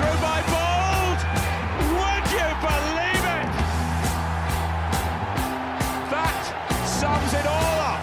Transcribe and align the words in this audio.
through 0.00 0.20
by 0.22 0.40
Bold. 0.48 1.20
Would 2.00 2.24
you 2.32 2.48
believe 2.64 3.24
it? 3.36 3.48
That 6.08 6.42
sums 6.86 7.34
it 7.34 7.46
all 7.46 7.80
up. 7.80 8.00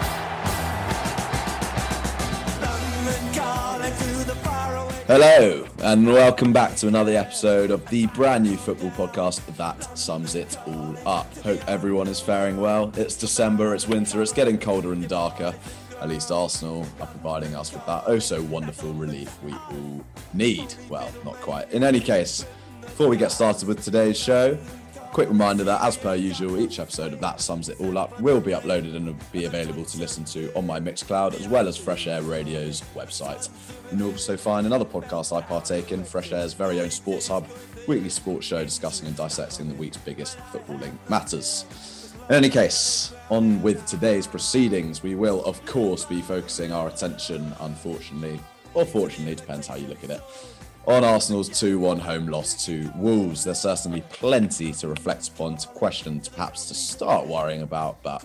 Hello, 5.08 5.66
and 5.80 6.06
welcome 6.06 6.54
back 6.54 6.76
to 6.76 6.88
another 6.88 7.14
episode 7.14 7.72
of 7.72 7.84
the 7.90 8.06
brand 8.08 8.44
new 8.44 8.58
football 8.58 8.92
podcast 8.92 9.44
that 9.56 9.98
sums 9.98 10.36
it 10.36 10.56
all 10.68 10.96
up. 11.08 11.36
Hope 11.38 11.68
everyone 11.68 12.08
is 12.08 12.20
faring 12.20 12.58
well. 12.58 12.92
It's 12.96 13.16
December, 13.16 13.74
it's 13.74 13.88
winter, 13.88 14.22
it's 14.22 14.34
getting 14.34 14.60
colder 14.60 14.92
and 14.92 15.08
darker. 15.08 15.56
At 16.02 16.10
least 16.10 16.32
Arsenal 16.32 16.86
are 17.00 17.08
providing 17.08 17.56
us 17.56 17.74
with 17.74 17.86
that 17.88 18.04
oh 18.06 18.20
so 18.20 18.42
wonderful 18.44 18.94
relief 18.94 19.36
we 19.44 19.54
all 19.54 20.06
need. 20.34 20.74
Well, 20.90 21.12
not 21.26 21.36
quite. 21.36 21.72
In 21.72 21.84
any 21.84 22.00
case, 22.00 22.46
before 22.82 23.08
we 23.08 23.18
get 23.18 23.32
started 23.32 23.68
with 23.68 23.84
today's 23.84 24.18
show, 24.18 24.58
quick 25.12 25.30
reminder 25.30 25.64
that, 25.64 25.82
as 25.82 25.98
per 25.98 26.14
usual, 26.14 26.60
each 26.60 26.80
episode 26.80 27.14
of 27.14 27.20
That 27.22 27.42
Sums 27.42 27.70
It 27.70 27.80
All 27.80 27.98
Up 27.98 28.22
will 28.22 28.40
be 28.40 28.52
uploaded 28.52 28.96
and 28.96 29.08
will 29.08 29.16
be 29.32 29.46
available 29.46 29.84
to 29.86 29.98
listen 29.98 30.24
to 30.26 30.54
on 30.56 30.68
my 30.68 30.80
Mixcloud 30.80 31.34
as 31.40 31.48
well 31.48 31.68
as 31.68 31.76
Fresh 31.76 32.06
Air 32.06 32.22
Radio's 32.22 32.82
website. 32.94 33.50
You 33.92 33.98
can 33.98 34.02
also 34.04 34.38
find 34.38 34.68
another 34.68 34.86
podcast 34.86 35.36
I 35.36 35.42
partake 35.42 35.92
in, 35.92 36.04
Fresh 36.04 36.32
Air's 36.32 36.54
very 36.54 36.80
own 36.80 36.92
Sports 36.92 37.28
Hub, 37.28 37.48
weekly 37.88 38.10
sports 38.10 38.46
show 38.46 38.64
discussing 38.64 39.08
and 39.08 39.16
dissecting 39.16 39.68
the 39.68 39.76
week's 39.76 39.98
biggest 39.98 40.38
footballing 40.52 40.96
matters. 41.10 41.66
In 42.30 42.36
any 42.36 42.50
case, 42.50 43.14
on 43.30 43.62
with 43.62 43.86
today's 43.86 44.26
proceedings, 44.28 45.04
we 45.04 45.16
will, 45.16 45.44
of 45.46 45.64
course, 45.66 46.06
be 46.06 46.22
focusing 46.22 46.72
our 46.72 46.88
attention, 46.88 47.54
unfortunately, 47.62 48.40
or 48.74 48.86
fortunately, 48.86 49.36
depends 49.36 49.68
how 49.68 49.76
you 49.76 49.88
look 49.88 50.04
at 50.04 50.10
it, 50.10 50.22
on 50.86 51.04
Arsenal's 51.04 51.50
2 51.60 51.80
1 51.80 52.00
home 52.00 52.28
loss 52.28 52.66
to 52.66 52.90
Wolves. 52.96 53.44
There's 53.44 53.60
certainly 53.60 54.02
plenty 54.10 54.72
to 54.74 54.88
reflect 54.88 55.28
upon, 55.30 55.58
to 55.58 55.68
question, 55.70 56.22
to 56.22 56.32
perhaps 56.32 56.68
to 56.70 56.74
start 56.74 57.28
worrying 57.28 57.62
about, 57.62 58.02
but 58.02 58.24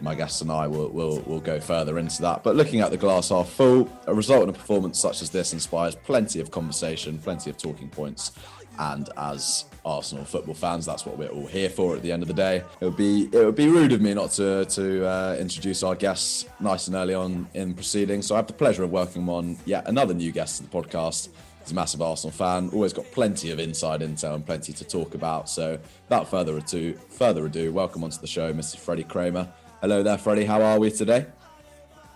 my 0.00 0.14
guests 0.14 0.40
and 0.40 0.50
I 0.50 0.66
will, 0.66 0.88
will, 0.88 1.20
will 1.20 1.40
go 1.40 1.60
further 1.60 1.98
into 1.98 2.22
that. 2.22 2.42
But 2.42 2.56
looking 2.56 2.80
at 2.80 2.90
the 2.90 2.96
glass 2.96 3.28
half 3.28 3.50
full, 3.50 3.90
a 4.06 4.14
result 4.14 4.44
in 4.44 4.48
a 4.48 4.52
performance 4.52 4.98
such 4.98 5.20
as 5.20 5.28
this 5.28 5.52
inspires 5.52 5.94
plenty 5.94 6.40
of 6.40 6.50
conversation, 6.50 7.18
plenty 7.18 7.50
of 7.50 7.58
talking 7.58 7.90
points. 7.90 8.32
And 8.78 9.10
as 9.18 9.66
Arsenal 9.84 10.24
football 10.24 10.54
fans, 10.54 10.86
that's 10.86 11.06
what 11.06 11.16
we're 11.16 11.28
all 11.28 11.46
here 11.46 11.70
for. 11.70 11.96
At 11.96 12.02
the 12.02 12.12
end 12.12 12.22
of 12.22 12.28
the 12.28 12.34
day, 12.34 12.62
it 12.80 12.84
would 12.84 12.96
be 12.96 13.28
it 13.32 13.44
would 13.44 13.56
be 13.56 13.68
rude 13.68 13.92
of 13.92 14.00
me 14.00 14.14
not 14.14 14.30
to 14.32 14.64
to 14.64 15.06
uh, 15.06 15.36
introduce 15.38 15.82
our 15.82 15.94
guests 15.94 16.46
nice 16.60 16.86
and 16.86 16.96
early 16.96 17.14
on 17.14 17.48
in 17.54 17.74
proceedings. 17.74 18.26
So 18.26 18.34
I 18.34 18.38
have 18.38 18.46
the 18.46 18.52
pleasure 18.52 18.82
of 18.82 18.90
welcoming 18.90 19.28
on 19.28 19.56
yet 19.64 19.88
another 19.88 20.14
new 20.14 20.32
guest 20.32 20.58
to 20.58 20.62
the 20.64 20.68
podcast. 20.68 21.28
He's 21.62 21.72
a 21.72 21.74
massive 21.74 22.00
Arsenal 22.00 22.32
fan, 22.32 22.70
always 22.72 22.92
got 22.92 23.10
plenty 23.12 23.50
of 23.50 23.58
inside 23.58 24.00
intel 24.00 24.34
and 24.34 24.44
plenty 24.44 24.72
to 24.72 24.84
talk 24.84 25.14
about. 25.14 25.48
So 25.48 25.78
without 26.08 26.28
further 26.28 26.56
ado, 26.56 26.94
further 27.10 27.44
ado, 27.44 27.70
welcome 27.72 28.02
onto 28.02 28.18
the 28.18 28.26
show, 28.26 28.52
Mr. 28.52 28.78
Freddie 28.78 29.04
Kramer. 29.04 29.46
Hello 29.80 30.02
there, 30.02 30.16
Freddie. 30.18 30.46
How 30.46 30.62
are 30.62 30.78
we 30.78 30.90
today? 30.90 31.26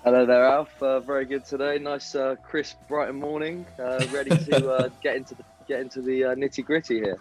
Hello 0.04 0.26
there, 0.26 0.44
Alf. 0.44 0.82
Uh, 0.82 1.00
very 1.00 1.24
good 1.24 1.46
today. 1.46 1.78
Nice, 1.78 2.14
uh, 2.14 2.36
crisp, 2.42 2.76
bright 2.88 3.14
morning. 3.14 3.64
Uh, 3.78 4.04
ready 4.12 4.36
to 4.36 4.70
uh, 4.70 4.88
get 5.02 5.16
into 5.16 5.34
the 5.34 5.44
get 5.66 5.80
into 5.80 6.02
the 6.02 6.24
uh, 6.24 6.34
nitty 6.34 6.62
gritty 6.62 7.00
here. 7.00 7.18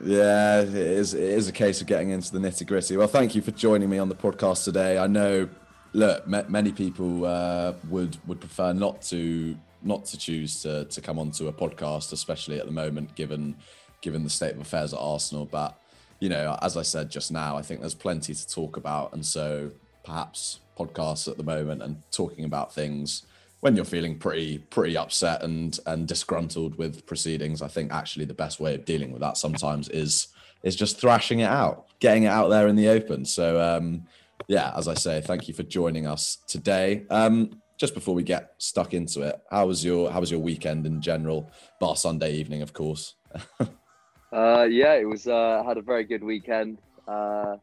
Yeah, 0.00 0.60
it 0.60 0.74
is. 0.74 1.14
It 1.14 1.22
is 1.22 1.48
a 1.48 1.52
case 1.52 1.80
of 1.80 1.86
getting 1.86 2.10
into 2.10 2.32
the 2.32 2.38
nitty 2.38 2.66
gritty. 2.66 2.96
Well, 2.96 3.08
thank 3.08 3.34
you 3.34 3.42
for 3.42 3.50
joining 3.50 3.88
me 3.90 3.98
on 3.98 4.08
the 4.08 4.14
podcast 4.14 4.64
today. 4.64 4.98
I 4.98 5.06
know, 5.06 5.48
look, 5.92 6.24
m- 6.32 6.46
many 6.50 6.72
people 6.72 7.24
uh, 7.24 7.74
would 7.88 8.16
would 8.26 8.40
prefer 8.40 8.72
not 8.72 9.02
to 9.02 9.56
not 9.82 10.04
to 10.06 10.18
choose 10.18 10.62
to 10.62 10.84
to 10.86 11.00
come 11.00 11.18
onto 11.18 11.48
a 11.48 11.52
podcast, 11.52 12.12
especially 12.12 12.58
at 12.58 12.66
the 12.66 12.72
moment, 12.72 13.14
given 13.14 13.56
given 14.00 14.24
the 14.24 14.30
state 14.30 14.54
of 14.54 14.60
affairs 14.60 14.92
at 14.92 14.98
Arsenal. 14.98 15.46
But 15.46 15.78
you 16.20 16.28
know, 16.28 16.56
as 16.62 16.76
I 16.76 16.82
said 16.82 17.10
just 17.10 17.30
now, 17.30 17.56
I 17.56 17.62
think 17.62 17.80
there's 17.80 17.94
plenty 17.94 18.34
to 18.34 18.48
talk 18.48 18.76
about, 18.76 19.12
and 19.12 19.24
so 19.24 19.70
perhaps 20.04 20.60
podcasts 20.76 21.28
at 21.28 21.36
the 21.36 21.44
moment 21.44 21.82
and 21.82 22.02
talking 22.10 22.44
about 22.44 22.74
things 22.74 23.24
when 23.62 23.76
you're 23.76 23.84
feeling 23.84 24.18
pretty 24.18 24.58
pretty 24.58 24.96
upset 24.96 25.42
and 25.44 25.78
and 25.86 26.08
disgruntled 26.08 26.76
with 26.76 27.06
proceedings, 27.06 27.62
I 27.62 27.68
think 27.68 27.92
actually 27.92 28.24
the 28.24 28.34
best 28.34 28.58
way 28.58 28.74
of 28.74 28.84
dealing 28.84 29.12
with 29.12 29.22
that 29.22 29.36
sometimes 29.36 29.88
is 29.88 30.28
is 30.64 30.74
just 30.74 31.00
thrashing 31.00 31.40
it 31.40 31.48
out, 31.48 31.86
getting 32.00 32.24
it 32.24 32.28
out 32.28 32.48
there 32.48 32.66
in 32.66 32.74
the 32.74 32.88
open. 32.88 33.24
So 33.24 33.60
um, 33.60 34.04
yeah, 34.48 34.72
as 34.76 34.88
I 34.88 34.94
say, 34.94 35.20
thank 35.20 35.46
you 35.46 35.54
for 35.54 35.62
joining 35.62 36.08
us 36.08 36.38
today. 36.48 37.06
Um, 37.08 37.62
just 37.78 37.94
before 37.94 38.16
we 38.16 38.24
get 38.24 38.54
stuck 38.58 38.94
into 38.94 39.22
it, 39.22 39.40
how 39.48 39.66
was 39.66 39.84
your 39.84 40.10
how 40.10 40.18
was 40.18 40.30
your 40.30 40.40
weekend 40.40 40.84
in 40.84 41.00
general? 41.00 41.48
Bar 41.78 41.94
Sunday 41.94 42.34
evening, 42.34 42.62
of 42.62 42.72
course. 42.72 43.14
uh, 43.60 44.66
yeah, 44.68 44.94
it 44.94 45.08
was. 45.08 45.28
Uh, 45.28 45.62
had 45.64 45.78
a 45.78 45.82
very 45.82 46.02
good 46.02 46.24
weekend. 46.24 46.78
Uh, 47.06 47.58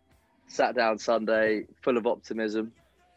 sat 0.48 0.76
down 0.76 0.98
Sunday, 0.98 1.66
full 1.82 1.98
of 1.98 2.08
optimism. 2.08 2.72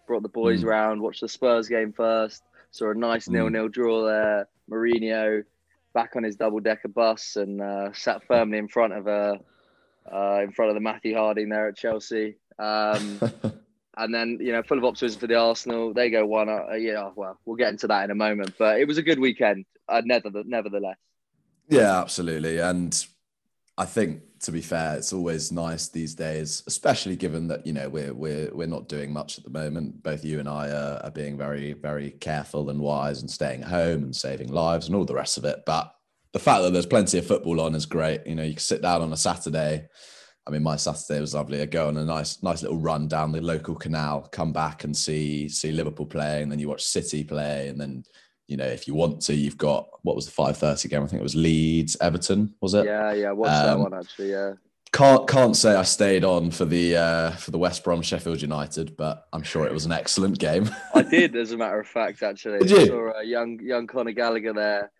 Brought 0.08 0.24
the 0.24 0.28
boys 0.28 0.64
mm. 0.64 0.66
around, 0.66 1.00
watched 1.00 1.20
the 1.20 1.28
Spurs 1.28 1.68
game 1.68 1.92
first 1.92 2.42
Saw 2.72 2.90
a 2.90 2.94
nice 2.94 3.28
nil 3.28 3.50
nil 3.50 3.68
draw 3.68 4.04
there. 4.04 4.48
Mourinho 4.70 5.44
back 5.92 6.16
on 6.16 6.22
his 6.22 6.36
double 6.36 6.58
decker 6.60 6.88
bus 6.88 7.36
and 7.36 7.60
uh, 7.60 7.92
sat 7.92 8.26
firmly 8.26 8.56
in 8.58 8.66
front 8.66 8.94
of 8.94 9.06
a 9.06 9.38
uh, 10.12 10.40
in 10.42 10.50
front 10.52 10.70
of 10.70 10.74
the 10.74 10.80
Matthew 10.80 11.14
Harding 11.14 11.50
there 11.50 11.68
at 11.68 11.76
Chelsea. 11.76 12.36
Um, 12.58 13.20
and 13.96 14.14
then 14.14 14.38
you 14.40 14.52
know, 14.52 14.62
full 14.62 14.78
of 14.78 14.84
optimism 14.84 15.20
for 15.20 15.26
the 15.26 15.36
Arsenal. 15.36 15.92
They 15.92 16.10
go 16.10 16.26
one. 16.26 16.48
Uh, 16.48 16.72
yeah, 16.72 17.10
well, 17.14 17.38
we'll 17.44 17.56
get 17.56 17.68
into 17.68 17.86
that 17.88 18.04
in 18.04 18.10
a 18.10 18.14
moment. 18.14 18.54
But 18.58 18.80
it 18.80 18.88
was 18.88 18.98
a 18.98 19.02
good 19.02 19.18
weekend, 19.18 19.66
uh, 19.88 20.02
nevertheless. 20.04 20.96
Yeah, 21.68 22.00
absolutely. 22.00 22.58
And 22.58 23.04
I 23.78 23.86
think 23.86 24.20
to 24.40 24.52
be 24.52 24.60
fair, 24.60 24.96
it's 24.96 25.12
always 25.12 25.52
nice 25.52 25.88
these 25.88 26.14
days, 26.14 26.62
especially 26.66 27.16
given 27.16 27.48
that 27.48 27.66
you 27.66 27.72
know 27.72 27.88
we're 27.88 28.12
we're 28.12 28.50
we're 28.52 28.66
not 28.66 28.88
doing 28.88 29.12
much 29.12 29.38
at 29.38 29.44
the 29.44 29.50
moment. 29.50 30.02
Both 30.02 30.24
you 30.24 30.40
and 30.40 30.48
I 30.48 30.68
are, 30.70 31.00
are 31.04 31.10
being 31.10 31.38
very 31.38 31.72
very 31.72 32.10
careful 32.10 32.70
and 32.70 32.80
wise 32.80 33.22
and 33.22 33.30
staying 33.30 33.62
home 33.62 34.02
and 34.02 34.14
saving 34.14 34.48
lives 34.48 34.86
and 34.86 34.96
all 34.96 35.04
the 35.04 35.14
rest 35.14 35.38
of 35.38 35.44
it. 35.44 35.62
But 35.64 35.94
the 36.32 36.38
fact 36.38 36.62
that 36.62 36.72
there's 36.72 36.86
plenty 36.86 37.18
of 37.18 37.26
football 37.26 37.60
on 37.60 37.74
is 37.74 37.86
great. 37.86 38.26
You 38.26 38.34
know, 38.34 38.42
you 38.42 38.54
can 38.54 38.60
sit 38.60 38.82
down 38.82 39.02
on 39.02 39.12
a 39.12 39.16
Saturday. 39.16 39.86
I 40.46 40.50
mean, 40.50 40.62
my 40.62 40.76
Saturday 40.76 41.20
was 41.20 41.34
lovely. 41.34 41.62
I 41.62 41.66
go 41.66 41.88
on 41.88 41.96
a 41.96 42.04
nice 42.04 42.42
nice 42.42 42.62
little 42.62 42.78
run 42.78 43.08
down 43.08 43.32
the 43.32 43.40
local 43.40 43.76
canal, 43.76 44.28
come 44.32 44.52
back 44.52 44.84
and 44.84 44.94
see 44.94 45.48
see 45.48 45.72
Liverpool 45.72 46.06
play, 46.06 46.42
and 46.42 46.50
then 46.50 46.58
you 46.58 46.68
watch 46.68 46.84
City 46.84 47.24
play, 47.24 47.68
and 47.68 47.80
then 47.80 48.04
you 48.52 48.58
know, 48.58 48.66
if 48.66 48.86
you 48.86 48.94
want 48.94 49.22
to, 49.22 49.34
you've 49.34 49.56
got 49.56 49.88
what 50.02 50.14
was 50.14 50.26
the 50.26 50.32
five 50.32 50.58
thirty 50.58 50.86
game? 50.88 51.02
I 51.02 51.06
think 51.06 51.20
it 51.20 51.22
was 51.22 51.34
Leeds 51.34 51.96
Everton, 52.02 52.54
was 52.60 52.74
it? 52.74 52.84
Yeah, 52.84 53.12
yeah, 53.14 53.32
watched 53.32 53.54
um, 53.54 53.66
that 53.66 53.78
one 53.78 53.94
actually. 53.94 54.30
Yeah. 54.30 54.52
Can't 54.92 55.26
can't 55.26 55.56
say 55.56 55.74
I 55.74 55.84
stayed 55.84 56.22
on 56.22 56.50
for 56.50 56.66
the 56.66 56.96
uh, 56.96 57.30
for 57.30 57.50
the 57.50 57.56
West 57.56 57.82
Brom 57.82 58.02
Sheffield 58.02 58.42
United, 58.42 58.94
but 58.98 59.26
I'm 59.32 59.42
sure 59.42 59.64
it 59.64 59.72
was 59.72 59.86
an 59.86 59.92
excellent 59.92 60.38
game. 60.38 60.68
I 60.94 61.00
did, 61.16 61.34
as 61.34 61.52
a 61.52 61.56
matter 61.56 61.80
of 61.80 61.88
fact, 61.88 62.22
actually. 62.22 62.58
Did 62.58 62.70
you? 62.70 62.80
I 62.80 62.86
saw 62.86 63.20
a 63.20 63.24
young 63.24 63.58
young 63.60 63.86
Conor 63.86 64.12
Gallagher 64.12 64.52
there, 64.52 64.92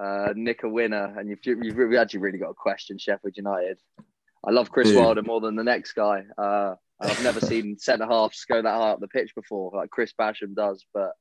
uh, 0.00 0.32
nick 0.36 0.62
a 0.62 0.68
winner, 0.68 1.18
and 1.18 1.28
you've 1.28 1.40
you've 1.44 1.94
actually 1.96 2.20
really 2.20 2.38
got 2.38 2.50
a 2.50 2.54
question 2.54 2.98
Sheffield 2.98 3.36
United. 3.36 3.80
I 4.46 4.52
love 4.52 4.70
Chris 4.70 4.88
Dude. 4.88 4.98
Wilder 4.98 5.22
more 5.22 5.40
than 5.40 5.56
the 5.56 5.64
next 5.64 5.94
guy. 5.94 6.22
Uh, 6.38 6.76
I've 7.00 7.24
never 7.24 7.40
seen 7.40 7.76
centre 7.80 8.06
halves 8.06 8.44
go 8.44 8.62
that 8.62 8.68
high 8.68 8.90
up 8.90 9.00
the 9.00 9.08
pitch 9.08 9.34
before, 9.34 9.72
like 9.74 9.90
Chris 9.90 10.12
Basham 10.16 10.54
does. 10.54 10.84
But 10.94 11.12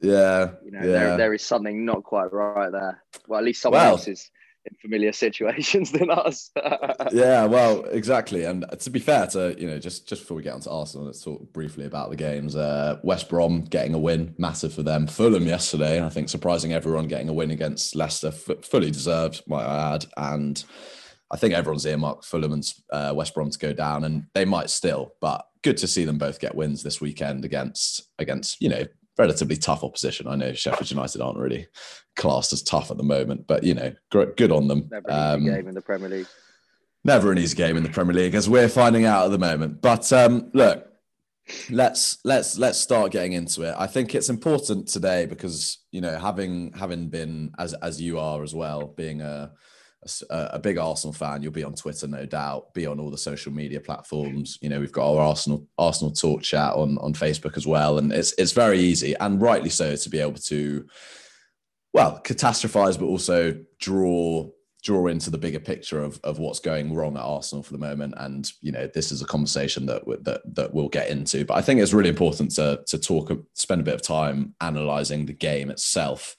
yeah. 0.00 0.50
You 0.64 0.70
know, 0.70 0.80
yeah. 0.80 0.84
there, 0.84 1.16
there 1.16 1.34
is 1.34 1.42
something 1.42 1.84
not 1.84 2.04
quite 2.04 2.32
right 2.32 2.70
there. 2.70 3.02
Well, 3.26 3.38
at 3.38 3.44
least 3.44 3.62
someone 3.62 3.80
well, 3.80 3.92
else 3.92 4.08
is 4.08 4.30
in 4.66 4.76
familiar 4.80 5.12
situations 5.26 5.92
than 5.92 6.10
us. 6.10 6.50
yeah, 7.12 7.44
well, 7.44 7.84
exactly. 7.84 8.44
And 8.44 8.64
to 8.78 8.90
be 8.90 9.00
fair 9.00 9.26
to, 9.28 9.54
you 9.58 9.66
know, 9.66 9.78
just, 9.78 10.08
just 10.08 10.22
before 10.22 10.36
we 10.36 10.42
get 10.42 10.54
onto 10.54 10.70
Arsenal, 10.70 11.06
let's 11.06 11.22
talk 11.22 11.52
briefly 11.52 11.84
about 11.86 12.10
the 12.10 12.16
games. 12.16 12.56
Uh, 12.56 12.98
West 13.02 13.28
Brom 13.28 13.64
getting 13.64 13.94
a 13.94 13.98
win, 13.98 14.34
massive 14.38 14.72
for 14.72 14.82
them. 14.82 15.06
Fulham 15.06 15.46
yesterday, 15.46 16.04
I 16.04 16.08
think 16.08 16.28
surprising 16.28 16.72
everyone 16.72 17.08
getting 17.08 17.28
a 17.28 17.34
win 17.34 17.50
against 17.50 17.94
Leicester, 17.94 18.28
f- 18.28 18.64
fully 18.64 18.90
deserved, 18.90 19.42
might 19.46 19.64
I 19.64 19.94
add. 19.94 20.06
And 20.16 20.64
I 21.30 21.36
think 21.36 21.54
everyone's 21.54 21.86
earmarked 21.86 22.24
Fulham 22.24 22.52
and 22.52 22.72
uh, 22.92 23.12
West 23.14 23.34
Brom 23.34 23.50
to 23.50 23.58
go 23.58 23.72
down, 23.72 24.04
and 24.04 24.26
they 24.34 24.44
might 24.44 24.70
still, 24.70 25.14
but 25.20 25.46
good 25.62 25.76
to 25.78 25.88
see 25.88 26.04
them 26.04 26.18
both 26.18 26.38
get 26.38 26.54
wins 26.54 26.82
this 26.82 27.00
weekend 27.00 27.44
against 27.44 28.08
against 28.18 28.60
you 28.60 28.68
know 28.68 28.84
relatively 29.18 29.56
tough 29.56 29.84
opposition. 29.84 30.26
I 30.26 30.36
know 30.36 30.52
Sheffield 30.52 30.90
United 30.90 31.20
aren't 31.20 31.38
really 31.38 31.66
classed 32.16 32.52
as 32.52 32.62
tough 32.62 32.90
at 32.90 32.96
the 32.96 33.02
moment, 33.02 33.46
but 33.46 33.64
you 33.64 33.74
know, 33.74 33.92
good 34.10 34.52
on 34.52 34.68
them. 34.68 34.88
Never 34.90 35.08
an 35.08 35.40
easy 35.40 35.50
um, 35.50 35.56
game 35.56 35.68
in 35.68 35.74
the 35.74 35.82
Premier 35.82 36.08
League. 36.08 36.26
Never 37.04 37.32
an 37.32 37.38
easy 37.38 37.56
game 37.56 37.76
in 37.76 37.82
the 37.82 37.90
Premier 37.90 38.14
League, 38.14 38.34
as 38.34 38.48
we're 38.48 38.68
finding 38.68 39.04
out 39.04 39.26
at 39.26 39.30
the 39.30 39.38
moment. 39.38 39.82
But 39.82 40.10
um, 40.12 40.50
look, 40.54 40.88
let's 41.70 42.18
let's 42.24 42.58
let's 42.58 42.78
start 42.78 43.12
getting 43.12 43.34
into 43.34 43.62
it. 43.62 43.74
I 43.78 43.86
think 43.86 44.14
it's 44.14 44.30
important 44.30 44.88
today 44.88 45.26
because 45.26 45.78
you 45.90 46.00
know, 46.00 46.18
having 46.18 46.72
having 46.72 47.08
been 47.08 47.52
as 47.58 47.74
as 47.74 48.00
you 48.00 48.18
are 48.18 48.42
as 48.42 48.54
well, 48.54 48.86
being 48.86 49.20
a 49.20 49.52
a, 50.30 50.58
big 50.58 50.78
Arsenal 50.78 51.12
fan, 51.12 51.42
you'll 51.42 51.52
be 51.52 51.64
on 51.64 51.74
Twitter, 51.74 52.06
no 52.06 52.26
doubt. 52.26 52.72
Be 52.74 52.86
on 52.86 52.98
all 52.98 53.10
the 53.10 53.18
social 53.18 53.52
media 53.52 53.80
platforms. 53.80 54.58
You 54.60 54.68
know, 54.68 54.80
we've 54.80 54.92
got 54.92 55.12
our 55.12 55.20
Arsenal 55.20 55.66
Arsenal 55.78 56.12
talk 56.12 56.42
chat 56.42 56.74
on 56.74 56.98
on 56.98 57.14
Facebook 57.14 57.56
as 57.56 57.66
well, 57.66 57.98
and 57.98 58.12
it's 58.12 58.34
it's 58.38 58.52
very 58.52 58.78
easy 58.78 59.14
and 59.20 59.40
rightly 59.40 59.70
so 59.70 59.96
to 59.96 60.10
be 60.10 60.18
able 60.18 60.34
to, 60.34 60.86
well, 61.92 62.20
catastrophize, 62.24 62.98
but 62.98 63.06
also 63.06 63.58
draw 63.78 64.48
draw 64.84 65.06
into 65.06 65.30
the 65.30 65.38
bigger 65.38 65.58
picture 65.58 66.04
of, 66.04 66.20
of 66.24 66.38
what's 66.38 66.60
going 66.60 66.94
wrong 66.94 67.16
at 67.16 67.22
Arsenal 67.22 67.62
for 67.62 67.72
the 67.72 67.78
moment. 67.78 68.12
And 68.18 68.50
you 68.60 68.70
know, 68.70 68.86
this 68.86 69.10
is 69.10 69.22
a 69.22 69.26
conversation 69.26 69.86
that 69.86 70.04
that 70.24 70.42
that 70.54 70.74
we'll 70.74 70.88
get 70.88 71.08
into. 71.08 71.44
But 71.44 71.54
I 71.54 71.62
think 71.62 71.80
it's 71.80 71.94
really 71.94 72.10
important 72.10 72.50
to 72.56 72.82
to 72.86 72.98
talk, 72.98 73.32
spend 73.54 73.80
a 73.80 73.84
bit 73.84 73.94
of 73.94 74.02
time 74.02 74.54
analysing 74.60 75.26
the 75.26 75.32
game 75.32 75.70
itself, 75.70 76.36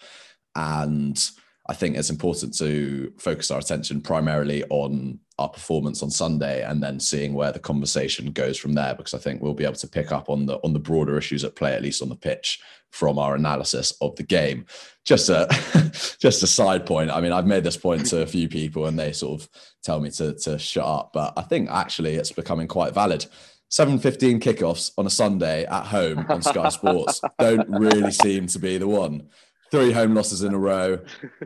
and 0.55 1.19
I 1.67 1.73
think 1.73 1.97
it's 1.97 2.11
important 2.11 2.55
to 2.59 3.11
focus 3.17 3.49
our 3.49 3.59
attention 3.59 4.01
primarily 4.01 4.63
on 4.69 5.19
our 5.39 5.49
performance 5.49 6.03
on 6.03 6.11
Sunday 6.11 6.63
and 6.63 6.81
then 6.81 6.99
seeing 6.99 7.33
where 7.33 7.51
the 7.51 7.59
conversation 7.59 8.31
goes 8.31 8.57
from 8.57 8.73
there 8.73 8.93
because 8.93 9.13
I 9.13 9.17
think 9.17 9.41
we'll 9.41 9.55
be 9.55 9.65
able 9.65 9.75
to 9.75 9.87
pick 9.87 10.11
up 10.11 10.29
on 10.29 10.45
the 10.45 10.57
on 10.63 10.73
the 10.73 10.79
broader 10.79 11.17
issues 11.17 11.43
at 11.43 11.55
play 11.55 11.73
at 11.73 11.81
least 11.81 12.01
on 12.01 12.09
the 12.09 12.15
pitch 12.15 12.61
from 12.91 13.17
our 13.17 13.35
analysis 13.35 13.93
of 13.99 14.15
the 14.15 14.23
game. 14.23 14.65
Just 15.05 15.29
a 15.29 15.47
just 16.19 16.43
a 16.43 16.47
side 16.47 16.85
point. 16.85 17.09
I 17.09 17.19
mean, 17.19 17.31
I've 17.31 17.47
made 17.47 17.63
this 17.63 17.77
point 17.77 18.05
to 18.07 18.21
a 18.21 18.27
few 18.27 18.47
people 18.47 18.85
and 18.85 18.97
they 18.97 19.11
sort 19.11 19.41
of 19.41 19.49
tell 19.83 19.99
me 19.99 20.11
to 20.11 20.33
to 20.35 20.59
shut 20.59 20.85
up, 20.85 21.11
but 21.13 21.33
I 21.35 21.41
think 21.41 21.69
actually 21.71 22.13
it's 22.13 22.31
becoming 22.31 22.67
quite 22.67 22.93
valid. 22.93 23.25
7:15 23.71 24.39
kickoffs 24.39 24.91
on 24.97 25.07
a 25.07 25.09
Sunday 25.09 25.65
at 25.65 25.87
home 25.87 26.25
on 26.29 26.43
Sky 26.43 26.69
Sports 26.69 27.21
don't 27.39 27.67
really 27.67 28.11
seem 28.11 28.45
to 28.47 28.59
be 28.59 28.77
the 28.77 28.87
one 28.87 29.27
three 29.71 29.91
home 29.91 30.13
losses 30.13 30.43
in 30.43 30.53
a 30.53 30.57
row. 30.71 30.99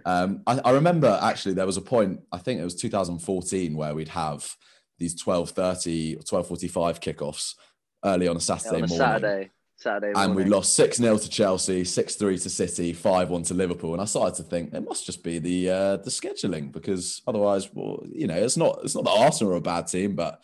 Um, 0.06 0.42
I, 0.48 0.60
I, 0.60 0.72
remember 0.72 1.20
actually 1.22 1.54
there 1.56 1.66
was 1.66 1.78
a 1.78 1.82
point, 1.82 2.22
I 2.32 2.38
think 2.38 2.60
it 2.60 2.64
was 2.64 2.76
2014, 2.76 3.76
where 3.76 3.96
we'd 3.96 4.10
have 4.10 4.56
these 4.98 5.22
12.30 5.22 6.18
or 6.18 6.44
12.45 6.44 7.00
kickoffs 7.00 7.56
early 8.04 8.28
on 8.28 8.38
a 8.38 8.40
Saturday 8.40 8.78
yeah, 8.78 8.84
on 8.84 8.84
a 8.84 8.88
morning. 8.88 8.98
Saturday. 8.98 9.52
Saturday 9.78 10.14
morning. 10.14 10.32
And 10.32 10.36
we 10.36 10.44
lost 10.46 10.74
6 10.76 10.98
0 10.98 11.18
to 11.18 11.30
Chelsea, 11.30 11.84
6 11.86 12.16
3 12.16 12.38
to 12.38 12.50
City, 12.50 12.94
5 12.94 13.30
1 13.30 13.44
to 13.44 13.54
Liverpool. 13.54 13.94
And 13.94 14.02
I 14.02 14.06
started 14.06 14.36
to 14.36 14.44
think 14.44 14.74
it 14.74 14.82
must 14.82 15.06
just 15.06 15.24
be 15.24 15.40
the 15.40 15.70
uh, 15.70 15.98
the 15.98 16.10
scheduling 16.10 16.72
because 16.72 17.22
otherwise, 17.26 17.70
well, 17.74 18.04
you 18.12 18.28
know, 18.28 18.36
it's 18.36 18.58
not 18.58 18.80
it's 18.84 18.96
not 18.96 19.06
that 19.06 19.18
Arsenal 19.18 19.54
are 19.54 19.58
a 19.58 19.62
bad 19.62 19.88
team, 19.88 20.16
but 20.16 20.44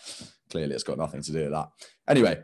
clearly 0.49 0.73
it's 0.73 0.83
got 0.83 0.97
nothing 0.97 1.21
to 1.21 1.31
do 1.33 1.43
with 1.43 1.51
that. 1.51 1.69
Anyway, 2.07 2.41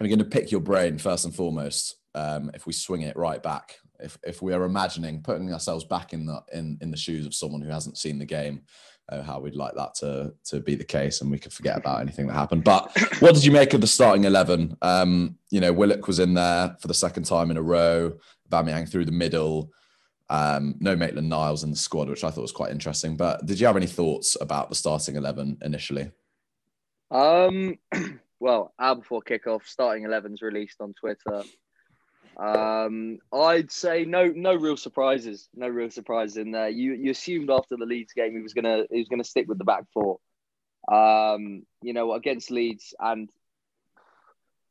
I'm 0.00 0.06
going 0.08 0.18
to 0.18 0.24
pick 0.24 0.50
your 0.50 0.60
brain 0.60 0.98
first 0.98 1.24
and 1.24 1.34
foremost. 1.34 1.96
Um, 2.14 2.50
if 2.54 2.66
we 2.66 2.72
swing 2.72 3.02
it 3.02 3.16
right 3.16 3.42
back 3.42 3.76
if 4.00 4.18
if 4.24 4.42
we 4.42 4.52
are 4.52 4.64
imagining 4.64 5.22
putting 5.22 5.52
ourselves 5.52 5.84
back 5.84 6.12
in 6.12 6.26
the 6.26 6.42
in 6.52 6.78
in 6.80 6.90
the 6.90 6.96
shoes 6.96 7.26
of 7.26 7.34
someone 7.34 7.60
who 7.60 7.70
hasn't 7.70 7.98
seen 7.98 8.18
the 8.18 8.24
game 8.24 8.62
uh, 9.08 9.22
how 9.22 9.38
we'd 9.38 9.54
like 9.54 9.74
that 9.74 9.94
to 9.94 10.34
to 10.44 10.60
be 10.60 10.74
the 10.74 10.84
case 10.84 11.20
and 11.20 11.30
we 11.30 11.38
could 11.38 11.52
forget 11.52 11.76
about 11.76 12.00
anything 12.00 12.26
that 12.26 12.34
happened. 12.34 12.64
But 12.64 12.90
what 13.20 13.34
did 13.34 13.44
you 13.44 13.52
make 13.52 13.72
of 13.72 13.80
the 13.80 13.86
starting 13.86 14.24
11 14.24 14.76
um 14.82 15.36
you 15.50 15.60
know 15.60 15.72
willock 15.72 16.06
was 16.06 16.18
in 16.18 16.34
there 16.34 16.76
for 16.80 16.88
the 16.88 16.94
second 16.94 17.24
time 17.24 17.50
in 17.50 17.56
a 17.56 17.62
row. 17.62 18.12
Aubameyang 18.50 18.88
through 18.88 19.04
the 19.04 19.12
middle. 19.12 19.72
Um 20.28 20.74
no 20.80 20.96
maitland 20.96 21.28
niles 21.28 21.62
in 21.62 21.70
the 21.70 21.76
squad 21.76 22.08
which 22.08 22.24
i 22.24 22.30
thought 22.30 22.42
was 22.42 22.52
quite 22.52 22.72
interesting. 22.72 23.16
But 23.16 23.46
did 23.46 23.60
you 23.60 23.66
have 23.66 23.76
any 23.76 23.86
thoughts 23.86 24.36
about 24.40 24.68
the 24.68 24.74
starting 24.74 25.16
11 25.16 25.58
initially? 25.62 26.10
Um 27.10 27.78
well 28.40 28.74
hour 28.78 28.96
before 28.96 29.22
kickoff 29.22 29.64
starting 29.64 30.04
11's 30.04 30.42
released 30.42 30.80
on 30.80 30.92
twitter 30.92 31.42
um, 32.38 33.18
I'd 33.32 33.72
say 33.72 34.04
no, 34.04 34.26
no 34.26 34.54
real 34.54 34.76
surprises. 34.76 35.48
No 35.54 35.68
real 35.68 35.90
surprises 35.90 36.36
in 36.36 36.50
there. 36.50 36.68
You 36.68 36.92
you 36.92 37.10
assumed 37.10 37.50
after 37.50 37.76
the 37.76 37.86
Leeds 37.86 38.12
game 38.12 38.34
he 38.34 38.42
was 38.42 38.52
gonna 38.52 38.84
he 38.90 38.98
was 38.98 39.08
gonna 39.08 39.24
stick 39.24 39.48
with 39.48 39.58
the 39.58 39.64
back 39.64 39.84
four. 39.92 40.18
Um, 40.90 41.64
you 41.82 41.92
know, 41.92 42.12
against 42.12 42.50
Leeds, 42.50 42.94
and 43.00 43.30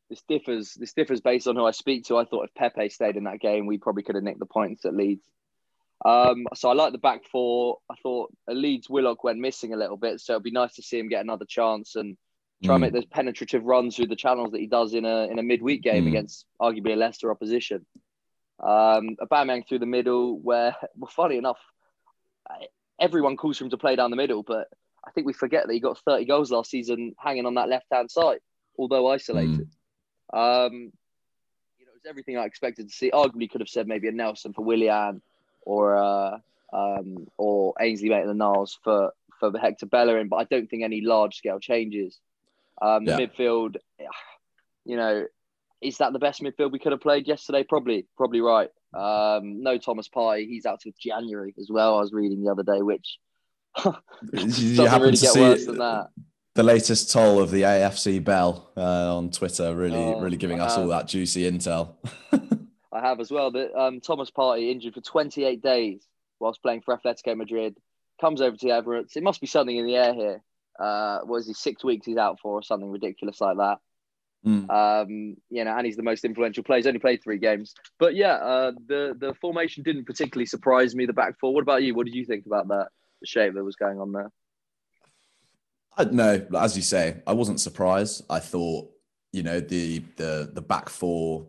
this 0.10 0.22
differs. 0.28 0.76
This 0.76 0.94
differs 0.94 1.22
based 1.22 1.48
on 1.48 1.56
who 1.56 1.66
I 1.66 1.72
speak 1.72 2.06
to. 2.06 2.18
I 2.18 2.26
thought 2.26 2.46
if 2.46 2.54
Pepe 2.54 2.90
stayed 2.90 3.18
in 3.18 3.24
that 3.24 3.40
game, 3.40 3.66
we 3.66 3.80
probably 3.80 4.04
could 4.04 4.16
have 4.16 4.24
nicked 4.24 4.40
the 4.40 4.46
points 4.46 4.86
at 4.86 4.96
Leeds. 4.96 5.28
Um, 6.04 6.46
so 6.54 6.70
I 6.70 6.74
like 6.74 6.92
the 6.92 7.00
back 7.00 7.24
four. 7.32 7.80
I 7.90 7.96
thought 8.04 8.32
Leeds 8.48 8.90
Willock 8.90 9.24
went 9.24 9.40
missing 9.40 9.74
a 9.74 9.78
little 9.78 9.98
bit, 9.98 10.20
so 10.20 10.34
it'd 10.34 10.44
be 10.44 10.52
nice 10.52 10.76
to 10.76 10.84
see 10.84 11.00
him 11.00 11.10
get 11.10 11.24
another 11.24 11.46
chance 11.46 11.96
and 11.96 12.16
try 12.64 12.76
and 12.76 12.82
make 12.82 12.92
mm. 12.92 12.96
those 12.96 13.06
penetrative 13.06 13.64
runs 13.64 13.96
through 13.96 14.08
the 14.08 14.16
channels 14.16 14.52
that 14.52 14.60
he 14.60 14.68
does 14.68 14.94
in 14.94 15.06
a 15.06 15.28
in 15.28 15.40
a 15.40 15.44
midweek 15.44 15.82
game 15.82 16.06
mm. 16.06 16.10
against 16.10 16.46
arguably 16.62 16.94
a 16.94 16.96
Leicester 16.96 17.32
opposition. 17.32 17.86
Um, 18.60 19.18
Aubameyang 19.22 19.68
through 19.68 19.80
the 19.80 19.86
middle, 19.86 20.40
where 20.40 20.76
well, 20.96 21.12
funny 21.14 21.38
enough, 21.38 21.60
everyone 23.00 23.38
calls 23.38 23.58
for 23.58 23.66
him 23.66 23.70
to 23.72 23.78
play 23.78 23.96
down 23.96 24.12
the 24.12 24.18
middle, 24.18 24.44
but 24.44 24.70
I 25.06 25.12
think 25.12 25.28
we 25.28 25.34
forget 25.34 25.68
that 25.68 25.74
he 25.74 25.80
got 25.80 26.00
30 26.00 26.26
goals 26.26 26.52
last 26.52 26.72
season 26.72 27.16
hanging 27.18 27.46
on 27.46 27.56
that 27.56 27.70
left 27.70 27.86
hand 27.92 28.10
side, 28.10 28.40
although 28.78 29.08
isolated. 29.08 29.70
Mm. 30.34 30.68
Um, 30.68 30.74
you 31.78 31.86
know, 31.86 31.92
it's 31.96 32.06
everything 32.08 32.38
I 32.38 32.46
expected 32.46 32.88
to 32.88 32.94
see. 32.94 33.12
Arguably, 33.12 33.50
could 33.50 33.62
have 33.62 33.70
said 33.70 33.88
maybe 33.88 34.08
a 34.08 34.12
Nelson 34.12 34.54
for 34.54 34.64
Willian 34.64 35.22
or 35.62 35.98
uh, 35.98 36.38
um, 36.74 37.28
or 37.38 37.74
Ainsley 37.80 38.10
Maitland-Niles 38.10 38.80
for 38.84 39.12
for 39.40 39.58
Hector 39.58 39.86
Bellerin, 39.86 40.30
but 40.30 40.38
I 40.38 40.46
don't 40.46 40.70
think 40.70 40.84
any 40.84 41.02
large 41.02 41.36
scale 41.36 41.60
changes. 41.60 42.20
Um, 42.82 43.06
yeah. 43.06 43.18
midfield, 43.18 43.76
you 44.86 44.98
know, 44.98 45.26
is 45.82 45.98
that 45.98 46.14
the 46.14 46.20
best 46.20 46.42
midfield 46.42 46.72
we 46.72 46.80
could 46.80 46.92
have 46.92 47.02
played 47.02 47.28
yesterday? 47.28 47.64
Probably, 47.64 48.08
probably 48.18 48.42
right. 48.42 48.70
Um, 48.94 49.62
no 49.62 49.78
Thomas 49.78 50.08
Partey, 50.08 50.48
he's 50.48 50.66
out 50.66 50.80
to 50.82 50.92
January 51.00 51.54
as 51.60 51.68
well. 51.70 51.98
I 51.98 52.02
was 52.02 52.14
reading 52.14 52.44
the 52.44 52.52
other 52.52 52.64
day, 52.64 52.82
which 52.82 53.18
doesn't 53.76 55.02
really 55.02 55.18
get 55.18 55.36
worse 55.36 55.66
than 55.66 55.78
that. 55.80 56.08
The 56.56 56.64
latest 56.64 57.12
toll 57.12 57.42
of 57.42 57.52
the 57.52 57.64
AFC 57.64 58.24
Bell 58.24 58.72
uh, 58.78 59.18
on 59.18 59.30
Twitter, 59.30 59.76
really, 59.76 59.98
oh, 59.98 60.22
really 60.22 60.38
giving 60.38 60.62
us 60.62 60.78
all 60.78 60.88
that 60.88 61.08
juicy 61.08 61.50
intel. 61.50 61.96
I 62.94 63.02
have 63.02 63.20
as 63.20 63.30
well. 63.30 63.52
That 63.52 63.78
um, 63.78 64.00
Thomas 64.00 64.32
Partey 64.32 64.72
injured 64.72 64.94
for 64.94 65.02
28 65.02 65.62
days 65.62 66.08
whilst 66.40 66.62
playing 66.62 66.82
for 66.82 66.98
Atletico 66.98 67.36
Madrid, 67.36 67.76
comes 68.20 68.42
over 68.42 68.56
to 68.56 68.66
the 68.66 68.72
Emirates. 68.72 69.16
It 69.16 69.24
must 69.24 69.42
be 69.42 69.48
something 69.48 69.76
in 69.76 69.86
the 69.86 69.96
air 69.96 70.14
here 70.14 70.42
uh, 70.80 71.20
was 71.24 71.48
he 71.48 71.54
six 71.54 71.84
weeks 71.84 72.06
he's 72.06 72.18
out 72.18 72.40
for 72.40 72.54
or 72.54 72.64
something 72.64 72.92
ridiculous 72.92 73.42
like 73.42 73.58
that. 73.58 73.78
Mm. 74.46 74.70
Um, 74.70 75.38
you 75.50 75.64
know, 75.64 75.76
and 75.76 75.86
he's 75.86 75.96
the 75.96 76.04
most 76.04 76.24
influential 76.24 76.64
player. 76.64 76.78
He's 76.78 76.88
only 76.88 77.00
played 77.00 77.24
three 77.24 77.40
games, 77.40 77.74
but 77.98 78.16
yeah, 78.16 78.34
uh, 78.34 78.72
the 78.88 79.16
the 79.20 79.34
formation 79.42 79.82
didn't 79.82 80.06
particularly 80.06 80.46
surprise 80.46 80.94
me. 80.94 81.06
The 81.06 81.14
back 81.14 81.40
four. 81.40 81.54
What 81.54 81.64
about 81.64 81.82
you? 81.82 81.96
What 81.96 82.06
did 82.06 82.14
you 82.14 82.26
think 82.26 82.46
about 82.46 82.68
that? 82.68 82.90
The 83.22 83.28
shape 83.28 83.56
that 83.56 83.64
was 83.64 83.76
going 83.76 84.00
on 84.00 84.12
there. 84.12 84.32
I 85.98 86.04
no, 86.06 86.46
as 86.60 86.76
you 86.76 86.84
say, 86.84 87.22
I 87.26 87.34
wasn't 87.34 87.60
surprised. 87.60 88.24
I 88.30 88.40
thought, 88.40 88.92
you 89.34 89.42
know, 89.42 89.60
the 89.60 90.04
the 90.18 90.52
the 90.54 90.62
back 90.62 90.90
four 90.90 91.48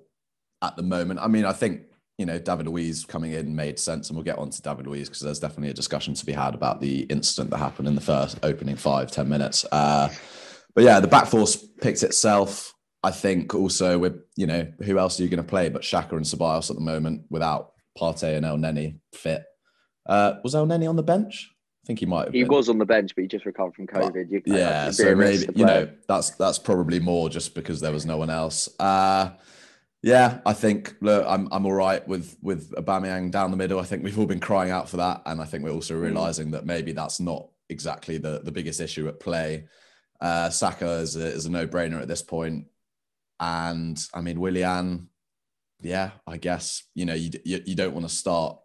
at 0.62 0.76
the 0.76 0.82
moment. 0.82 1.20
I 1.20 1.28
mean, 1.28 1.44
I 1.44 1.52
think 1.52 1.82
you 2.18 2.24
know, 2.24 2.38
David 2.38 2.66
Luiz 2.66 3.04
coming 3.04 3.32
in 3.32 3.54
made 3.54 3.78
sense, 3.78 4.08
and 4.08 4.16
we'll 4.16 4.24
get 4.24 4.38
on 4.38 4.50
to 4.50 4.62
David 4.62 4.86
Luiz 4.86 5.08
because 5.08 5.20
there's 5.20 5.40
definitely 5.40 5.70
a 5.70 5.74
discussion 5.74 6.14
to 6.14 6.26
be 6.26 6.32
had 6.32 6.54
about 6.54 6.80
the 6.80 7.00
incident 7.02 7.50
that 7.50 7.58
happened 7.58 7.88
in 7.88 7.94
the 7.94 8.00
first 8.00 8.38
opening 8.42 8.76
five 8.76 9.10
ten 9.10 9.28
minutes. 9.28 9.66
Uh, 9.70 10.08
but 10.74 10.84
yeah, 10.84 11.00
the 11.00 11.08
back 11.08 11.26
force 11.26 11.56
picked 11.56 12.02
itself. 12.02 12.72
I 13.02 13.10
think 13.10 13.54
also 13.54 13.98
with 13.98 14.22
you 14.36 14.46
know 14.46 14.66
who 14.84 14.98
else 14.98 15.20
are 15.20 15.22
you 15.22 15.28
going 15.28 15.42
to 15.42 15.48
play 15.48 15.68
but 15.68 15.82
Xhaka 15.82 16.12
and 16.12 16.24
Ceballos 16.24 16.70
at 16.70 16.76
the 16.76 16.82
moment 16.82 17.22
without 17.30 17.72
Partey 17.98 18.36
and 18.36 18.46
Elneny 18.46 18.98
fit. 19.12 19.44
Uh, 20.06 20.34
was 20.42 20.54
Elneny 20.54 20.88
on 20.88 20.96
the 20.96 21.02
bench? 21.02 21.50
I 21.84 21.86
think 21.86 22.00
he 22.00 22.06
might. 22.06 22.32
he 22.32 22.42
been. 22.42 22.48
was 22.48 22.68
on 22.68 22.78
the 22.78 22.84
bench, 22.84 23.14
but 23.14 23.22
he 23.22 23.28
just 23.28 23.44
recovered 23.44 23.74
from 23.74 23.86
COVID. 23.86 24.42
But, 24.44 24.52
yeah, 24.52 24.90
so 24.90 25.14
maybe 25.14 25.46
you 25.54 25.66
know 25.66 25.88
that's 26.08 26.30
that's 26.30 26.58
probably 26.58 26.98
more 26.98 27.28
just 27.28 27.54
because 27.54 27.80
there 27.80 27.92
was 27.92 28.06
no 28.06 28.16
one 28.16 28.30
else. 28.30 28.68
Uh, 28.80 29.30
yeah, 30.06 30.38
I 30.46 30.52
think 30.52 30.94
look, 31.00 31.26
I'm 31.28 31.48
I'm 31.50 31.66
all 31.66 31.72
right 31.72 32.06
with 32.06 32.36
with 32.40 32.70
Aubameyang 32.76 33.32
down 33.32 33.50
the 33.50 33.56
middle. 33.56 33.80
I 33.80 33.82
think 33.82 34.04
we've 34.04 34.16
all 34.16 34.24
been 34.24 34.38
crying 34.38 34.70
out 34.70 34.88
for 34.88 34.98
that, 34.98 35.22
and 35.26 35.40
I 35.40 35.46
think 35.46 35.64
we're 35.64 35.72
also 35.72 35.94
mm. 35.94 36.02
realizing 36.02 36.52
that 36.52 36.64
maybe 36.64 36.92
that's 36.92 37.18
not 37.18 37.48
exactly 37.70 38.16
the 38.16 38.40
the 38.44 38.52
biggest 38.52 38.80
issue 38.80 39.08
at 39.08 39.18
play. 39.18 39.66
Uh, 40.20 40.48
Saka 40.48 40.98
is 40.98 41.16
a, 41.16 41.26
is 41.26 41.46
a 41.46 41.50
no 41.50 41.66
brainer 41.66 42.00
at 42.00 42.06
this 42.06 42.22
point, 42.22 42.66
and 43.40 43.98
I 44.14 44.20
mean 44.20 44.38
Willian. 44.38 45.08
Yeah, 45.80 46.12
I 46.24 46.36
guess 46.36 46.84
you 46.94 47.04
know 47.04 47.14
you 47.14 47.30
you, 47.44 47.62
you 47.66 47.74
don't 47.74 47.92
want 47.92 48.08
to 48.08 48.14
start 48.14 48.58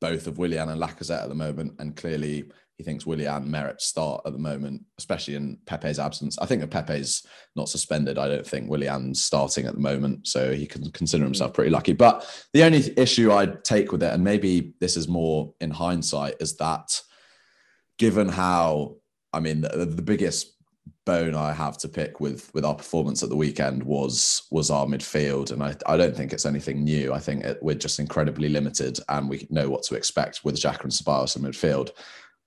both 0.00 0.26
of 0.26 0.38
Willian 0.38 0.70
and 0.70 0.80
Lacazette 0.80 1.22
at 1.22 1.28
the 1.28 1.34
moment, 1.34 1.74
and 1.80 1.96
clearly 1.96 2.50
he 2.78 2.84
thinks 2.84 3.04
Willian 3.04 3.50
merits 3.50 3.86
start 3.86 4.22
at 4.24 4.32
the 4.32 4.38
moment, 4.38 4.84
especially 4.98 5.34
in 5.34 5.58
Pepe's 5.66 5.98
absence. 5.98 6.38
I 6.38 6.46
think 6.46 6.60
that 6.60 6.70
Pepe's 6.70 7.26
not 7.56 7.68
suspended. 7.68 8.18
I 8.18 8.28
don't 8.28 8.46
think 8.46 8.70
Willian's 8.70 9.22
starting 9.22 9.66
at 9.66 9.74
the 9.74 9.80
moment, 9.80 10.28
so 10.28 10.54
he 10.54 10.64
can 10.64 10.88
consider 10.92 11.24
hmm. 11.24 11.28
himself 11.28 11.52
pretty 11.52 11.70
lucky. 11.70 11.92
But 11.92 12.24
the 12.52 12.62
only 12.62 12.96
issue 12.96 13.32
I'd 13.32 13.64
take 13.64 13.90
with 13.90 14.04
it, 14.04 14.14
and 14.14 14.22
maybe 14.22 14.74
this 14.78 14.96
is 14.96 15.08
more 15.08 15.52
in 15.60 15.72
hindsight, 15.72 16.36
is 16.38 16.56
that 16.58 17.02
given 17.98 18.28
how, 18.28 18.98
I 19.32 19.40
mean, 19.40 19.62
the, 19.62 19.84
the 19.84 20.00
biggest 20.00 20.54
bone 21.04 21.34
I 21.34 21.52
have 21.52 21.78
to 21.78 21.88
pick 21.88 22.20
with 22.20 22.50
with 22.54 22.64
our 22.64 22.74
performance 22.74 23.22
at 23.22 23.28
the 23.28 23.36
weekend 23.36 23.82
was 23.82 24.42
was 24.52 24.70
our 24.70 24.86
midfield, 24.86 25.50
and 25.50 25.64
I, 25.64 25.74
I 25.86 25.96
don't 25.96 26.16
think 26.16 26.32
it's 26.32 26.46
anything 26.46 26.84
new. 26.84 27.12
I 27.12 27.18
think 27.18 27.44
it, 27.44 27.58
we're 27.60 27.74
just 27.74 27.98
incredibly 27.98 28.48
limited, 28.48 29.00
and 29.08 29.28
we 29.28 29.48
know 29.50 29.68
what 29.68 29.82
to 29.84 29.96
expect 29.96 30.44
with 30.44 30.54
Xhaka 30.54 30.84
and 30.84 30.92
Ceballos 30.92 31.34
in 31.34 31.42
midfield. 31.42 31.90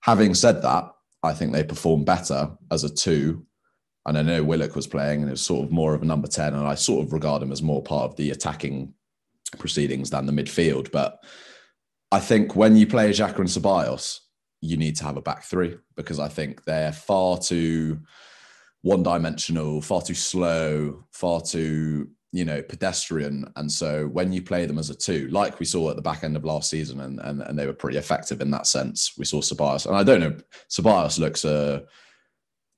Having 0.02 0.34
said 0.34 0.62
that, 0.62 0.90
I 1.22 1.32
think 1.32 1.52
they 1.52 1.64
perform 1.64 2.04
better 2.04 2.50
as 2.70 2.84
a 2.84 2.92
two. 2.92 3.46
And 4.04 4.18
I 4.18 4.22
know 4.22 4.42
Willock 4.42 4.74
was 4.74 4.88
playing 4.88 5.20
and 5.20 5.28
it 5.28 5.32
was 5.32 5.42
sort 5.42 5.64
of 5.64 5.70
more 5.70 5.94
of 5.94 6.02
a 6.02 6.06
number 6.06 6.26
10. 6.26 6.54
And 6.54 6.66
I 6.66 6.74
sort 6.74 7.06
of 7.06 7.12
regard 7.12 7.42
him 7.42 7.52
as 7.52 7.62
more 7.62 7.82
part 7.82 8.10
of 8.10 8.16
the 8.16 8.30
attacking 8.30 8.94
proceedings 9.58 10.10
than 10.10 10.26
the 10.26 10.32
midfield. 10.32 10.90
But 10.90 11.22
I 12.10 12.18
think 12.18 12.56
when 12.56 12.76
you 12.76 12.86
play 12.86 13.10
Xhaka 13.10 13.38
and 13.38 13.48
Ceballos, 13.48 14.18
you 14.60 14.76
need 14.76 14.96
to 14.96 15.04
have 15.04 15.16
a 15.16 15.22
back 15.22 15.44
three 15.44 15.76
because 15.96 16.18
I 16.18 16.28
think 16.28 16.64
they're 16.64 16.92
far 16.92 17.38
too 17.38 18.00
one 18.82 19.04
dimensional, 19.04 19.80
far 19.80 20.02
too 20.02 20.14
slow, 20.14 21.04
far 21.12 21.40
too 21.40 22.08
you 22.32 22.44
know 22.44 22.62
pedestrian. 22.62 23.50
And 23.56 23.70
so 23.70 24.06
when 24.06 24.32
you 24.32 24.42
play 24.42 24.66
them 24.66 24.78
as 24.78 24.90
a 24.90 24.94
two 24.94 25.28
like 25.28 25.60
we 25.60 25.66
saw 25.66 25.90
at 25.90 25.96
the 25.96 26.02
back 26.02 26.24
end 26.24 26.36
of 26.36 26.44
last 26.44 26.70
season 26.70 27.00
and 27.00 27.20
and, 27.20 27.42
and 27.42 27.58
they 27.58 27.66
were 27.66 27.72
pretty 27.72 27.98
effective 27.98 28.40
in 28.40 28.50
that 28.50 28.66
sense 28.66 29.12
we 29.18 29.24
saw 29.24 29.40
Ceballos. 29.40 29.86
And 29.86 29.96
I 29.96 30.02
don't 30.02 30.20
know 30.20 30.36
Ceballos 30.70 31.18
looks 31.18 31.44
a 31.44 31.84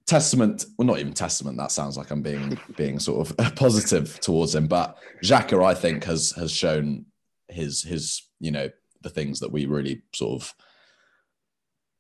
testament 0.07 0.67
well 0.77 0.87
not 0.87 0.99
even 0.99 1.15
testament 1.15 1.57
that 1.57 1.73
sounds 1.73 1.97
like 1.97 2.11
I'm 2.11 2.23
being 2.23 2.59
being 2.77 2.99
sort 2.99 3.31
of 3.31 3.37
positive 3.57 4.21
towards 4.21 4.55
him 4.55 4.67
but 4.67 4.99
Xhaka 5.23 5.65
I 5.65 5.75
think 5.75 6.05
has 6.05 6.33
has 6.33 6.51
shown 6.51 7.07
his 7.49 7.83
his 7.83 8.23
you 8.41 8.51
know 8.51 8.69
the 9.03 9.11
things 9.11 9.41
that 9.41 9.53
we 9.53 9.67
really 9.67 10.03
sort 10.13 10.43
of 10.43 10.55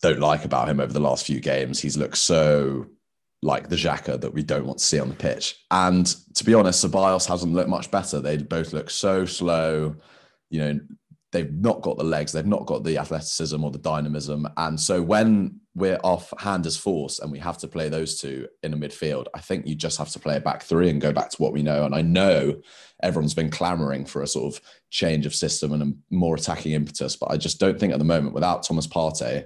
don't 0.02 0.20
like 0.20 0.44
about 0.44 0.68
him 0.68 0.80
over 0.80 0.92
the 0.92 1.00
last 1.00 1.24
few 1.24 1.40
games. 1.40 1.80
He's 1.80 1.96
looked 1.96 2.18
so 2.18 2.86
like 3.44 3.68
the 3.68 3.76
Xhaka 3.76 4.18
that 4.22 4.32
we 4.32 4.42
don't 4.42 4.64
want 4.64 4.78
to 4.78 4.84
see 4.84 4.98
on 4.98 5.10
the 5.10 5.14
pitch. 5.14 5.64
And 5.70 6.06
to 6.34 6.44
be 6.44 6.54
honest, 6.54 6.82
Ceballos 6.82 7.28
hasn't 7.28 7.52
looked 7.52 7.68
much 7.68 7.90
better. 7.90 8.18
They 8.18 8.38
both 8.38 8.72
look 8.72 8.88
so 8.88 9.26
slow. 9.26 9.96
You 10.48 10.60
know, 10.60 10.80
they've 11.30 11.52
not 11.52 11.82
got 11.82 11.98
the 11.98 12.04
legs, 12.04 12.32
they've 12.32 12.46
not 12.46 12.64
got 12.64 12.84
the 12.84 12.96
athleticism 12.96 13.62
or 13.62 13.70
the 13.70 13.78
dynamism. 13.78 14.48
And 14.56 14.80
so 14.80 15.02
when 15.02 15.60
we're 15.74 15.98
off 16.02 16.32
hand 16.38 16.64
as 16.64 16.78
force 16.78 17.18
and 17.18 17.30
we 17.30 17.38
have 17.40 17.58
to 17.58 17.68
play 17.68 17.90
those 17.90 18.18
two 18.18 18.48
in 18.62 18.72
a 18.72 18.78
midfield, 18.78 19.26
I 19.34 19.40
think 19.40 19.66
you 19.66 19.74
just 19.74 19.98
have 19.98 20.10
to 20.10 20.18
play 20.18 20.36
a 20.36 20.40
back 20.40 20.62
three 20.62 20.88
and 20.88 21.00
go 21.00 21.12
back 21.12 21.28
to 21.30 21.42
what 21.42 21.52
we 21.52 21.62
know. 21.62 21.84
And 21.84 21.94
I 21.94 22.00
know 22.00 22.62
everyone's 23.02 23.34
been 23.34 23.50
clamoring 23.50 24.06
for 24.06 24.22
a 24.22 24.26
sort 24.26 24.54
of 24.54 24.62
change 24.88 25.26
of 25.26 25.34
system 25.34 25.72
and 25.72 25.82
a 25.82 26.14
more 26.14 26.36
attacking 26.36 26.72
impetus, 26.72 27.14
but 27.16 27.30
I 27.30 27.36
just 27.36 27.60
don't 27.60 27.78
think 27.78 27.92
at 27.92 27.98
the 27.98 28.04
moment 28.06 28.32
without 28.32 28.62
Thomas 28.62 28.86
Partey 28.86 29.44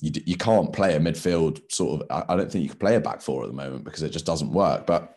you, 0.00 0.10
you 0.24 0.36
can't 0.36 0.72
play 0.72 0.96
a 0.96 1.00
midfield 1.00 1.60
sort 1.70 2.00
of. 2.00 2.24
I, 2.28 2.36
don't 2.36 2.50
think 2.50 2.62
you 2.62 2.70
can 2.70 2.78
play 2.78 2.96
a 2.96 3.00
back 3.00 3.20
four 3.20 3.42
at 3.42 3.48
the 3.48 3.56
moment 3.56 3.84
because 3.84 4.02
it 4.02 4.10
just 4.10 4.26
doesn't 4.26 4.52
work. 4.52 4.86
But 4.86 5.16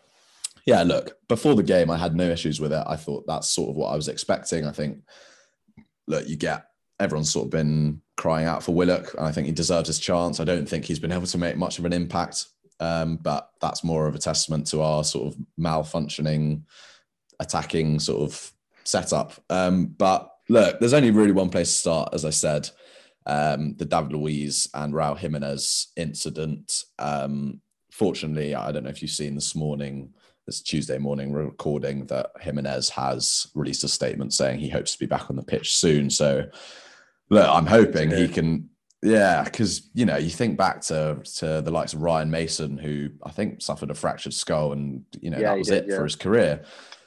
yeah, 0.66 0.82
look, 0.82 1.16
before 1.28 1.54
the 1.54 1.62
game, 1.62 1.90
I 1.90 1.96
had 1.96 2.14
no 2.14 2.28
issues 2.28 2.60
with 2.60 2.72
it. 2.72 2.84
I 2.86 2.96
thought 2.96 3.26
that's 3.26 3.48
sort 3.48 3.70
of 3.70 3.76
what 3.76 3.88
I 3.88 3.96
was 3.96 4.08
expecting. 4.08 4.66
I 4.66 4.72
think, 4.72 4.98
look, 6.06 6.28
you 6.28 6.36
get 6.36 6.66
everyone's 7.00 7.32
sort 7.32 7.46
of 7.46 7.50
been 7.50 8.02
crying 8.16 8.46
out 8.46 8.62
for 8.62 8.74
Willock, 8.74 9.14
and 9.14 9.26
I 9.26 9.32
think 9.32 9.46
he 9.46 9.52
deserves 9.52 9.88
his 9.88 9.98
chance. 9.98 10.38
I 10.38 10.44
don't 10.44 10.68
think 10.68 10.84
he's 10.84 10.98
been 10.98 11.12
able 11.12 11.26
to 11.26 11.38
make 11.38 11.56
much 11.56 11.78
of 11.78 11.86
an 11.86 11.92
impact, 11.92 12.46
um, 12.78 13.16
but 13.16 13.50
that's 13.60 13.84
more 13.84 14.06
of 14.06 14.14
a 14.14 14.18
testament 14.18 14.66
to 14.68 14.82
our 14.82 15.02
sort 15.02 15.32
of 15.32 15.40
malfunctioning, 15.58 16.62
attacking 17.40 18.00
sort 18.00 18.22
of 18.22 18.52
setup. 18.84 19.32
Um, 19.48 19.86
but 19.86 20.30
look, 20.50 20.78
there's 20.78 20.94
only 20.94 21.10
really 21.10 21.32
one 21.32 21.50
place 21.50 21.68
to 21.68 21.78
start, 21.78 22.08
as 22.12 22.24
I 22.24 22.30
said 22.30 22.68
um, 23.26 23.74
the 23.76 23.84
David 23.84 24.12
Luiz 24.12 24.68
and 24.74 24.92
Raul 24.92 25.16
Jimenez 25.16 25.88
incident. 25.96 26.84
Um, 26.98 27.60
fortunately, 27.90 28.54
I 28.54 28.72
don't 28.72 28.84
know 28.84 28.90
if 28.90 29.02
you've 29.02 29.10
seen 29.10 29.34
this 29.34 29.54
morning, 29.54 30.12
this 30.46 30.60
Tuesday 30.60 30.98
morning 30.98 31.32
recording, 31.32 32.06
that 32.06 32.30
Jimenez 32.40 32.90
has 32.90 33.46
released 33.54 33.84
a 33.84 33.88
statement 33.88 34.34
saying 34.34 34.60
he 34.60 34.68
hopes 34.68 34.92
to 34.92 34.98
be 34.98 35.06
back 35.06 35.30
on 35.30 35.36
the 35.36 35.42
pitch 35.42 35.74
soon. 35.74 36.10
So, 36.10 36.46
look, 37.30 37.48
I'm 37.48 37.66
hoping 37.66 38.10
he 38.10 38.28
can. 38.28 38.70
Yeah, 39.02 39.44
because 39.44 39.90
you 39.92 40.06
know, 40.06 40.16
you 40.16 40.30
think 40.30 40.56
back 40.56 40.80
to 40.82 41.18
to 41.36 41.60
the 41.60 41.70
likes 41.70 41.92
of 41.92 42.00
Ryan 42.00 42.30
Mason, 42.30 42.78
who 42.78 43.10
I 43.22 43.30
think 43.30 43.60
suffered 43.60 43.90
a 43.90 43.94
fractured 43.94 44.32
skull, 44.32 44.72
and 44.72 45.04
you 45.20 45.30
know 45.30 45.38
yeah, 45.38 45.50
that 45.50 45.58
was 45.58 45.68
did, 45.68 45.84
it 45.84 45.90
yeah. 45.90 45.96
for 45.96 46.04
his 46.04 46.16
career. 46.16 46.64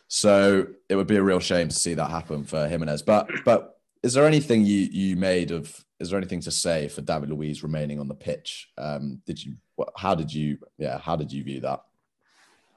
So 0.07 0.67
it 0.89 0.95
would 0.95 1.07
be 1.07 1.17
a 1.17 1.23
real 1.23 1.39
shame 1.39 1.67
to 1.69 1.75
see 1.75 1.95
that 1.95 2.09
happen 2.09 2.43
for 2.43 2.67
Jimenez. 2.67 3.01
But 3.01 3.29
but 3.45 3.79
is 4.03 4.13
there 4.13 4.25
anything 4.25 4.63
you 4.63 4.87
you 4.91 5.15
made 5.15 5.49
of 5.51 5.83
is 5.99 6.09
there 6.09 6.17
anything 6.17 6.41
to 6.41 6.51
say 6.51 6.87
for 6.87 7.01
David 7.01 7.29
Luiz 7.29 7.63
remaining 7.63 7.99
on 7.99 8.07
the 8.07 8.15
pitch? 8.15 8.69
Um, 8.77 9.21
did 9.25 9.43
you? 9.43 9.55
How 9.95 10.15
did 10.15 10.33
you? 10.33 10.57
Yeah, 10.77 10.99
how 10.99 11.15
did 11.15 11.31
you 11.31 11.43
view 11.43 11.61
that? 11.61 11.83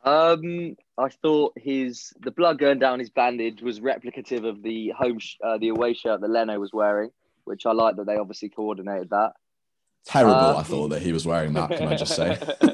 Um, 0.05 0.77
I 0.97 1.11
thought 1.11 1.53
his 1.57 2.13
the 2.21 2.31
blood 2.31 2.59
going 2.59 2.79
down 2.79 2.99
his 2.99 3.11
bandage 3.11 3.61
was 3.61 3.81
replicative 3.81 4.49
of 4.49 4.63
the 4.63 4.91
home 4.91 5.19
sh- 5.19 5.37
uh, 5.45 5.59
the 5.59 5.69
away 5.69 5.93
shirt 5.93 6.23
that 6.23 6.31
Leno 6.31 6.59
was 6.59 6.73
wearing, 6.73 7.11
which 7.45 7.67
I 7.67 7.73
like 7.73 7.97
that 7.97 8.07
they 8.07 8.17
obviously 8.17 8.49
coordinated 8.49 9.11
that. 9.11 9.33
Terrible, 10.07 10.35
um, 10.35 10.57
I 10.57 10.63
thought 10.63 10.89
that 10.89 11.03
he 11.03 11.13
was 11.13 11.27
wearing 11.27 11.53
that. 11.53 11.71
Can 11.71 11.89
I 11.89 11.97
just 11.97 12.17
say? 12.17 12.39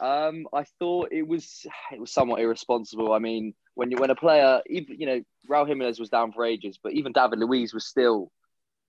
um, 0.00 0.46
I 0.52 0.64
thought 0.78 1.08
it 1.10 1.26
was 1.26 1.66
it 1.90 1.98
was 1.98 2.12
somewhat 2.12 2.42
irresponsible. 2.42 3.14
I 3.14 3.18
mean, 3.18 3.54
when 3.74 3.90
you 3.90 3.96
when 3.96 4.10
a 4.10 4.14
player, 4.14 4.60
even 4.68 5.00
you 5.00 5.06
know, 5.06 5.22
Raul 5.48 5.66
Jimenez 5.66 5.98
was 5.98 6.10
down 6.10 6.32
for 6.32 6.44
ages, 6.44 6.78
but 6.82 6.92
even 6.92 7.12
David 7.12 7.38
Luiz 7.38 7.72
was 7.72 7.86
still 7.86 8.30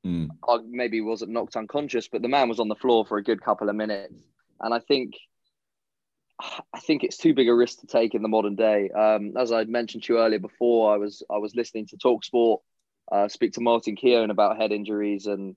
Mm. 0.06 0.30
maybe 0.70 1.02
wasn't 1.02 1.32
knocked 1.32 1.58
unconscious, 1.58 2.08
but 2.08 2.22
the 2.22 2.30
man 2.30 2.48
was 2.48 2.60
on 2.60 2.70
the 2.70 2.76
floor 2.76 3.06
for 3.06 3.18
a 3.18 3.24
good 3.24 3.42
couple 3.42 3.70
of 3.70 3.76
minutes. 3.76 4.16
And 4.62 4.74
I 4.74 4.80
think 4.80 5.16
I 6.74 6.80
think 6.80 7.04
it's 7.04 7.18
too 7.18 7.34
big 7.34 7.50
a 7.50 7.54
risk 7.54 7.82
to 7.82 7.88
take 7.88 8.16
in 8.16 8.22
the 8.22 8.30
modern 8.30 8.56
day. 8.56 8.90
Um, 8.92 9.34
as 9.38 9.52
I 9.52 9.66
mentioned 9.66 10.04
to 10.04 10.14
you 10.14 10.20
earlier 10.20 10.40
before, 10.40 10.94
I 10.94 10.98
was 10.98 11.22
I 11.30 11.38
was 11.38 11.54
listening 11.56 11.88
to 11.88 11.98
Talksport 11.98 12.60
uh, 13.12 13.28
speak 13.28 13.54
to 13.54 13.62
Martin 13.62 13.96
Keown 13.96 14.32
about 14.32 14.58
head 14.58 14.72
injuries 14.72 15.26
and 15.26 15.56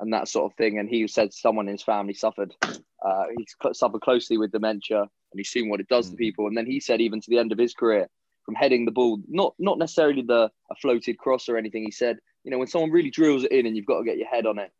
and 0.00 0.12
that 0.12 0.26
sort 0.26 0.50
of 0.50 0.56
thing, 0.56 0.78
and 0.78 0.88
he 0.88 1.06
said 1.06 1.32
someone 1.32 1.68
in 1.68 1.74
his 1.74 1.82
family 1.82 2.14
suffered. 2.14 2.52
Uh, 2.62 3.24
he 3.36 3.46
suffered 3.72 4.00
closely 4.00 4.38
with 4.38 4.50
dementia, 4.50 5.00
and 5.00 5.08
he's 5.36 5.50
seen 5.50 5.68
what 5.68 5.78
it 5.78 5.88
does 5.88 6.08
mm. 6.08 6.10
to 6.10 6.16
people. 6.16 6.48
And 6.48 6.56
then 6.56 6.66
he 6.66 6.80
said 6.80 7.00
even 7.00 7.20
to 7.20 7.30
the 7.30 7.38
end 7.38 7.52
of 7.52 7.58
his 7.58 7.74
career, 7.74 8.08
from 8.44 8.54
heading 8.54 8.86
the 8.86 8.90
ball, 8.90 9.20
not 9.28 9.54
not 9.58 9.78
necessarily 9.78 10.22
the 10.22 10.50
a 10.70 10.74
floated 10.80 11.18
cross 11.18 11.48
or 11.48 11.56
anything. 11.56 11.84
He 11.84 11.90
said 11.90 12.18
you 12.44 12.50
know, 12.50 12.58
when 12.58 12.68
someone 12.68 12.90
really 12.90 13.10
drills 13.10 13.44
it 13.44 13.52
in 13.52 13.66
and 13.66 13.76
you've 13.76 13.86
got 13.86 13.98
to 13.98 14.04
get 14.04 14.18
your 14.18 14.28
head 14.28 14.46
on 14.46 14.58
it, 14.58 14.70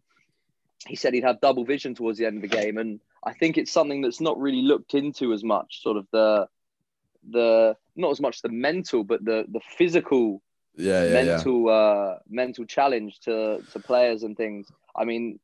he 0.86 0.96
said 0.96 1.14
he'd 1.14 1.24
have 1.24 1.40
double 1.40 1.64
vision 1.64 1.94
towards 1.94 2.18
the 2.18 2.26
end 2.26 2.36
of 2.36 2.42
the 2.42 2.56
game. 2.56 2.76
And 2.76 3.00
I 3.24 3.32
think 3.32 3.56
it's 3.56 3.72
something 3.72 4.02
that's 4.02 4.20
not 4.20 4.38
really 4.38 4.62
looked 4.62 4.94
into 4.94 5.32
as 5.32 5.42
much, 5.42 5.82
sort 5.82 5.96
of 5.96 6.06
the, 6.12 6.46
the, 7.30 7.76
not 7.96 8.10
as 8.10 8.20
much 8.20 8.42
the 8.42 8.50
mental, 8.50 9.02
but 9.02 9.24
the, 9.24 9.46
the 9.48 9.60
physical, 9.78 10.42
yeah, 10.76 11.04
yeah 11.04 11.24
mental, 11.24 11.66
yeah. 11.66 11.72
uh, 11.72 12.18
mental 12.28 12.66
challenge 12.66 13.18
to, 13.20 13.62
to 13.72 13.78
players 13.78 14.24
and 14.24 14.36
things. 14.36 14.70
I 14.94 15.04
mean, 15.04 15.40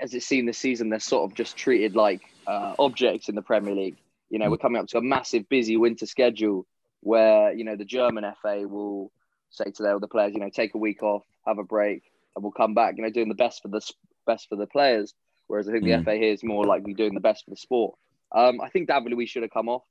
as 0.00 0.14
it's 0.14 0.26
seen 0.26 0.46
this 0.46 0.58
season, 0.58 0.88
they're 0.88 0.98
sort 0.98 1.30
of 1.30 1.36
just 1.36 1.56
treated 1.56 1.94
like 1.94 2.22
uh, 2.46 2.74
objects 2.78 3.28
in 3.28 3.34
the 3.34 3.42
Premier 3.42 3.74
League. 3.74 3.96
You 4.30 4.38
know, 4.38 4.46
mm. 4.46 4.52
we're 4.52 4.58
coming 4.58 4.80
up 4.80 4.88
to 4.88 4.98
a 4.98 5.02
massive, 5.02 5.48
busy 5.48 5.76
winter 5.76 6.06
schedule 6.06 6.66
where 7.00 7.52
you 7.52 7.64
know 7.64 7.76
the 7.76 7.84
German 7.84 8.24
FA 8.42 8.66
will 8.66 9.12
say 9.50 9.70
to 9.70 9.82
the, 9.82 9.98
the 10.00 10.08
players, 10.08 10.34
you 10.34 10.40
know, 10.40 10.50
take 10.50 10.74
a 10.74 10.78
week 10.78 11.02
off, 11.02 11.24
have 11.46 11.58
a 11.58 11.64
break, 11.64 12.02
and 12.34 12.42
we'll 12.42 12.52
come 12.52 12.74
back. 12.74 12.96
You 12.96 13.02
know, 13.02 13.10
doing 13.10 13.28
the 13.28 13.34
best 13.34 13.62
for 13.62 13.68
the 13.68 13.80
best 14.26 14.48
for 14.48 14.56
the 14.56 14.66
players. 14.66 15.14
Whereas 15.46 15.68
I 15.68 15.72
think 15.72 15.84
mm. 15.84 15.98
the 15.98 16.04
FA 16.04 16.16
here 16.16 16.32
is 16.32 16.44
more 16.44 16.64
likely 16.64 16.94
doing 16.94 17.14
the 17.14 17.20
best 17.20 17.44
for 17.44 17.50
the 17.50 17.56
sport. 17.56 17.96
Um, 18.32 18.60
I 18.60 18.68
think 18.68 18.88
David 18.88 19.12
Luiz 19.12 19.30
should 19.30 19.42
have 19.42 19.50
come 19.50 19.68
off. 19.68 19.82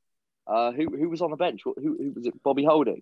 Uh, 0.45 0.71
who 0.71 0.95
who 0.95 1.09
was 1.09 1.21
on 1.21 1.31
the 1.31 1.37
bench? 1.37 1.61
Who, 1.63 1.75
who 1.77 2.13
was 2.15 2.25
it? 2.25 2.43
Bobby 2.43 2.63
Holding. 2.63 3.01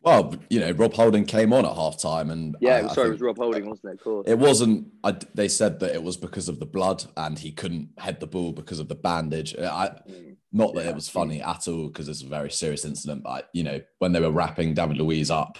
Well, 0.00 0.36
you 0.48 0.60
know, 0.60 0.70
Rob 0.70 0.94
Holding 0.94 1.24
came 1.24 1.52
on 1.52 1.66
at 1.66 1.74
half 1.74 1.98
time, 1.98 2.30
and 2.30 2.56
yeah, 2.60 2.86
I, 2.88 2.94
sorry, 2.94 3.08
it 3.08 3.12
was 3.12 3.20
Rob 3.20 3.36
Holding, 3.36 3.68
wasn't 3.68 3.92
it? 3.92 3.94
Of 3.94 4.04
course. 4.04 4.28
It 4.28 4.38
wasn't. 4.38 4.86
I, 5.02 5.16
they 5.34 5.48
said 5.48 5.80
that 5.80 5.92
it 5.92 6.02
was 6.02 6.16
because 6.16 6.48
of 6.48 6.60
the 6.60 6.66
blood, 6.66 7.04
and 7.16 7.36
he 7.36 7.50
couldn't 7.50 7.90
head 7.98 8.20
the 8.20 8.28
ball 8.28 8.52
because 8.52 8.78
of 8.78 8.88
the 8.88 8.94
bandage. 8.94 9.56
I, 9.58 9.90
mm. 10.08 10.36
not 10.52 10.74
that 10.74 10.84
yeah. 10.84 10.90
it 10.90 10.94
was 10.94 11.08
funny 11.08 11.42
at 11.42 11.66
all, 11.66 11.88
because 11.88 12.08
it's 12.08 12.22
a 12.22 12.28
very 12.28 12.50
serious 12.50 12.84
incident. 12.84 13.24
But 13.24 13.48
you 13.52 13.64
know, 13.64 13.80
when 13.98 14.12
they 14.12 14.20
were 14.20 14.30
wrapping 14.30 14.72
David 14.72 14.98
Luiz 14.98 15.32
up, 15.32 15.58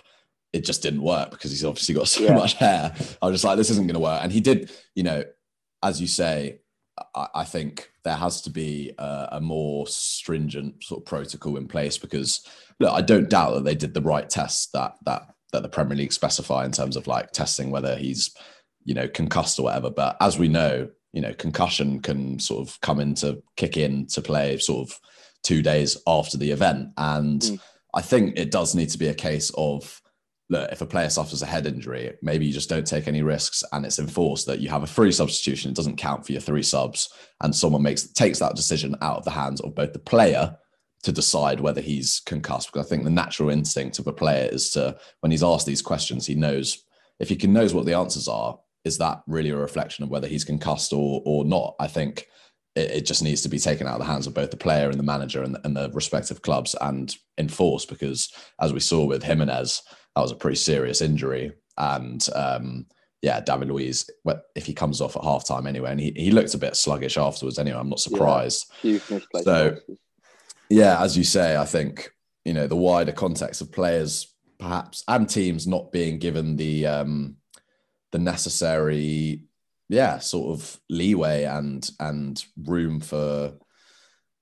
it 0.52 0.64
just 0.64 0.82
didn't 0.82 1.02
work 1.02 1.30
because 1.30 1.50
he's 1.50 1.64
obviously 1.64 1.94
got 1.94 2.08
so 2.08 2.22
yeah. 2.24 2.34
much 2.34 2.54
hair. 2.54 2.94
I 3.20 3.26
was 3.26 3.34
just 3.34 3.44
like, 3.44 3.56
this 3.56 3.70
isn't 3.70 3.86
going 3.86 3.94
to 3.94 4.00
work. 4.00 4.20
And 4.22 4.32
he 4.32 4.40
did, 4.40 4.70
you 4.94 5.02
know, 5.02 5.24
as 5.82 6.00
you 6.00 6.06
say, 6.06 6.60
I, 7.14 7.28
I 7.34 7.44
think 7.44 7.90
there 8.04 8.16
has 8.16 8.40
to 8.42 8.50
be 8.50 8.92
a, 8.98 9.28
a, 9.32 9.40
more 9.40 9.86
stringent 9.86 10.82
sort 10.82 11.02
of 11.02 11.06
protocol 11.06 11.56
in 11.56 11.68
place 11.68 11.98
because 11.98 12.46
look, 12.80 12.92
I 12.92 13.02
don't 13.02 13.28
doubt 13.28 13.54
that 13.54 13.64
they 13.64 13.74
did 13.74 13.94
the 13.94 14.00
right 14.00 14.28
tests 14.28 14.68
that 14.72 14.96
that 15.04 15.34
that 15.52 15.62
the 15.62 15.68
Premier 15.68 15.96
League 15.96 16.12
specify 16.12 16.64
in 16.64 16.72
terms 16.72 16.96
of 16.96 17.06
like 17.06 17.32
testing 17.32 17.70
whether 17.70 17.96
he's, 17.96 18.34
you 18.84 18.94
know, 18.94 19.08
concussed 19.08 19.58
or 19.58 19.64
whatever. 19.64 19.90
But 19.90 20.16
as 20.20 20.38
we 20.38 20.48
know, 20.48 20.88
you 21.12 21.22
know, 21.22 21.32
concussion 21.34 22.00
can 22.00 22.38
sort 22.38 22.68
of 22.68 22.80
come 22.80 23.00
into 23.00 23.42
kick 23.56 23.76
in 23.76 24.06
to 24.08 24.20
play 24.20 24.58
sort 24.58 24.88
of 24.88 24.98
two 25.42 25.62
days 25.62 25.96
after 26.06 26.36
the 26.36 26.50
event. 26.50 26.90
And 26.96 27.40
mm. 27.40 27.60
I 27.94 28.02
think 28.02 28.38
it 28.38 28.50
does 28.50 28.74
need 28.74 28.90
to 28.90 28.98
be 28.98 29.08
a 29.08 29.14
case 29.14 29.50
of 29.56 30.02
look, 30.48 30.70
if 30.72 30.80
a 30.80 30.86
player 30.86 31.10
suffers 31.10 31.42
a 31.42 31.46
head 31.46 31.66
injury, 31.66 32.16
maybe 32.22 32.46
you 32.46 32.52
just 32.52 32.68
don't 32.68 32.86
take 32.86 33.06
any 33.06 33.22
risks 33.22 33.62
and 33.72 33.84
it's 33.84 33.98
enforced 33.98 34.46
that 34.46 34.60
you 34.60 34.68
have 34.68 34.82
a 34.82 34.86
free 34.86 35.12
substitution. 35.12 35.70
It 35.70 35.76
doesn't 35.76 35.96
count 35.96 36.24
for 36.24 36.32
your 36.32 36.40
three 36.40 36.62
subs. 36.62 37.10
And 37.42 37.54
someone 37.54 37.82
makes 37.82 38.10
takes 38.12 38.38
that 38.38 38.56
decision 38.56 38.96
out 39.02 39.18
of 39.18 39.24
the 39.24 39.30
hands 39.30 39.60
of 39.60 39.74
both 39.74 39.92
the 39.92 39.98
player 39.98 40.56
to 41.02 41.12
decide 41.12 41.60
whether 41.60 41.80
he's 41.80 42.20
concussed. 42.20 42.72
Because 42.72 42.86
I 42.86 42.88
think 42.88 43.04
the 43.04 43.10
natural 43.10 43.50
instinct 43.50 43.98
of 43.98 44.06
a 44.06 44.12
player 44.12 44.48
is 44.50 44.70
to, 44.70 44.98
when 45.20 45.30
he's 45.30 45.44
asked 45.44 45.66
these 45.66 45.82
questions, 45.82 46.26
he 46.26 46.34
knows 46.34 46.84
if 47.20 47.28
he 47.28 47.36
can 47.36 47.52
knows 47.52 47.74
what 47.74 47.84
the 47.84 47.94
answers 47.94 48.28
are, 48.28 48.58
is 48.84 48.98
that 48.98 49.22
really 49.26 49.50
a 49.50 49.56
reflection 49.56 50.04
of 50.04 50.10
whether 50.10 50.28
he's 50.28 50.44
concussed 50.44 50.92
or 50.92 51.22
or 51.24 51.44
not? 51.44 51.74
I 51.78 51.88
think 51.88 52.26
it, 52.74 52.90
it 52.90 53.06
just 53.06 53.22
needs 53.22 53.42
to 53.42 53.48
be 53.48 53.58
taken 53.58 53.86
out 53.86 53.94
of 53.94 54.06
the 54.06 54.12
hands 54.12 54.26
of 54.26 54.34
both 54.34 54.50
the 54.50 54.56
player 54.56 54.88
and 54.88 54.98
the 54.98 55.04
manager 55.04 55.42
and, 55.42 55.58
and 55.64 55.76
the 55.76 55.90
respective 55.90 56.42
clubs 56.42 56.74
and 56.80 57.14
enforced 57.36 57.88
because 57.88 58.32
as 58.60 58.72
we 58.72 58.80
saw 58.80 59.04
with 59.04 59.24
Jimenez, 59.24 59.82
that 60.18 60.22
was 60.22 60.32
a 60.32 60.36
pretty 60.36 60.56
serious 60.56 61.00
injury. 61.00 61.52
And 61.76 62.26
um, 62.34 62.86
yeah, 63.22 63.40
David 63.40 63.68
Luiz, 63.68 64.10
if 64.56 64.66
he 64.66 64.74
comes 64.74 65.00
off 65.00 65.16
at 65.16 65.22
halftime 65.22 65.68
anyway, 65.68 65.92
and 65.92 66.00
he, 66.00 66.12
he 66.16 66.32
looked 66.32 66.54
a 66.54 66.58
bit 66.58 66.74
sluggish 66.74 67.16
afterwards 67.16 67.56
anyway, 67.56 67.78
I'm 67.78 67.88
not 67.88 68.00
surprised. 68.00 68.68
Yeah, 68.82 68.98
so, 69.44 69.76
yeah, 70.70 71.00
as 71.00 71.16
you 71.16 71.22
say, 71.22 71.56
I 71.56 71.64
think, 71.64 72.10
you 72.44 72.52
know, 72.52 72.66
the 72.66 72.74
wider 72.74 73.12
context 73.12 73.60
of 73.60 73.70
players 73.70 74.34
perhaps 74.58 75.04
and 75.06 75.28
teams 75.28 75.68
not 75.68 75.92
being 75.92 76.18
given 76.18 76.56
the 76.56 76.84
um 76.84 77.36
the 78.10 78.18
necessary 78.18 79.44
yeah 79.88 80.18
sort 80.18 80.50
of 80.58 80.80
leeway 80.90 81.44
and 81.44 81.88
and 82.00 82.44
room 82.64 82.98
for 82.98 83.52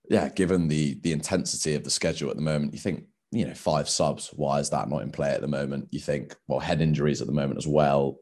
yeah 0.08 0.30
given 0.30 0.68
the 0.68 0.98
the 1.02 1.12
intensity 1.12 1.74
of 1.74 1.84
the 1.84 1.90
schedule 1.90 2.30
at 2.30 2.36
the 2.36 2.40
moment 2.40 2.72
you 2.72 2.78
think 2.78 3.04
you 3.32 3.46
know 3.46 3.54
five 3.54 3.88
subs 3.88 4.28
why 4.34 4.60
is 4.60 4.70
that 4.70 4.88
not 4.88 5.02
in 5.02 5.10
play 5.10 5.30
at 5.30 5.40
the 5.40 5.48
moment 5.48 5.88
you 5.90 6.00
think? 6.00 6.34
Well 6.48 6.60
head 6.60 6.80
injuries 6.80 7.20
at 7.20 7.26
the 7.26 7.32
moment 7.32 7.58
as 7.58 7.66
well. 7.66 8.18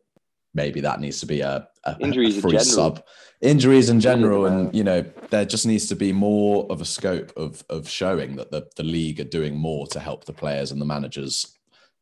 Maybe 0.55 0.81
that 0.81 1.01
needs 1.01 1.21
to 1.21 1.27
be 1.27 1.41
a, 1.41 1.67
a 1.85 1.97
injuries 2.01 2.39
a 2.39 2.41
free 2.41 2.57
in 2.57 2.65
sub. 2.65 3.05
Injuries 3.41 3.91
in 3.91 4.01
general 4.01 4.47
and 4.47 4.75
you 4.75 4.85
know 4.85 5.05
there 5.31 5.45
just 5.45 5.67
needs 5.67 5.87
to 5.87 5.97
be 5.97 6.13
more 6.13 6.67
of 6.71 6.81
a 6.81 6.85
scope 6.85 7.33
of 7.37 7.65
of 7.69 7.89
showing 7.89 8.37
that 8.37 8.51
the, 8.51 8.67
the 8.77 8.85
league 8.85 9.21
are 9.21 9.25
doing 9.25 9.57
more 9.57 9.87
to 9.89 10.01
help 10.01 10.25
the 10.25 10.33
players 10.33 10.71
and 10.71 10.81
the 10.81 10.87
managers 10.87 11.59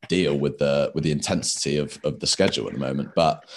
deal 0.09 0.39
with 0.39 0.59
the 0.59 0.93
with 0.95 1.05
the 1.05 1.13
intensity 1.13 1.77
of 1.79 1.99
of 2.05 2.21
the 2.21 2.27
schedule 2.27 2.67
at 2.67 2.75
the 2.75 2.79
moment. 2.79 3.11
But 3.15 3.49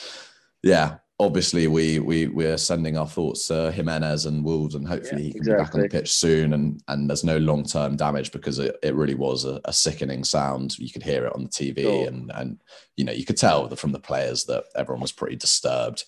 yeah 0.64 0.98
obviously 1.19 1.67
we 1.67 2.00
we 2.00 2.27
we're 2.27 2.57
sending 2.57 2.98
our 2.98 3.07
thoughts 3.07 3.48
to 3.48 3.72
Jimenez 3.72 4.25
and 4.25 4.43
Wolves, 4.43 4.75
and 4.75 4.88
hopefully 4.88 5.24
yeah, 5.24 5.27
he 5.27 5.31
can 5.31 5.41
exactly. 5.41 5.55
be 5.55 5.63
back 5.63 5.75
on 5.75 5.81
the 5.81 5.89
pitch 5.89 6.13
soon. 6.13 6.53
And 6.53 6.84
and 6.88 7.10
there's 7.10 7.24
no 7.24 7.38
long 7.38 7.63
term 7.63 7.95
damage 7.95 8.31
because 8.31 8.60
it, 8.60 8.77
it 8.84 8.95
really 8.95 9.15
was 9.15 9.45
a, 9.45 9.62
a, 9.65 9.74
sickening 9.74 10.24
sound. 10.24 10.77
You 10.77 10.91
could 10.91 11.03
hear 11.03 11.25
it 11.25 11.36
on 11.36 11.43
the 11.43 11.50
TV, 11.50 11.81
sure. 11.81 12.07
and 12.07 12.31
and 12.36 12.60
you 12.98 13.05
know 13.05 13.13
you 13.13 13.25
could 13.25 13.38
tell 13.38 13.69
from 13.75 13.91
the 13.91 14.00
players 14.00 14.45
that 14.45 14.65
everyone 14.75 15.01
was 15.01 15.12
pretty 15.12 15.36
disturbed. 15.36 16.05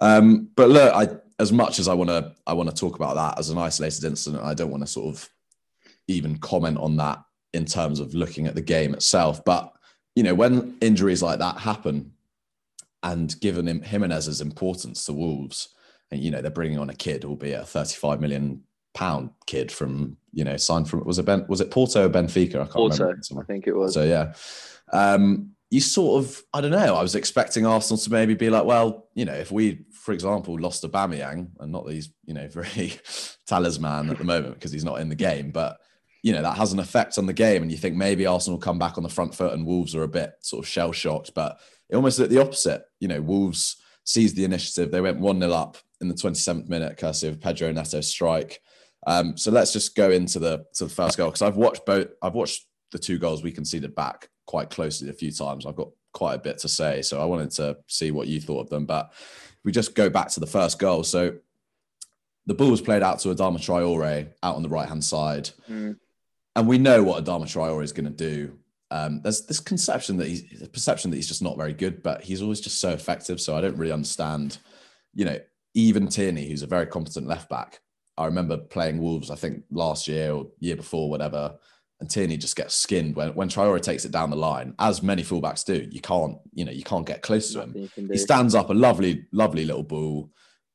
Um, 0.00 0.48
but 0.56 0.70
look, 0.70 0.92
I 0.94 1.08
as 1.38 1.52
much 1.52 1.78
as 1.78 1.88
I 1.88 1.94
want 1.94 2.10
to 2.10 2.34
I 2.46 2.54
want 2.54 2.68
to 2.68 2.76
talk 2.76 2.96
about 2.96 3.14
that 3.16 3.38
as 3.38 3.50
an 3.50 3.58
isolated 3.58 4.04
incident, 4.04 4.42
I 4.42 4.54
don't 4.54 4.70
want 4.70 4.82
to 4.82 4.88
sort 4.88 5.14
of 5.14 5.28
even 6.08 6.38
comment 6.38 6.78
on 6.78 6.96
that 6.96 7.22
in 7.52 7.64
terms 7.64 8.00
of 8.00 8.14
looking 8.14 8.46
at 8.46 8.54
the 8.54 8.60
game 8.60 8.94
itself. 8.94 9.44
But 9.44 9.72
you 10.16 10.22
know 10.22 10.34
when 10.34 10.76
injuries 10.80 11.22
like 11.22 11.38
that 11.38 11.58
happen 11.58 12.13
and 13.04 13.38
given 13.40 13.68
him 13.68 13.82
Jimenez's 13.82 14.40
importance 14.40 15.04
to 15.04 15.12
Wolves, 15.12 15.68
and 16.10 16.20
you 16.20 16.30
know 16.30 16.40
they're 16.40 16.50
bringing 16.50 16.78
on 16.78 16.90
a 16.90 16.94
kid, 16.94 17.24
albeit 17.24 17.60
a 17.60 17.66
35 17.66 18.20
million 18.20 18.62
pound 18.94 19.30
kid 19.46 19.70
from 19.70 20.16
you 20.32 20.44
know 20.44 20.56
signed 20.56 20.88
from 20.88 21.04
was 21.04 21.18
it 21.18 21.26
Ben 21.26 21.44
was 21.48 21.60
it 21.60 21.70
Porto 21.70 22.06
or 22.06 22.08
Benfica? 22.08 22.54
I 22.54 22.58
can't 22.64 22.72
Porto, 22.72 23.04
remember. 23.04 23.40
I 23.40 23.44
think 23.44 23.66
it 23.66 23.76
was. 23.76 23.94
So 23.94 24.04
yeah, 24.04 24.32
um, 24.92 25.50
you 25.70 25.80
sort 25.80 26.24
of 26.24 26.42
I 26.54 26.62
don't 26.62 26.70
know. 26.70 26.96
I 26.96 27.02
was 27.02 27.14
expecting 27.14 27.66
Arsenal 27.66 27.98
to 27.98 28.10
maybe 28.10 28.34
be 28.34 28.50
like, 28.50 28.64
well, 28.64 29.08
you 29.14 29.26
know, 29.26 29.34
if 29.34 29.52
we, 29.52 29.84
for 29.92 30.12
example, 30.12 30.58
lost 30.58 30.82
Aubameyang, 30.82 31.50
and 31.60 31.72
not 31.72 31.84
that 31.84 31.92
he's 31.92 32.08
you 32.24 32.34
know 32.34 32.48
very 32.52 32.98
talisman 33.46 34.10
at 34.10 34.18
the 34.18 34.24
moment 34.24 34.54
because 34.54 34.72
he's 34.72 34.84
not 34.84 35.00
in 35.00 35.10
the 35.10 35.14
game, 35.14 35.50
but 35.50 35.78
you 36.22 36.32
know 36.32 36.40
that 36.40 36.56
has 36.56 36.72
an 36.72 36.78
effect 36.78 37.18
on 37.18 37.26
the 37.26 37.34
game, 37.34 37.60
and 37.60 37.70
you 37.70 37.76
think 37.76 37.96
maybe 37.96 38.24
Arsenal 38.24 38.58
come 38.58 38.78
back 38.78 38.96
on 38.96 39.02
the 39.02 39.10
front 39.10 39.34
foot, 39.34 39.52
and 39.52 39.66
Wolves 39.66 39.94
are 39.94 40.04
a 40.04 40.08
bit 40.08 40.32
sort 40.40 40.64
of 40.64 40.68
shell 40.68 40.92
shocked, 40.92 41.32
but 41.34 41.58
it 41.88 41.96
almost 41.96 42.20
at 42.20 42.30
the 42.30 42.40
opposite. 42.40 42.84
You 43.00 43.08
know, 43.08 43.20
Wolves 43.20 43.76
seized 44.04 44.36
the 44.36 44.44
initiative. 44.44 44.90
They 44.90 45.00
went 45.00 45.18
1 45.18 45.40
0 45.40 45.52
up 45.52 45.76
in 46.00 46.08
the 46.08 46.14
27th 46.14 46.68
minute, 46.68 46.96
courtesy 46.96 47.28
of 47.28 47.40
Pedro 47.40 47.72
Neto's 47.72 48.08
strike. 48.08 48.60
Um, 49.06 49.36
so 49.36 49.50
let's 49.50 49.72
just 49.72 49.94
go 49.94 50.10
into 50.10 50.38
the 50.38 50.64
to 50.74 50.84
the 50.84 50.90
first 50.90 51.18
goal 51.18 51.28
because 51.28 51.42
I've 51.42 51.56
watched 51.56 51.84
both. 51.84 52.08
I've 52.22 52.34
watched 52.34 52.66
the 52.92 52.98
two 52.98 53.18
goals 53.18 53.42
we 53.42 53.52
conceded 53.52 53.94
back 53.94 54.28
quite 54.46 54.70
closely 54.70 55.08
a 55.08 55.14
few 55.14 55.30
times. 55.30 55.66
I've 55.66 55.76
got 55.76 55.90
quite 56.12 56.34
a 56.34 56.38
bit 56.38 56.58
to 56.58 56.68
say, 56.68 57.02
so 57.02 57.20
I 57.20 57.24
wanted 57.24 57.50
to 57.52 57.78
see 57.86 58.10
what 58.10 58.28
you 58.28 58.40
thought 58.40 58.60
of 58.60 58.70
them. 58.70 58.86
But 58.86 59.12
we 59.64 59.72
just 59.72 59.94
go 59.94 60.08
back 60.08 60.28
to 60.30 60.40
the 60.40 60.46
first 60.46 60.78
goal. 60.78 61.02
So 61.02 61.36
the 62.46 62.54
ball 62.54 62.70
was 62.70 62.80
played 62.80 63.02
out 63.02 63.18
to 63.20 63.28
Adama 63.28 63.58
Traore 63.58 64.28
out 64.42 64.56
on 64.56 64.62
the 64.62 64.68
right 64.68 64.88
hand 64.88 65.04
side, 65.04 65.50
mm. 65.68 65.96
and 66.56 66.68
we 66.68 66.78
know 66.78 67.02
what 67.02 67.24
Adama 67.24 67.44
Traore 67.44 67.82
is 67.82 67.92
going 67.92 68.06
to 68.06 68.10
do 68.10 68.58
um, 68.90 69.20
there's 69.22 69.46
this 69.46 69.60
conception 69.60 70.16
that 70.18 70.28
he's 70.28 70.62
a 70.62 70.68
perception 70.68 71.10
that 71.10 71.16
he's 71.16 71.28
just 71.28 71.42
not 71.42 71.56
very 71.56 71.72
good, 71.72 72.02
but 72.02 72.22
he's 72.22 72.42
always 72.42 72.60
just 72.60 72.80
so 72.80 72.90
effective. 72.90 73.40
So 73.40 73.56
I 73.56 73.60
don't 73.60 73.76
really 73.76 73.92
understand, 73.92 74.58
you 75.14 75.24
know, 75.24 75.38
even 75.74 76.08
Tierney, 76.08 76.48
who's 76.48 76.62
a 76.62 76.66
very 76.66 76.86
competent 76.86 77.26
left 77.26 77.48
back. 77.48 77.80
I 78.16 78.26
remember 78.26 78.56
playing 78.56 78.98
Wolves, 78.98 79.30
I 79.30 79.34
think 79.34 79.64
last 79.70 80.06
year 80.06 80.32
or 80.32 80.46
year 80.60 80.76
before, 80.76 81.10
whatever, 81.10 81.56
and 82.00 82.10
Tierney 82.10 82.36
just 82.36 82.56
gets 82.56 82.74
skinned 82.74 83.16
when 83.16 83.34
when 83.34 83.48
Traore 83.48 83.80
takes 83.80 84.04
it 84.04 84.12
down 84.12 84.30
the 84.30 84.36
line, 84.36 84.74
as 84.78 85.02
many 85.02 85.22
fullbacks 85.22 85.64
do. 85.64 85.88
You 85.90 86.00
can't, 86.00 86.36
you 86.52 86.64
know, 86.64 86.72
you 86.72 86.82
can't 86.82 87.06
get 87.06 87.22
close 87.22 87.52
to 87.52 87.62
him. 87.62 87.90
He 87.96 88.18
stands 88.18 88.54
up 88.54 88.70
a 88.70 88.74
lovely, 88.74 89.26
lovely 89.32 89.64
little 89.64 89.82
ball. 89.82 90.30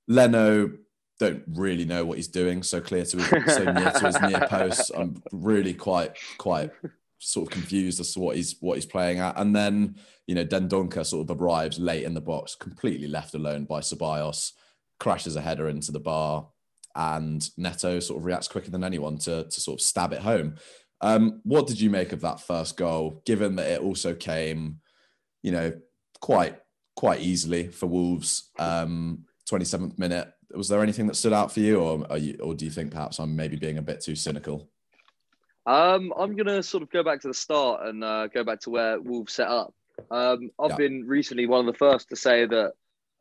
Leno 0.07 0.71
don't 1.19 1.43
really 1.47 1.85
know 1.85 2.05
what 2.05 2.17
he's 2.17 2.29
doing. 2.29 2.63
So 2.63 2.81
clear 2.81 3.05
to 3.05 3.17
his, 3.17 3.55
so 3.55 3.63
near 3.71 3.91
to 3.91 4.05
his 4.07 4.21
near 4.21 4.47
post. 4.47 4.91
I'm 4.95 5.21
really 5.31 5.73
quite 5.73 6.17
quite 6.37 6.71
sort 7.19 7.47
of 7.47 7.53
confused 7.53 7.99
as 7.99 8.13
to 8.13 8.19
what 8.19 8.35
he's 8.35 8.55
what 8.59 8.75
he's 8.75 8.85
playing 8.85 9.19
at. 9.19 9.37
And 9.37 9.55
then 9.55 9.95
you 10.27 10.35
know 10.35 10.45
Dendoncker 10.45 11.05
sort 11.05 11.29
of 11.29 11.39
arrives 11.39 11.79
late 11.79 12.03
in 12.03 12.13
the 12.13 12.21
box, 12.21 12.55
completely 12.55 13.07
left 13.07 13.33
alone 13.33 13.65
by 13.65 13.81
Ceballos, 13.81 14.53
crashes 14.99 15.35
a 15.35 15.41
header 15.41 15.69
into 15.69 15.91
the 15.91 15.99
bar, 15.99 16.47
and 16.95 17.47
Neto 17.57 17.99
sort 17.99 18.19
of 18.19 18.25
reacts 18.25 18.47
quicker 18.47 18.71
than 18.71 18.83
anyone 18.83 19.17
to 19.19 19.43
to 19.43 19.61
sort 19.61 19.79
of 19.79 19.85
stab 19.85 20.13
it 20.13 20.21
home. 20.21 20.55
Um, 21.01 21.39
what 21.43 21.67
did 21.67 21.79
you 21.79 21.89
make 21.89 22.11
of 22.11 22.21
that 22.21 22.41
first 22.41 22.75
goal, 22.75 23.21
given 23.25 23.55
that 23.55 23.71
it 23.71 23.81
also 23.81 24.13
came, 24.13 24.79
you 25.43 25.51
know, 25.51 25.73
quite 26.19 26.57
quite 26.95 27.21
easily 27.21 27.67
for 27.67 27.87
Wolves? 27.87 28.49
Um, 28.57 29.25
27th 29.49 29.97
minute. 29.97 30.31
Was 30.53 30.67
there 30.67 30.81
anything 30.81 31.07
that 31.07 31.15
stood 31.15 31.33
out 31.33 31.51
for 31.51 31.59
you, 31.59 31.79
or 31.79 32.17
you, 32.17 32.37
or 32.41 32.53
do 32.53 32.65
you 32.65 32.71
think 32.71 32.91
perhaps 32.91 33.19
I'm 33.19 33.35
maybe 33.35 33.55
being 33.55 33.77
a 33.77 33.83
bit 33.83 34.01
too 34.01 34.15
cynical? 34.15 34.68
Um, 35.69 36.11
I'm 36.17 36.35
gonna 36.35 36.63
sort 36.63 36.81
of 36.81 36.89
go 36.89 37.03
back 37.03 37.21
to 37.21 37.27
the 37.27 37.33
start 37.33 37.85
and 37.85 38.03
uh, 38.03 38.25
go 38.25 38.43
back 38.43 38.59
to 38.61 38.71
where 38.71 38.99
Wolves 38.99 39.33
set 39.33 39.47
up. 39.47 39.71
Um, 40.09 40.49
I've 40.57 40.71
yeah. 40.71 40.77
been 40.77 41.05
recently 41.05 41.45
one 41.45 41.59
of 41.59 41.71
the 41.71 41.77
first 41.77 42.09
to 42.09 42.15
say 42.15 42.47
that 42.47 42.73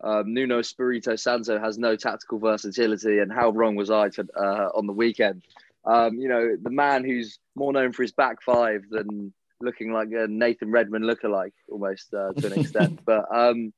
um, 0.03 0.33
Nuno 0.33 0.59
Espirito 0.61 1.15
Santo 1.17 1.61
has 1.61 1.77
no 1.77 1.95
tactical 1.95 2.39
versatility, 2.39 3.19
and 3.19 3.31
how 3.31 3.51
wrong 3.51 3.77
was 3.77 3.91
I 3.91 4.09
to, 4.09 4.27
uh, 4.35 4.71
on 4.75 4.87
the 4.87 4.95
weekend? 4.95 5.43
Um, 5.85 6.15
you 6.15 6.29
know, 6.31 6.57
the 6.57 6.71
man 6.71 7.05
who's 7.05 7.39
more 7.55 7.71
known 7.71 7.93
for 7.93 8.01
his 8.01 8.13
back 8.13 8.41
five 8.41 8.85
than 8.91 9.35
looking 9.61 9.93
like 9.93 10.09
a 10.13 10.27
Nathan 10.27 10.71
Redmond 10.71 11.05
lookalike 11.05 11.53
almost 11.71 12.15
uh, 12.15 12.33
to 12.33 12.47
an 12.47 12.61
extent. 12.61 13.01
but 13.05 13.27
um, 13.31 13.75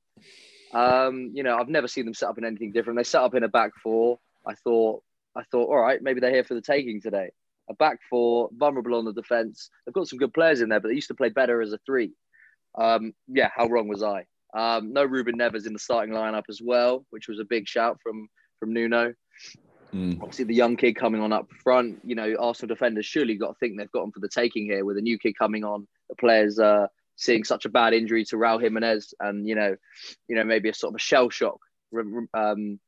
um, 0.73 1.33
you 1.35 1.43
know, 1.43 1.57
I've 1.57 1.69
never 1.69 1.89
seen 1.89 2.05
them 2.05 2.15
set 2.15 2.29
up 2.29 2.39
in 2.39 2.45
anything 2.45 2.71
different. 2.71 2.99
They 2.99 3.05
set 3.05 3.23
up 3.23 3.35
in 3.35 3.43
a 3.43 3.49
back 3.49 3.73
four. 3.83 4.21
I 4.47 4.55
thought, 4.55 5.03
I 5.35 5.43
thought, 5.51 5.71
all 5.71 5.81
right, 5.81 6.01
maybe 6.01 6.21
they're 6.21 6.31
here 6.31 6.45
for 6.45 6.55
the 6.55 6.63
taking 6.63 7.01
today 7.01 7.31
a 7.71 7.75
back 7.75 8.01
four, 8.11 8.51
vulnerable 8.53 8.97
on 8.97 9.05
the 9.05 9.13
defense. 9.13 9.71
They've 9.87 9.95
got 9.95 10.09
some 10.09 10.19
good 10.19 10.35
players 10.35 10.61
in 10.61 10.69
there, 10.69 10.81
but 10.81 10.89
they 10.89 10.95
used 10.95 11.09
to 11.09 11.15
play 11.15 11.31
better 11.31 11.63
as 11.63 11.73
a 11.73 11.79
three. 11.87 12.13
Um, 12.79 13.13
yeah, 13.29 13.49
how 13.55 13.67
wrong 13.67 13.89
was 13.89 14.03
I? 14.03 14.27
Um, 14.53 14.93
no 14.93 15.05
Ruben 15.05 15.39
Neves 15.39 15.67
in 15.67 15.73
the 15.73 15.79
starting 15.79 16.15
lineup 16.15 16.45
as 16.49 16.61
well, 16.63 17.07
which 17.11 17.29
was 17.29 17.39
a 17.39 17.45
big 17.45 17.69
shout 17.69 17.99
from 18.03 18.29
from 18.59 18.75
Nuno. 18.75 19.15
Mm. 19.95 20.21
Obviously, 20.21 20.45
the 20.45 20.55
young 20.55 20.77
kid 20.77 20.95
coming 20.95 21.21
on 21.21 21.33
up 21.33 21.49
front. 21.63 22.01
You 22.05 22.15
know, 22.15 22.35
Arsenal 22.39 22.75
defenders 22.75 23.07
surely 23.07 23.37
got 23.37 23.49
to 23.49 23.55
think 23.61 23.79
they've 23.79 23.91
got 23.91 24.05
him 24.05 24.13
for 24.13 24.21
the 24.21 24.29
taking 24.29 24.67
here 24.67 24.85
with 24.85 24.99
a 24.99 25.03
new 25.03 25.19
kid 25.19 25.35
coming 25.39 25.65
on. 25.65 25.87
The 26.09 26.17
players 26.17 26.59
uh, 26.59 26.89
seeing 27.17 27.45
such 27.45 27.65
a 27.65 27.71
bad 27.71 27.95
injury 27.95 28.25
to 28.27 28.37
Raul 28.37 28.61
Jimenez, 28.61 29.15
and 29.21 29.47
you 29.49 29.55
know, 29.55 29.77
you 30.29 30.37
know 30.37 30.45
maybe 30.45 30.69
a 30.69 30.75
sort 30.75 30.93
of 30.93 30.97
a 30.97 31.01
shell 31.01 31.31
shock. 31.31 31.61
Um, 32.35 32.81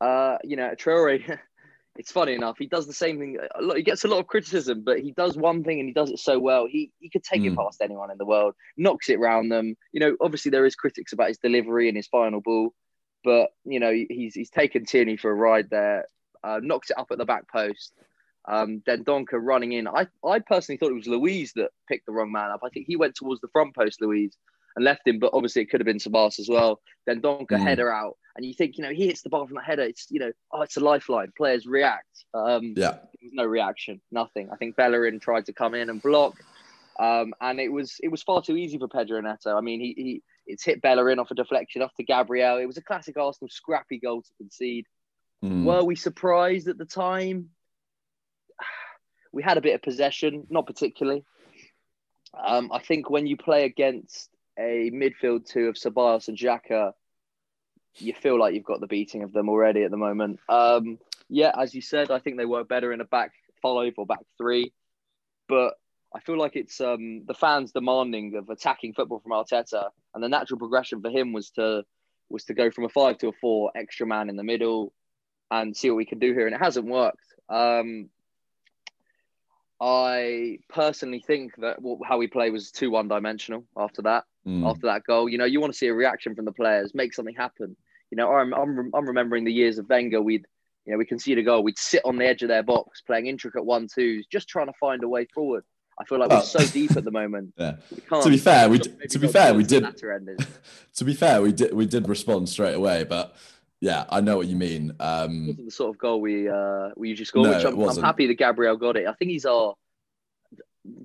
uh, 0.00 0.38
you 0.42 0.56
know, 0.56 0.70
Traore 0.76 1.38
it's 1.96 2.10
funny 2.10 2.34
enough. 2.34 2.56
He 2.58 2.66
does 2.66 2.86
the 2.86 2.94
same 2.94 3.18
thing. 3.18 3.38
He 3.76 3.82
gets 3.82 4.04
a 4.04 4.08
lot 4.08 4.20
of 4.20 4.26
criticism, 4.26 4.82
but 4.82 5.00
he 5.00 5.12
does 5.12 5.36
one 5.36 5.62
thing 5.62 5.78
and 5.78 5.88
he 5.88 5.92
does 5.92 6.10
it 6.10 6.18
so 6.18 6.38
well. 6.38 6.66
He 6.66 6.90
he 7.00 7.10
could 7.10 7.22
take 7.22 7.42
mm. 7.42 7.52
it 7.52 7.56
past 7.56 7.82
anyone 7.82 8.10
in 8.10 8.18
the 8.18 8.24
world, 8.24 8.54
knocks 8.76 9.10
it 9.10 9.20
round 9.20 9.52
them. 9.52 9.76
You 9.92 10.00
know, 10.00 10.16
obviously 10.20 10.50
there 10.50 10.64
is 10.64 10.74
critics 10.74 11.12
about 11.12 11.28
his 11.28 11.38
delivery 11.38 11.88
and 11.88 11.96
his 11.96 12.06
final 12.06 12.40
ball, 12.40 12.72
but 13.24 13.50
you 13.64 13.78
know 13.78 13.92
he's 13.92 14.34
he's 14.34 14.50
taken 14.50 14.86
Tierney 14.86 15.16
for 15.16 15.30
a 15.30 15.34
ride 15.34 15.68
there. 15.70 16.06
Uh, 16.42 16.60
knocks 16.62 16.90
it 16.90 16.98
up 16.98 17.10
at 17.10 17.18
the 17.18 17.24
back 17.24 17.48
post. 17.48 17.92
Um, 18.48 18.82
Dendoncker 18.86 19.38
running 19.40 19.72
in. 19.72 19.86
I 19.86 20.06
I 20.24 20.38
personally 20.38 20.78
thought 20.78 20.90
it 20.90 20.94
was 20.94 21.06
Luiz 21.06 21.52
that 21.54 21.70
picked 21.88 22.06
the 22.06 22.12
wrong 22.12 22.32
man 22.32 22.50
up. 22.50 22.60
I 22.64 22.70
think 22.70 22.86
he 22.86 22.96
went 22.96 23.14
towards 23.14 23.40
the 23.40 23.48
front 23.48 23.74
post, 23.74 24.00
Luiz, 24.00 24.36
and 24.76 24.84
left 24.84 25.06
him. 25.06 25.18
But 25.18 25.34
obviously, 25.34 25.62
it 25.62 25.70
could 25.70 25.80
have 25.80 25.86
been 25.86 25.98
Ceballos 25.98 26.40
as 26.40 26.48
well. 26.48 26.80
Dendoncker 27.08 27.50
mm. 27.50 27.62
header 27.62 27.92
out, 27.92 28.16
and 28.36 28.44
you 28.46 28.54
think, 28.54 28.78
you 28.78 28.84
know, 28.84 28.90
he 28.90 29.06
hits 29.06 29.22
the 29.22 29.28
ball 29.28 29.46
from 29.46 29.56
the 29.56 29.62
header. 29.62 29.82
It's 29.82 30.06
you 30.10 30.20
know, 30.20 30.32
oh, 30.52 30.62
it's 30.62 30.76
a 30.76 30.80
lifeline. 30.80 31.32
Players 31.36 31.66
react. 31.66 32.24
Um, 32.34 32.74
yeah, 32.76 32.92
there 32.92 33.22
was 33.22 33.32
no 33.32 33.44
reaction, 33.44 34.00
nothing. 34.10 34.48
I 34.50 34.56
think 34.56 34.76
Bellerin 34.76 35.20
tried 35.20 35.46
to 35.46 35.52
come 35.52 35.74
in 35.74 35.90
and 35.90 36.00
block, 36.00 36.34
um, 36.98 37.34
and 37.40 37.60
it 37.60 37.70
was 37.70 37.96
it 38.02 38.08
was 38.08 38.22
far 38.22 38.42
too 38.42 38.56
easy 38.56 38.78
for 38.78 38.88
Pedro 38.88 39.20
Neto. 39.20 39.56
I 39.56 39.60
mean, 39.60 39.80
he 39.80 39.94
he 39.96 40.22
it's 40.46 40.64
hit 40.64 40.82
Bellerin 40.82 41.18
off 41.18 41.30
a 41.30 41.34
deflection 41.34 41.82
off 41.82 41.94
to 41.96 42.04
Gabriel. 42.04 42.58
It 42.58 42.66
was 42.66 42.78
a 42.78 42.82
classic 42.82 43.16
Arsenal 43.16 43.50
scrappy 43.50 43.98
goal 43.98 44.22
to 44.22 44.30
concede. 44.38 44.86
Mm. 45.44 45.64
Were 45.64 45.84
we 45.84 45.94
surprised 45.94 46.68
at 46.68 46.78
the 46.78 46.86
time? 46.86 47.50
We 49.34 49.42
had 49.42 49.56
a 49.56 49.62
bit 49.62 49.74
of 49.74 49.80
possession, 49.80 50.46
not 50.50 50.66
particularly. 50.66 51.24
Um, 52.38 52.70
I 52.70 52.80
think 52.80 53.08
when 53.08 53.26
you 53.26 53.38
play 53.38 53.64
against 53.64 54.28
a 54.58 54.90
midfield 54.90 55.46
two 55.46 55.68
of 55.68 55.76
Ceballos 55.76 56.28
and 56.28 56.36
Xhaka, 56.36 56.92
you 57.98 58.14
feel 58.14 58.38
like 58.38 58.54
you've 58.54 58.64
got 58.64 58.80
the 58.80 58.86
beating 58.86 59.22
of 59.22 59.32
them 59.32 59.48
already 59.48 59.82
at 59.84 59.90
the 59.90 59.96
moment. 59.96 60.40
Um, 60.48 60.98
yeah, 61.28 61.52
as 61.58 61.74
you 61.74 61.80
said, 61.82 62.10
I 62.10 62.18
think 62.18 62.36
they 62.36 62.44
work 62.44 62.68
better 62.68 62.92
in 62.92 63.00
a 63.00 63.04
back 63.04 63.32
five 63.60 63.94
or 63.96 64.06
back 64.06 64.24
three, 64.38 64.72
but 65.48 65.74
I 66.14 66.20
feel 66.20 66.38
like 66.38 66.56
it's 66.56 66.80
um, 66.80 67.24
the 67.26 67.34
fans 67.34 67.72
demanding 67.72 68.36
of 68.36 68.50
attacking 68.50 68.94
football 68.94 69.20
from 69.20 69.32
Arteta, 69.32 69.88
and 70.14 70.22
the 70.22 70.28
natural 70.28 70.58
progression 70.58 71.00
for 71.00 71.10
him 71.10 71.32
was 71.32 71.50
to 71.52 71.84
was 72.28 72.44
to 72.44 72.54
go 72.54 72.70
from 72.70 72.84
a 72.84 72.88
five 72.88 73.18
to 73.18 73.28
a 73.28 73.32
four, 73.32 73.72
extra 73.74 74.06
man 74.06 74.28
in 74.28 74.36
the 74.36 74.42
middle, 74.42 74.92
and 75.50 75.76
see 75.76 75.90
what 75.90 75.96
we 75.96 76.06
can 76.06 76.18
do 76.18 76.32
here. 76.32 76.46
And 76.46 76.54
it 76.54 76.62
hasn't 76.62 76.86
worked. 76.86 77.26
Um, 77.48 78.08
I 79.80 80.58
personally 80.68 81.24
think 81.26 81.56
that 81.56 81.78
how 82.06 82.18
we 82.18 82.28
play 82.28 82.50
was 82.50 82.70
too 82.70 82.90
one 82.90 83.08
dimensional 83.08 83.64
after 83.76 84.02
that. 84.02 84.24
Mm. 84.46 84.68
After 84.68 84.86
that 84.86 85.04
goal, 85.04 85.28
you 85.28 85.38
know, 85.38 85.44
you 85.44 85.60
want 85.60 85.72
to 85.72 85.78
see 85.78 85.88
a 85.88 85.94
reaction 85.94 86.34
from 86.34 86.44
the 86.44 86.52
players, 86.52 86.94
make 86.94 87.14
something 87.14 87.34
happen. 87.34 87.76
You 88.12 88.16
know, 88.16 88.30
I'm, 88.30 88.52
I'm, 88.52 88.90
I'm 88.92 89.06
remembering 89.06 89.44
the 89.44 89.52
years 89.52 89.78
of 89.78 89.88
Wenger. 89.88 90.20
We'd, 90.20 90.46
you 90.84 90.92
know, 90.92 90.98
we 90.98 91.06
concede 91.06 91.38
a 91.38 91.42
goal, 91.42 91.62
we'd 91.62 91.78
sit 91.78 92.02
on 92.04 92.18
the 92.18 92.26
edge 92.26 92.42
of 92.42 92.48
their 92.48 92.62
box 92.62 93.00
playing 93.00 93.26
intricate 93.26 93.64
one 93.64 93.88
twos, 93.92 94.26
just 94.26 94.48
trying 94.48 94.66
to 94.66 94.74
find 94.78 95.02
a 95.02 95.08
way 95.08 95.26
forward. 95.34 95.64
I 95.98 96.04
feel 96.04 96.18
like 96.18 96.28
we're 96.28 96.42
so 96.42 96.58
deep 96.58 96.94
at 96.94 97.04
the 97.04 97.10
moment. 97.10 97.54
Yeah. 97.58 97.76
To 98.20 98.28
be 98.28 98.36
fair, 98.36 98.68
we 98.68 98.80
to 98.80 99.18
be 99.18 99.28
fair 99.28 99.54
we 99.54 99.64
did. 99.64 99.86
to 100.96 101.04
be 101.04 101.14
fair, 101.14 101.40
we 101.40 101.52
did 101.52 101.72
we 101.72 101.86
did 101.86 102.06
respond 102.06 102.50
straight 102.50 102.74
away, 102.74 103.04
but 103.04 103.34
yeah, 103.80 104.04
I 104.10 104.20
know 104.20 104.36
what 104.36 104.46
you 104.46 104.56
mean. 104.56 104.94
Um, 105.00 105.56
the 105.64 105.70
sort 105.70 105.90
of 105.90 105.98
goal 105.98 106.20
we 106.20 106.50
uh, 106.50 106.90
we 106.96 107.08
usually 107.08 107.24
score, 107.24 107.44
no, 107.44 107.56
which 107.56 107.64
I'm, 107.64 107.80
I'm, 107.80 108.02
happy 108.02 108.26
that 108.26 108.34
Gabriel 108.34 108.76
got 108.76 108.96
it. 108.96 109.06
I 109.06 109.12
think 109.14 109.30
he's 109.30 109.46
our 109.46 109.74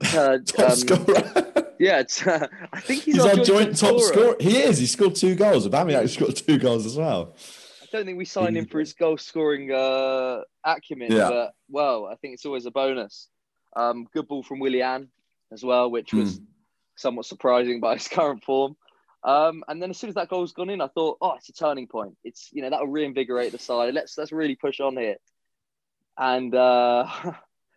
uh, 0.13 0.39
um, 0.57 1.63
yeah, 1.79 2.03
uh, 2.25 2.47
I 2.73 2.79
think 2.79 3.03
he's, 3.03 3.15
he's 3.15 3.25
our, 3.25 3.35
joint, 3.35 3.45
joint 3.45 3.77
top 3.77 3.99
scorer. 3.99 4.35
He 4.39 4.57
is. 4.57 4.77
He 4.77 4.85
scored 4.85 5.15
two 5.15 5.35
goals. 5.35 5.67
Aubameyang 5.67 6.09
scored 6.09 6.35
two 6.35 6.57
goals 6.57 6.85
as 6.85 6.97
well. 6.97 7.35
I 7.81 7.85
don't 7.91 8.05
think 8.05 8.17
we 8.17 8.25
signed 8.25 8.57
him 8.57 8.65
for 8.65 8.79
his 8.79 8.93
goal 8.93 9.17
scoring 9.17 9.71
uh, 9.71 10.41
acumen, 10.65 11.11
yeah. 11.11 11.29
but 11.29 11.53
well, 11.69 12.05
I 12.05 12.15
think 12.15 12.33
it's 12.33 12.45
always 12.45 12.65
a 12.65 12.71
bonus. 12.71 13.29
Um, 13.75 14.07
good 14.13 14.27
ball 14.27 14.43
from 14.43 14.59
Willian 14.59 15.09
as 15.51 15.63
well, 15.63 15.89
which 15.89 16.13
was 16.13 16.39
mm. 16.39 16.45
somewhat 16.95 17.25
surprising 17.25 17.79
by 17.79 17.93
his 17.97 18.07
current 18.07 18.43
form. 18.43 18.75
Um, 19.23 19.63
and 19.67 19.81
then 19.81 19.89
as 19.89 19.97
soon 19.97 20.09
as 20.09 20.15
that 20.15 20.29
goal's 20.29 20.53
gone 20.53 20.69
in, 20.69 20.81
I 20.81 20.87
thought, 20.87 21.17
oh, 21.21 21.33
it's 21.33 21.49
a 21.49 21.53
turning 21.53 21.87
point. 21.87 22.17
It's 22.23 22.49
you 22.51 22.61
know 22.61 22.69
that'll 22.69 22.87
reinvigorate 22.87 23.51
the 23.51 23.59
side. 23.59 23.93
Let's 23.93 24.17
let's 24.17 24.31
really 24.31 24.55
push 24.55 24.79
on 24.79 24.97
here. 24.97 25.17
And 26.17 26.53
uh, 26.53 27.07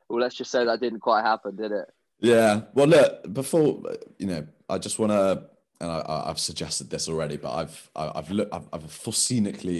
well, 0.08 0.20
let's 0.20 0.34
just 0.34 0.50
say 0.50 0.64
that 0.64 0.80
didn't 0.80 1.00
quite 1.00 1.22
happen, 1.22 1.56
did 1.56 1.72
it? 1.72 1.88
Yeah. 2.20 2.62
Well, 2.74 2.86
look, 2.86 3.32
before 3.32 3.82
you 4.18 4.26
know, 4.26 4.46
I 4.68 4.78
just 4.78 4.98
want 4.98 5.12
to, 5.12 5.48
and 5.80 5.90
I, 5.90 6.24
have 6.26 6.38
suggested 6.38 6.90
this 6.90 7.08
already, 7.08 7.36
but 7.36 7.52
I've 7.52 7.90
I've 7.96 8.30
looked, 8.30 8.54
I've, 8.54 8.68
I've 8.72 8.84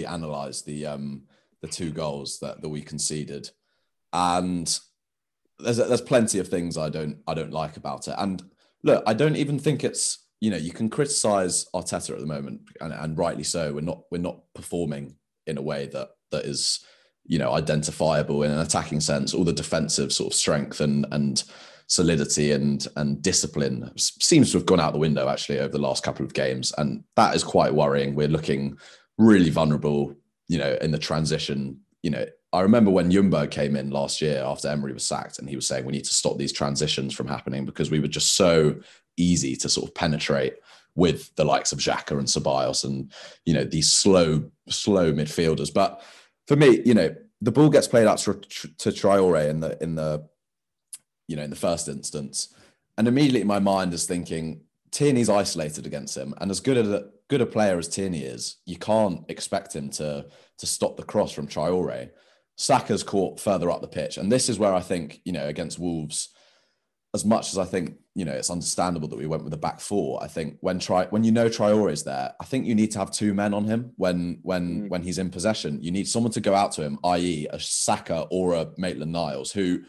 analysed 0.03 0.65
the 0.65 0.87
um 0.87 1.23
the 1.61 1.67
two 1.67 1.91
goals 1.91 2.39
that 2.39 2.61
that 2.61 2.69
we 2.69 2.81
conceded, 2.81 3.49
and 4.11 4.79
there's 5.59 5.77
there's 5.77 6.01
plenty 6.01 6.39
of 6.39 6.47
things 6.47 6.77
I 6.77 6.89
don't 6.89 7.17
I 7.27 7.35
don't 7.35 7.51
like 7.51 7.77
about 7.77 8.07
it. 8.07 8.15
And 8.17 8.41
look, 8.83 9.03
I 9.05 9.13
don't 9.13 9.35
even 9.35 9.59
think 9.59 9.83
it's 9.83 10.25
you 10.39 10.49
know 10.49 10.57
you 10.57 10.71
can 10.71 10.89
criticize 10.89 11.67
Arteta 11.75 12.11
at 12.11 12.19
the 12.19 12.25
moment, 12.25 12.61
and, 12.81 12.91
and 12.91 13.17
rightly 13.17 13.43
so. 13.43 13.73
We're 13.73 13.81
not 13.81 14.03
we're 14.09 14.17
not 14.17 14.41
performing 14.55 15.15
in 15.45 15.57
a 15.57 15.61
way 15.61 15.85
that 15.87 16.09
that 16.31 16.45
is 16.45 16.83
you 17.25 17.37
know 17.37 17.51
identifiable 17.53 18.41
in 18.41 18.49
an 18.49 18.59
attacking 18.59 19.01
sense. 19.01 19.35
All 19.35 19.43
the 19.43 19.53
defensive 19.53 20.11
sort 20.11 20.33
of 20.33 20.37
strength 20.37 20.81
and 20.81 21.05
and 21.11 21.43
solidity 21.91 22.53
and 22.53 22.87
and 22.95 23.21
discipline 23.21 23.91
seems 23.97 24.49
to 24.49 24.57
have 24.57 24.65
gone 24.65 24.79
out 24.79 24.93
the 24.93 24.99
window 24.99 25.27
actually 25.27 25.59
over 25.59 25.73
the 25.73 25.77
last 25.77 26.05
couple 26.05 26.25
of 26.25 26.33
games, 26.33 26.71
and 26.77 27.03
that 27.17 27.35
is 27.35 27.43
quite 27.43 27.73
worrying. 27.73 28.15
We're 28.15 28.29
looking 28.29 28.77
really 29.17 29.49
vulnerable, 29.49 30.15
you 30.47 30.57
know, 30.57 30.77
in 30.79 30.91
the 30.91 30.97
transition. 30.97 31.81
You 32.01 32.11
know, 32.11 32.25
I 32.53 32.61
remember 32.61 32.91
when 32.91 33.11
Ljungberg 33.11 33.51
came 33.51 33.75
in 33.75 33.89
last 33.89 34.21
year 34.21 34.41
after 34.41 34.69
Emery 34.69 34.93
was 34.93 35.05
sacked, 35.05 35.39
and 35.39 35.49
he 35.49 35.57
was 35.57 35.67
saying 35.67 35.83
we 35.83 35.91
need 35.91 36.05
to 36.05 36.13
stop 36.13 36.37
these 36.37 36.53
transitions 36.53 37.13
from 37.13 37.27
happening 37.27 37.65
because 37.65 37.91
we 37.91 37.99
were 37.99 38.07
just 38.07 38.37
so 38.37 38.79
easy 39.17 39.57
to 39.57 39.67
sort 39.67 39.89
of 39.89 39.93
penetrate 39.93 40.55
with 40.95 41.35
the 41.35 41.43
likes 41.43 41.73
of 41.73 41.79
Xhaka 41.79 42.17
and 42.17 42.27
Ceballos 42.27 42.85
and 42.85 43.11
you 43.43 43.53
know 43.53 43.65
these 43.65 43.91
slow, 43.91 44.49
slow 44.69 45.11
midfielders. 45.11 45.73
But 45.73 46.01
for 46.47 46.55
me, 46.55 46.81
you 46.85 46.93
know, 46.93 47.13
the 47.41 47.51
ball 47.51 47.69
gets 47.69 47.89
played 47.89 48.07
out 48.07 48.19
to, 48.19 48.35
to 48.35 48.91
Traore 48.91 49.49
in 49.49 49.59
the 49.59 49.77
in 49.83 49.95
the 49.95 50.25
you 51.27 51.35
know 51.35 51.43
in 51.43 51.49
the 51.49 51.55
first 51.55 51.87
instance, 51.87 52.53
and 52.97 53.07
immediately 53.07 53.43
my 53.43 53.59
mind 53.59 53.93
is 53.93 54.05
thinking 54.05 54.61
Tierney's 54.91 55.29
isolated 55.29 55.85
against 55.85 56.17
him, 56.17 56.33
and 56.39 56.51
as 56.51 56.59
good 56.59 56.77
a 56.77 57.09
good 57.29 57.41
a 57.41 57.45
player 57.45 57.77
as 57.77 57.87
Tierney 57.87 58.23
is, 58.23 58.57
you 58.65 58.77
can't 58.77 59.23
expect 59.29 59.75
him 59.75 59.89
to 59.91 60.27
to 60.57 60.65
stop 60.65 60.97
the 60.97 61.03
cross 61.03 61.31
from 61.31 61.47
Traore. 61.47 62.09
Saka's 62.57 63.01
caught 63.01 63.39
further 63.39 63.71
up 63.71 63.81
the 63.81 63.87
pitch. 63.87 64.17
And 64.17 64.31
this 64.31 64.49
is 64.49 64.59
where 64.59 64.73
I 64.73 64.81
think, 64.81 65.21
you 65.25 65.31
know, 65.31 65.47
against 65.47 65.79
Wolves, 65.79 66.29
as 67.15 67.25
much 67.25 67.49
as 67.49 67.57
I 67.57 67.65
think, 67.65 67.95
you 68.13 68.25
know, 68.25 68.33
it's 68.33 68.51
understandable 68.51 69.07
that 69.07 69.17
we 69.17 69.25
went 69.25 69.43
with 69.43 69.51
the 69.51 69.57
back 69.57 69.79
four, 69.79 70.21
I 70.23 70.27
think 70.27 70.57
when 70.61 70.77
try 70.77 71.05
when 71.05 71.23
you 71.23 71.31
know 71.31 71.47
Traore 71.47 71.91
is 71.91 72.03
there, 72.03 72.33
I 72.39 72.45
think 72.45 72.65
you 72.65 72.75
need 72.75 72.91
to 72.91 72.99
have 72.99 73.11
two 73.11 73.33
men 73.33 73.53
on 73.53 73.65
him 73.65 73.93
when 73.95 74.39
when 74.43 74.83
mm. 74.83 74.89
when 74.89 75.01
he's 75.01 75.17
in 75.17 75.29
possession. 75.29 75.81
You 75.81 75.91
need 75.91 76.07
someone 76.07 76.31
to 76.33 76.41
go 76.41 76.53
out 76.53 76.73
to 76.73 76.83
him, 76.83 76.99
i.e., 77.03 77.47
a 77.49 77.59
Saka 77.59 78.27
or 78.29 78.53
a 78.55 78.69
Maitland 78.77 79.11
Niles, 79.11 79.51
who, 79.51 79.81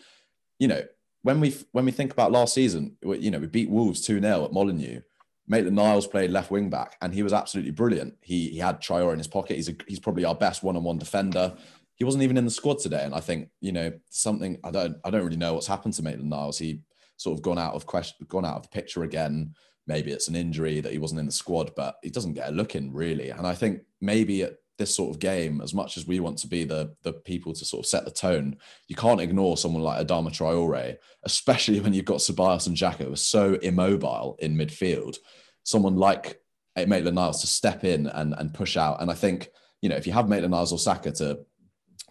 you 0.59 0.69
know, 0.69 0.83
when 1.23 1.41
we 1.41 1.57
when 1.73 1.85
we 1.85 1.93
think 1.93 2.13
about 2.13 2.33
last 2.33 2.55
season, 2.55 2.97
you 3.03 3.31
know, 3.31 3.39
we 3.39 3.47
beat 3.47 3.71
Wolves 3.71 4.07
2-0 4.07 4.45
at 4.45 4.53
Molineux. 4.53 5.01
Maitland 5.49 5.77
Niles 5.77 6.07
played 6.07 6.31
left 6.31 6.51
wing 6.51 6.71
back 6.71 6.97
and 7.03 7.13
he 7.13 7.23
was 7.23 7.33
absolutely 7.33 7.73
brilliant. 7.73 8.15
He 8.21 8.49
he 8.49 8.59
had 8.59 8.81
Traore 8.81 9.13
in 9.13 9.19
his 9.19 9.29
pocket. 9.29 9.57
He's 9.57 9.69
a, 9.69 9.75
he's 9.87 10.01
probably 10.01 10.25
our 10.25 10.35
best 10.35 10.63
one-on-one 10.63 10.99
defender 10.99 11.57
he 12.03 12.05
wasn't 12.05 12.25
even 12.25 12.37
in 12.37 12.45
the 12.45 12.51
squad 12.51 12.81
today. 12.81 13.05
And 13.05 13.15
I 13.15 13.21
think, 13.21 13.49
you 13.61 13.71
know, 13.71 13.93
something 14.11 14.59
I 14.65 14.73
don't 14.73 14.97
I 15.05 15.11
don't 15.11 15.23
really 15.23 15.37
know 15.37 15.55
what's 15.55 15.69
happened 15.69 15.95
to 15.95 16.03
Maitland 16.03 16.31
Niles. 16.31 16.59
He 16.59 16.81
sort 17.17 17.39
of 17.39 17.43
gone 17.43 17.59
out 17.59 17.75
of 17.75 17.87
question, 17.87 18.27
gone 18.29 18.45
out 18.45 18.57
of 18.57 18.63
the 18.63 18.69
picture 18.71 19.05
again. 19.05 19.55
Maybe 19.87 20.11
it's 20.11 20.27
an 20.27 20.35
injury 20.35 20.81
that 20.81 20.93
he 20.93 20.99
wasn't 20.99 21.21
in 21.21 21.27
the 21.27 21.33
squad, 21.33 21.71
but 21.77 21.97
he 22.03 22.11
doesn't 22.11 22.35
get 22.35 22.49
a 22.49 22.53
look 22.53 22.75
in 22.75 22.93
really. 22.93 23.31
And 23.31 23.47
I 23.47 23.55
think 23.55 23.83
maybe 24.01 24.43
at 24.43 24.55
this 24.83 24.97
sort 24.97 25.15
of 25.15 25.21
game, 25.21 25.61
as 25.61 25.73
much 25.73 25.97
as 25.97 26.09
we 26.09 26.19
want 26.19 26.37
to 26.39 26.49
be 26.49 26.65
the 26.65 26.93
the 27.03 27.13
people 27.13 27.53
to 27.55 27.65
sort 27.65 27.85
of 27.85 27.89
set 27.89 28.05
the 28.05 28.11
tone, 28.11 28.57
you 28.89 28.97
can't 28.97 29.21
ignore 29.21 29.57
someone 29.57 29.85
like 29.85 30.05
Adama 30.05 30.31
Traore, 30.31 30.97
especially 31.23 31.79
when 31.79 31.95
you've 31.95 32.05
got 32.05 32.19
Ceballos 32.19 32.67
and 32.67 32.77
Xhaka 32.77 33.05
who 33.05 33.13
are 33.13 33.17
so 33.17 33.55
immobile 33.63 34.37
in 34.41 34.57
midfield. 34.57 35.19
Someone 35.63 35.97
like 35.97 36.43
eh, 36.75 36.85
Maitland 36.85 37.15
Niles 37.15 37.41
to 37.43 37.47
step 37.47 37.85
in 37.85 38.09
and, 38.09 38.35
and 38.37 38.53
push 38.53 38.77
out. 38.77 39.01
And 39.01 39.09
I 39.09 39.15
think, 39.15 39.51
you 39.83 39.89
know, 39.89 39.95
if 39.95 40.05
you 40.05 40.13
have 40.15 40.29
Maitland 40.29 40.51
Niles 40.51 40.73
or 40.73 40.81
Saka 40.81 41.13
to 41.13 41.39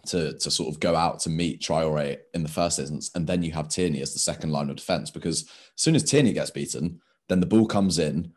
to 0.06 0.32
to 0.38 0.50
sort 0.50 0.74
of 0.74 0.80
go 0.80 0.96
out 0.96 1.20
to 1.20 1.30
meet 1.30 1.60
Traore 1.60 2.16
in 2.32 2.42
the 2.42 2.48
first 2.48 2.78
instance, 2.78 3.10
and 3.14 3.26
then 3.26 3.42
you 3.42 3.52
have 3.52 3.68
Tierney 3.68 4.00
as 4.00 4.14
the 4.14 4.18
second 4.18 4.50
line 4.50 4.70
of 4.70 4.76
defense. 4.76 5.10
Because 5.10 5.42
as 5.42 5.82
soon 5.82 5.94
as 5.94 6.04
Tierney 6.04 6.32
gets 6.32 6.50
beaten, 6.50 7.02
then 7.28 7.40
the 7.40 7.52
ball 7.52 7.66
comes 7.66 7.98
in. 7.98 8.32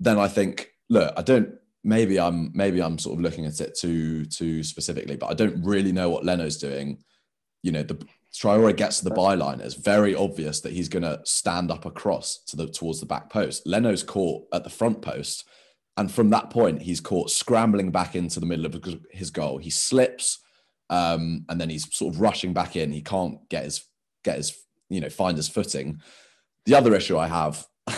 Then 0.00 0.18
I 0.18 0.28
think, 0.28 0.68
look, 0.90 1.14
I 1.16 1.22
don't. 1.22 1.54
Maybe 1.84 2.18
I'm 2.18 2.50
maybe 2.54 2.82
I'm 2.82 2.98
sort 2.98 3.18
of 3.18 3.20
looking 3.20 3.46
at 3.46 3.60
it 3.60 3.76
too 3.78 4.24
too 4.24 4.62
specifically, 4.62 5.16
but 5.16 5.30
I 5.30 5.34
don't 5.34 5.62
really 5.62 5.92
know 5.92 6.10
what 6.10 6.24
Leno's 6.24 6.56
doing. 6.56 6.98
You 7.62 7.72
know, 7.72 7.82
the 7.82 8.04
Traore 8.34 8.76
gets 8.76 8.98
to 8.98 9.04
the 9.04 9.14
byline. 9.14 9.60
It's 9.60 9.74
very 9.74 10.14
obvious 10.14 10.60
that 10.60 10.72
he's 10.72 10.88
going 10.88 11.02
to 11.04 11.20
stand 11.24 11.70
up 11.70 11.86
across 11.86 12.42
to 12.48 12.56
the 12.56 12.66
towards 12.66 13.00
the 13.00 13.06
back 13.06 13.30
post. 13.30 13.66
Leno's 13.66 14.02
caught 14.02 14.46
at 14.52 14.64
the 14.64 14.70
front 14.70 15.02
post, 15.02 15.46
and 15.96 16.10
from 16.10 16.30
that 16.30 16.50
point, 16.50 16.82
he's 16.82 17.00
caught 17.00 17.30
scrambling 17.30 17.90
back 17.90 18.16
into 18.16 18.40
the 18.40 18.46
middle 18.46 18.66
of 18.66 18.82
his 19.10 19.30
goal. 19.30 19.58
He 19.58 19.70
slips 19.70 20.40
um, 20.90 21.44
and 21.48 21.60
then 21.60 21.70
he's 21.70 21.92
sort 21.94 22.14
of 22.14 22.20
rushing 22.20 22.52
back 22.52 22.76
in. 22.76 22.92
He 22.92 23.02
can't 23.02 23.48
get 23.48 23.64
his 23.64 23.84
get 24.22 24.36
his 24.36 24.56
you 24.88 25.00
know 25.00 25.08
find 25.08 25.36
his 25.36 25.48
footing. 25.48 26.00
The 26.66 26.74
other 26.74 26.94
issue 26.94 27.18
I 27.18 27.28
have 27.28 27.66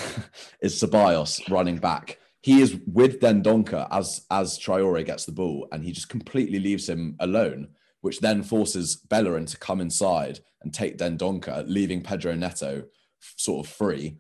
is 0.61 0.81
Ceballos 0.81 1.49
running 1.51 1.79
back. 1.79 2.19
He 2.47 2.61
is 2.61 2.79
with 2.87 3.19
Dendoncker 3.19 3.89
as 3.91 4.25
as 4.31 4.57
Traore 4.57 5.05
gets 5.05 5.25
the 5.25 5.33
ball, 5.33 5.67
and 5.73 5.83
he 5.83 5.91
just 5.91 6.09
completely 6.09 6.61
leaves 6.61 6.89
him 6.89 7.17
alone, 7.19 7.71
which 8.03 8.21
then 8.21 8.45
forces 8.45 8.95
Bellerin 8.95 9.47
to 9.47 9.57
come 9.57 9.81
inside 9.81 10.39
and 10.63 10.73
take 10.73 10.97
Dendoncker, 10.97 11.65
leaving 11.67 12.05
Pedro 12.05 12.37
Neto 12.37 12.85
sort 13.35 13.67
of 13.67 13.73
free. 13.73 14.19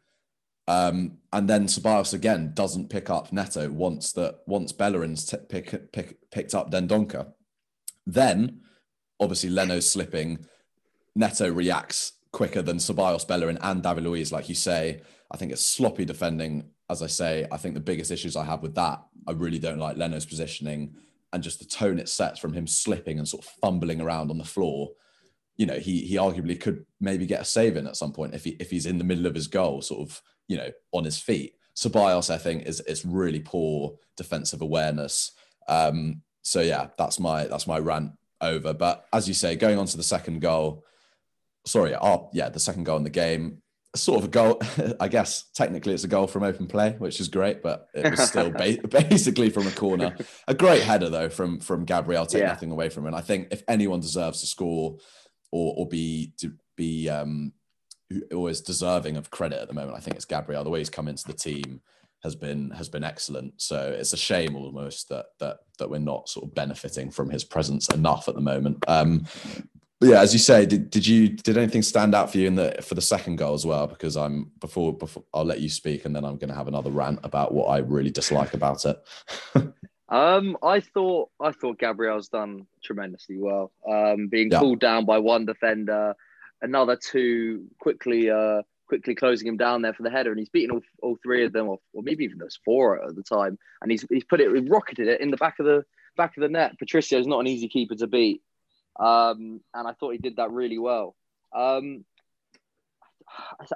Um, 0.66 1.18
and 1.32 1.48
then 1.48 1.68
Ceballos 1.68 2.14
again 2.14 2.50
doesn't 2.52 2.90
pick 2.90 3.10
up 3.10 3.32
Neto 3.32 3.70
once 3.70 4.12
that 4.14 4.40
once 4.48 4.72
Bellerin's 4.72 5.24
t- 5.24 5.36
pick, 5.48 5.92
pick, 5.92 6.28
picked 6.32 6.52
up 6.52 6.72
Dendoncker. 6.72 7.32
Then, 8.08 8.62
obviously, 9.20 9.50
Leno's 9.50 9.88
slipping. 9.88 10.44
Neto 11.14 11.48
reacts 11.48 12.14
quicker 12.32 12.60
than 12.60 12.78
Ceballos, 12.78 13.24
Bellerin, 13.24 13.58
and 13.62 13.84
David 13.84 14.02
Luiz, 14.02 14.32
like 14.32 14.48
you 14.48 14.56
say. 14.56 15.02
I 15.30 15.36
think 15.36 15.52
it's 15.52 15.64
sloppy 15.64 16.04
defending. 16.04 16.70
As 16.88 17.02
I 17.02 17.06
say, 17.06 17.46
I 17.50 17.56
think 17.56 17.74
the 17.74 17.80
biggest 17.80 18.10
issues 18.10 18.36
I 18.36 18.44
have 18.44 18.62
with 18.62 18.74
that, 18.76 19.02
I 19.26 19.32
really 19.32 19.58
don't 19.58 19.78
like 19.78 19.96
Leno's 19.96 20.26
positioning 20.26 20.94
and 21.32 21.42
just 21.42 21.58
the 21.58 21.64
tone 21.64 21.98
it 21.98 22.08
sets 22.08 22.38
from 22.38 22.52
him 22.52 22.66
slipping 22.66 23.18
and 23.18 23.26
sort 23.26 23.44
of 23.44 23.50
fumbling 23.60 24.00
around 24.00 24.30
on 24.30 24.38
the 24.38 24.44
floor. 24.44 24.90
You 25.56 25.66
know, 25.66 25.78
he 25.78 26.02
he 26.02 26.16
arguably 26.16 26.60
could 26.60 26.84
maybe 27.00 27.26
get 27.26 27.40
a 27.40 27.44
save 27.44 27.76
in 27.76 27.86
at 27.86 27.96
some 27.96 28.12
point 28.12 28.34
if 28.34 28.44
he 28.44 28.50
if 28.60 28.70
he's 28.70 28.86
in 28.86 28.98
the 28.98 29.04
middle 29.04 29.26
of 29.26 29.34
his 29.34 29.48
goal, 29.48 29.82
sort 29.82 30.08
of, 30.08 30.22
you 30.48 30.56
know, 30.56 30.70
on 30.92 31.04
his 31.04 31.18
feet. 31.18 31.54
Ceballos, 31.74 32.30
I 32.30 32.38
think, 32.38 32.66
is 32.66 32.80
is 32.80 33.04
really 33.04 33.40
poor 33.40 33.96
defensive 34.16 34.62
awareness. 34.62 35.32
Um, 35.68 36.22
so 36.42 36.60
yeah, 36.60 36.88
that's 36.96 37.18
my 37.18 37.44
that's 37.44 37.66
my 37.66 37.78
rant 37.78 38.12
over. 38.40 38.72
But 38.72 39.06
as 39.12 39.28
you 39.28 39.34
say, 39.34 39.56
going 39.56 39.78
on 39.78 39.86
to 39.86 39.96
the 39.96 40.02
second 40.02 40.40
goal, 40.40 40.84
sorry, 41.66 41.94
oh, 41.94 42.30
yeah, 42.32 42.48
the 42.48 42.60
second 42.60 42.84
goal 42.84 42.96
in 42.96 43.04
the 43.04 43.10
game, 43.10 43.62
sort 43.96 44.18
of 44.18 44.24
a 44.24 44.28
goal. 44.28 44.60
I 45.00 45.08
guess 45.08 45.44
technically 45.54 45.94
it's 45.94 46.04
a 46.04 46.08
goal 46.08 46.26
from 46.26 46.42
open 46.42 46.66
play, 46.66 46.96
which 46.98 47.20
is 47.20 47.28
great, 47.28 47.62
but 47.62 47.88
it 47.94 48.10
was 48.10 48.20
still 48.28 48.50
ba- 48.50 48.78
basically 48.88 49.50
from 49.50 49.66
a 49.66 49.70
corner. 49.70 50.16
A 50.48 50.54
great 50.54 50.82
header 50.82 51.08
though 51.08 51.28
from 51.28 51.60
from 51.60 51.84
Gabriel. 51.84 52.26
Take 52.26 52.42
yeah. 52.42 52.48
nothing 52.48 52.70
away 52.70 52.88
from 52.88 53.04
him. 53.04 53.08
And 53.08 53.16
I 53.16 53.20
think 53.20 53.48
if 53.50 53.62
anyone 53.68 54.00
deserves 54.00 54.40
to 54.40 54.46
score 54.46 54.98
or 55.52 55.74
or 55.76 55.88
be 55.88 56.32
to 56.38 56.52
be 56.76 57.08
um 57.08 57.52
always 58.32 58.60
deserving 58.60 59.16
of 59.16 59.30
credit 59.30 59.60
at 59.60 59.68
the 59.68 59.74
moment, 59.74 59.96
I 59.96 60.00
think 60.00 60.16
it's 60.16 60.24
Gabriel. 60.24 60.64
The 60.64 60.70
way 60.70 60.80
he's 60.80 60.90
come 60.90 61.08
into 61.08 61.26
the 61.26 61.32
team 61.32 61.80
has 62.22 62.34
been 62.34 62.70
has 62.70 62.88
been 62.88 63.04
excellent. 63.04 63.60
So 63.60 63.94
it's 63.96 64.12
a 64.12 64.16
shame 64.16 64.56
almost 64.56 65.08
that 65.08 65.26
that 65.40 65.58
that 65.78 65.90
we're 65.90 65.98
not 65.98 66.28
sort 66.28 66.46
of 66.46 66.54
benefiting 66.54 67.10
from 67.10 67.30
his 67.30 67.44
presence 67.44 67.88
enough 67.90 68.28
at 68.28 68.34
the 68.34 68.40
moment. 68.40 68.84
Um, 68.88 69.26
but 69.98 70.10
yeah, 70.10 70.20
as 70.20 70.32
you 70.34 70.38
say, 70.38 70.66
did, 70.66 70.90
did 70.90 71.06
you 71.06 71.28
did 71.28 71.56
anything 71.56 71.82
stand 71.82 72.14
out 72.14 72.30
for 72.30 72.36
you 72.36 72.46
in 72.46 72.54
the 72.54 72.76
for 72.82 72.94
the 72.94 73.00
second 73.00 73.36
goal 73.36 73.54
as 73.54 73.64
well? 73.64 73.86
Because 73.86 74.16
I'm 74.16 74.50
before 74.60 74.92
before 74.92 75.24
I'll 75.32 75.44
let 75.44 75.60
you 75.60 75.70
speak, 75.70 76.04
and 76.04 76.14
then 76.14 76.24
I'm 76.24 76.36
going 76.36 76.50
to 76.50 76.54
have 76.54 76.68
another 76.68 76.90
rant 76.90 77.20
about 77.22 77.54
what 77.54 77.66
I 77.66 77.78
really 77.78 78.10
dislike 78.10 78.52
about 78.52 78.84
it. 78.84 79.02
um, 80.10 80.58
I 80.62 80.80
thought 80.80 81.30
I 81.40 81.52
thought 81.52 81.78
Gabriel's 81.78 82.28
done 82.28 82.66
tremendously 82.84 83.38
well. 83.38 83.72
Um, 83.88 84.28
being 84.28 84.50
yeah. 84.50 84.58
pulled 84.58 84.80
down 84.80 85.06
by 85.06 85.18
one 85.18 85.46
defender, 85.46 86.14
another 86.60 86.96
two 86.96 87.66
quickly 87.80 88.30
uh 88.30 88.62
quickly 88.86 89.14
closing 89.14 89.48
him 89.48 89.56
down 89.56 89.80
there 89.80 89.94
for 89.94 90.02
the 90.02 90.10
header, 90.10 90.30
and 90.30 90.38
he's 90.38 90.50
beaten 90.50 90.72
all, 90.72 90.82
all 91.02 91.18
three 91.22 91.44
of 91.44 91.52
them, 91.52 91.68
or, 91.68 91.78
or 91.92 92.02
maybe 92.02 92.22
even 92.22 92.38
those 92.38 92.58
four 92.64 93.02
at 93.02 93.16
the 93.16 93.22
time, 93.22 93.58
and 93.80 93.90
he's 93.90 94.04
he's 94.10 94.24
put 94.24 94.42
it, 94.42 94.54
he 94.54 94.68
rocketed 94.68 95.08
it 95.08 95.22
in 95.22 95.30
the 95.30 95.38
back 95.38 95.58
of 95.58 95.64
the 95.64 95.84
back 96.18 96.36
of 96.36 96.42
the 96.42 96.50
net. 96.50 96.78
Patricio's 96.78 97.26
not 97.26 97.40
an 97.40 97.46
easy 97.46 97.68
keeper 97.68 97.94
to 97.94 98.06
beat, 98.06 98.42
um, 98.98 99.60
and 99.74 99.88
I 99.88 99.92
thought 99.92 100.12
he 100.12 100.18
did 100.18 100.36
that 100.36 100.50
really 100.50 100.78
well. 100.78 101.14
Um, 101.54 102.04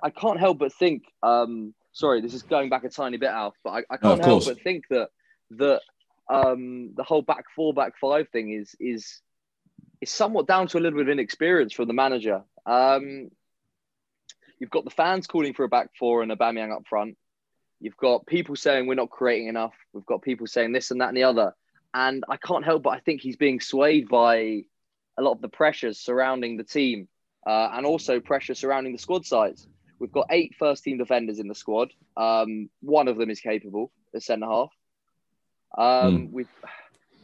I, 0.02 0.10
can't 0.10 0.38
help 0.38 0.58
but 0.58 0.72
think. 0.72 1.04
Um, 1.22 1.74
sorry, 1.92 2.20
this 2.20 2.34
is 2.34 2.42
going 2.42 2.70
back 2.70 2.84
a 2.84 2.88
tiny 2.88 3.16
bit, 3.16 3.30
Alf, 3.30 3.54
but 3.64 3.70
I, 3.70 3.82
I 3.90 3.96
can't 3.96 4.24
help 4.24 4.44
but 4.46 4.62
think 4.62 4.84
that 4.90 5.08
that 5.52 5.80
um, 6.28 6.92
the 6.96 7.02
whole 7.02 7.22
back 7.22 7.44
four, 7.54 7.74
back 7.74 7.94
five 8.00 8.28
thing 8.28 8.52
is 8.52 8.74
is 8.78 9.20
is 10.00 10.10
somewhat 10.10 10.46
down 10.46 10.66
to 10.68 10.78
a 10.78 10.80
little 10.80 10.98
bit 10.98 11.08
of 11.08 11.12
inexperience 11.12 11.72
from 11.72 11.88
the 11.88 11.94
manager. 11.94 12.42
Um, 12.64 13.30
you've 14.58 14.70
got 14.70 14.84
the 14.84 14.90
fans 14.90 15.26
calling 15.26 15.54
for 15.54 15.64
a 15.64 15.68
back 15.68 15.90
four 15.98 16.22
and 16.22 16.32
a 16.32 16.36
Aubameyang 16.36 16.74
up 16.74 16.86
front. 16.88 17.16
You've 17.80 17.96
got 17.96 18.26
people 18.26 18.56
saying 18.56 18.86
we're 18.86 18.94
not 18.94 19.10
creating 19.10 19.48
enough. 19.48 19.74
We've 19.92 20.06
got 20.06 20.22
people 20.22 20.46
saying 20.46 20.72
this 20.72 20.90
and 20.90 21.00
that 21.00 21.08
and 21.08 21.16
the 21.16 21.24
other. 21.24 21.54
And 21.92 22.24
I 22.28 22.36
can't 22.36 22.64
help 22.64 22.82
but 22.84 22.90
I 22.90 23.00
think 23.00 23.20
he's 23.20 23.36
being 23.36 23.60
swayed 23.60 24.08
by 24.08 24.64
a 25.20 25.22
lot 25.22 25.32
of 25.32 25.40
the 25.40 25.48
pressures 25.48 25.98
surrounding 25.98 26.56
the 26.56 26.64
team 26.64 27.06
uh, 27.46 27.68
and 27.72 27.86
also 27.86 28.20
pressure 28.20 28.54
surrounding 28.54 28.92
the 28.92 28.98
squad 28.98 29.24
size. 29.24 29.68
We've 29.98 30.12
got 30.12 30.26
eight 30.30 30.54
first 30.58 30.82
team 30.82 30.96
defenders 30.96 31.38
in 31.38 31.46
the 31.46 31.54
squad. 31.54 31.92
Um, 32.16 32.70
one 32.80 33.06
of 33.06 33.18
them 33.18 33.30
is 33.30 33.40
capable, 33.40 33.92
the 34.12 34.20
centre 34.20 34.46
half. 34.46 34.72
Um, 35.76 35.84
mm. 35.84 36.32
We've, 36.32 36.48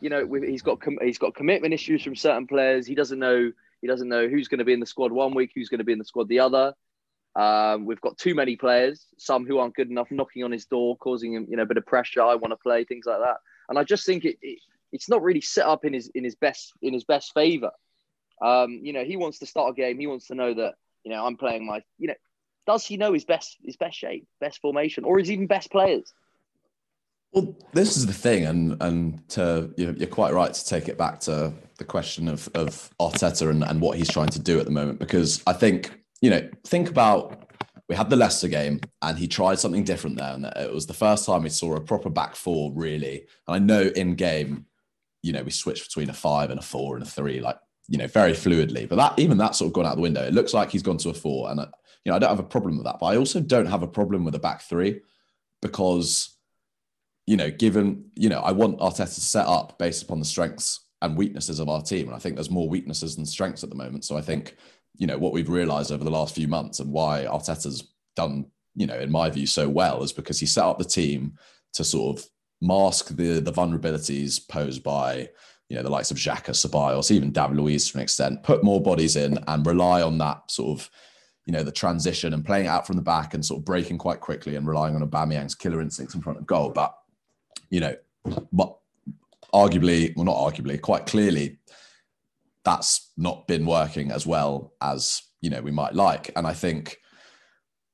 you 0.01 0.11
know, 0.11 0.25
we've, 0.27 0.43
he's 0.43 0.63
got 0.63 0.81
com- 0.81 0.99
he's 1.03 1.19
got 1.19 1.35
commitment 1.35 1.73
issues 1.73 2.03
from 2.03 2.15
certain 2.15 2.47
players. 2.47 2.87
He 2.87 2.95
doesn't 2.95 3.19
know 3.19 3.51
he 3.81 3.89
doesn't 3.89 4.09
know 4.09 4.29
who's 4.29 4.49
going 4.49 4.59
to 4.59 4.65
be 4.65 4.75
in 4.75 4.81
the 4.81 4.87
squad 4.87 5.11
one 5.11 5.35
week, 5.35 5.53
who's 5.55 5.71
going 5.71 5.79
to 5.79 5.85
be 5.85 5.93
in 5.93 5.99
the 5.99 6.05
squad 6.05 6.29
the 6.29 6.41
other. 6.41 6.75
Um, 7.35 7.85
we've 7.85 8.01
got 8.01 8.17
too 8.17 8.35
many 8.35 8.57
players, 8.57 9.07
some 9.19 9.47
who 9.47 9.59
aren't 9.59 9.75
good 9.75 9.91
enough, 9.91 10.09
knocking 10.11 10.43
on 10.45 10.53
his 10.53 10.65
door, 10.65 10.97
causing 10.97 11.35
him, 11.35 11.47
you 11.51 11.57
know, 11.57 11.65
a 11.65 11.67
bit 11.67 11.77
of 11.77 11.85
pressure. 11.85 12.23
I 12.23 12.35
want 12.35 12.53
to 12.53 12.57
play, 12.57 12.85
things 12.85 13.05
like 13.07 13.19
that. 13.19 13.37
And 13.69 13.79
I 13.79 13.85
just 13.85 14.07
think 14.07 14.25
it, 14.25 14.39
it 14.41 14.59
it's 14.93 15.09
not 15.09 15.23
really 15.23 15.41
set 15.41 15.67
up 15.67 15.85
in 15.85 15.93
his 15.93 16.09
in 16.15 16.25
his 16.25 16.35
best 16.35 16.73
in 16.83 16.93
his 16.93 17.05
best 17.05 17.33
favor. 17.35 17.71
Um, 18.42 18.81
you 18.83 18.92
know, 18.92 19.05
he 19.05 19.16
wants 19.16 19.38
to 19.40 19.46
start 19.46 19.70
a 19.70 19.75
game. 19.75 19.99
He 19.99 20.07
wants 20.07 20.29
to 20.29 20.35
know 20.35 20.55
that 20.55 20.75
you 21.05 21.11
know 21.11 21.25
I'm 21.25 21.37
playing 21.37 21.66
my. 21.66 21.83
You 21.99 22.09
know, 22.09 22.14
does 22.66 22.85
he 22.85 22.96
know 22.96 23.12
his 23.12 23.25
best 23.25 23.57
his 23.64 23.77
best 23.77 23.96
shape, 23.96 24.27
best 24.40 24.61
formation, 24.61 25.05
or 25.05 25.18
his 25.18 25.31
even 25.31 25.46
best 25.46 25.70
players? 25.70 26.12
Well, 27.33 27.57
this 27.72 27.96
is 27.96 28.07
the 28.07 28.12
thing, 28.12 28.46
and 28.46 28.83
and 28.83 29.29
to 29.31 29.72
you're, 29.77 30.07
quite 30.07 30.33
right 30.33 30.53
to 30.53 30.66
take 30.66 30.88
it 30.88 30.96
back 30.96 31.20
to 31.20 31.53
the 31.79 31.85
question 31.85 32.29
of 32.29 32.49
of 32.55 32.90
Arteta 33.01 33.51
and, 33.51 33.64
and 33.64 33.81
what 33.81 33.99
he's 33.99 34.11
trying 34.11 34.29
to 34.29 34.40
do 34.40 34.59
at 34.59 34.64
the 34.64 34.70
moment, 34.70 34.99
because 34.99 35.42
I 35.46 35.53
think 35.53 35.90
you 36.20 36.31
know, 36.31 36.49
think 36.64 36.88
about 36.88 37.46
we 37.88 37.94
had 37.94 38.11
the 38.11 38.16
Leicester 38.16 38.49
game 38.49 38.81
and 39.03 39.18
he 39.18 39.29
tried 39.29 39.59
something 39.59 39.85
different 39.85 40.18
there. 40.18 40.33
And 40.33 40.44
it 40.44 40.72
was 40.72 40.87
the 40.87 40.94
first 40.94 41.25
time 41.25 41.42
we 41.42 41.51
saw 41.51 41.77
a 41.77 41.81
proper 41.81 42.11
back 42.11 42.35
four, 42.35 42.72
really. 42.75 43.27
And 43.46 43.55
I 43.55 43.59
know 43.59 43.83
in 43.83 44.16
game, 44.16 44.66
you 45.22 45.33
know, 45.33 45.42
we 45.42 45.51
switched 45.51 45.88
between 45.88 46.11
a 46.11 46.14
five 46.14 46.51
and 46.51 46.59
a 46.59 46.62
four 46.62 46.96
and 46.96 47.07
a 47.07 47.09
three, 47.09 47.40
like, 47.40 47.59
you 47.88 47.99
know, 47.99 48.07
very 48.07 48.33
fluidly. 48.33 48.88
But 48.88 48.96
that 48.96 49.18
even 49.18 49.38
that's 49.38 49.59
sort 49.59 49.68
of 49.68 49.72
gone 49.75 49.87
out 49.87 49.96
the 49.96 50.03
window. 50.03 50.22
It 50.22 50.35
looks 50.35 50.55
like 50.55 50.70
he's 50.70 50.83
gone 50.83 50.99
to 50.99 51.11
a 51.11 51.14
four. 51.14 51.51
And, 51.51 51.61
uh, 51.61 51.66
you 52.05 52.11
know, 52.11 52.16
I 52.16 52.18
don't 52.18 52.31
have 52.31 52.38
a 52.38 52.44
problem 52.44 52.77
with 52.77 52.87
that. 52.87 52.99
But 53.01 53.07
I 53.07 53.16
also 53.16 53.40
don't 53.40 53.66
have 53.66 53.83
a 53.83 53.88
problem 53.88 54.25
with 54.25 54.35
a 54.35 54.40
back 54.40 54.62
three 54.62 55.01
because, 55.62 56.37
you 57.27 57.37
know, 57.37 57.51
given, 57.51 58.11
you 58.14 58.29
know, 58.29 58.40
I 58.40 58.53
want 58.53 58.81
Arteta 58.81 59.14
to 59.14 59.20
set 59.20 59.46
up 59.46 59.79
based 59.79 60.03
upon 60.03 60.18
the 60.18 60.25
strengths 60.25 60.81
and 61.03 61.16
weaknesses 61.16 61.61
of 61.61 61.68
our 61.68 61.83
team. 61.83 62.07
And 62.07 62.16
I 62.16 62.18
think 62.18 62.37
there's 62.37 62.51
more 62.51 62.68
weaknesses 62.68 63.16
than 63.16 63.27
strengths 63.27 63.62
at 63.62 63.70
the 63.70 63.77
moment. 63.77 64.05
So 64.05 64.16
I 64.16 64.22
think 64.22 64.57
you 64.99 65.07
know 65.07 65.18
what 65.18 65.33
we've 65.33 65.49
realized 65.49 65.92
over 65.92 66.05
the 66.05 66.11
last 66.11 66.35
few 66.35 66.49
months 66.49 66.81
and 66.81 66.90
why 66.90 67.27
Arteta's 67.29 67.92
done 68.14 68.46
you 68.75 68.87
know 68.87 68.99
in 68.99 69.11
my 69.11 69.31
view 69.31 69.46
so 69.46 69.68
well 69.68 70.03
is 70.03 70.12
because 70.12 70.40
he 70.40 70.46
set 70.46 70.64
up 70.64 70.79
the 70.79 70.85
team 70.85 71.35
to 71.75 71.85
sort 71.85 72.18
of 72.18 72.27
mask 72.62 73.09
the 73.09 73.40
the 73.40 73.53
vulnerabilities 73.53 74.46
posed 74.49 74.83
by 74.83 75.29
you 75.69 75.77
know 75.77 75.83
the 75.83 75.91
likes 75.91 76.11
of 76.11 76.17
Xhaka, 76.17 76.51
Ceballos, 76.51 77.11
even 77.11 77.33
David 77.33 77.57
Luiz 77.57 77.91
to 77.91 77.99
an 77.99 78.03
extent, 78.03 78.43
put 78.43 78.63
more 78.63 78.81
bodies 78.81 79.17
in 79.17 79.39
and 79.47 79.67
rely 79.67 80.03
on 80.03 80.19
that 80.19 80.51
sort 80.51 80.79
of 80.79 80.91
you 81.45 81.53
know 81.53 81.63
the 81.63 81.73
transition 81.73 82.35
and 82.35 82.45
playing 82.45 82.67
out 82.67 82.87
from 82.87 82.97
the 82.97 83.03
back 83.03 83.35
and 83.35 83.45
sort 83.45 83.61
of 83.61 83.65
breaking 83.65 83.99
quite 83.99 84.21
quickly 84.21 84.57
and 84.57 84.67
relying 84.67 84.95
on 84.95 85.09
Aubameyang's 85.09 85.55
killer 85.55 85.81
instincts 85.81 86.15
in 86.15 86.21
front 86.21 86.39
of 86.39 86.47
goal. 86.47 86.71
But 86.71 86.97
you 87.71 87.81
know, 87.81 87.97
but 88.53 88.77
arguably, 89.55 90.15
well, 90.17 90.25
not 90.25 90.37
arguably, 90.37 90.81
quite 90.81 91.07
clearly, 91.07 91.59
that's 92.65 93.13
not 93.17 93.47
been 93.47 93.65
working 93.65 94.11
as 94.11 94.27
well 94.27 94.75
as 94.81 95.23
you 95.41 95.51
know 95.51 95.63
we 95.63 95.71
might 95.71 95.95
like. 95.95 96.31
And 96.37 96.47
I 96.47 96.53
think, 96.53 96.99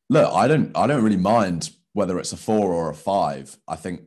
look, 0.09 0.33
I 0.33 0.49
don't 0.49 0.77
I 0.77 0.87
don't 0.87 1.05
really 1.05 1.17
mind 1.17 1.71
whether 1.93 2.19
it's 2.19 2.33
a 2.33 2.39
four 2.39 2.73
or 2.73 2.91
a 2.91 2.95
five. 2.95 3.57
I 3.69 3.77
think 3.77 4.03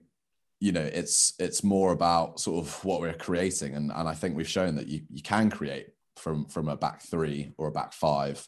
you 0.59 0.71
know 0.71 0.81
it's 0.81 1.33
it's 1.39 1.63
more 1.63 1.91
about 1.91 2.39
sort 2.39 2.65
of 2.65 2.85
what 2.85 3.01
we're 3.01 3.13
creating, 3.13 3.75
and 3.75 3.91
and 3.93 4.07
I 4.07 4.13
think 4.13 4.35
we've 4.35 4.47
shown 4.47 4.75
that 4.75 4.87
you 4.87 5.01
you 5.09 5.21
can 5.21 5.49
create 5.49 5.87
from 6.17 6.45
from 6.45 6.69
a 6.69 6.77
back 6.77 7.01
three 7.01 7.53
or 7.57 7.67
a 7.67 7.71
back 7.71 7.93
five. 7.93 8.47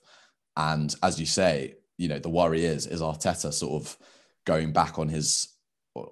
And 0.56 0.94
as 1.04 1.20
you 1.20 1.26
say, 1.26 1.76
you 1.98 2.08
know 2.08 2.20
the 2.20 2.30
worry 2.30 2.66
is 2.66 2.88
is 2.88 3.02
Arteta 3.02 3.54
sort 3.54 3.82
of 3.84 3.98
going 4.46 4.72
back 4.72 4.98
on 4.98 5.10
his 5.10 5.50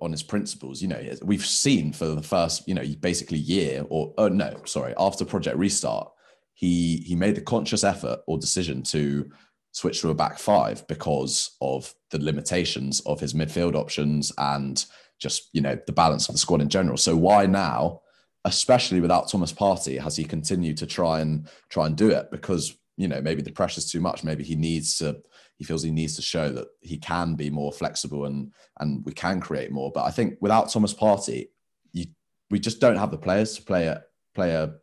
on 0.02 0.12
his 0.12 0.24
principles. 0.24 0.82
You 0.82 0.90
know, 0.90 1.02
we've 1.24 1.46
seen 1.46 1.94
for 1.94 2.08
the 2.08 2.22
first, 2.22 2.68
you 2.68 2.74
know, 2.74 2.84
basically 3.00 3.38
year 3.38 3.86
or 3.90 4.14
oh 4.18 4.28
no, 4.28 4.62
sorry, 4.66 4.94
after 4.98 5.26
Project 5.26 5.58
Restart, 5.58 6.12
he 6.54 6.98
he 6.98 7.16
made 7.16 7.36
the 7.36 7.42
conscious 7.42 7.84
effort 7.84 8.20
or 8.28 8.38
decision 8.38 8.84
to 8.84 9.30
switch 9.72 10.02
to 10.02 10.10
a 10.10 10.16
back 10.16 10.40
five 10.40 10.88
because 10.88 11.58
of 11.62 11.94
the 12.12 12.22
limitations 12.24 13.02
of 13.02 13.20
his 13.20 13.34
midfield 13.34 13.76
options 13.76 14.32
and 14.38 14.86
just 15.20 15.50
you 15.54 15.62
know 15.62 15.78
the 15.86 15.94
balance 15.94 16.28
of 16.28 16.36
the 16.36 16.40
squad 16.40 16.62
in 16.62 16.70
general. 16.70 16.98
So 16.98 17.16
why 17.16 17.46
now, 17.46 18.02
especially 18.44 19.00
without 19.00 19.30
Thomas 19.30 19.54
Partey, 19.54 20.00
has 20.00 20.16
he 20.16 20.24
continued 20.24 20.78
to 20.78 20.86
try 20.86 21.22
and 21.22 21.48
try 21.70 21.86
and 21.86 21.96
do 21.96 22.10
it? 22.10 22.30
Because 22.32 22.78
you 22.98 23.08
know 23.08 23.22
maybe 23.22 23.42
the 23.42 23.52
pressure's 23.52 23.90
too 23.90 24.02
much. 24.02 24.24
Maybe 24.24 24.44
he 24.44 24.56
needs 24.56 24.98
to 24.98 25.22
he 25.58 25.64
feels 25.64 25.84
he 25.84 25.92
needs 25.92 26.16
to 26.16 26.22
show 26.22 26.50
that 26.50 26.68
he 26.82 26.98
can 26.98 27.36
be 27.36 27.50
more 27.50 27.72
flexible 27.72 28.26
and 28.26 28.52
and 28.80 29.06
we 29.06 29.14
can 29.14 29.40
create 29.40 29.72
more. 29.72 29.92
But 29.92 30.06
I 30.06 30.12
think 30.12 30.38
without 30.42 30.70
Thomas 30.70 30.94
Partey, 30.94 31.50
you 31.94 32.06
we 32.50 32.60
just 32.60 32.80
don't 32.80 32.98
have 32.98 33.12
the 33.12 33.18
players 33.18 33.56
to 33.56 33.62
play 33.62 33.88
a 33.88 34.04
play 34.34 34.52
a 34.52 34.76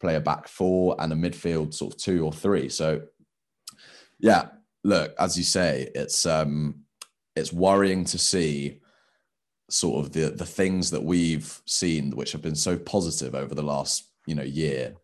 play 0.00 0.16
a 0.16 0.20
back 0.20 0.48
four 0.48 0.96
and 0.98 1.12
a 1.12 1.16
midfield 1.16 1.72
sort 1.72 1.94
of 1.94 2.00
two 2.00 2.24
or 2.24 2.32
three. 2.32 2.68
So 2.68 3.02
yeah, 4.18 4.48
look, 4.84 5.14
as 5.18 5.36
you 5.38 5.44
say, 5.44 5.90
it's 5.94 6.26
um 6.26 6.82
it's 7.34 7.52
worrying 7.52 8.04
to 8.06 8.18
see 8.18 8.80
sort 9.68 10.04
of 10.04 10.12
the 10.12 10.30
the 10.30 10.46
things 10.46 10.90
that 10.90 11.02
we've 11.02 11.60
seen 11.66 12.10
which 12.12 12.32
have 12.32 12.42
been 12.42 12.54
so 12.54 12.76
positive 12.76 13.34
over 13.34 13.54
the 13.54 13.62
last 13.62 14.10
you 14.26 14.34
know 14.34 14.42
year 14.42 14.94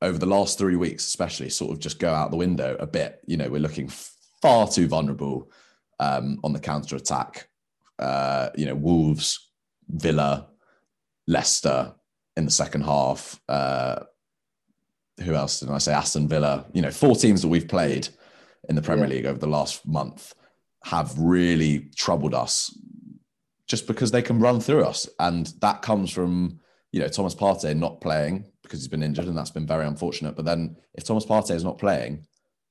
over 0.00 0.18
the 0.18 0.26
last 0.26 0.56
three 0.56 0.76
weeks 0.76 1.06
especially 1.06 1.50
sort 1.50 1.72
of 1.72 1.78
just 1.78 1.98
go 1.98 2.12
out 2.12 2.30
the 2.30 2.36
window 2.36 2.76
a 2.80 2.86
bit 2.86 3.20
you 3.26 3.36
know 3.36 3.48
we're 3.48 3.60
looking 3.60 3.90
far 4.40 4.68
too 4.68 4.86
vulnerable 4.86 5.50
um, 6.00 6.38
on 6.44 6.52
the 6.52 6.60
counter 6.60 6.96
attack. 6.96 7.48
Uh, 7.98 8.50
you 8.56 8.66
know, 8.66 8.74
Wolves, 8.74 9.50
Villa, 9.88 10.48
Leicester 11.26 11.94
in 12.36 12.44
the 12.44 12.50
second 12.50 12.82
half. 12.82 13.40
Uh, 13.48 14.00
who 15.24 15.34
else 15.34 15.60
did 15.60 15.70
I 15.70 15.78
say? 15.78 15.92
Aston 15.92 16.28
Villa. 16.28 16.66
You 16.72 16.82
know, 16.82 16.90
four 16.90 17.16
teams 17.16 17.42
that 17.42 17.48
we've 17.48 17.68
played 17.68 18.08
in 18.68 18.76
the 18.76 18.82
Premier 18.82 19.06
yeah. 19.06 19.14
League 19.14 19.26
over 19.26 19.38
the 19.38 19.48
last 19.48 19.86
month 19.86 20.34
have 20.84 21.18
really 21.18 21.90
troubled 21.96 22.34
us 22.34 22.76
just 23.68 23.86
because 23.86 24.10
they 24.10 24.22
can 24.22 24.40
run 24.40 24.60
through 24.60 24.84
us, 24.84 25.08
and 25.20 25.52
that 25.60 25.82
comes 25.82 26.10
from 26.10 26.60
you 26.92 27.00
know 27.00 27.08
Thomas 27.08 27.34
Partey 27.34 27.76
not 27.76 28.00
playing 28.00 28.46
because 28.62 28.80
he's 28.80 28.88
been 28.88 29.02
injured, 29.02 29.26
and 29.26 29.36
that's 29.36 29.50
been 29.50 29.66
very 29.66 29.86
unfortunate. 29.86 30.36
But 30.36 30.44
then 30.44 30.76
if 30.94 31.04
Thomas 31.04 31.26
Partey 31.26 31.54
is 31.54 31.64
not 31.64 31.78
playing, 31.78 32.26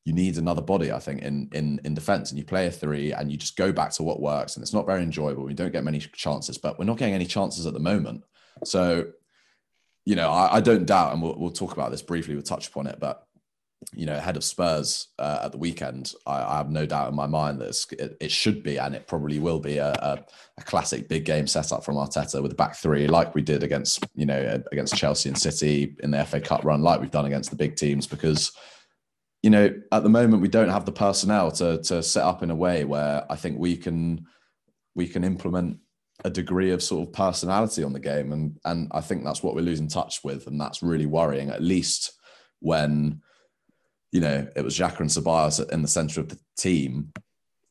you 0.06 0.14
need 0.14 0.38
another 0.38 0.62
body, 0.62 0.92
I 0.92 1.00
think, 1.00 1.22
in 1.22 1.50
in 1.54 1.80
in 1.84 1.94
defence, 1.94 2.32
and 2.32 2.40
you 2.40 2.46
play 2.46 2.68
a 2.68 2.72
three, 2.72 3.12
and 3.14 3.32
you 3.32 3.38
just 3.38 3.58
go 3.58 3.72
back 3.72 3.92
to 3.92 4.04
what 4.04 4.22
works, 4.22 4.56
and 4.56 4.64
it's 4.64 4.74
not 4.74 4.86
very 4.86 5.04
enjoyable. 5.04 5.44
We 5.44 5.54
don't 5.54 5.72
get 5.72 5.84
many 5.84 6.00
chances, 6.00 6.58
but 6.58 6.80
we're 6.80 6.86
not 6.86 6.98
getting 6.98 7.16
any 7.16 7.26
chances 7.26 7.66
at 7.66 7.74
the 7.74 7.80
moment. 7.80 8.24
So, 8.64 9.12
you 10.06 10.16
know, 10.16 10.32
I, 10.32 10.56
I 10.56 10.62
don't 10.62 10.86
doubt, 10.86 11.14
and 11.14 11.22
we'll, 11.22 11.38
we'll 11.38 11.52
talk 11.52 11.74
about 11.74 11.92
this 11.92 12.02
briefly. 12.02 12.34
We'll 12.34 12.44
touch 12.44 12.70
upon 12.70 12.88
it, 12.88 13.00
but 13.00 13.27
you 13.94 14.06
know, 14.06 14.16
ahead 14.16 14.38
of 14.38 14.44
Spurs 14.44 15.08
uh, 15.20 15.40
at 15.44 15.52
the 15.52 15.58
weekend, 15.58 16.14
I, 16.26 16.44
I, 16.44 16.58
have 16.58 16.70
no 16.70 16.86
doubt 16.86 17.10
in 17.10 17.16
my 17.16 17.28
mind 17.28 17.60
that 17.62 17.86
it, 17.92 18.18
it, 18.20 18.32
should 18.32 18.64
be, 18.64 18.78
and 18.78 18.96
it 18.96 19.08
probably 19.08 19.40
will 19.40 19.60
be 19.60 19.78
a, 19.78 19.92
a, 19.92 20.26
a, 20.58 20.64
classic 20.64 21.08
big 21.08 21.26
game 21.26 21.46
setup 21.46 21.86
from 21.86 21.96
Arteta 21.96 22.42
with 22.42 22.52
a 22.52 22.56
back 22.56 22.76
three, 22.76 23.08
like 23.08 23.36
we 23.36 23.42
did 23.42 23.64
against, 23.64 24.06
you 24.16 24.26
know, 24.26 24.62
against 24.72 24.98
Chelsea 24.98 25.30
and 25.30 25.38
City 25.38 25.96
in 26.02 26.12
the 26.12 26.26
FA 26.26 26.42
Cup 26.42 26.66
run, 26.66 26.82
like 26.82 27.00
we've 27.00 27.12
done 27.12 27.26
against 27.26 27.52
the 27.52 27.56
big 27.56 27.76
teams, 27.76 28.08
because, 28.08 28.52
you 29.44 29.52
know, 29.52 29.70
at 29.92 30.04
the 30.04 30.10
moment 30.10 30.42
we 30.42 30.48
don't 30.48 30.70
have 30.70 30.86
the 30.86 30.92
personnel 30.92 31.52
to 31.52 31.82
to 31.84 32.02
set 32.02 32.24
up 32.24 32.42
in 32.42 32.52
a 32.52 32.56
way 32.56 32.84
where 32.84 33.26
I 33.30 33.36
think 33.36 33.60
we 33.60 33.78
can 33.78 34.26
we 34.96 35.08
can 35.08 35.24
implement 35.24 35.78
a 36.26 36.30
degree 36.32 36.72
of 36.72 36.82
sort 36.82 37.08
of 37.08 37.14
personality 37.14 37.84
on 37.84 37.94
the 37.94 38.00
game, 38.00 38.34
and 38.34 38.58
and 38.66 38.88
I 38.92 39.02
think 39.02 39.24
that's 39.24 39.44
what 39.44 39.54
we're 39.54 39.62
losing 39.62 39.88
touch 39.88 40.24
with, 40.24 40.48
and 40.48 40.60
that's 40.60 40.82
really 40.82 41.06
worrying. 41.06 41.52
At 41.52 41.62
least 41.62 42.14
when 42.60 43.22
you 44.12 44.22
know, 44.22 44.48
it 44.56 44.64
was 44.64 44.78
Xhaka 44.78 45.02
and 45.02 45.10
Ceballos 45.10 45.70
in 45.70 45.82
the 45.82 45.88
center 45.88 46.22
of 46.22 46.30
the 46.30 46.40
team, 46.58 47.12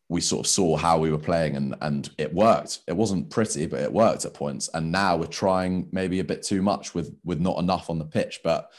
we 0.09 0.21
sort 0.21 0.47
of 0.47 0.51
saw 0.51 0.77
how 0.77 0.99
we 0.99 1.11
were 1.11 1.19
playing 1.19 1.57
and 1.57 1.75
and 1.81 2.11
it 2.19 2.33
worked. 2.33 2.81
It 2.87 2.97
wasn't 2.97 3.31
pretty, 3.31 3.67
but 3.67 3.81
it 3.81 3.93
worked 3.93 4.25
at 4.25 4.35
points. 4.35 4.69
And 4.73 4.93
now 4.93 5.17
we're 5.17 5.27
trying 5.27 5.89
maybe 5.91 6.21
a 6.21 6.25
bit 6.25 6.43
too 6.43 6.63
much 6.63 6.95
with 6.95 7.17
with 7.25 7.41
not 7.41 7.59
enough 7.59 7.91
on 7.91 7.99
the 7.99 8.05
pitch. 8.05 8.41
But 8.45 8.71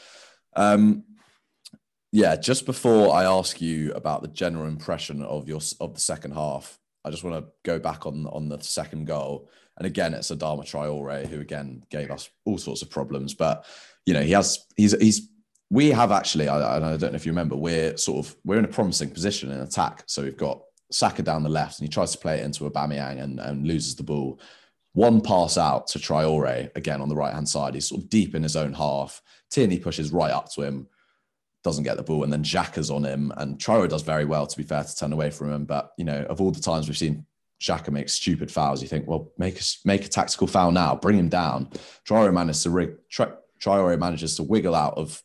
um 0.56 1.04
yeah, 2.10 2.36
just 2.36 2.64
before 2.64 3.14
I 3.14 3.24
ask 3.24 3.60
you 3.60 3.92
about 3.92 4.22
the 4.22 4.28
general 4.28 4.66
impression 4.66 5.22
of 5.22 5.46
your 5.46 5.60
of 5.80 5.94
the 5.94 6.00
second 6.00 6.32
half, 6.32 6.78
I 7.04 7.10
just 7.10 7.24
want 7.24 7.44
to 7.44 7.52
go 7.64 7.78
back 7.78 8.06
on 8.06 8.26
on 8.28 8.48
the 8.48 8.60
second 8.60 9.06
goal. 9.06 9.50
And 9.76 9.86
again, 9.86 10.14
it's 10.14 10.30
Adama 10.30 10.62
Traore 10.62 11.26
who 11.26 11.40
again 11.40 11.84
gave 11.90 12.10
us 12.10 12.30
all 12.46 12.56
sorts 12.56 12.80
of 12.80 12.88
problems. 12.88 13.34
But 13.34 13.66
you 14.06 14.14
know, 14.14 14.22
he 14.22 14.32
has 14.32 14.64
he's 14.76 14.98
he's 14.98 15.28
we 15.70 15.90
have 15.90 16.12
actually, 16.12 16.48
I, 16.48 16.76
I, 16.76 16.96
don't 16.96 17.12
know 17.12 17.16
if 17.16 17.26
you 17.26 17.32
remember, 17.32 17.56
we're 17.56 17.96
sort 17.96 18.26
of 18.26 18.36
we're 18.44 18.58
in 18.58 18.64
a 18.64 18.68
promising 18.68 19.10
position 19.10 19.50
in 19.50 19.60
attack. 19.60 20.04
So 20.06 20.22
we've 20.22 20.36
got 20.36 20.62
Saka 20.90 21.22
down 21.22 21.42
the 21.42 21.50
left, 21.50 21.78
and 21.78 21.86
he 21.86 21.92
tries 21.92 22.12
to 22.12 22.18
play 22.18 22.38
it 22.38 22.44
into 22.44 22.68
Aubameyang 22.68 23.22
and, 23.22 23.38
and 23.38 23.66
loses 23.66 23.94
the 23.94 24.02
ball. 24.02 24.40
One 24.94 25.20
pass 25.20 25.58
out 25.58 25.86
to 25.88 25.98
Traore 25.98 26.74
again 26.74 27.00
on 27.00 27.08
the 27.08 27.16
right 27.16 27.34
hand 27.34 27.48
side. 27.48 27.74
He's 27.74 27.88
sort 27.88 28.02
of 28.02 28.08
deep 28.08 28.34
in 28.34 28.42
his 28.42 28.56
own 28.56 28.72
half. 28.72 29.22
Tierney 29.50 29.78
pushes 29.78 30.10
right 30.10 30.32
up 30.32 30.50
to 30.52 30.62
him, 30.62 30.88
doesn't 31.62 31.84
get 31.84 31.98
the 31.98 32.02
ball, 32.02 32.24
and 32.24 32.32
then 32.32 32.42
Xhaka's 32.42 32.90
on 32.90 33.04
him. 33.04 33.32
And 33.36 33.58
Traore 33.58 33.88
does 33.88 34.02
very 34.02 34.24
well, 34.24 34.46
to 34.46 34.56
be 34.56 34.62
fair, 34.62 34.84
to 34.84 34.96
turn 34.96 35.12
away 35.12 35.30
from 35.30 35.52
him. 35.52 35.66
But 35.66 35.92
you 35.98 36.04
know, 36.04 36.22
of 36.30 36.40
all 36.40 36.50
the 36.50 36.60
times 36.60 36.88
we've 36.88 36.96
seen 36.96 37.26
Xhaka 37.60 37.90
make 37.90 38.08
stupid 38.08 38.50
fouls, 38.50 38.80
you 38.80 38.88
think, 38.88 39.06
well, 39.06 39.32
make 39.36 39.60
a 39.60 39.64
make 39.84 40.06
a 40.06 40.08
tactical 40.08 40.46
foul 40.46 40.72
now, 40.72 40.96
bring 40.96 41.18
him 41.18 41.28
down. 41.28 41.68
Traore 42.08 42.32
manages 42.32 42.62
to 42.62 42.70
rig. 42.70 42.94
Traore 43.60 43.98
manages 43.98 44.36
to 44.36 44.42
wiggle 44.42 44.74
out 44.74 44.96
of 44.96 45.22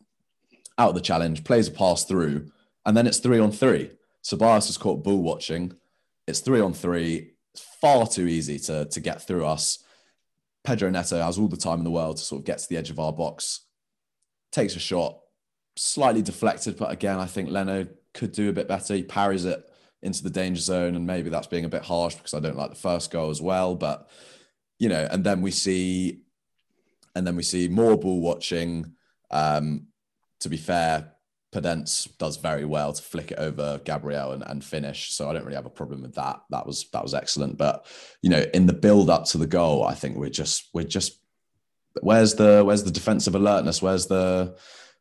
out 0.78 0.90
of 0.90 0.96
the 0.96 1.02
challenge, 1.02 1.44
plays 1.44 1.68
a 1.68 1.72
pass 1.72 2.06
through, 2.06 2.52
and 2.86 2.96
then 2.96 3.08
it's 3.08 3.20
three 3.20 3.40
on 3.40 3.52
three. 3.52 3.92
Ceballos 4.24 4.70
is 4.70 4.78
caught 4.78 5.04
bull 5.04 5.22
watching. 5.22 5.74
It's 6.28 6.40
three 6.40 6.62
on 6.62 6.74
three. 6.74 7.34
It's 7.54 7.64
far 7.82 8.08
too 8.08 8.28
easy 8.28 8.58
to, 8.60 8.86
to 8.86 9.00
get 9.00 9.22
through 9.22 9.46
us. 9.46 9.80
Pedro 10.64 10.90
Neto 10.90 11.22
has 11.22 11.38
all 11.38 11.50
the 11.50 11.58
time 11.58 11.80
in 11.80 11.84
the 11.84 11.92
world 11.92 12.18
to 12.18 12.24
sort 12.24 12.40
of 12.40 12.46
get 12.46 12.60
to 12.60 12.70
the 12.70 12.78
edge 12.78 12.90
of 12.90 13.00
our 13.00 13.12
box, 13.12 13.62
takes 14.52 14.76
a 14.76 14.80
shot, 14.80 15.20
slightly 15.76 16.22
deflected, 16.22 16.78
but 16.78 16.92
again, 16.92 17.20
I 17.20 17.26
think 17.26 17.50
Leno 17.50 17.88
could 18.14 18.32
do 18.32 18.50
a 18.50 18.54
bit 18.54 18.68
better. 18.68 18.96
He 18.96 19.04
parries 19.04 19.46
it 19.46 19.70
into 20.02 20.24
the 20.24 20.30
danger 20.30 20.62
zone, 20.62 20.96
and 20.96 21.06
maybe 21.06 21.30
that's 21.30 21.48
being 21.48 21.66
a 21.66 21.70
bit 21.70 21.84
harsh 21.84 22.16
because 22.16 22.34
I 22.34 22.40
don't 22.40 22.58
like 22.58 22.70
the 22.70 22.76
first 22.76 23.12
goal 23.12 23.30
as 23.30 23.42
well. 23.42 23.76
But 23.76 24.10
you 24.80 24.90
know, 24.90 25.08
and 25.10 25.24
then 25.24 25.42
we 25.42 25.52
see, 25.52 26.22
and 27.16 27.26
then 27.26 27.36
we 27.36 27.44
see 27.44 27.68
more 27.68 27.98
ball 27.98 28.22
watching. 28.22 28.94
Um, 29.32 29.88
to 30.44 30.50
be 30.50 30.58
fair, 30.58 31.14
Podence 31.54 32.10
does 32.18 32.38
very 32.38 32.66
well 32.66 32.94
to 32.94 33.02
flick 33.02 33.32
it 33.32 33.40
over 33.40 33.80
Gabriel 33.86 34.32
and, 34.32 34.44
and 34.46 34.64
finish. 34.64 35.12
So 35.12 35.30
I 35.30 35.34
don't 35.34 35.44
really 35.44 35.56
have 35.56 35.66
a 35.66 35.70
problem 35.70 36.02
with 36.02 36.16
that. 36.16 36.42
That 36.50 36.66
was 36.66 36.90
that 36.92 37.04
was 37.04 37.14
excellent. 37.14 37.58
But 37.58 37.86
you 38.22 38.30
know, 38.30 38.44
in 38.54 38.66
the 38.66 38.74
build 38.74 39.10
up 39.10 39.26
to 39.26 39.38
the 39.38 39.48
goal, 39.48 39.86
I 39.86 39.94
think 39.94 40.18
we're 40.18 40.30
just 40.30 40.70
we're 40.74 40.84
just 40.84 41.20
where's 42.02 42.36
the 42.36 42.64
where's 42.66 42.84
the 42.84 42.92
defensive 42.92 43.36
alertness? 43.36 43.82
Where's 43.82 44.08
the 44.08 44.56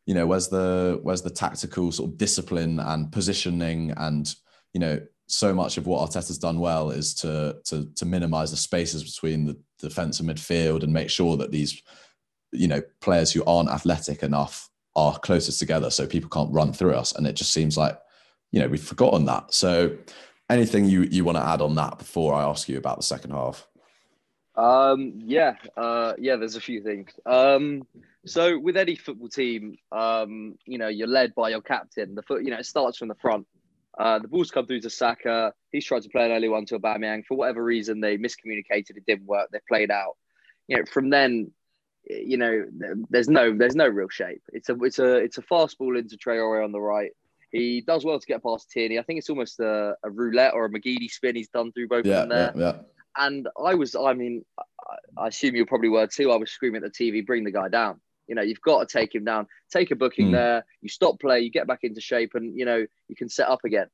you 0.06 0.14
know 0.14 0.26
where's 0.26 0.48
the 0.48 1.00
where's 1.02 1.22
the 1.22 1.30
tactical 1.30 1.90
sort 1.90 2.10
of 2.10 2.18
discipline 2.18 2.80
and 2.80 3.10
positioning 3.10 3.92
and 3.96 4.34
you 4.74 4.80
know 4.80 5.00
so 5.28 5.54
much 5.54 5.78
of 5.78 5.86
what 5.86 6.10
Arteta's 6.10 6.38
done 6.38 6.58
well 6.58 6.90
is 6.90 7.14
to 7.14 7.56
to 7.64 7.86
to 7.94 8.04
minimize 8.04 8.50
the 8.50 8.56
spaces 8.56 9.02
between 9.04 9.46
the 9.46 9.58
defense 9.78 10.20
and 10.20 10.28
midfield 10.28 10.82
and 10.82 10.92
make 10.92 11.08
sure 11.08 11.36
that 11.38 11.50
these 11.50 11.82
you 12.52 12.68
know 12.68 12.82
players 13.00 13.32
who 13.32 13.42
aren't 13.44 13.70
athletic 13.70 14.22
enough 14.22 14.68
are 14.94 15.18
closest 15.18 15.58
together 15.58 15.90
so 15.90 16.06
people 16.06 16.30
can't 16.30 16.52
run 16.52 16.72
through 16.72 16.94
us. 16.94 17.14
And 17.14 17.26
it 17.26 17.34
just 17.34 17.52
seems 17.52 17.76
like, 17.76 17.98
you 18.50 18.60
know, 18.60 18.68
we've 18.68 18.82
forgotten 18.82 19.24
that. 19.26 19.54
So 19.54 19.96
anything 20.50 20.84
you, 20.84 21.02
you 21.02 21.24
want 21.24 21.38
to 21.38 21.44
add 21.44 21.62
on 21.62 21.74
that 21.76 21.98
before 21.98 22.34
I 22.34 22.42
ask 22.44 22.68
you 22.68 22.78
about 22.78 22.98
the 22.98 23.02
second 23.02 23.30
half? 23.30 23.66
Um, 24.54 25.14
yeah, 25.16 25.54
uh, 25.76 26.12
yeah, 26.18 26.36
there's 26.36 26.56
a 26.56 26.60
few 26.60 26.82
things. 26.82 27.10
Um, 27.24 27.86
so 28.26 28.58
with 28.58 28.76
any 28.76 28.94
football 28.94 29.28
team, 29.28 29.76
um, 29.90 30.56
you 30.66 30.78
know, 30.78 30.88
you're 30.88 31.08
led 31.08 31.34
by 31.34 31.48
your 31.48 31.62
captain. 31.62 32.14
The 32.14 32.22
foot, 32.22 32.44
you 32.44 32.50
know, 32.50 32.58
it 32.58 32.66
starts 32.66 32.98
from 32.98 33.08
the 33.08 33.14
front. 33.16 33.46
Uh, 33.98 34.18
the 34.18 34.28
balls 34.28 34.50
come 34.50 34.66
through 34.66 34.80
to 34.80 34.90
Saka. 34.90 35.52
He's 35.70 35.84
tried 35.84 36.02
to 36.02 36.08
play 36.08 36.26
an 36.26 36.32
early 36.32 36.48
one 36.48 36.64
to 36.66 36.78
Aubameyang. 36.78 37.24
For 37.26 37.36
whatever 37.36 37.64
reason, 37.64 38.00
they 38.00 38.16
miscommunicated. 38.16 38.96
It 38.96 39.06
didn't 39.06 39.26
work. 39.26 39.48
They 39.52 39.60
played 39.68 39.90
out. 39.90 40.16
You 40.68 40.78
know, 40.78 40.84
from 40.84 41.10
then 41.10 41.50
you 42.04 42.36
know, 42.36 42.66
there's 43.10 43.28
no 43.28 43.56
there's 43.56 43.76
no 43.76 43.86
real 43.86 44.08
shape. 44.08 44.42
It's 44.52 44.68
a 44.68 44.74
it's 44.82 44.98
a 44.98 45.16
it's 45.16 45.38
a 45.38 45.42
fast 45.42 45.78
ball 45.78 45.96
into 45.96 46.16
Traore 46.16 46.64
on 46.64 46.72
the 46.72 46.80
right. 46.80 47.12
He 47.50 47.82
does 47.82 48.04
well 48.04 48.18
to 48.18 48.26
get 48.26 48.42
past 48.42 48.70
Tierney. 48.70 48.98
I 48.98 49.02
think 49.02 49.18
it's 49.18 49.28
almost 49.28 49.60
a, 49.60 49.94
a 50.02 50.10
roulette 50.10 50.54
or 50.54 50.64
a 50.64 50.70
McGeady 50.70 51.10
spin 51.10 51.36
he's 51.36 51.48
done 51.48 51.70
through 51.70 51.88
both 51.88 52.06
yeah, 52.06 52.22
of 52.22 52.28
them 52.28 52.38
there. 52.38 52.52
Yeah, 52.56 52.72
yeah. 52.76 52.82
And 53.18 53.46
I 53.62 53.74
was, 53.74 53.94
I 53.94 54.14
mean, 54.14 54.42
I 55.18 55.28
assume 55.28 55.54
you 55.54 55.66
probably 55.66 55.90
were 55.90 56.06
too. 56.06 56.32
I 56.32 56.36
was 56.36 56.50
screaming 56.50 56.82
at 56.82 56.92
the 56.92 57.12
TV, 57.12 57.24
bring 57.24 57.44
the 57.44 57.50
guy 57.50 57.68
down. 57.68 58.00
You 58.26 58.34
know, 58.34 58.42
you've 58.42 58.62
got 58.62 58.88
to 58.88 58.98
take 58.98 59.14
him 59.14 59.24
down. 59.24 59.48
Take 59.70 59.90
a 59.90 59.96
booking 59.96 60.28
mm. 60.28 60.32
there. 60.32 60.64
You 60.80 60.88
stop 60.88 61.20
play. 61.20 61.40
You 61.40 61.50
get 61.50 61.66
back 61.66 61.80
into 61.82 62.00
shape, 62.00 62.34
and 62.34 62.58
you 62.58 62.64
know 62.64 62.86
you 63.08 63.16
can 63.16 63.28
set 63.28 63.48
up 63.48 63.64
again. 63.64 63.88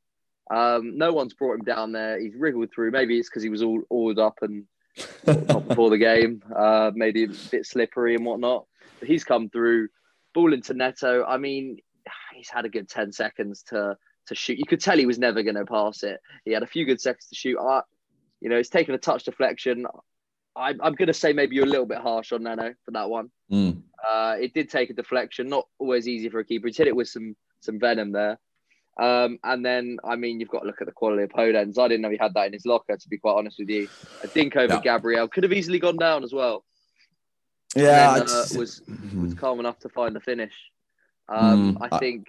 Um, 0.51 0.97
no 0.97 1.12
one's 1.12 1.35
brought 1.35 1.55
him 1.55 1.64
down 1.64 1.92
there. 1.92 2.21
He's 2.21 2.37
wriggled 2.37 2.71
through. 2.73 2.92
Maybe 2.92 3.18
it's 3.18 3.29
because 3.29 3.42
he 3.42 3.49
was 3.49 3.62
all 3.62 3.83
oiled 3.90 4.21
up 4.21 4.38
and 4.42 4.64
not 5.26 5.68
before 5.68 5.90
the 5.90 5.98
game, 5.98 6.42
uh, 6.54 6.90
maybe 6.94 7.24
a 7.24 7.28
bit 7.50 7.66
slippery 7.66 8.14
and 8.14 8.24
whatnot. 8.24 8.66
But 8.98 9.08
he's 9.08 9.24
come 9.24 9.48
through, 9.48 9.88
ball 10.34 10.52
into 10.52 10.74
Neto. 10.74 11.24
I 11.24 11.37
mean, 11.37 11.78
he's 12.34 12.48
had 12.48 12.64
a 12.64 12.68
good 12.68 12.88
10 12.88 13.12
seconds 13.12 13.62
to 13.64 13.96
to 14.26 14.34
shoot. 14.34 14.58
You 14.58 14.66
could 14.66 14.80
tell 14.80 14.98
he 14.98 15.06
was 15.06 15.18
never 15.18 15.42
going 15.42 15.56
to 15.56 15.64
pass 15.64 16.02
it. 16.02 16.20
He 16.44 16.52
had 16.52 16.62
a 16.62 16.66
few 16.66 16.84
good 16.84 17.00
seconds 17.00 17.26
to 17.28 17.34
shoot. 17.34 17.58
I, 17.58 17.82
you 18.40 18.48
know, 18.48 18.56
it's 18.56 18.68
taken 18.68 18.94
a 18.94 18.98
touch 18.98 19.24
deflection. 19.24 19.87
I, 20.54 20.70
I'm 20.82 20.94
going 20.94 21.06
to 21.06 21.14
say 21.14 21.32
maybe 21.32 21.56
you're 21.56 21.64
a 21.64 21.68
little 21.68 21.87
bit 21.87 21.98
harsh 21.98 22.32
on 22.32 22.42
Leno 22.42 22.74
for 22.84 22.90
that 22.92 23.09
one. 23.09 23.30
Mm. 23.51 23.82
Uh, 24.07 24.36
it 24.38 24.55
did 24.55 24.70
take 24.70 24.90
a 24.90 24.94
deflection, 24.94 25.49
not 25.49 25.66
always 25.78 26.07
easy 26.07 26.28
for 26.28 26.40
a 26.40 26.44
keeper. 26.44 26.68
He 26.68 26.74
hit 26.76 26.88
it 26.88 26.96
with 26.96 27.09
some 27.09 27.36
some 27.61 27.78
venom 27.78 28.12
there. 28.12 28.38
Um, 28.99 29.38
and 29.44 29.64
then, 29.64 29.99
I 30.03 30.16
mean, 30.16 30.40
you've 30.40 30.49
got 30.49 30.61
to 30.61 30.66
look 30.66 30.80
at 30.80 30.86
the 30.86 30.92
quality 30.92 31.22
of 31.22 31.30
Podence. 31.30 31.78
I 31.78 31.86
didn't 31.86 32.03
know 32.03 32.11
he 32.11 32.16
had 32.16 32.34
that 32.34 32.49
in 32.49 32.53
his 32.53 32.66
locker, 32.66 32.96
to 32.96 33.09
be 33.09 33.18
quite 33.18 33.34
honest 33.34 33.59
with 33.59 33.68
you. 33.68 33.88
I 34.24 34.26
think 34.26 34.57
over 34.57 34.74
yeah. 34.74 34.80
Gabriel 34.80 35.28
could 35.28 35.44
have 35.44 35.53
easily 35.53 35.78
gone 35.78 35.96
down 35.96 36.24
as 36.24 36.32
well. 36.32 36.64
Yeah, 37.76 38.14
then, 38.14 38.22
uh, 38.22 38.44
was 38.57 38.82
was 39.14 39.34
calm 39.34 39.61
enough 39.61 39.78
to 39.80 39.88
find 39.88 40.16
the 40.16 40.20
finish. 40.20 40.55
Um, 41.28 41.76
mm, 41.76 41.88
I 41.90 41.99
think 41.99 42.28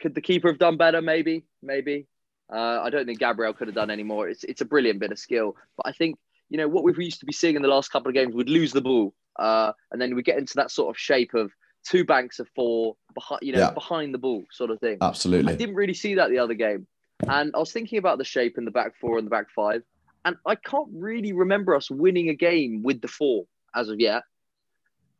could 0.00 0.14
the 0.14 0.20
keeper 0.20 0.48
have 0.48 0.58
done 0.58 0.76
better? 0.76 1.00
Maybe, 1.00 1.44
maybe. 1.62 2.06
Uh, 2.52 2.80
I 2.82 2.90
don't 2.90 3.06
think 3.06 3.18
Gabriel 3.18 3.52
could 3.52 3.68
have 3.68 3.74
done 3.74 3.90
any 3.90 4.02
more. 4.02 4.28
It's 4.28 4.42
it's 4.44 4.60
a 4.60 4.64
brilliant 4.64 5.00
bit 5.00 5.12
of 5.12 5.18
skill, 5.18 5.54
but 5.76 5.86
I 5.86 5.92
think 5.92 6.18
you 6.48 6.58
know 6.58 6.68
what 6.68 6.82
we've 6.82 6.98
used 6.98 7.20
to 7.20 7.26
be 7.26 7.32
seeing 7.32 7.56
in 7.56 7.62
the 7.62 7.68
last 7.68 7.90
couple 7.90 8.08
of 8.08 8.14
games 8.14 8.34
would 8.34 8.48
lose 8.48 8.72
the 8.72 8.80
ball, 8.80 9.14
uh, 9.38 9.72
and 9.92 10.00
then 10.00 10.14
we 10.16 10.22
get 10.22 10.38
into 10.38 10.54
that 10.56 10.70
sort 10.70 10.90
of 10.90 10.98
shape 10.98 11.34
of 11.34 11.52
two 11.84 12.04
banks 12.04 12.40
of 12.40 12.48
four 12.54 12.96
behind, 13.18 13.40
you 13.42 13.52
know, 13.52 13.58
yeah. 13.58 13.70
behind 13.70 14.14
the 14.14 14.18
ball 14.18 14.44
sort 14.50 14.70
of 14.70 14.78
thing. 14.80 14.98
Absolutely. 15.00 15.52
I 15.52 15.56
didn't 15.56 15.74
really 15.74 15.94
see 15.94 16.14
that 16.14 16.30
the 16.30 16.38
other 16.38 16.54
game. 16.54 16.86
And 17.26 17.52
I 17.54 17.58
was 17.58 17.72
thinking 17.72 17.98
about 17.98 18.18
the 18.18 18.24
shape 18.24 18.58
in 18.58 18.64
the 18.64 18.70
back 18.70 18.92
four 19.00 19.18
and 19.18 19.26
the 19.26 19.30
back 19.30 19.50
five. 19.54 19.82
And 20.24 20.36
I 20.46 20.54
can't 20.54 20.88
really 20.92 21.32
remember 21.32 21.74
us 21.74 21.90
winning 21.90 22.28
a 22.28 22.34
game 22.34 22.82
with 22.82 23.00
the 23.00 23.08
four 23.08 23.44
as 23.74 23.88
of 23.88 23.98
yet. 23.98 24.22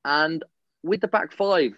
And 0.05 0.45
with 0.83 1.01
the 1.01 1.09
back 1.09 1.33
five, 1.33 1.73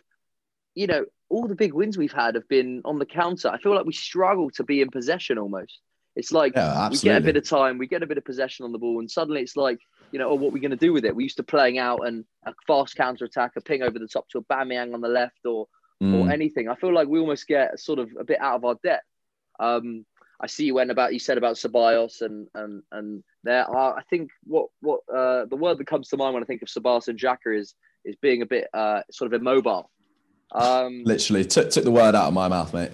you 0.74 0.86
know, 0.86 1.06
all 1.30 1.46
the 1.46 1.54
big 1.54 1.72
wins 1.72 1.96
we've 1.96 2.12
had 2.12 2.34
have 2.34 2.48
been 2.48 2.82
on 2.84 2.98
the 2.98 3.06
counter. 3.06 3.48
I 3.48 3.58
feel 3.58 3.74
like 3.74 3.86
we 3.86 3.92
struggle 3.92 4.50
to 4.50 4.64
be 4.64 4.82
in 4.82 4.90
possession 4.90 5.38
almost. 5.38 5.78
It's 6.16 6.32
like 6.32 6.54
Yeah, 6.54 6.90
we 6.90 6.98
get 6.98 7.22
a 7.22 7.24
bit 7.24 7.36
of 7.36 7.48
time, 7.48 7.78
we 7.78 7.86
get 7.86 8.02
a 8.02 8.06
bit 8.06 8.18
of 8.18 8.24
possession 8.24 8.64
on 8.64 8.72
the 8.72 8.78
ball, 8.78 8.98
and 8.98 9.10
suddenly 9.10 9.40
it's 9.40 9.56
like, 9.56 9.78
you 10.10 10.18
know, 10.18 10.28
oh, 10.28 10.34
what 10.34 10.48
are 10.48 10.52
we 10.52 10.60
going 10.60 10.72
to 10.72 10.76
do 10.76 10.92
with 10.92 11.04
it? 11.04 11.14
We 11.14 11.22
used 11.22 11.36
to 11.36 11.44
playing 11.44 11.78
out 11.78 12.00
and 12.06 12.24
a 12.44 12.52
fast 12.66 12.96
counter 12.96 13.24
attack, 13.24 13.52
a 13.56 13.60
ping 13.60 13.82
over 13.82 13.98
the 13.98 14.08
top 14.08 14.28
to 14.30 14.42
Aubameyang 14.42 14.92
on 14.92 15.00
the 15.00 15.08
left, 15.08 15.46
or 15.46 15.66
Mm. 16.02 16.14
or 16.14 16.30
anything. 16.30 16.68
I 16.68 16.76
feel 16.76 16.94
like 16.94 17.08
we 17.08 17.18
almost 17.18 17.46
get 17.46 17.78
sort 17.78 17.98
of 17.98 18.10
a 18.18 18.24
bit 18.24 18.40
out 18.40 18.56
of 18.56 18.64
our 18.64 18.76
depth. 18.82 19.04
Um, 19.58 20.06
I 20.40 20.46
see 20.46 20.64
you 20.64 20.74
went 20.74 20.90
about 20.90 21.12
you 21.12 21.18
said 21.18 21.36
about 21.36 21.56
Ceballos 21.56 22.22
and 22.22 22.48
and 22.54 22.82
and 22.92 23.22
there 23.44 23.64
are 23.64 23.98
I 23.98 24.02
think 24.08 24.30
what 24.44 24.68
what 24.80 25.00
uh, 25.12 25.44
the 25.44 25.56
word 25.56 25.76
that 25.76 25.86
comes 25.86 26.08
to 26.08 26.16
mind 26.16 26.32
when 26.32 26.42
I 26.42 26.46
think 26.46 26.62
of 26.62 26.68
Ceballos 26.68 27.08
and 27.08 27.18
Xhaka 27.18 27.58
is 27.58 27.74
is 28.06 28.16
being 28.16 28.40
a 28.40 28.46
bit 28.46 28.68
uh, 28.72 29.02
sort 29.10 29.32
of 29.32 29.38
immobile. 29.38 29.90
Um, 30.52 31.02
Literally 31.04 31.44
took 31.44 31.70
took 31.70 31.84
the 31.84 31.90
word 31.90 32.14
out 32.14 32.28
of 32.28 32.32
my 32.32 32.48
mouth, 32.48 32.72
mate. 32.72 32.92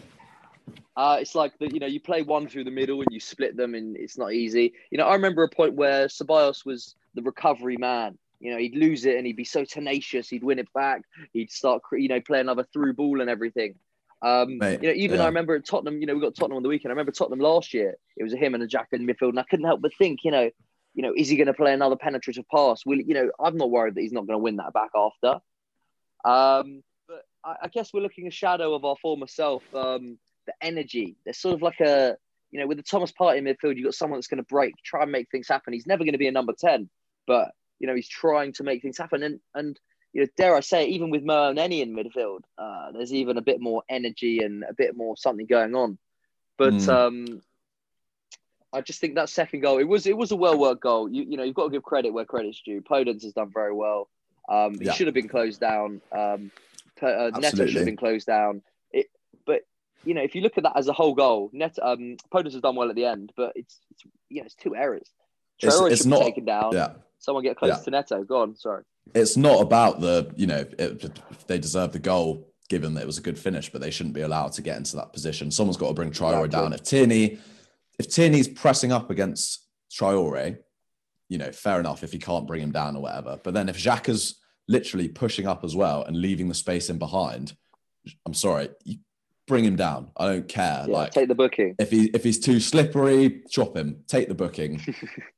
uh, 0.96 1.18
it's 1.20 1.36
like 1.36 1.56
that, 1.60 1.72
you 1.72 1.78
know, 1.78 1.86
you 1.86 2.00
play 2.00 2.22
one 2.22 2.48
through 2.48 2.64
the 2.64 2.70
middle 2.72 3.00
and 3.00 3.08
you 3.12 3.20
split 3.20 3.56
them, 3.56 3.76
and 3.76 3.96
it's 3.96 4.18
not 4.18 4.32
easy. 4.32 4.74
You 4.90 4.98
know, 4.98 5.06
I 5.06 5.14
remember 5.14 5.44
a 5.44 5.48
point 5.48 5.74
where 5.74 6.06
Ceballos 6.06 6.66
was 6.66 6.96
the 7.14 7.22
recovery 7.22 7.76
man. 7.76 8.18
You 8.40 8.52
know, 8.52 8.58
he'd 8.58 8.74
lose 8.74 9.04
it 9.04 9.16
and 9.16 9.26
he'd 9.26 9.36
be 9.36 9.44
so 9.44 9.64
tenacious. 9.64 10.28
He'd 10.28 10.44
win 10.44 10.58
it 10.58 10.72
back. 10.72 11.02
He'd 11.32 11.50
start, 11.50 11.82
you 11.92 12.08
know, 12.08 12.20
play 12.20 12.40
another 12.40 12.64
through 12.72 12.94
ball 12.94 13.20
and 13.20 13.30
everything. 13.30 13.74
Um, 14.22 14.58
Mate, 14.58 14.82
you 14.82 14.88
know, 14.88 14.94
even 14.94 15.18
yeah. 15.18 15.24
I 15.24 15.26
remember 15.26 15.54
at 15.54 15.66
Tottenham. 15.66 16.00
You 16.00 16.06
know, 16.06 16.14
we 16.14 16.20
got 16.20 16.34
Tottenham 16.34 16.56
on 16.56 16.62
the 16.62 16.68
weekend. 16.68 16.90
I 16.90 16.94
remember 16.94 17.12
Tottenham 17.12 17.40
last 17.40 17.74
year. 17.74 17.96
It 18.16 18.24
was 18.24 18.32
him 18.32 18.54
and 18.54 18.68
Xhaka 18.68 18.92
in 18.92 19.06
midfield, 19.06 19.30
and 19.30 19.40
I 19.40 19.44
couldn't 19.44 19.66
help 19.66 19.82
but 19.82 19.94
think, 19.94 20.20
you 20.24 20.30
know, 20.30 20.50
you 20.94 21.02
know, 21.02 21.12
is 21.14 21.28
he 21.28 21.36
going 21.36 21.48
to 21.48 21.54
play 21.54 21.74
another 21.74 21.96
penetrative 21.96 22.44
pass? 22.52 22.86
Will 22.86 22.98
you 22.98 23.14
know? 23.14 23.30
I'm 23.38 23.56
not 23.56 23.70
worried 23.70 23.94
that 23.94 24.00
he's 24.00 24.12
not 24.12 24.26
going 24.26 24.38
to 24.38 24.42
win 24.42 24.56
that 24.56 24.72
back 24.72 24.90
after. 24.94 25.40
Um, 26.24 26.82
but 27.06 27.22
I, 27.44 27.56
I 27.64 27.68
guess 27.68 27.92
we're 27.92 28.00
looking 28.00 28.26
a 28.26 28.30
shadow 28.30 28.74
of 28.74 28.84
our 28.84 28.96
former 29.02 29.26
self. 29.26 29.62
Um, 29.74 30.18
the 30.46 30.54
energy. 30.62 31.16
There's 31.24 31.38
sort 31.38 31.54
of 31.54 31.62
like 31.62 31.80
a, 31.80 32.16
you 32.50 32.60
know, 32.60 32.66
with 32.66 32.78
the 32.78 32.82
Thomas 32.82 33.12
Partey 33.12 33.38
in 33.38 33.44
midfield, 33.44 33.76
you've 33.76 33.84
got 33.84 33.94
someone 33.94 34.16
that's 34.16 34.28
going 34.28 34.38
to 34.38 34.44
break, 34.44 34.74
try 34.82 35.02
and 35.02 35.12
make 35.12 35.28
things 35.30 35.48
happen. 35.48 35.72
He's 35.72 35.86
never 35.86 36.04
going 36.04 36.12
to 36.12 36.18
be 36.18 36.28
a 36.28 36.32
number 36.32 36.54
10, 36.58 36.88
but, 37.26 37.50
you 37.78 37.86
know, 37.86 37.94
he's 37.94 38.08
trying 38.08 38.52
to 38.54 38.62
make 38.64 38.82
things 38.82 38.98
happen. 38.98 39.22
And, 39.22 39.40
and 39.54 39.78
you 40.12 40.22
know, 40.22 40.28
dare 40.36 40.54
I 40.56 40.60
say, 40.60 40.86
even 40.86 41.10
with 41.10 41.22
Mo 41.24 41.52
Elneny 41.52 41.80
in 41.82 41.94
midfield, 41.94 42.40
uh, 42.58 42.92
there's 42.92 43.12
even 43.12 43.36
a 43.36 43.42
bit 43.42 43.60
more 43.60 43.82
energy 43.88 44.38
and 44.42 44.64
a 44.64 44.72
bit 44.72 44.96
more 44.96 45.16
something 45.16 45.46
going 45.46 45.74
on. 45.74 45.98
But 46.56 46.72
Mm. 46.74 46.88
um, 46.88 47.42
I 48.72 48.80
just 48.80 49.00
think 49.00 49.14
that 49.14 49.28
second 49.28 49.60
goal, 49.60 49.78
it 49.78 49.84
was 49.84 50.06
it 50.06 50.16
was 50.16 50.32
a 50.32 50.36
well 50.36 50.58
worked 50.58 50.82
goal. 50.82 51.08
You 51.10 51.22
you 51.22 51.36
know, 51.36 51.42
you've 51.44 51.54
got 51.54 51.64
to 51.64 51.70
give 51.70 51.82
credit 51.82 52.12
where 52.12 52.24
credit's 52.24 52.60
due. 52.62 52.80
Podence 52.82 53.22
has 53.22 53.32
done 53.32 53.50
very 53.52 53.72
well. 53.74 54.08
Um, 54.48 54.78
he 54.78 54.86
Yeah. 54.86 54.92
should 54.92 55.06
have 55.06 55.14
been 55.14 55.28
closed 55.28 55.60
down. 55.60 56.00
Um, 56.12 56.50
uh, 57.02 57.30
Neto 57.38 57.66
should 57.66 57.76
have 57.76 57.84
been 57.84 57.96
closed 57.96 58.26
down. 58.26 58.62
It, 58.92 59.06
but 59.44 59.62
you 60.04 60.14
know, 60.14 60.22
if 60.22 60.34
you 60.34 60.40
look 60.40 60.56
at 60.56 60.64
that 60.64 60.76
as 60.76 60.88
a 60.88 60.92
whole 60.92 61.14
goal, 61.14 61.50
Net 61.52 61.76
um, 61.82 62.16
Podence 62.32 62.52
has 62.52 62.60
done 62.62 62.76
well 62.76 62.88
at 62.88 62.96
the 62.96 63.04
end, 63.04 63.32
but 63.36 63.52
it's 63.54 63.80
it's 63.90 64.02
you 64.30 64.40
know, 64.40 64.46
it's 64.46 64.54
two 64.54 64.74
errors. 64.74 65.08
It's- 65.62 65.78
it's 65.92 66.06
not- 66.06 66.22
taken 66.22 66.44
down. 66.44 66.72
Yeah. 66.72 66.94
Someone 67.18 67.42
get 67.44 67.56
close 67.56 67.70
Yeah. 67.78 67.82
to 67.84 67.90
Neto. 67.90 68.24
Go 68.24 68.42
on, 68.42 68.56
sorry. 68.56 68.82
it's 69.14 69.36
not 69.36 69.60
about 69.60 70.00
the 70.00 70.32
you 70.36 70.46
know 70.46 70.64
it, 70.78 71.20
they 71.46 71.58
deserve 71.58 71.92
the 71.92 71.98
goal 71.98 72.52
given 72.68 72.94
that 72.94 73.02
it 73.02 73.06
was 73.06 73.18
a 73.18 73.22
good 73.22 73.38
finish, 73.38 73.70
but 73.70 73.80
they 73.80 73.90
shouldn't 73.90 74.14
be 74.14 74.22
allowed 74.22 74.52
to 74.52 74.62
get 74.62 74.76
into 74.76 74.96
that 74.96 75.12
position. 75.12 75.50
Someone's 75.50 75.76
got 75.76 75.88
to 75.88 75.94
bring 75.94 76.10
Traore 76.10 76.44
Exactly. 76.44 76.48
down. 76.48 76.72
If 76.72 76.82
Tierney, 76.82 77.38
if 77.98 78.08
Tierney's 78.12 78.48
pressing 78.48 78.90
up 78.92 79.08
against 79.10 79.64
Traore, 79.92 80.58
you 81.28 81.38
know, 81.38 81.52
fair 81.52 81.78
enough 81.80 82.02
if 82.02 82.10
he 82.12 82.18
can't 82.18 82.46
bring 82.46 82.60
him 82.62 82.72
down 82.72 82.96
or 82.96 83.02
whatever. 83.02 83.38
But 83.42 83.54
then 83.54 83.68
if 83.68 83.78
Xhaka's 83.78 84.40
literally 84.68 85.08
pushing 85.08 85.46
up 85.46 85.62
as 85.64 85.76
well 85.76 86.02
and 86.02 86.16
leaving 86.16 86.48
the 86.48 86.54
space 86.54 86.90
in 86.90 86.98
behind, 86.98 87.54
I'm 88.26 88.34
sorry, 88.34 88.68
you 88.84 88.98
bring 89.46 89.64
him 89.64 89.76
down. 89.76 90.10
I 90.16 90.26
don't 90.26 90.48
care. 90.48 90.84
Yeah, 90.88 90.92
like 90.92 91.12
take 91.12 91.28
the 91.28 91.34
booking. 91.36 91.76
if 91.78 91.90
he 91.92 92.06
if 92.14 92.24
he's 92.24 92.40
too 92.40 92.58
slippery, 92.58 93.42
chop 93.48 93.76
him, 93.76 94.02
take 94.08 94.26
the 94.28 94.34
booking. 94.34 94.80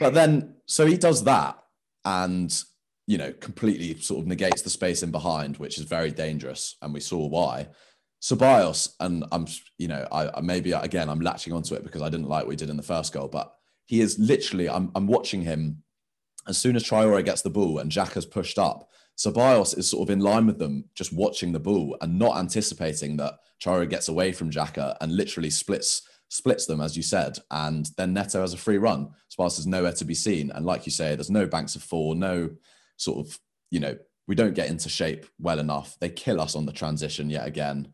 but 0.00 0.14
then 0.14 0.54
so 0.66 0.86
he 0.86 0.96
does 0.96 1.24
that 1.24 1.58
and 2.04 2.62
you 3.06 3.18
know 3.18 3.32
completely 3.34 3.98
sort 4.00 4.20
of 4.20 4.26
negates 4.26 4.62
the 4.62 4.70
space 4.70 5.02
in 5.02 5.10
behind, 5.10 5.56
which 5.58 5.78
is 5.78 5.84
very 5.84 6.10
dangerous, 6.10 6.76
and 6.82 6.92
we 6.92 7.00
saw 7.00 7.26
why. 7.26 7.68
Ceballos, 8.22 8.94
and 9.00 9.24
I'm 9.32 9.46
you 9.78 9.88
know 9.88 10.06
I, 10.10 10.40
maybe 10.40 10.72
again 10.72 11.08
I'm 11.08 11.20
latching 11.20 11.52
onto 11.52 11.74
it 11.74 11.84
because 11.84 12.02
I 12.02 12.08
didn't 12.08 12.28
like 12.28 12.44
what 12.44 12.52
he 12.52 12.56
did 12.56 12.70
in 12.70 12.76
the 12.76 12.82
first 12.82 13.12
goal, 13.12 13.28
but 13.28 13.54
he 13.86 14.00
is 14.00 14.18
literally 14.18 14.68
I'm 14.68 14.90
I'm 14.94 15.06
watching 15.06 15.42
him 15.42 15.82
as 16.46 16.58
soon 16.58 16.76
as 16.76 16.84
Traore 16.84 17.24
gets 17.24 17.42
the 17.42 17.50
ball 17.50 17.78
and 17.78 17.90
Xhaka 17.90 18.14
has 18.14 18.26
pushed 18.26 18.58
up. 18.58 18.90
Ceballos 19.16 19.78
is 19.78 19.88
sort 19.88 20.08
of 20.08 20.12
in 20.12 20.20
line 20.20 20.46
with 20.46 20.58
them, 20.58 20.84
just 20.94 21.12
watching 21.12 21.52
the 21.52 21.60
ball 21.60 21.96
and 22.00 22.18
not 22.18 22.36
anticipating 22.36 23.16
that 23.18 23.34
Traore 23.62 23.88
gets 23.88 24.08
away 24.08 24.32
from 24.32 24.50
Xhaka 24.50 24.96
and 25.00 25.16
literally 25.16 25.50
splits 25.50 26.02
splits 26.28 26.66
them, 26.66 26.80
as 26.80 26.96
you 26.96 27.02
said. 27.02 27.38
And 27.50 27.88
then 27.96 28.12
Neto 28.12 28.40
has 28.40 28.54
a 28.54 28.58
free 28.58 28.78
run. 28.78 29.10
Is 29.38 29.66
nowhere 29.66 29.92
to 29.92 30.04
be 30.04 30.14
seen. 30.14 30.50
And 30.52 30.64
like 30.64 30.86
you 30.86 30.92
say, 30.92 31.14
there's 31.14 31.30
no 31.30 31.46
banks 31.46 31.74
of 31.74 31.82
four, 31.82 32.14
no 32.14 32.50
sort 32.96 33.26
of, 33.26 33.38
you 33.70 33.80
know, 33.80 33.96
we 34.26 34.34
don't 34.34 34.54
get 34.54 34.68
into 34.70 34.88
shape 34.88 35.26
well 35.38 35.58
enough. 35.58 35.96
They 36.00 36.08
kill 36.08 36.40
us 36.40 36.54
on 36.54 36.66
the 36.66 36.72
transition 36.72 37.28
yet 37.28 37.46
again. 37.46 37.88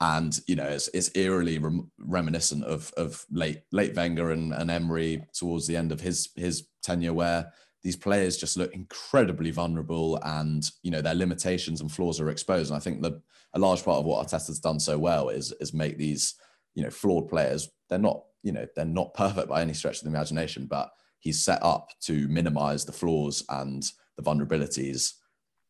And 0.00 0.38
you 0.46 0.54
know, 0.54 0.68
it's, 0.68 0.88
it's 0.94 1.10
eerily 1.16 1.58
rem- 1.58 1.90
reminiscent 1.98 2.64
of 2.64 2.92
of 2.96 3.26
late 3.30 3.62
late 3.72 3.96
Wenger 3.96 4.30
and, 4.30 4.54
and 4.54 4.70
Emery 4.70 5.24
towards 5.34 5.66
the 5.66 5.76
end 5.76 5.90
of 5.90 6.00
his 6.00 6.28
his 6.36 6.68
tenure, 6.82 7.12
where 7.12 7.52
these 7.82 7.96
players 7.96 8.36
just 8.36 8.56
look 8.56 8.72
incredibly 8.74 9.50
vulnerable 9.50 10.18
and 10.24 10.70
you 10.82 10.90
know 10.90 11.00
their 11.00 11.14
limitations 11.14 11.80
and 11.80 11.90
flaws 11.90 12.20
are 12.20 12.30
exposed 12.30 12.70
and 12.70 12.76
i 12.76 12.80
think 12.80 13.00
that 13.02 13.20
a 13.54 13.58
large 13.58 13.84
part 13.84 13.98
of 13.98 14.04
what 14.04 14.26
arteta's 14.26 14.58
done 14.58 14.80
so 14.80 14.98
well 14.98 15.28
is 15.28 15.52
is 15.60 15.72
make 15.72 15.96
these 15.96 16.34
you 16.78 16.84
know 16.84 16.90
flawed 16.90 17.28
players 17.28 17.68
they're 17.88 17.98
not 17.98 18.22
you 18.44 18.52
know 18.52 18.64
they're 18.76 18.84
not 18.84 19.12
perfect 19.14 19.48
by 19.48 19.60
any 19.60 19.74
stretch 19.74 19.98
of 19.98 20.04
the 20.04 20.10
imagination 20.10 20.64
but 20.70 20.92
he's 21.18 21.42
set 21.42 21.62
up 21.62 21.90
to 22.00 22.28
minimize 22.28 22.84
the 22.84 22.92
flaws 22.92 23.44
and 23.48 23.90
the 24.16 24.22
vulnerabilities. 24.22 25.14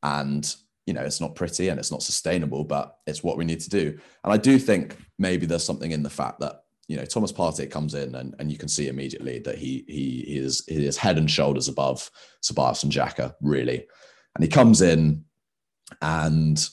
And 0.02 0.54
you 0.86 0.94
know 0.94 1.00
it's 1.02 1.20
not 1.20 1.34
pretty 1.34 1.68
and 1.68 1.78
it's 1.78 1.90
not 1.90 2.02
sustainable 2.02 2.64
but 2.64 2.96
it's 3.06 3.22
what 3.22 3.36
we 3.36 3.44
need 3.44 3.60
to 3.60 3.68
do. 3.68 3.98
And 4.24 4.32
i 4.32 4.36
do 4.36 4.58
think 4.58 4.96
maybe 5.18 5.44
there's 5.44 5.64
something 5.64 5.90
in 5.90 6.02
the 6.02 6.10
fact 6.10 6.40
that 6.40 6.62
you 6.86 6.96
know 6.96 7.04
Thomas 7.04 7.32
Partey 7.32 7.70
comes 7.70 7.94
in 7.94 8.14
and, 8.14 8.34
and 8.38 8.50
you 8.50 8.56
can 8.56 8.68
see 8.68 8.88
immediately 8.88 9.40
that 9.40 9.58
he 9.58 9.84
he 9.88 10.24
he 10.26 10.38
is 10.38 10.64
he 10.68 10.86
is 10.86 10.96
head 10.96 11.18
and 11.18 11.30
shoulders 11.30 11.68
above 11.68 12.10
Ceballos 12.42 12.84
and 12.84 12.92
Xhaka 12.92 13.34
really, 13.42 13.86
and 14.34 14.44
he 14.44 14.48
comes 14.48 14.80
in 14.80 15.24
and 16.00 16.68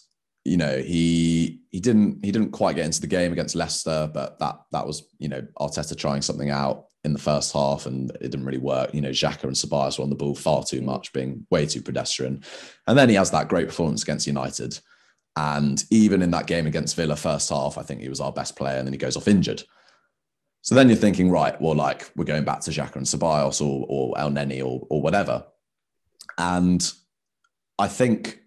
you 0.46 0.58
know 0.58 0.78
he 0.78 1.62
he 1.72 1.80
didn't 1.80 2.24
he 2.24 2.32
didn't 2.32 2.52
quite 2.52 2.76
get 2.76 2.86
into 2.86 3.02
the 3.02 3.08
game 3.08 3.34
against 3.34 3.56
Leicester, 3.56 4.10
but 4.14 4.40
that 4.40 4.62
that 4.72 4.86
was 4.86 5.04
you 5.18 5.28
know 5.28 5.46
Arteta 5.60 5.98
trying 5.98 6.22
something 6.22 6.52
out 6.52 6.86
in 7.04 7.14
the 7.14 7.20
first 7.20 7.52
half 7.52 7.86
and 7.86 8.12
it 8.22 8.30
didn't 8.30 8.46
really 8.46 8.60
work. 8.60 8.94
You 8.94 9.02
know 9.02 9.10
Xhaka 9.10 9.44
and 9.44 9.54
Ceballos 9.54 9.98
were 9.98 10.04
on 10.04 10.10
the 10.10 10.16
ball 10.16 10.36
far 10.36 10.64
too 10.64 10.82
much, 10.82 11.12
being 11.12 11.46
way 11.50 11.66
too 11.66 11.82
pedestrian, 11.82 12.44
and 12.88 12.98
then 12.98 13.10
he 13.10 13.16
has 13.16 13.32
that 13.32 13.50
great 13.50 13.68
performance 13.68 14.04
against 14.04 14.28
United. 14.28 14.80
And 15.38 15.84
even 15.90 16.22
in 16.22 16.32
that 16.32 16.48
game 16.48 16.66
against 16.66 16.96
Villa, 16.96 17.18
first 17.18 17.50
half, 17.50 17.78
I 17.78 17.82
think 17.82 18.00
he 18.00 18.08
was 18.08 18.22
our 18.22 18.32
best 18.32 18.56
player, 18.56 18.78
and 18.78 18.88
then 18.88 18.94
he 18.94 18.98
goes 18.98 19.18
off 19.18 19.28
injured. 19.28 19.64
So 20.62 20.74
then 20.74 20.88
you're 20.88 20.98
thinking, 20.98 21.30
right, 21.30 21.60
well, 21.62 21.76
like 21.76 22.10
we're 22.16 22.26
going 22.26 22.46
back 22.46 22.62
to 22.62 22.72
Xhaka 22.72 22.96
and 22.96 23.06
Ceballos 23.06 23.62
or, 23.62 23.86
or 23.88 24.16
Elneny 24.16 24.66
or, 24.66 24.88
or 24.90 25.00
whatever. 25.00 25.46
And 26.40 26.92
I 27.78 27.88
think, 27.88 28.40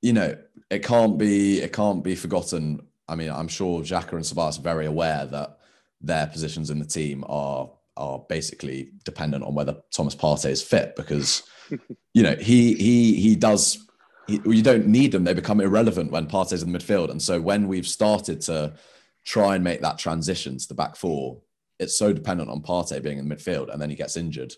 you 0.00 0.14
know, 0.14 0.36
it 0.74 0.82
can't 0.82 1.16
be 1.16 1.60
it 1.60 1.72
can't 1.72 2.02
be 2.02 2.14
forgotten. 2.14 2.86
I 3.08 3.14
mean, 3.14 3.30
I'm 3.30 3.48
sure 3.48 3.82
Xhaka 3.82 4.12
and 4.12 4.24
Ceballos 4.24 4.58
are 4.58 4.62
very 4.62 4.86
aware 4.86 5.26
that 5.26 5.58
their 6.00 6.26
positions 6.26 6.70
in 6.70 6.78
the 6.78 6.84
team 6.84 7.24
are 7.28 7.70
are 7.96 8.18
basically 8.28 8.90
dependent 9.04 9.44
on 9.44 9.54
whether 9.54 9.76
Thomas 9.92 10.16
Partey 10.16 10.50
is 10.50 10.62
fit 10.62 10.96
because, 10.96 11.44
you 12.14 12.22
know, 12.22 12.34
he 12.36 12.74
he 12.74 13.14
he 13.20 13.36
does. 13.36 13.78
He, 14.26 14.40
you 14.46 14.62
don't 14.62 14.86
need 14.86 15.12
them; 15.12 15.24
they 15.24 15.34
become 15.34 15.60
irrelevant 15.60 16.10
when 16.10 16.26
Partey's 16.26 16.62
in 16.62 16.72
the 16.72 16.78
midfield. 16.78 17.10
And 17.10 17.22
so 17.22 17.40
when 17.40 17.68
we've 17.68 17.86
started 17.86 18.40
to 18.42 18.74
try 19.24 19.54
and 19.54 19.62
make 19.62 19.80
that 19.82 19.98
transition 19.98 20.58
to 20.58 20.68
the 20.68 20.74
back 20.74 20.96
four, 20.96 21.40
it's 21.78 21.96
so 21.96 22.12
dependent 22.12 22.50
on 22.50 22.62
Partey 22.62 23.02
being 23.02 23.18
in 23.18 23.28
the 23.28 23.34
midfield 23.34 23.72
and 23.72 23.80
then 23.80 23.90
he 23.90 23.96
gets 23.96 24.16
injured. 24.16 24.54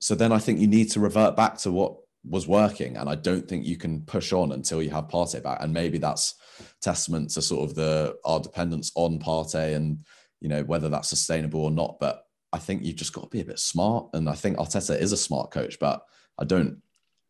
So 0.00 0.14
then 0.14 0.32
I 0.32 0.38
think 0.38 0.60
you 0.60 0.66
need 0.66 0.90
to 0.92 1.00
revert 1.00 1.36
back 1.36 1.58
to 1.58 1.70
what 1.70 1.96
was 2.24 2.46
working. 2.46 2.96
And 2.96 3.08
I 3.08 3.14
don't 3.14 3.48
think 3.48 3.66
you 3.66 3.76
can 3.76 4.02
push 4.02 4.32
on 4.32 4.52
until 4.52 4.82
you 4.82 4.90
have 4.90 5.08
Partey 5.08 5.42
back. 5.42 5.58
And 5.60 5.72
maybe 5.72 5.98
that's 5.98 6.34
testament 6.80 7.30
to 7.30 7.42
sort 7.42 7.68
of 7.68 7.74
the 7.74 8.16
our 8.24 8.40
dependence 8.40 8.92
on 8.94 9.18
Partey 9.18 9.74
and 9.74 10.00
you 10.40 10.48
know 10.48 10.62
whether 10.64 10.88
that's 10.88 11.08
sustainable 11.08 11.60
or 11.60 11.70
not. 11.70 11.98
But 12.00 12.24
I 12.52 12.58
think 12.58 12.84
you've 12.84 12.96
just 12.96 13.12
got 13.12 13.22
to 13.22 13.28
be 13.28 13.40
a 13.40 13.44
bit 13.44 13.58
smart. 13.58 14.08
And 14.12 14.28
I 14.28 14.34
think 14.34 14.58
Arteta 14.58 14.98
is 14.98 15.12
a 15.12 15.16
smart 15.16 15.50
coach, 15.50 15.78
but 15.78 16.04
I 16.38 16.44
don't 16.44 16.82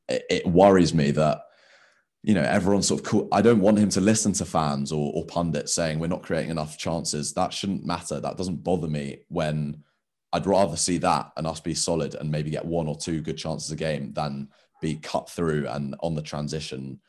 it, 0.09 0.25
it 0.29 0.47
worries 0.47 0.93
me 0.95 1.11
that 1.13 1.43
you 2.25 2.35
know, 2.35 2.43
everyone's 2.43 2.87
sort 2.87 3.01
of 3.01 3.07
cool. 3.07 3.29
I 3.33 3.43
don't 3.43 3.61
want 3.61 3.79
him 3.79 3.89
to 3.91 4.01
listen 4.01 4.33
to 4.35 4.45
fans 4.45 4.93
or, 4.93 5.13
or 5.13 5.27
pundits 5.27 5.75
saying 5.75 5.99
we're 5.99 6.07
not 6.07 6.23
creating 6.23 6.51
enough 6.51 6.79
chances. 6.79 7.35
That 7.35 7.53
shouldn't 7.53 7.85
matter. 7.85 8.21
That 8.21 8.37
doesn't 8.37 8.63
bother 8.63 8.87
me 8.87 9.23
when 9.29 9.83
I'd 10.33 10.47
rather 10.47 10.77
see 10.77 10.99
that 10.99 11.33
and 11.37 11.47
us 11.47 11.59
be 11.59 11.75
solid 11.75 12.15
and 12.15 12.31
maybe 12.31 12.51
get 12.51 12.65
one 12.65 12.87
or 12.87 12.97
two 12.97 13.23
good 13.23 13.37
chances 13.37 13.73
a 13.73 13.77
game 13.77 14.13
than 14.13 14.49
be 14.83 14.97
cut 14.97 15.31
through 15.31 15.67
and 15.69 15.95
on 16.01 16.15
the 16.15 16.21
transition. 16.21 17.01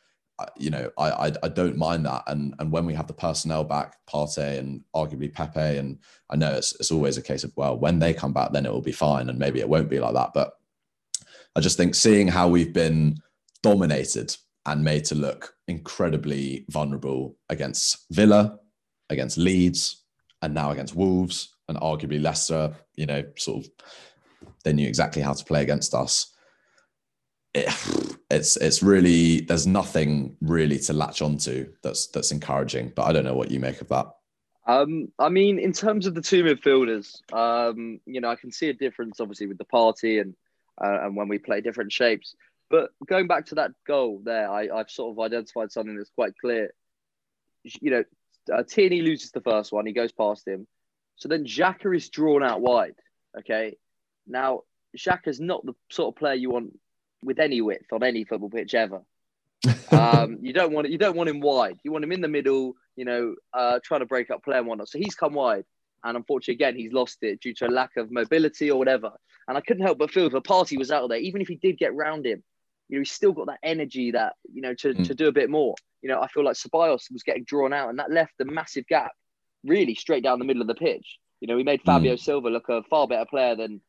you 0.57 0.69
know, 0.69 0.89
I, 0.97 1.09
I, 1.09 1.31
I 1.43 1.47
don't 1.49 1.77
mind 1.77 2.05
that. 2.05 2.23
And 2.27 2.55
and 2.59 2.71
when 2.71 2.85
we 2.85 2.93
have 2.93 3.07
the 3.07 3.13
personnel 3.13 3.65
back, 3.65 3.97
Partey 4.07 4.59
and 4.59 4.81
arguably 4.95 5.33
Pepe, 5.33 5.77
and 5.77 5.99
I 6.29 6.37
know 6.37 6.53
it's 6.53 6.73
it's 6.79 6.91
always 6.91 7.17
a 7.17 7.21
case 7.21 7.43
of 7.43 7.51
well, 7.57 7.77
when 7.77 7.99
they 7.99 8.13
come 8.13 8.31
back, 8.31 8.53
then 8.53 8.65
it 8.65 8.71
will 8.71 8.81
be 8.81 8.93
fine, 8.93 9.29
and 9.29 9.37
maybe 9.37 9.59
it 9.59 9.67
won't 9.67 9.89
be 9.89 9.99
like 9.99 10.13
that. 10.13 10.31
But 10.33 10.53
I 11.55 11.59
just 11.59 11.75
think 11.75 11.95
seeing 11.95 12.29
how 12.29 12.47
we've 12.47 12.73
been 12.73 13.21
dominated 13.61 14.35
and 14.65 14.83
made 14.83 15.05
to 15.05 15.15
look 15.15 15.55
incredibly 15.67 16.65
vulnerable 16.69 17.35
against 17.49 18.05
Villa, 18.11 18.59
against 19.09 19.37
Leeds, 19.37 20.03
and 20.41 20.53
now 20.53 20.71
against 20.71 20.95
Wolves, 20.95 21.55
and 21.67 21.77
arguably 21.77 22.21
Leicester, 22.21 22.73
you 22.95 23.05
know, 23.05 23.23
sort 23.37 23.65
of 23.65 23.71
they 24.63 24.73
knew 24.73 24.87
exactly 24.87 25.21
how 25.21 25.33
to 25.33 25.45
play 25.45 25.61
against 25.61 25.93
us 25.93 26.32
it, 27.53 28.17
it's 28.31 28.57
it's 28.57 28.83
really 28.83 29.41
there's 29.41 29.67
nothing 29.67 30.35
really 30.41 30.79
to 30.79 30.93
latch 30.93 31.21
onto 31.21 31.71
that's 31.81 32.07
that's 32.07 32.31
encouraging. 32.31 32.91
But 32.95 33.03
I 33.03 33.13
don't 33.13 33.25
know 33.25 33.35
what 33.35 33.51
you 33.51 33.59
make 33.59 33.81
of 33.81 33.89
that. 33.89 34.07
Um, 34.65 35.11
I 35.19 35.29
mean, 35.29 35.59
in 35.59 35.73
terms 35.73 36.07
of 36.07 36.15
the 36.15 36.21
two 36.21 36.43
midfielders, 36.43 37.15
um, 37.33 37.99
you 38.05 38.21
know, 38.21 38.29
I 38.29 38.35
can 38.35 38.51
see 38.51 38.69
a 38.69 38.73
difference 38.73 39.19
obviously 39.19 39.47
with 39.47 39.57
the 39.57 39.65
Partey 39.65 40.21
and 40.21 40.35
uh, 40.81 40.99
and 41.03 41.15
when 41.15 41.27
we 41.27 41.37
play 41.37 41.61
different 41.61 41.91
shapes. 41.91 42.35
But 42.69 42.91
going 43.05 43.27
back 43.27 43.45
to 43.47 43.55
that 43.55 43.71
goal 43.85 44.21
there, 44.23 44.49
I, 44.49 44.69
I've 44.69 44.89
sort 44.89 45.11
of 45.11 45.19
identified 45.19 45.71
something 45.71 45.95
that's 45.95 46.09
quite 46.09 46.33
clear. 46.39 46.73
You 47.63 47.91
know, 47.91 48.03
uh, 48.51 48.63
Tierney 48.63 49.01
loses 49.01 49.31
the 49.31 49.41
first 49.41 49.71
one, 49.71 49.85
he 49.85 49.93
goes 49.93 50.11
past 50.11 50.47
him. 50.47 50.65
So 51.17 51.29
then 51.29 51.45
Xhaka 51.45 51.95
is 51.95 52.09
drawn 52.09 52.41
out 52.41 52.61
wide. 52.61 52.95
Okay. 53.37 53.77
Now, 54.25 54.61
Xhaka's 54.97 55.39
not 55.39 55.65
the 55.65 55.73
sort 55.91 56.13
of 56.13 56.19
player 56.19 56.33
you 56.33 56.49
want 56.49 56.73
with 57.23 57.39
any 57.39 57.61
width 57.61 57.91
on 57.91 58.03
any 58.03 58.23
football 58.23 58.49
pitch 58.49 58.73
ever. 58.73 59.01
um, 59.91 60.39
you 60.41 60.53
don't 60.53 60.73
want 60.73 60.89
you 60.89 60.97
don't 60.97 61.15
want 61.15 61.29
him 61.29 61.39
wide. 61.39 61.77
You 61.83 61.91
want 61.91 62.03
him 62.03 62.11
in 62.11 62.21
the 62.21 62.27
middle. 62.27 62.75
You 62.95 63.05
know, 63.05 63.35
uh, 63.53 63.79
trying 63.83 64.01
to 64.01 64.05
break 64.05 64.29
up 64.29 64.43
play 64.43 64.57
and 64.57 64.67
whatnot. 64.67 64.89
So 64.89 64.99
he's 64.99 65.15
come 65.15 65.33
wide, 65.33 65.65
and 66.03 66.17
unfortunately, 66.17 66.55
again, 66.55 66.75
he's 66.75 66.91
lost 66.91 67.17
it 67.21 67.41
due 67.41 67.53
to 67.55 67.67
a 67.67 67.69
lack 67.69 67.95
of 67.97 68.11
mobility 68.11 68.69
or 68.69 68.77
whatever. 68.77 69.11
And 69.47 69.57
I 69.57 69.61
couldn't 69.61 69.83
help 69.83 69.97
but 69.97 70.11
feel 70.11 70.29
the 70.29 70.41
Partey 70.41 70.77
was 70.77 70.91
out 70.91 71.09
there. 71.09 71.17
Even 71.17 71.41
if 71.41 71.47
he 71.47 71.55
did 71.55 71.77
get 71.77 71.95
round 71.95 72.25
him, 72.25 72.43
you 72.89 72.97
know, 72.97 73.01
he's 73.01 73.11
still 73.11 73.31
got 73.31 73.47
that 73.47 73.59
energy 73.63 74.11
that 74.11 74.33
you 74.51 74.61
know 74.61 74.73
to, 74.75 74.93
mm. 74.93 75.07
to 75.07 75.15
do 75.15 75.27
a 75.27 75.31
bit 75.31 75.49
more. 75.49 75.75
You 76.01 76.09
know, 76.09 76.21
I 76.21 76.27
feel 76.27 76.43
like 76.43 76.57
Ceballos 76.57 77.11
was 77.11 77.23
getting 77.23 77.45
drawn 77.45 77.73
out, 77.73 77.89
and 77.89 77.99
that 77.99 78.11
left 78.11 78.33
a 78.41 78.45
massive 78.45 78.85
gap, 78.87 79.11
really 79.63 79.95
straight 79.95 80.23
down 80.23 80.39
the 80.39 80.45
middle 80.45 80.61
of 80.61 80.67
the 80.67 80.75
pitch. 80.75 81.17
You 81.39 81.47
know, 81.47 81.57
he 81.57 81.63
made 81.63 81.81
Fabio 81.81 82.15
mm. 82.15 82.19
Silva 82.19 82.49
look 82.49 82.69
a 82.69 82.83
far 82.83 83.07
better 83.07 83.25
player 83.25 83.55
than 83.55 83.81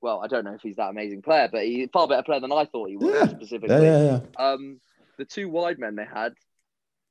well, 0.00 0.20
I 0.22 0.28
don't 0.28 0.44
know 0.44 0.54
if 0.54 0.62
he's 0.62 0.76
that 0.76 0.90
amazing 0.90 1.22
player, 1.22 1.48
but 1.50 1.64
he's 1.64 1.88
far 1.92 2.06
better 2.06 2.22
player 2.22 2.40
than 2.40 2.52
I 2.52 2.64
thought 2.64 2.88
he 2.88 2.96
was 2.96 3.14
yeah. 3.14 3.28
specifically. 3.28 3.76
Yeah, 3.76 4.02
yeah, 4.02 4.20
yeah. 4.38 4.44
Um, 4.44 4.80
the 5.16 5.24
two 5.24 5.48
wide 5.48 5.78
men 5.78 5.96
they 5.96 6.04
had, 6.04 6.34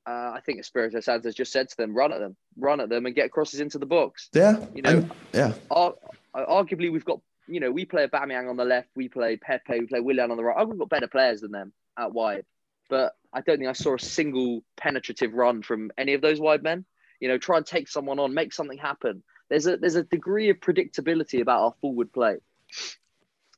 uh, 0.08 0.32
I 0.36 0.42
think 0.46 0.60
Espirito 0.60 1.02
Santo's 1.02 1.36
just 1.36 1.52
said 1.52 1.68
to 1.70 1.78
them, 1.78 1.94
"Run 1.94 2.14
at 2.14 2.20
them, 2.20 2.38
run 2.58 2.80
at 2.80 2.90
them, 2.90 3.06
and 3.06 3.14
get 3.14 3.32
crosses 3.32 3.60
into 3.60 3.78
the 3.78 3.86
box." 3.86 4.30
Yeah, 4.34 4.66
you 4.74 4.82
know, 4.82 4.90
and, 4.90 5.12
yeah. 5.34 5.54
Ar- 5.70 5.96
arguably, 6.34 6.92
we've 6.92 7.06
got 7.06 7.20
you 7.48 7.60
know 7.60 7.72
we 7.72 7.84
play 7.86 8.08
Aubameyang 8.08 8.50
on 8.50 8.56
the 8.56 8.66
left, 8.66 8.90
we 8.96 9.10
play 9.10 9.36
Pepe, 9.36 9.80
we 9.80 9.88
play 9.88 10.00
Willian 10.00 10.32
on 10.32 10.38
the 10.38 10.44
right. 10.44 10.68
We've 10.68 10.80
got 10.80 10.90
better 10.90 11.08
players 11.08 11.42
than 11.42 11.52
them 11.52 11.74
at 11.98 12.14
wide, 12.14 12.46
but 12.90 13.16
I 13.34 13.42
don't 13.42 13.58
think 13.58 13.70
I 13.70 13.74
saw 13.74 13.96
a 13.96 14.00
single 14.00 14.64
penetrative 14.78 15.34
run 15.34 15.62
from 15.62 15.92
any 15.98 16.14
of 16.14 16.22
those 16.22 16.40
wide 16.40 16.64
men. 16.64 16.86
You 17.20 17.28
know, 17.28 17.38
try 17.38 17.58
and 17.58 17.66
take 17.66 17.90
someone 17.90 18.20
on, 18.20 18.34
make 18.34 18.54
something 18.54 18.78
happen. 18.78 19.24
There's 19.50 19.68
a 19.68 19.76
there's 19.76 19.96
a 19.96 20.04
degree 20.04 20.50
of 20.50 20.62
predictability 20.62 21.42
about 21.42 21.64
our 21.64 21.74
forward 21.82 22.14
play 22.14 22.38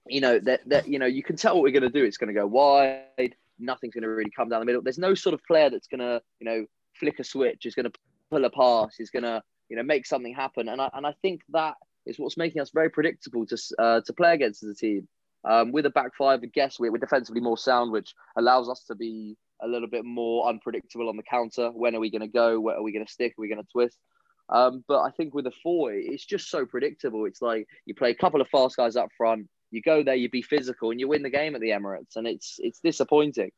you 0.07 0.21
know 0.21 0.39
that 0.39 0.61
that 0.67 0.87
you 0.87 0.99
know 0.99 1.05
you 1.05 1.23
can 1.23 1.35
tell 1.35 1.55
what 1.55 1.63
we're 1.63 1.71
going 1.71 1.83
to 1.83 1.89
do. 1.89 2.03
It's 2.03 2.17
going 2.17 2.33
to 2.33 2.39
go 2.39 2.47
wide. 2.47 3.35
Nothing's 3.59 3.93
going 3.93 4.03
to 4.03 4.09
really 4.09 4.31
come 4.31 4.49
down 4.49 4.59
the 4.59 4.65
middle. 4.65 4.81
There's 4.81 4.97
no 4.97 5.13
sort 5.13 5.33
of 5.33 5.43
player 5.45 5.69
that's 5.69 5.87
going 5.87 5.99
to 5.99 6.21
you 6.39 6.45
know 6.45 6.65
flick 6.99 7.19
a 7.19 7.23
switch. 7.23 7.65
Is 7.65 7.75
going 7.75 7.85
to 7.85 7.99
pull 8.31 8.45
a 8.45 8.49
pass. 8.49 8.99
Is 8.99 9.09
going 9.09 9.23
to 9.23 9.41
you 9.69 9.77
know 9.77 9.83
make 9.83 10.05
something 10.05 10.33
happen. 10.33 10.67
And 10.69 10.81
I 10.81 10.89
and 10.93 11.05
I 11.05 11.13
think 11.21 11.41
that 11.49 11.75
is 12.05 12.17
what's 12.17 12.37
making 12.37 12.61
us 12.61 12.71
very 12.73 12.89
predictable 12.89 13.45
to 13.45 13.57
uh, 13.77 14.01
to 14.05 14.13
play 14.13 14.33
against 14.33 14.63
as 14.63 14.69
a 14.69 14.75
team. 14.75 15.07
Um, 15.47 15.71
with 15.71 15.85
a 15.85 15.89
back 15.89 16.15
five, 16.17 16.41
I 16.43 16.47
guess 16.47 16.79
we're, 16.79 16.91
we're 16.91 16.97
defensively 16.97 17.39
more 17.39 17.57
sound, 17.57 17.93
which 17.93 18.13
allows 18.37 18.67
us 18.67 18.83
to 18.87 18.95
be 18.95 19.37
a 19.61 19.67
little 19.67 19.87
bit 19.87 20.03
more 20.03 20.49
unpredictable 20.49 21.07
on 21.07 21.15
the 21.15 21.23
counter. 21.23 21.69
When 21.69 21.95
are 21.95 21.99
we 21.99 22.11
going 22.11 22.21
to 22.21 22.27
go? 22.27 22.59
Where 22.59 22.75
are 22.75 22.83
we 22.83 22.91
going 22.91 23.05
to 23.05 23.11
stick? 23.11 23.31
Are 23.31 23.41
we 23.41 23.47
going 23.47 23.61
to 23.61 23.71
twist? 23.71 23.97
Um, 24.49 24.83
but 24.87 25.01
I 25.01 25.11
think 25.11 25.33
with 25.33 25.47
a 25.47 25.51
four, 25.63 25.93
it's 25.93 26.25
just 26.25 26.49
so 26.49 26.65
predictable. 26.65 27.25
It's 27.25 27.41
like 27.41 27.67
you 27.85 27.93
play 27.93 28.11
a 28.11 28.15
couple 28.15 28.41
of 28.41 28.47
fast 28.49 28.77
guys 28.77 28.95
up 28.95 29.09
front, 29.15 29.47
you 29.71 29.81
go 29.81 30.03
there, 30.03 30.15
you 30.15 30.29
be 30.29 30.41
physical, 30.41 30.91
and 30.91 30.99
you 30.99 31.07
win 31.07 31.23
the 31.23 31.29
game 31.29 31.55
at 31.55 31.61
the 31.61 31.69
Emirates, 31.69 32.15
and 32.15 32.27
it's 32.27 32.55
it's 32.59 32.79
disappointing. 32.79 33.51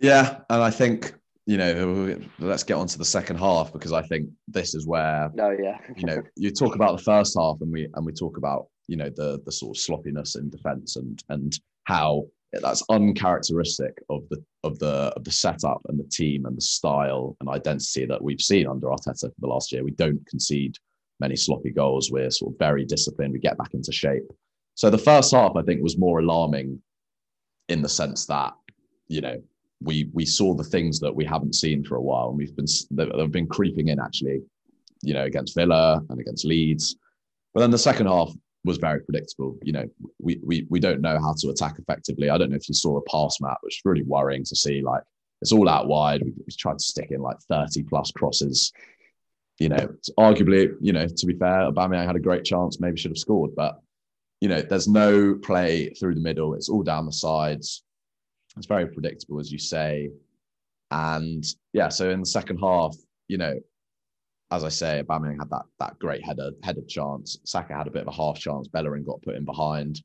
Yeah, 0.00 0.40
and 0.48 0.62
I 0.62 0.70
think 0.70 1.14
you 1.46 1.58
know 1.58 2.18
let's 2.38 2.62
get 2.62 2.74
on 2.74 2.86
to 2.86 2.98
the 2.98 3.04
second 3.04 3.36
half 3.36 3.72
because 3.72 3.92
I 3.92 4.02
think 4.02 4.30
this 4.48 4.74
is 4.74 4.86
where 4.86 5.30
no, 5.34 5.48
oh, 5.48 5.56
yeah, 5.62 5.78
you 5.96 6.06
know 6.06 6.22
you 6.36 6.50
talk 6.50 6.74
about 6.74 6.96
the 6.96 7.02
first 7.02 7.36
half 7.38 7.58
and 7.60 7.70
we 7.70 7.88
and 7.94 8.06
we 8.06 8.12
talk 8.12 8.38
about 8.38 8.68
you 8.88 8.96
know 8.96 9.10
the 9.10 9.40
the 9.44 9.52
sort 9.52 9.76
of 9.76 9.80
sloppiness 9.80 10.36
in 10.36 10.48
defence 10.48 10.96
and 10.96 11.22
and 11.28 11.58
how 11.84 12.24
that's 12.62 12.82
uncharacteristic 12.88 14.02
of 14.10 14.22
the 14.30 14.42
of 14.62 14.78
the 14.78 15.12
of 15.16 15.24
the 15.24 15.30
setup 15.30 15.80
and 15.88 15.98
the 15.98 16.04
team 16.04 16.46
and 16.46 16.56
the 16.56 16.62
style 16.62 17.36
and 17.40 17.48
identity 17.48 18.06
that 18.06 18.22
we've 18.22 18.40
seen 18.40 18.66
under 18.66 18.88
Arteta 18.88 19.20
for 19.20 19.40
the 19.40 19.46
last 19.46 19.72
year. 19.72 19.84
We 19.84 19.92
don't 19.92 20.24
concede 20.26 20.76
many 21.20 21.36
sloppy 21.36 21.70
goals. 21.70 22.10
We're 22.10 22.30
sort 22.30 22.54
of 22.54 22.58
very 22.58 22.84
disciplined. 22.84 23.32
We 23.32 23.38
get 23.38 23.58
back 23.58 23.74
into 23.74 23.92
shape. 23.92 24.24
So 24.74 24.90
the 24.90 24.98
first 24.98 25.32
half, 25.32 25.52
I 25.56 25.62
think, 25.62 25.82
was 25.82 25.98
more 25.98 26.18
alarming 26.18 26.80
in 27.68 27.82
the 27.82 27.88
sense 27.88 28.26
that 28.26 28.52
you 29.08 29.20
know 29.20 29.42
we 29.80 30.10
we 30.12 30.24
saw 30.24 30.54
the 30.54 30.64
things 30.64 31.00
that 31.00 31.14
we 31.14 31.24
haven't 31.24 31.54
seen 31.54 31.84
for 31.84 31.96
a 31.96 32.02
while, 32.02 32.28
and 32.28 32.38
we've 32.38 32.56
been 32.56 32.66
they've 32.90 33.30
been 33.30 33.46
creeping 33.46 33.88
in 33.88 34.00
actually, 34.00 34.42
you 35.02 35.14
know, 35.14 35.24
against 35.24 35.54
Villa 35.54 36.02
and 36.08 36.20
against 36.20 36.44
Leeds. 36.44 36.96
But 37.52 37.60
then 37.60 37.70
the 37.70 37.78
second 37.78 38.06
half 38.06 38.32
was 38.64 38.78
very 38.78 39.00
predictable. 39.00 39.56
You 39.62 39.72
know, 39.72 39.84
we 40.18 40.40
we 40.44 40.66
we 40.70 40.80
don't 40.80 41.00
know 41.00 41.18
how 41.20 41.34
to 41.38 41.50
attack 41.50 41.78
effectively. 41.78 42.30
I 42.30 42.38
don't 42.38 42.50
know 42.50 42.56
if 42.56 42.68
you 42.68 42.74
saw 42.74 42.96
a 42.96 43.02
pass 43.02 43.40
map, 43.40 43.58
which 43.62 43.76
is 43.76 43.82
really 43.84 44.02
worrying 44.04 44.44
to 44.44 44.56
see. 44.56 44.82
Like 44.82 45.02
it's 45.42 45.52
all 45.52 45.68
out 45.68 45.86
wide. 45.86 46.22
We, 46.22 46.32
we 46.36 46.52
tried 46.58 46.78
to 46.78 46.84
stick 46.84 47.10
in 47.10 47.20
like 47.20 47.38
thirty 47.50 47.82
plus 47.82 48.10
crosses. 48.10 48.72
You 49.60 49.68
know, 49.68 49.94
arguably, 50.18 50.74
you 50.80 50.92
know, 50.92 51.06
to 51.06 51.26
be 51.26 51.34
fair, 51.34 51.70
Aubameyang 51.70 52.06
had 52.06 52.16
a 52.16 52.20
great 52.20 52.44
chance, 52.44 52.80
maybe 52.80 52.98
should 52.98 53.12
have 53.12 53.18
scored, 53.18 53.54
but 53.54 53.78
you 54.40 54.48
know, 54.48 54.60
there's 54.60 54.88
no 54.88 55.36
play 55.36 55.90
through 55.90 56.14
the 56.14 56.20
middle. 56.20 56.54
It's 56.54 56.68
all 56.68 56.82
down 56.82 57.06
the 57.06 57.12
sides. 57.12 57.84
It's 58.56 58.66
very 58.66 58.86
predictable, 58.86 59.40
as 59.40 59.52
you 59.52 59.58
say. 59.58 60.10
And 60.90 61.44
yeah, 61.72 61.88
so 61.88 62.10
in 62.10 62.20
the 62.20 62.26
second 62.26 62.58
half, 62.58 62.94
you 63.28 63.38
know, 63.38 63.58
as 64.50 64.64
I 64.64 64.68
say, 64.68 65.02
Aubameyang 65.02 65.38
had 65.38 65.50
that 65.50 65.64
that 65.80 65.98
great 65.98 66.24
header 66.24 66.50
headed 66.62 66.88
chance. 66.88 67.38
Saka 67.44 67.74
had 67.74 67.86
a 67.86 67.90
bit 67.90 68.02
of 68.02 68.08
a 68.08 68.16
half 68.16 68.38
chance. 68.38 68.68
Bellerin 68.68 69.04
got 69.04 69.22
put 69.22 69.36
in 69.36 69.44
behind. 69.44 70.02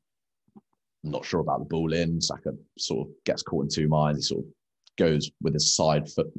I'm 1.04 1.10
not 1.10 1.24
sure 1.24 1.40
about 1.40 1.60
the 1.60 1.64
ball 1.66 1.92
in. 1.92 2.20
Saka 2.20 2.52
sort 2.78 3.08
of 3.08 3.14
gets 3.24 3.42
caught 3.42 3.64
in 3.64 3.70
two 3.70 3.88
minds. 3.88 4.18
He 4.18 4.34
sort 4.34 4.44
of 4.44 4.50
goes 4.98 5.30
with 5.40 5.54
his 5.54 5.74
side 5.74 6.10
foot, 6.10 6.30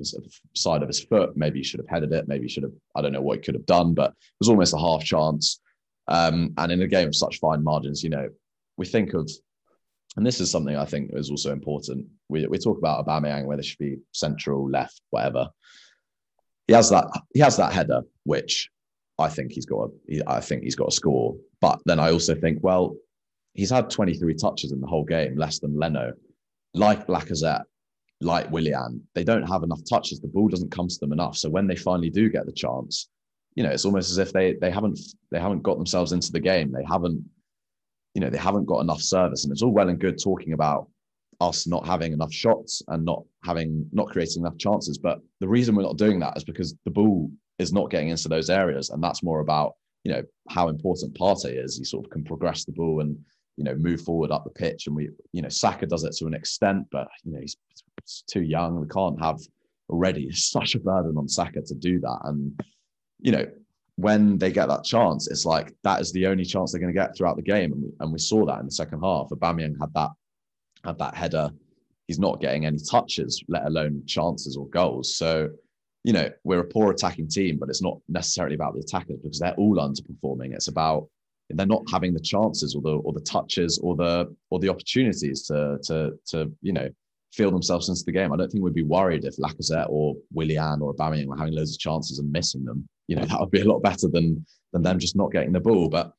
side 0.53 0.83
of 0.83 0.87
his 0.87 0.99
foot. 0.99 1.35
Maybe 1.35 1.59
he 1.59 1.63
should 1.63 1.79
have 1.79 1.89
headed 1.89 2.13
it. 2.13 2.27
Maybe 2.27 2.43
he 2.43 2.49
should 2.49 2.63
have. 2.63 2.73
I 2.95 3.01
don't 3.01 3.13
know 3.13 3.21
what 3.21 3.37
he 3.37 3.43
could 3.43 3.55
have 3.55 3.65
done, 3.65 3.93
but 3.93 4.11
it 4.11 4.39
was 4.39 4.49
almost 4.49 4.73
a 4.73 4.79
half 4.79 5.03
chance. 5.03 5.59
Um, 6.07 6.53
and 6.57 6.71
in 6.71 6.81
a 6.81 6.87
game 6.87 7.07
of 7.07 7.15
such 7.15 7.39
fine 7.39 7.63
margins, 7.63 8.03
you 8.03 8.09
know, 8.09 8.29
we 8.77 8.85
think 8.85 9.13
of, 9.13 9.29
and 10.17 10.25
this 10.25 10.41
is 10.41 10.51
something 10.51 10.75
I 10.75 10.85
think 10.85 11.11
is 11.13 11.31
also 11.31 11.51
important. 11.51 12.07
We, 12.29 12.45
we 12.47 12.57
talk 12.57 12.77
about 12.77 13.05
Aubameyang, 13.05 13.45
whether 13.45 13.63
should 13.63 13.79
be 13.79 13.97
central, 14.11 14.69
left, 14.69 15.01
whatever. 15.09 15.49
He 16.71 16.75
has 16.75 16.89
that 16.89 17.05
he 17.33 17.41
has 17.41 17.57
that 17.57 17.73
header, 17.73 18.01
which 18.23 18.69
I 19.19 19.27
think 19.27 19.51
he's 19.51 19.65
got. 19.65 19.89
A, 20.09 20.21
I 20.25 20.39
think 20.39 20.63
he's 20.63 20.77
got 20.77 20.87
a 20.87 20.91
score. 20.91 21.35
But 21.59 21.81
then 21.85 21.99
I 21.99 22.11
also 22.11 22.33
think, 22.33 22.59
well, 22.61 22.95
he's 23.55 23.69
had 23.69 23.89
23 23.89 24.35
touches 24.35 24.71
in 24.71 24.79
the 24.79 24.87
whole 24.87 25.03
game, 25.03 25.35
less 25.35 25.59
than 25.59 25.77
Leno. 25.77 26.13
Like 26.73 27.07
Lacazette, 27.07 27.65
like 28.21 28.49
Willian, 28.51 29.05
they 29.15 29.25
don't 29.25 29.43
have 29.49 29.63
enough 29.63 29.81
touches. 29.83 30.21
The 30.21 30.29
ball 30.29 30.47
doesn't 30.47 30.71
come 30.71 30.87
to 30.87 30.97
them 31.01 31.11
enough. 31.11 31.35
So 31.35 31.49
when 31.49 31.67
they 31.67 31.75
finally 31.75 32.09
do 32.09 32.29
get 32.29 32.45
the 32.45 32.53
chance, 32.53 33.09
you 33.55 33.63
know, 33.63 33.69
it's 33.69 33.83
almost 33.83 34.09
as 34.09 34.17
if 34.17 34.31
they 34.31 34.53
they 34.61 34.71
haven't 34.71 34.97
they 35.29 35.41
haven't 35.41 35.63
got 35.63 35.75
themselves 35.75 36.13
into 36.13 36.31
the 36.31 36.39
game. 36.39 36.71
They 36.71 36.85
haven't, 36.89 37.21
you 38.13 38.21
know, 38.21 38.29
they 38.29 38.37
haven't 38.37 38.63
got 38.63 38.79
enough 38.79 39.01
service. 39.01 39.43
And 39.43 39.51
it's 39.51 39.61
all 39.61 39.73
well 39.73 39.89
and 39.89 39.99
good 39.99 40.23
talking 40.23 40.53
about 40.53 40.87
us 41.41 41.65
not 41.65 41.85
having 41.85 42.13
enough 42.13 42.31
shots 42.31 42.83
and 42.87 43.03
not 43.03 43.23
having 43.43 43.85
not 43.91 44.07
creating 44.07 44.43
enough 44.43 44.57
chances. 44.57 44.97
But 44.97 45.19
the 45.39 45.47
reason 45.47 45.75
we're 45.75 45.83
not 45.83 45.97
doing 45.97 46.19
that 46.19 46.37
is 46.37 46.43
because 46.43 46.75
the 46.85 46.91
ball 46.91 47.29
is 47.57 47.73
not 47.73 47.89
getting 47.89 48.09
into 48.09 48.29
those 48.29 48.49
areas. 48.49 48.91
And 48.91 49.03
that's 49.03 49.23
more 49.23 49.39
about, 49.39 49.73
you 50.03 50.13
know, 50.13 50.23
how 50.49 50.69
important 50.69 51.17
Partey 51.17 51.61
is. 51.61 51.77
He 51.77 51.83
sort 51.83 52.05
of 52.05 52.11
can 52.11 52.23
progress 52.23 52.63
the 52.63 52.71
ball 52.71 53.01
and, 53.01 53.17
you 53.57 53.63
know, 53.63 53.75
move 53.75 54.01
forward 54.01 54.31
up 54.31 54.43
the 54.43 54.51
pitch. 54.51 54.85
And 54.85 54.95
we, 54.95 55.09
you 55.33 55.41
know, 55.41 55.49
Saka 55.49 55.87
does 55.87 56.03
it 56.03 56.15
to 56.17 56.27
an 56.27 56.35
extent, 56.35 56.85
but 56.91 57.07
you 57.23 57.33
know, 57.33 57.39
he's, 57.39 57.57
too 58.27 58.41
young. 58.41 58.79
We 58.79 58.87
can't 58.87 59.21
have 59.21 59.39
already 59.89 60.31
such 60.33 60.75
a 60.75 60.79
burden 60.79 61.17
on 61.17 61.27
Saka 61.27 61.61
to 61.61 61.75
do 61.75 61.99
that. 61.99 62.19
And 62.23 62.59
you 63.19 63.31
know, 63.31 63.45
when 63.95 64.37
they 64.37 64.51
get 64.51 64.67
that 64.67 64.83
chance, 64.83 65.29
it's 65.29 65.45
like 65.45 65.73
that 65.83 66.01
is 66.01 66.11
the 66.11 66.25
only 66.25 66.45
chance 66.45 66.71
they're 66.71 66.81
going 66.81 66.93
to 66.93 66.99
get 66.99 67.15
throughout 67.15 67.35
the 67.35 67.43
game, 67.43 67.73
and 67.73 67.83
we, 67.83 67.89
and 67.99 68.11
we 68.11 68.17
saw 68.17 68.45
that 68.45 68.59
in 68.59 68.65
the 68.65 68.71
second 68.71 69.01
half. 69.01 69.29
Aubameyang 69.29 69.79
had 69.79 69.93
that 69.93 70.09
had 70.83 70.97
that 70.99 71.15
header. 71.15 71.49
he's 72.07 72.19
not 72.19 72.41
getting 72.41 72.65
any 72.65 72.77
touches, 72.89 73.43
let 73.47 73.65
alone 73.65 74.03
chances 74.05 74.57
or 74.57 74.67
goals. 74.69 75.15
So, 75.15 75.49
you 76.03 76.13
know, 76.13 76.29
we're 76.43 76.59
a 76.59 76.67
poor 76.67 76.91
attacking 76.91 77.29
team, 77.29 77.57
but 77.59 77.69
it's 77.69 77.81
not 77.81 77.99
necessarily 78.09 78.55
about 78.55 78.73
the 78.73 78.81
attackers 78.81 79.19
because 79.21 79.39
they're 79.39 79.53
all 79.55 79.77
underperforming. 79.77 80.53
It's 80.53 80.67
about 80.67 81.07
they're 81.49 81.65
not 81.65 81.83
having 81.91 82.13
the 82.13 82.19
chances 82.19 82.75
or 82.75 82.81
the 82.81 82.97
or 82.97 83.13
the 83.13 83.21
touches 83.21 83.79
or 83.79 83.95
the 83.95 84.33
or 84.49 84.59
the 84.59 84.69
opportunities 84.69 85.43
to 85.47 85.77
to 85.83 86.11
to 86.27 86.51
you 86.61 86.73
know 86.73 86.89
feel 87.33 87.51
themselves 87.51 87.89
into 87.89 88.03
the 88.05 88.11
game. 88.11 88.33
I 88.33 88.37
don't 88.37 88.51
think 88.51 88.63
we'd 88.63 88.73
be 88.73 88.83
worried 88.83 89.23
if 89.23 89.37
Lacazette 89.37 89.89
or 89.89 90.15
Willian 90.33 90.81
or 90.81 90.93
Aubameyang 90.93 91.27
were 91.27 91.37
having 91.37 91.55
loads 91.55 91.73
of 91.73 91.79
chances 91.79 92.19
and 92.19 92.31
missing 92.31 92.65
them. 92.65 92.87
You 93.07 93.15
know, 93.15 93.25
that 93.25 93.39
would 93.39 93.51
be 93.51 93.61
a 93.61 93.65
lot 93.65 93.81
better 93.81 94.07
than 94.07 94.45
than 94.73 94.81
them 94.83 94.99
just 94.99 95.15
not 95.15 95.31
getting 95.31 95.51
the 95.51 95.59
ball. 95.59 95.89
But 95.89 96.13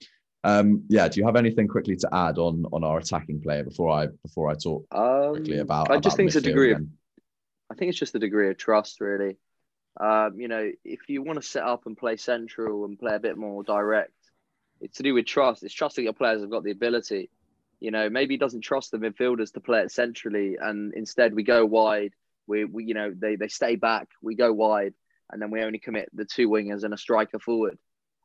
um, 0.45 0.85
yeah, 0.89 1.09
do 1.09 1.21
you 1.21 1.27
have 1.27 1.37
anything 1.37 1.69
quickly 1.69 1.97
to 1.97 2.09
add 2.13 2.39
on 2.39 2.65
on 2.73 2.83
our 2.83 2.99
attacking 2.99 3.41
player 3.41 3.63
before 3.63 3.91
I 3.91 4.09
before 4.25 4.51
I 4.51 4.55
talk 4.55 4.87
um, 4.91 5.37
quickly 5.37 5.59
about? 5.59 5.91
I 5.91 5.97
just 5.97 6.15
about 6.15 6.17
think 6.17 6.27
it's 6.29 6.37
a 6.37 6.41
degree 6.41 6.73
of. 6.73 6.83
I 7.71 7.75
think 7.75 7.91
it's 7.91 7.99
just 7.99 8.15
a 8.15 8.19
degree 8.19 8.51
of 8.51 8.59
trust, 8.59 9.01
really. 9.01 9.37
Um, 9.99 10.41
you 10.41 10.49
know, 10.49 10.71
if 10.85 11.09
you 11.09 11.23
want 11.23 11.41
to 11.41 11.47
set 11.47 11.63
up 11.63 11.87
and 11.87 11.97
play 11.97 12.17
central 12.17 12.85
and 12.85 12.99
play 12.99 13.15
a 13.15 13.21
bit 13.21 13.37
more 13.37 13.63
direct, 13.63 14.13
it's 14.81 14.97
to 14.97 15.03
do 15.03 15.15
with 15.15 15.27
trust. 15.27 15.63
It's 15.63 15.73
trusting 15.73 16.05
your 16.05 16.13
players 16.13 16.41
have 16.41 16.51
got 16.51 16.65
the 16.65 16.71
ability. 16.71 17.31
You 17.79 17.91
know, 17.91 18.11
maybe 18.11 18.35
he 18.35 18.39
doesn't 18.39 18.63
trust 18.63 18.91
the 18.91 18.99
midfielders 18.99 19.53
to 19.53 19.61
play 19.61 19.81
it 19.81 19.93
centrally, 19.93 20.57
and 20.61 20.93
instead 20.95 21.35
we 21.35 21.45
go 21.45 21.65
wide. 21.65 22.13
We, 22.49 22.65
we 22.65 22.85
you 22.85 22.95
know, 22.95 23.13
they 23.17 23.37
they 23.37 23.49
stay 23.49 23.77
back. 23.77 24.09
We 24.21 24.35
go 24.35 24.53
wide, 24.53 24.95
and 25.31 25.41
then 25.41 25.51
we 25.51 25.63
only 25.63 25.79
commit 25.79 26.09
the 26.13 26.25
two 26.25 26.49
wingers 26.49 26.83
and 26.83 26.93
a 26.93 26.99
striker 26.99 27.39
forward. 27.39 27.79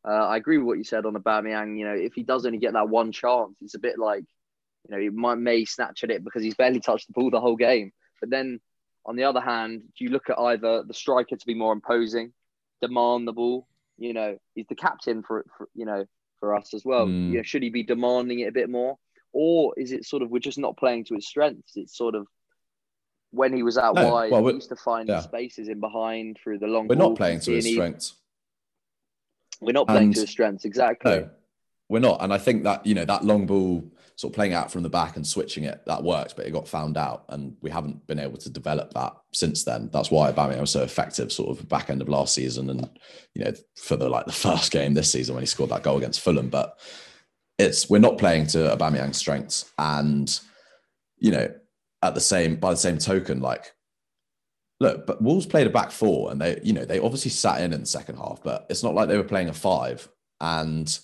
Uh, 0.08 0.28
I 0.28 0.38
agree 0.38 0.58
with 0.58 0.68
what 0.68 0.78
you 0.78 0.84
said 0.84 1.06
on 1.06 1.16
Aubameyang. 1.16 1.78
You 1.78 1.86
know, 1.86 1.94
if 1.94 2.14
he 2.14 2.24
does 2.24 2.46
only 2.46 2.60
get 2.60 2.74
that 2.74 2.90
one 2.90 3.12
chance, 3.12 3.58
it's 3.62 3.76
a 3.76 3.80
bit 3.80 4.00
like, 4.00 4.24
you 4.88 4.96
know, 4.96 5.02
he 5.02 5.10
might 5.10 5.36
may 5.36 5.66
snatch 5.66 6.04
at 6.04 6.12
it 6.12 6.24
because 6.24 6.44
he's 6.44 6.56
barely 6.56 6.80
touched 6.80 7.08
the 7.08 7.14
ball 7.14 7.30
the 7.30 7.42
whole 7.42 7.58
game. 7.58 7.92
But 8.22 8.30
then, 8.30 8.62
on 9.06 9.16
the 9.16 9.26
other 9.26 9.42
hand, 9.42 9.82
do 9.98 10.06
you 10.06 10.12
look 10.12 10.30
at 10.30 10.40
either 10.40 10.84
the 10.84 10.94
striker 10.94 11.36
to 11.36 11.46
be 11.46 11.54
more 11.54 11.74
imposing, 11.74 12.32
demand 12.82 13.28
the 13.28 13.34
ball? 13.34 13.68
You 13.98 14.14
know, 14.14 14.38
he's 14.56 14.68
the 14.68 14.76
captain 14.76 15.24
for, 15.24 15.46
for 15.58 15.68
you 15.74 15.86
know 15.86 16.06
for 16.40 16.56
us 16.56 16.74
as 16.74 16.86
well. 16.86 17.08
Mm. 17.08 17.32
You 17.32 17.38
know, 17.38 17.44
should 17.44 17.64
he 17.64 17.70
be 17.70 17.84
demanding 17.84 18.40
it 18.40 18.48
a 18.48 18.54
bit 18.54 18.70
more, 18.70 18.98
or 19.34 19.74
is 19.78 19.92
it 19.92 20.06
sort 20.06 20.22
of 20.24 20.30
we're 20.30 20.40
just 20.40 20.60
not 20.60 20.78
playing 20.78 21.04
to 21.06 21.16
his 21.16 21.28
strengths? 21.28 21.74
It's 21.76 21.98
sort 21.98 22.16
of 22.16 22.28
when 23.32 23.54
he 23.54 23.64
was 23.64 23.78
out 23.78 23.96
no, 23.96 24.10
wide, 24.10 24.32
well, 24.32 24.46
he 24.48 24.54
used 24.54 24.70
to 24.70 24.76
find 24.78 25.10
yeah. 25.10 25.20
spaces 25.20 25.68
in 25.68 25.82
behind 25.82 26.38
through 26.42 26.60
the 26.60 26.68
long. 26.68 26.88
We're 26.88 26.96
not 26.96 27.18
playing 27.18 27.42
to 27.42 27.52
his 27.52 27.70
strengths. 27.70 28.14
We're 29.62 29.74
not 29.74 29.88
playing 29.88 30.06
and, 30.06 30.16
to 30.16 30.22
his 30.22 30.30
strengths, 30.30 30.66
exactly. 30.66 31.12
No, 31.12 31.30
we're 31.90 32.00
not. 32.00 32.22
And 32.22 32.34
I 32.34 32.38
think 32.38 32.64
that, 32.64 32.86
you 32.86 32.94
know, 32.94 33.06
that 33.06 33.26
long 33.26 33.46
ball 33.46 33.84
sort 34.16 34.32
of 34.32 34.36
playing 34.36 34.54
out 34.54 34.72
from 34.72 34.82
the 34.82 34.90
back 34.90 35.16
and 35.16 35.26
switching 35.26 35.64
it, 35.64 35.84
that 35.86 36.04
works, 36.04 36.34
but 36.34 36.46
it 36.46 36.52
got 36.52 36.68
found 36.68 36.98
out. 36.98 37.26
And 37.30 37.56
we 37.62 37.70
haven't 37.70 38.06
been 38.08 38.20
able 38.20 38.38
to 38.38 38.50
develop 38.50 38.94
that 38.94 39.16
since 39.32 39.64
then. 39.64 39.90
That's 39.94 40.10
why 40.10 40.32
Aubameyang 40.32 40.60
was 40.62 40.72
so 40.72 40.82
effective 40.82 41.32
sort 41.32 41.58
of 41.58 41.70
back 41.70 41.90
end 41.90 42.02
of 42.02 42.10
last 42.10 42.34
season 42.34 42.70
and, 42.70 42.90
you 43.36 43.44
know, 43.44 43.54
for 43.76 43.96
the 43.96 44.10
like 44.10 44.26
the 44.26 44.32
first 44.32 44.72
game 44.72 44.96
this 44.96 45.12
season 45.12 45.36
when 45.36 45.44
he 45.44 45.48
scored 45.48 45.70
that 45.70 45.84
goal 45.84 45.98
against 45.98 46.22
Fulham. 46.22 46.50
But 46.50 46.80
it's 47.60 47.90
we're 47.90 48.00
not 48.00 48.18
playing 48.18 48.48
to 48.48 48.76
Aubameyang's 48.76 49.18
strengths. 49.18 49.72
And, 49.78 50.40
you 51.20 51.32
know, 51.32 51.54
at 52.02 52.16
the 52.16 52.22
same 52.22 52.56
by 52.56 52.72
the 52.72 52.78
same 52.78 52.98
token, 52.98 53.40
like 53.40 53.74
look, 54.80 55.06
but 55.06 55.22
Wolves 55.22 55.46
played 55.46 55.68
a 55.68 55.72
back 55.72 55.92
four, 55.92 56.32
and 56.32 56.40
they, 56.42 56.60
you 56.64 56.74
know, 56.74 56.86
they 56.86 57.00
obviously 57.00 57.32
sat 57.32 57.62
in 57.62 57.74
in 57.74 57.82
the 57.82 57.86
second 57.86 58.18
half, 58.18 58.42
but 58.44 58.66
it's 58.70 58.84
not 58.84 58.96
like 58.96 59.08
they 59.08 59.18
were 59.18 59.24
playing 59.24 59.50
a 59.50 59.54
five. 59.54 60.08
And 60.40 60.98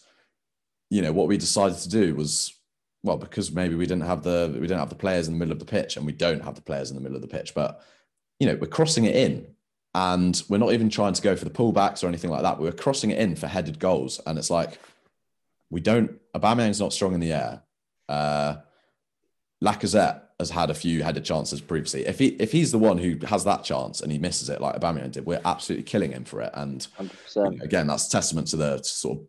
you 0.90 1.02
know 1.02 1.12
what 1.12 1.28
we 1.28 1.38
decided 1.38 1.78
to 1.80 1.90
do 1.90 2.16
was, 2.16 2.54
well, 3.04 3.18
because 3.18 3.52
maybe 3.52 3.76
we 3.76 3.86
didn't 3.86 4.06
have 4.06 4.24
the 4.24 4.52
we 4.54 4.62
didn't 4.62 4.80
have 4.80 4.90
the 4.90 4.96
players 4.96 5.28
in 5.28 5.34
the 5.34 5.40
middle 5.40 5.54
of 5.54 5.60
the 5.60 5.66
pitch, 5.66 5.98
and 5.98 6.06
we 6.06 6.14
don't 6.14 6.44
have 6.44 6.56
the 6.56 6.62
players 6.62 6.92
in 6.92 6.96
the 6.96 7.02
middle 7.02 7.16
of 7.16 7.22
the 7.22 7.28
pitch, 7.28 7.54
but 7.56 7.82
you 8.40 8.48
know, 8.48 8.56
we're 8.56 8.68
crossing 8.68 9.06
it 9.06 9.16
in, 9.16 9.48
and 9.96 10.44
we're 10.50 10.58
not 10.58 10.74
even 10.74 10.90
trying 10.90 11.14
to 11.14 11.22
go 11.22 11.36
for 11.36 11.46
the 11.46 11.52
pullbacks 11.52 12.04
or 12.04 12.08
anything 12.08 12.30
like 12.30 12.44
that. 12.44 12.60
We're 12.60 12.72
crossing 12.72 13.12
it 13.12 13.20
in 13.20 13.36
for 13.36 13.48
headed 13.48 13.80
goals, 13.80 14.20
and 14.26 14.38
it's 14.38 14.50
like 14.50 14.80
we 15.70 15.82
don't. 15.82 16.20
Aubameyang's 16.36 16.80
not 16.80 16.94
strong 16.94 17.14
in 17.14 17.20
the 17.20 17.34
air. 17.34 17.64
Uh, 18.08 18.58
Lacazette 19.64 20.22
has 20.40 20.50
had 20.50 20.70
a 20.70 20.74
few 20.74 21.04
headed 21.04 21.24
chances 21.24 21.62
previously. 21.62 22.06
If 22.06 22.20
he 22.20 22.28
if 22.40 22.52
he's 22.52 22.72
the 22.72 22.78
one 22.78 22.98
who 22.98 23.18
has 23.26 23.46
that 23.46 23.64
chance 23.64 24.02
and 24.02 24.12
he 24.12 24.18
misses 24.18 24.50
it 24.50 24.60
like 24.60 24.76
Aubameyang 24.76 25.12
did, 25.12 25.26
we're 25.26 25.42
absolutely 25.46 25.84
killing 25.84 26.12
him 26.12 26.26
for 26.26 26.42
it. 26.42 26.52
And 26.54 26.86
you 27.00 27.10
know, 27.36 27.64
again, 27.64 27.88
that's 27.88 28.10
testament 28.10 28.48
to 28.50 28.58
the 28.58 28.84
sort 28.84 29.20
of 29.20 29.26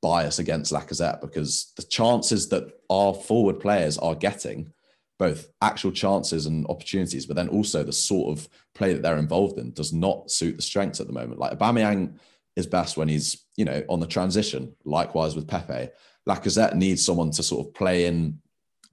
bias 0.00 0.38
against 0.38 0.72
Lacazette 0.72 1.20
because 1.20 1.72
the 1.76 1.82
chances 1.82 2.48
that 2.50 2.72
our 2.88 3.14
forward 3.14 3.58
players 3.58 3.98
are 3.98 4.14
getting, 4.14 4.72
both 5.18 5.48
actual 5.60 5.90
chances 5.90 6.46
and 6.46 6.66
opportunities, 6.68 7.26
but 7.26 7.34
then 7.34 7.48
also 7.48 7.82
the 7.82 7.92
sort 7.92 8.38
of 8.38 8.48
play 8.76 8.92
that 8.92 9.02
they're 9.02 9.18
involved 9.18 9.58
in, 9.58 9.72
does 9.72 9.92
not 9.92 10.30
suit 10.30 10.56
the 10.56 10.62
strengths 10.62 11.00
at 11.00 11.08
the 11.08 11.12
moment. 11.12 11.40
Like 11.40 11.58
Aubameyang 11.58 12.16
is 12.54 12.68
best 12.68 12.96
when 12.96 13.08
he's 13.08 13.44
you 13.56 13.64
know 13.64 13.82
on 13.88 13.98
the 13.98 14.06
transition. 14.06 14.72
Likewise 14.84 15.34
with 15.34 15.48
Pepe, 15.48 15.90
Lacazette 16.28 16.74
needs 16.74 17.04
someone 17.04 17.32
to 17.32 17.42
sort 17.42 17.66
of 17.66 17.74
play 17.74 18.06
in 18.06 18.38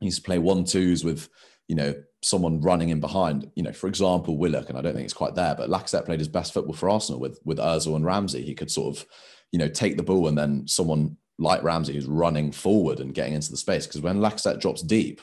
he 0.02 0.08
needs 0.08 0.18
to 0.18 0.24
play 0.24 0.40
one 0.40 0.66
twos 0.66 1.04
with, 1.04 1.30
you 1.68 1.76
know, 1.76 1.94
someone 2.24 2.60
running 2.60 2.90
in 2.90 3.00
behind. 3.00 3.50
You 3.56 3.64
know, 3.64 3.72
for 3.72 3.88
example, 3.88 4.38
Willock, 4.38 4.68
and 4.70 4.78
I 4.78 4.82
don't 4.82 4.94
think 4.94 5.06
it's 5.06 5.14
quite 5.14 5.36
there, 5.36 5.56
but 5.56 5.70
Lacazette 5.70 6.06
played 6.06 6.20
his 6.20 6.28
best 6.28 6.54
football 6.54 6.74
for 6.74 6.90
Arsenal 6.90 7.22
with 7.22 7.40
with 7.46 7.60
Özil 7.60 7.96
and 7.96 8.06
Ramsey. 8.06 8.42
He 8.42 8.56
could 8.56 8.72
sort 8.72 8.98
of, 8.98 9.06
you 9.52 9.60
know, 9.60 9.70
take 9.70 9.96
the 9.96 10.04
ball 10.04 10.28
and 10.28 10.38
then 10.38 10.68
someone 10.68 11.18
like 11.38 11.64
Ramsey 11.64 11.94
who's 11.94 12.08
running 12.08 12.52
forward 12.52 13.00
and 13.00 13.14
getting 13.14 13.34
into 13.34 13.52
the 13.52 13.58
space. 13.58 13.88
Because 13.88 14.02
when 14.02 14.18
Lacazette 14.18 14.60
drops 14.60 14.82
deep, 14.82 15.22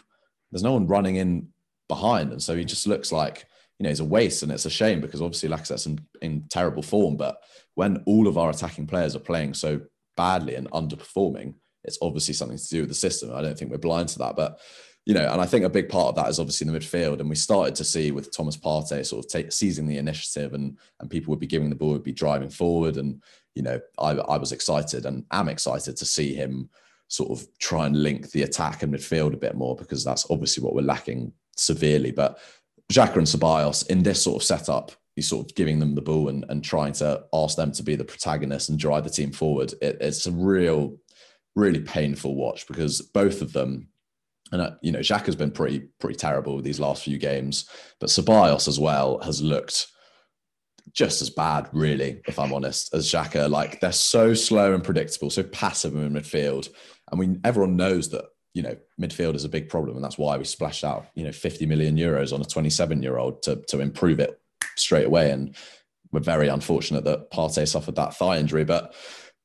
there's 0.51 0.63
no 0.63 0.73
one 0.73 0.87
running 0.87 1.17
in 1.17 1.49
behind, 1.89 2.31
and 2.31 2.43
so 2.43 2.57
he 2.57 2.65
just 2.65 2.87
looks 2.87 3.11
like 3.11 3.47
you 3.79 3.85
know 3.85 3.91
he's 3.91 4.01
a 4.01 4.05
waste, 4.05 4.45
and 4.45 4.53
it's 4.53 4.65
a 4.65 4.71
shame 4.71 5.01
because 5.01 5.21
obviously 5.21 5.49
Lacazette's 5.49 5.87
in, 5.87 5.99
in 6.23 6.45
terrible 6.49 6.83
form. 6.83 7.17
But 7.17 7.39
when 7.75 8.03
all 8.07 8.29
of 8.29 8.39
our 8.39 8.51
attacking 8.51 8.87
players 8.87 9.17
are 9.17 9.21
playing 9.21 9.55
so 9.55 9.81
badly 10.17 10.55
and 10.55 10.71
underperforming, 10.71 11.55
it's 11.89 11.99
obviously 12.01 12.35
something 12.35 12.59
to 12.59 12.69
do 12.69 12.81
with 12.81 12.91
the 12.91 12.95
system. 12.95 13.35
I 13.35 13.43
don't 13.43 13.59
think 13.59 13.71
we're 13.71 13.79
blind 13.79 14.11
to 14.11 14.19
that, 14.21 14.37
but 14.37 14.61
you 15.07 15.15
know, 15.15 15.27
and 15.33 15.41
I 15.41 15.47
think 15.47 15.65
a 15.65 15.71
big 15.71 15.89
part 15.89 16.09
of 16.09 16.15
that 16.17 16.29
is 16.29 16.39
obviously 16.39 16.67
in 16.67 16.73
the 16.73 16.79
midfield. 16.79 17.21
And 17.21 17.31
we 17.31 17.35
started 17.35 17.75
to 17.77 17.85
see 17.85 18.11
with 18.11 18.31
Thomas 18.31 18.59
Partey 18.59 19.07
sort 19.07 19.25
of 19.25 19.31
take, 19.31 19.53
seizing 19.53 19.87
the 19.87 19.97
initiative, 19.97 20.53
and 20.53 20.79
and 21.01 21.11
people 21.11 21.31
would 21.31 21.41
be 21.41 21.47
giving 21.47 21.71
the 21.71 21.77
ball, 21.77 21.93
would 21.93 22.03
be 22.03 22.13
driving 22.13 22.51
forward, 22.51 22.99
and 22.99 23.23
you 23.55 23.63
know, 23.63 23.81
I 23.99 24.11
I 24.11 24.37
was 24.37 24.53
excited 24.53 25.07
and 25.07 25.25
am 25.33 25.49
excited 25.49 25.97
to 25.97 26.05
see 26.05 26.35
him 26.35 26.69
sort 27.09 27.31
of 27.31 27.47
try 27.59 27.87
and 27.87 28.03
link 28.03 28.31
the 28.31 28.43
attack 28.43 28.83
and 28.83 28.93
midfield 28.93 29.33
a 29.33 29.39
bit 29.39 29.57
more 29.57 29.75
because 29.75 30.05
that's 30.05 30.27
obviously 30.31 30.63
what 30.63 30.75
we're 30.75 30.83
lacking 30.83 31.33
severely. 31.57 32.11
But 32.11 32.39
Xhaka 32.93 33.17
and 33.17 33.27
Ceballos 33.27 33.89
in 33.89 34.03
this 34.03 34.23
sort 34.23 34.43
of 34.43 34.47
setup, 34.47 34.93
he's 35.17 35.29
sort 35.29 35.47
of 35.47 35.57
giving 35.57 35.79
them 35.79 35.95
the 35.95 36.03
ball 36.03 36.29
and, 36.29 36.45
and 36.51 36.63
trying 36.63 36.93
to 36.95 37.25
ask 37.33 37.57
them 37.57 37.73
to 37.73 37.83
be 37.83 37.97
the 37.97 38.05
protagonist 38.05 38.69
and 38.69 38.79
drive 38.79 39.05
the 39.05 39.11
team 39.11 39.33
forward. 39.33 39.73
It, 39.83 39.99
it's 40.01 40.27
a 40.27 40.33
real 40.33 40.99
really 41.57 41.81
painful 41.81 42.35
watch 42.35 42.67
because 42.67 43.01
both 43.01 43.43
of 43.43 43.53
them, 43.53 43.89
and 44.53 44.63
uh, 44.63 44.71
you 44.83 44.93
know, 44.93 45.01
Xhaka 45.01 45.27
has 45.27 45.37
been 45.37 45.51
pretty 45.51 45.81
pretty 46.01 46.17
terrible 46.17 46.57
with 46.57 46.65
these 46.65 46.81
last 46.81 47.03
few 47.03 47.19
games, 47.19 47.69
but 48.01 48.09
Ceballos 48.09 48.69
as 48.69 48.79
well 48.79 49.21
has 49.21 49.43
looked 49.43 49.89
just 50.93 51.21
as 51.21 51.31
bad, 51.31 51.69
really, 51.73 52.21
if 52.27 52.39
I'm 52.39 52.53
honest, 52.53 52.95
as 52.95 53.07
Xhaka. 53.07 53.51
Like 53.51 53.81
they're 53.81 53.93
so 53.93 54.35
slow 54.35 54.75
and 54.75 54.83
predictable, 54.83 55.31
so 55.31 55.43
passive 55.43 55.95
in 55.95 56.13
midfield, 56.13 56.69
and 57.11 57.19
we 57.19 57.37
everyone 57.45 57.77
knows 57.77 58.09
that 58.11 58.25
you 58.55 58.63
know 58.63 58.77
midfield 59.01 59.35
is 59.35 59.45
a 59.45 59.51
big 59.51 59.69
problem, 59.69 59.97
and 59.97 60.05
that's 60.05 60.19
why 60.19 60.37
we 60.37 60.45
splashed 60.45 60.85
out 60.85 61.07
you 61.15 61.25
know 61.25 61.33
50 61.33 61.67
million 61.67 61.97
euros 61.97 62.33
on 62.33 62.41
a 62.41 62.45
27 62.45 63.03
year 63.03 63.19
old 63.19 63.43
to 63.43 63.57
to 63.69 63.81
improve 63.81 64.21
it 64.21 64.41
straight 64.77 65.07
away, 65.07 65.31
and 65.31 65.55
we're 66.13 66.21
very 66.21 66.49
unfortunate 66.49 67.05
that 67.05 67.31
Partey 67.31 67.69
suffered 67.69 67.97
that 67.97 68.17
thigh 68.17 68.39
injury, 68.39 68.65
but 68.65 68.95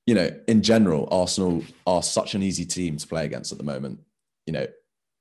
you 0.05 0.15
know, 0.15 0.29
in 0.47 0.61
general, 0.61 1.07
Arsenal 1.11 1.63
are 1.87 2.03
such 2.03 2.35
an 2.35 2.43
easy 2.43 2.65
team 2.65 2.97
to 2.97 3.07
play 3.07 3.25
against 3.25 3.51
at 3.51 3.57
the 3.57 3.63
moment. 3.63 3.99
You 4.45 4.53
know, 4.53 4.67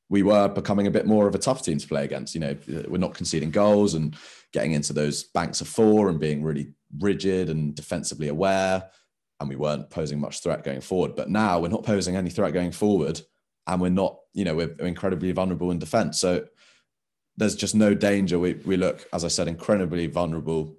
we 0.09 0.23
were 0.23 0.49
becoming 0.49 0.87
a 0.87 0.91
bit 0.91 1.07
more 1.07 1.27
of 1.27 1.35
a 1.35 1.39
tough 1.39 1.63
team 1.63 1.79
to 1.79 1.89
play 1.89 2.05
against. 2.05 2.35
You 2.35 2.41
know, 2.41 2.57
we're 2.89 2.99
not 2.99 3.15
conceding 3.15 3.51
goals 3.51 3.95
and 3.95 4.17
getting 4.53 4.73
into 4.73 4.93
those 4.93 5.23
banks 5.23 5.61
of 5.61 5.69
four 5.69 6.09
and 6.09 6.19
being 6.19 6.43
really 6.43 6.73
rigid 6.99 7.49
and 7.49 7.75
defensively 7.75 8.29
aware. 8.29 8.91
And 9.41 9.49
we 9.49 9.57
weren't 9.57 9.91
posing 9.91 10.21
much 10.21 10.43
threat 10.43 10.65
going 10.65 10.81
forward. 10.81 11.17
But 11.17 11.31
now 11.31 11.61
we're 11.61 11.69
not 11.69 11.85
posing 11.85 12.17
any 12.17 12.31
threat 12.31 12.53
going 12.53 12.73
forward. 12.73 13.21
And 13.67 13.81
we're 13.81 13.91
not, 13.91 14.19
you 14.35 14.45
know, 14.45 14.55
we're 14.57 14.75
incredibly 14.81 15.31
vulnerable 15.33 15.71
in 15.71 15.79
defense. 15.79 16.19
So 16.19 16.47
there's 17.37 17.57
just 17.57 17.75
no 17.75 17.95
danger. 17.95 18.39
We, 18.39 18.55
we 18.55 18.77
look, 18.77 19.07
as 19.13 19.25
I 19.25 19.29
said, 19.29 19.49
incredibly 19.49 20.09
vulnerable. 20.09 20.77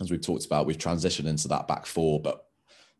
As 0.00 0.10
we've 0.10 0.20
talked 0.20 0.46
about, 0.46 0.66
we've 0.66 0.78
transitioned 0.78 1.26
into 1.26 1.48
that 1.48 1.68
back 1.68 1.86
four, 1.86 2.20
but 2.20 2.46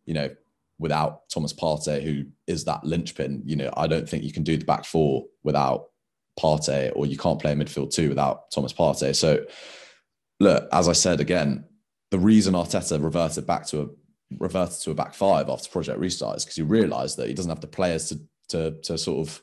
you 0.07 0.15
know, 0.15 0.31
without 0.79 1.29
Thomas 1.29 1.53
Partey, 1.53 2.03
who 2.03 2.25
is 2.47 2.65
that 2.65 2.85
linchpin, 2.85 3.43
you 3.45 3.57
know, 3.57 3.73
I 3.77 3.87
don't 3.87 4.09
think 4.09 4.25
you 4.25 4.33
can 4.33 4.43
do 4.43 4.57
the 4.57 4.65
back 4.65 4.85
four 4.85 5.25
without 5.43 5.87
Partey, 6.39 6.93
or 6.95 7.07
you 7.07 7.17
can't 7.17 7.41
play 7.41 7.55
midfield 7.55 7.93
two 7.93 8.09
without 8.09 8.51
Thomas 8.51 8.73
Partey. 8.73 9.15
So, 9.15 9.45
look, 10.41 10.69
as 10.73 10.89
I 10.89 10.93
said 10.93 11.21
again, 11.21 11.65
the 12.11 12.19
reason 12.19 12.55
Arteta 12.55 13.03
reverted 13.03 13.47
back 13.47 13.67
to 13.67 13.83
a 13.83 13.87
reverted 14.39 14.81
to 14.81 14.91
a 14.91 14.95
back 14.95 15.15
five 15.15 15.49
after 15.49 15.69
Project 15.69 15.99
Restart 15.99 16.39
is 16.39 16.45
because 16.45 16.57
he 16.57 16.63
realised 16.63 17.17
that 17.19 17.29
he 17.29 17.35
doesn't 17.35 17.51
have 17.51 17.61
the 17.61 17.67
players 17.67 18.09
to 18.09 18.21
to 18.49 18.81
to 18.83 18.99
sort 18.99 19.27
of 19.27 19.43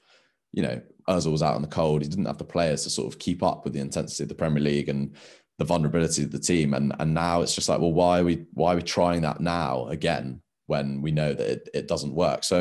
you 0.54 0.64
know, 0.64 0.82
Ozil 1.08 1.32
was 1.32 1.44
out 1.44 1.56
in 1.56 1.62
the 1.62 1.68
cold. 1.68 2.02
He 2.02 2.10
didn't 2.10 2.26
have 2.26 2.38
the 2.38 2.44
players 2.44 2.84
to 2.84 2.90
sort 2.90 3.12
of 3.12 3.20
keep 3.20 3.42
up 3.42 3.64
with 3.64 3.74
the 3.74 3.80
intensity 3.80 4.24
of 4.24 4.30
the 4.30 4.36
Premier 4.36 4.62
League 4.62 4.90
and 4.90 5.16
the 5.58 5.66
vulnerability 5.66 6.24
of 6.24 6.32
the 6.32 6.40
team. 6.40 6.74
And 6.74 6.94
and 7.00 7.14
now 7.14 7.42
it's 7.42 7.56
just 7.56 7.70
like, 7.70 7.80
well, 7.80 7.94
why 7.94 8.20
are 8.20 8.24
we 8.24 8.46
why 8.54 8.74
are 8.74 8.78
we 8.78 8.82
trying 8.82 9.22
that 9.22 9.40
now 9.40 9.88
again 9.88 10.42
when 10.74 11.02
we 11.06 11.12
know 11.12 11.32
that 11.34 11.48
it, 11.56 11.70
it 11.80 11.88
doesn't 11.88 12.16
work? 12.26 12.44
So 12.44 12.58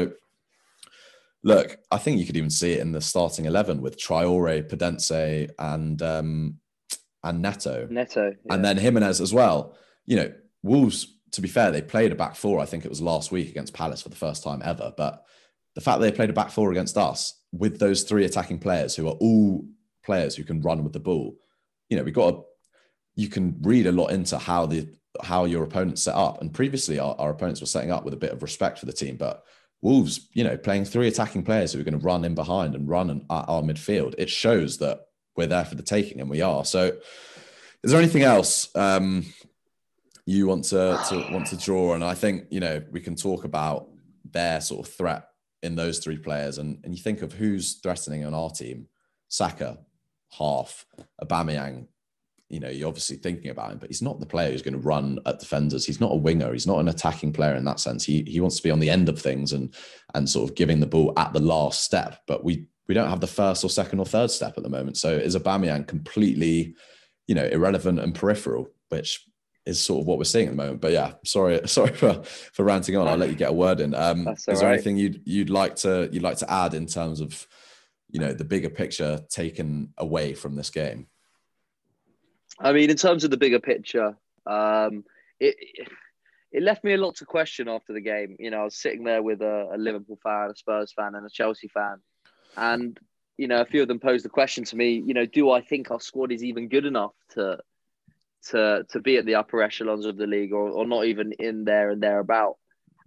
look, 1.42 1.78
I 1.90 1.98
think 2.02 2.18
you 2.18 2.26
could 2.26 2.36
even 2.36 2.50
see 2.60 2.72
it 2.74 2.80
in 2.84 2.92
the 2.92 3.00
starting 3.00 3.46
eleven 3.46 3.80
with 3.80 3.96
Traore, 4.04 4.68
Podence, 4.70 5.10
and 5.58 6.02
um, 6.02 6.58
and 7.22 7.42
Neto. 7.42 7.86
Neto, 7.90 8.24
yeah. 8.44 8.54
and 8.54 8.64
then 8.64 8.76
Jimenez 8.76 9.20
as 9.20 9.32
well. 9.32 9.58
You 10.06 10.16
know, 10.16 10.30
Wolves. 10.62 11.16
To 11.34 11.40
be 11.40 11.48
fair, 11.48 11.70
they 11.70 11.82
played 11.94 12.10
a 12.10 12.16
back 12.16 12.34
four. 12.34 12.58
I 12.58 12.66
think 12.66 12.84
it 12.84 12.90
was 12.90 13.00
last 13.00 13.30
week 13.30 13.48
against 13.50 13.72
Palace 13.72 14.02
for 14.02 14.08
the 14.08 14.22
first 14.26 14.42
time 14.42 14.60
ever. 14.64 14.92
But 14.96 15.22
the 15.76 15.80
fact 15.80 16.00
that 16.00 16.06
they 16.06 16.16
played 16.16 16.30
a 16.30 16.40
back 16.40 16.50
four 16.50 16.72
against 16.72 16.96
us 16.96 17.40
with 17.52 17.78
those 17.78 18.02
three 18.02 18.24
attacking 18.24 18.58
players 18.58 18.96
who 18.96 19.06
are 19.06 19.18
all 19.20 19.64
players 20.04 20.34
who 20.34 20.42
can 20.42 20.60
run 20.60 20.82
with 20.82 20.92
the 20.92 21.06
ball, 21.08 21.36
you 21.88 21.96
know, 21.96 22.02
we 22.02 22.10
got 22.10 22.30
to, 22.32 22.42
you 23.14 23.28
can 23.28 23.58
read 23.62 23.86
a 23.86 23.92
lot 23.92 24.10
into 24.10 24.38
how 24.38 24.66
the 24.66 24.88
how 25.24 25.44
your 25.44 25.62
opponents 25.62 26.02
set 26.02 26.14
up. 26.14 26.40
And 26.40 26.52
previously, 26.52 26.98
our, 26.98 27.14
our 27.18 27.30
opponents 27.30 27.60
were 27.60 27.66
setting 27.66 27.90
up 27.90 28.04
with 28.04 28.14
a 28.14 28.18
bit 28.18 28.32
of 28.32 28.42
respect 28.42 28.78
for 28.78 28.86
the 28.86 28.92
team, 28.92 29.16
but 29.16 29.44
Wolves, 29.82 30.28
you 30.34 30.44
know, 30.44 30.56
playing 30.56 30.84
three 30.84 31.08
attacking 31.08 31.42
players 31.42 31.72
who 31.72 31.80
are 31.80 31.84
going 31.84 31.98
to 31.98 32.04
run 32.04 32.24
in 32.24 32.34
behind 32.34 32.74
and 32.74 32.88
run 32.88 33.10
at 33.10 33.24
our 33.48 33.62
midfield, 33.62 34.14
it 34.18 34.28
shows 34.28 34.78
that 34.78 35.06
we're 35.36 35.46
there 35.46 35.64
for 35.64 35.74
the 35.74 35.82
taking, 35.82 36.20
and 36.20 36.28
we 36.28 36.42
are. 36.42 36.64
So, 36.64 36.92
is 37.82 37.90
there 37.90 38.00
anything 38.00 38.22
else 38.22 38.68
um, 38.76 39.24
you 40.26 40.46
want 40.46 40.64
to, 40.64 41.02
to 41.08 41.26
want 41.32 41.46
to 41.46 41.56
draw? 41.56 41.94
And 41.94 42.04
I 42.04 42.14
think 42.14 42.46
you 42.50 42.60
know 42.60 42.82
we 42.90 43.00
can 43.00 43.16
talk 43.16 43.44
about 43.44 43.88
their 44.30 44.60
sort 44.60 44.86
of 44.86 44.92
threat 44.92 45.28
in 45.62 45.76
those 45.76 45.98
three 45.98 46.18
players, 46.18 46.58
and 46.58 46.78
and 46.84 46.94
you 46.94 47.02
think 47.02 47.22
of 47.22 47.32
who's 47.32 47.74
threatening 47.74 48.24
on 48.26 48.34
our 48.34 48.50
team: 48.50 48.86
Saka, 49.28 49.78
half, 50.36 50.84
Aubameyang, 51.22 51.86
you 52.50 52.58
know, 52.58 52.68
you're 52.68 52.88
obviously 52.88 53.16
thinking 53.16 53.50
about 53.50 53.70
him, 53.70 53.78
but 53.78 53.88
he's 53.88 54.02
not 54.02 54.18
the 54.18 54.26
player 54.26 54.50
who's 54.50 54.60
going 54.60 54.74
to 54.74 54.80
run 54.80 55.20
at 55.24 55.38
defenders. 55.38 55.86
He's 55.86 56.00
not 56.00 56.10
a 56.10 56.16
winger. 56.16 56.52
He's 56.52 56.66
not 56.66 56.80
an 56.80 56.88
attacking 56.88 57.32
player 57.32 57.54
in 57.54 57.64
that 57.64 57.78
sense. 57.78 58.04
He 58.04 58.24
he 58.26 58.40
wants 58.40 58.56
to 58.56 58.62
be 58.62 58.72
on 58.72 58.80
the 58.80 58.90
end 58.90 59.08
of 59.08 59.20
things 59.20 59.52
and 59.52 59.72
and 60.14 60.28
sort 60.28 60.50
of 60.50 60.56
giving 60.56 60.80
the 60.80 60.86
ball 60.86 61.12
at 61.16 61.32
the 61.32 61.40
last 61.40 61.84
step. 61.84 62.20
But 62.26 62.44
we 62.44 62.66
we 62.88 62.94
don't 62.94 63.08
have 63.08 63.20
the 63.20 63.28
first 63.28 63.62
or 63.62 63.70
second 63.70 64.00
or 64.00 64.04
third 64.04 64.32
step 64.32 64.54
at 64.56 64.64
the 64.64 64.68
moment. 64.68 64.96
So 64.96 65.10
is 65.10 65.36
Aubameyang 65.36 65.86
completely, 65.86 66.74
you 67.28 67.36
know, 67.36 67.44
irrelevant 67.44 68.00
and 68.00 68.12
peripheral, 68.12 68.68
which 68.88 69.24
is 69.64 69.80
sort 69.80 70.00
of 70.00 70.06
what 70.08 70.18
we're 70.18 70.24
seeing 70.24 70.48
at 70.48 70.50
the 70.50 70.56
moment. 70.56 70.80
But 70.80 70.90
yeah, 70.90 71.12
sorry, 71.24 71.60
sorry 71.66 71.92
for 71.92 72.20
for 72.24 72.64
ranting 72.64 72.96
on. 72.96 73.06
I'll 73.06 73.16
let 73.16 73.30
you 73.30 73.36
get 73.36 73.50
a 73.50 73.54
word 73.54 73.78
in. 73.78 73.94
Um, 73.94 74.26
is 74.26 74.44
there 74.44 74.56
right. 74.56 74.74
anything 74.74 74.96
you'd 74.96 75.22
you'd 75.24 75.50
like 75.50 75.76
to 75.76 76.08
you'd 76.10 76.24
like 76.24 76.38
to 76.38 76.50
add 76.50 76.74
in 76.74 76.86
terms 76.86 77.20
of, 77.20 77.46
you 78.08 78.18
know, 78.18 78.32
the 78.32 78.44
bigger 78.44 78.70
picture 78.70 79.20
taken 79.30 79.94
away 79.98 80.34
from 80.34 80.56
this 80.56 80.70
game? 80.70 81.06
I 82.60 82.72
mean, 82.72 82.90
in 82.90 82.96
terms 82.96 83.24
of 83.24 83.30
the 83.30 83.36
bigger 83.36 83.58
picture, 83.58 84.16
um, 84.46 85.04
it 85.38 85.56
it 86.52 86.62
left 86.62 86.84
me 86.84 86.92
a 86.94 86.98
lot 86.98 87.16
to 87.16 87.24
question 87.24 87.68
after 87.68 87.92
the 87.92 88.00
game. 88.00 88.36
You 88.38 88.50
know, 88.50 88.60
I 88.60 88.64
was 88.64 88.76
sitting 88.76 89.04
there 89.04 89.22
with 89.22 89.40
a, 89.40 89.70
a, 89.72 89.78
Liverpool 89.78 90.18
fan, 90.22 90.50
a 90.50 90.56
Spurs 90.56 90.92
fan, 90.92 91.14
and 91.14 91.24
a 91.24 91.30
Chelsea 91.30 91.68
fan, 91.68 92.00
and 92.56 92.98
you 93.38 93.48
know, 93.48 93.62
a 93.62 93.64
few 93.64 93.80
of 93.82 93.88
them 93.88 93.98
posed 93.98 94.24
the 94.24 94.28
question 94.30 94.64
to 94.64 94.76
me. 94.76 95.02
You 95.04 95.14
know, 95.14 95.24
do 95.24 95.50
I 95.50 95.62
think 95.62 95.90
our 95.90 96.00
squad 96.00 96.32
is 96.32 96.44
even 96.44 96.68
good 96.68 96.84
enough 96.84 97.14
to 97.34 97.58
to 98.50 98.84
to 98.90 99.00
be 99.00 99.16
at 99.16 99.24
the 99.24 99.36
upper 99.36 99.62
echelons 99.62 100.04
of 100.04 100.16
the 100.16 100.26
league, 100.26 100.52
or, 100.52 100.68
or 100.68 100.86
not 100.86 101.06
even 101.06 101.32
in 101.32 101.64
there 101.64 101.90
and 101.90 102.02
thereabout? 102.02 102.56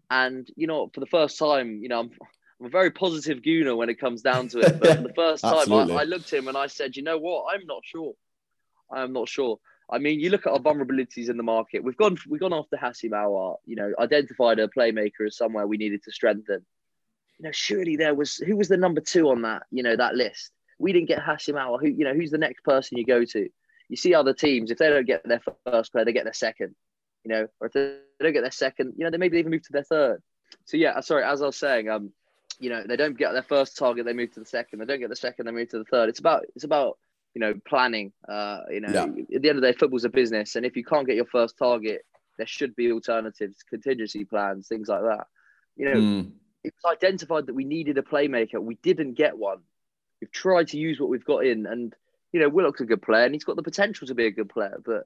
And 0.09 0.47
you 0.55 0.65
know, 0.65 0.89
for 0.93 0.99
the 0.99 1.05
first 1.05 1.37
time, 1.37 1.79
you 1.83 1.89
know, 1.89 1.99
I'm 1.99 2.11
I'm 2.59 2.67
a 2.67 2.69
very 2.69 2.91
positive 2.91 3.43
gooner 3.43 3.75
when 3.75 3.89
it 3.89 3.99
comes 3.99 4.21
down 4.21 4.47
to 4.49 4.59
it. 4.59 4.79
But 4.79 4.97
for 4.97 5.03
the 5.03 5.13
first 5.15 5.43
time, 5.43 5.71
I, 5.71 5.93
I 5.93 6.03
looked 6.05 6.31
at 6.31 6.39
him 6.39 6.47
and 6.47 6.57
I 6.57 6.67
said, 6.67 6.95
you 6.95 7.03
know 7.03 7.17
what, 7.17 7.53
I'm 7.53 7.65
not 7.67 7.81
sure. 7.83 8.13
I'm 8.93 9.13
not 9.13 9.29
sure. 9.29 9.59
I 9.89 9.99
mean, 9.99 10.19
you 10.19 10.29
look 10.29 10.47
at 10.47 10.53
our 10.53 10.59
vulnerabilities 10.59 11.29
in 11.29 11.37
the 11.37 11.43
market. 11.43 11.83
We've 11.83 11.97
gone 11.97 12.17
we've 12.27 12.39
gone 12.39 12.53
after 12.53 12.77
Houssem 12.77 13.11
Aouar, 13.11 13.57
you 13.65 13.75
know, 13.75 13.93
identified 13.99 14.59
a 14.59 14.67
playmaker 14.67 15.27
as 15.27 15.37
somewhere 15.37 15.67
we 15.67 15.77
needed 15.77 16.03
to 16.03 16.11
strengthen. 16.11 16.65
You 17.39 17.45
know, 17.45 17.51
surely 17.51 17.95
there 17.95 18.15
was 18.15 18.37
who 18.37 18.55
was 18.55 18.69
the 18.69 18.77
number 18.77 19.01
two 19.01 19.29
on 19.29 19.41
that, 19.43 19.63
you 19.71 19.83
know, 19.83 19.95
that 19.95 20.15
list. 20.15 20.51
We 20.79 20.93
didn't 20.93 21.09
get 21.09 21.19
Houssem 21.19 21.55
Aouar. 21.55 21.79
Who, 21.81 21.87
you 21.87 22.05
know, 22.05 22.13
who's 22.13 22.31
the 22.31 22.37
next 22.37 22.63
person 22.63 22.97
you 22.97 23.05
go 23.05 23.25
to? 23.25 23.49
You 23.89 23.97
see 23.97 24.13
other 24.15 24.33
teams, 24.33 24.71
if 24.71 24.77
they 24.77 24.89
don't 24.89 25.05
get 25.05 25.27
their 25.27 25.41
first 25.65 25.91
player, 25.91 26.05
they 26.05 26.13
get 26.13 26.23
their 26.23 26.33
second. 26.33 26.75
You 27.23 27.31
know, 27.31 27.47
or 27.59 27.67
if 27.67 27.73
they 27.73 27.97
don't 28.19 28.33
get 28.33 28.41
their 28.41 28.51
second, 28.51 28.93
you 28.97 29.03
know, 29.03 29.11
they 29.11 29.17
maybe 29.17 29.37
even 29.37 29.51
move 29.51 29.63
to 29.63 29.71
their 29.71 29.83
third. 29.83 30.21
So 30.65 30.77
yeah, 30.77 30.99
sorry, 31.01 31.23
as 31.23 31.41
I 31.41 31.45
was 31.45 31.57
saying, 31.57 31.89
um, 31.89 32.11
you 32.59 32.69
know, 32.69 32.83
they 32.85 32.95
don't 32.95 33.17
get 33.17 33.33
their 33.33 33.43
first 33.43 33.77
target, 33.77 34.05
they 34.05 34.13
move 34.13 34.33
to 34.33 34.39
the 34.39 34.45
second. 34.45 34.79
They 34.79 34.85
don't 34.85 34.99
get 34.99 35.09
the 35.09 35.15
second, 35.15 35.45
they 35.45 35.51
move 35.51 35.69
to 35.69 35.79
the 35.79 35.85
third. 35.85 36.09
It's 36.09 36.19
about 36.19 36.45
it's 36.55 36.63
about 36.63 36.97
you 37.33 37.39
know, 37.39 37.53
planning. 37.67 38.13
Uh, 38.27 38.59
you 38.69 38.81
know, 38.81 38.89
yeah. 38.91 39.35
at 39.35 39.41
the 39.41 39.49
end 39.49 39.57
of 39.57 39.61
the 39.61 39.71
day, 39.71 39.77
football's 39.77 40.05
a 40.05 40.09
business, 40.09 40.55
and 40.55 40.65
if 40.65 40.75
you 40.75 40.83
can't 40.83 41.07
get 41.07 41.15
your 41.15 41.25
first 41.25 41.57
target, 41.57 42.05
there 42.37 42.47
should 42.47 42.75
be 42.75 42.91
alternatives, 42.91 43.57
contingency 43.69 44.25
plans, 44.25 44.67
things 44.67 44.87
like 44.87 45.01
that. 45.01 45.27
You 45.75 45.85
know, 45.85 45.95
mm. 45.95 46.31
it 46.63 46.73
was 46.73 46.97
identified 46.97 47.47
that 47.47 47.55
we 47.55 47.65
needed 47.65 47.97
a 47.97 48.03
playmaker. 48.03 48.59
We 48.61 48.75
didn't 48.75 49.13
get 49.13 49.37
one. 49.37 49.59
We've 50.21 50.31
tried 50.31 50.69
to 50.69 50.77
use 50.77 50.99
what 50.99 51.09
we've 51.09 51.25
got 51.25 51.45
in, 51.45 51.65
and 51.65 51.93
you 52.31 52.39
know, 52.39 52.49
Willock's 52.49 52.81
a 52.81 52.85
good 52.85 53.01
player, 53.01 53.25
and 53.25 53.33
he's 53.33 53.43
got 53.43 53.55
the 53.55 53.63
potential 53.63 54.07
to 54.07 54.15
be 54.15 54.25
a 54.25 54.31
good 54.31 54.49
player, 54.49 54.79
but 54.83 55.05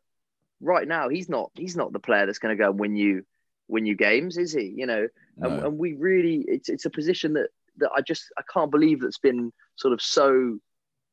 right 0.61 0.87
now 0.87 1.09
he's 1.09 1.29
not. 1.29 1.51
He's 1.55 1.75
not 1.75 1.93
the 1.93 1.99
player 1.99 2.25
that's 2.25 2.39
going 2.39 2.55
to 2.55 2.61
go 2.61 2.69
and 2.69 2.79
win 2.79 2.95
you 2.95 3.25
win 3.67 3.85
you 3.85 3.95
games, 3.95 4.37
is 4.37 4.53
he? 4.53 4.73
You 4.75 4.85
know, 4.85 5.07
no. 5.37 5.49
and, 5.49 5.63
and 5.63 5.77
we 5.77 5.93
really, 5.93 6.45
it's 6.47 6.69
it's 6.69 6.85
a 6.85 6.89
position 6.89 7.33
that 7.33 7.49
that 7.77 7.89
I 7.95 8.01
just 8.01 8.25
I 8.37 8.41
can't 8.51 8.71
believe 8.71 9.01
that's 9.01 9.19
been 9.19 9.51
sort 9.75 9.93
of 9.93 10.01
so 10.01 10.59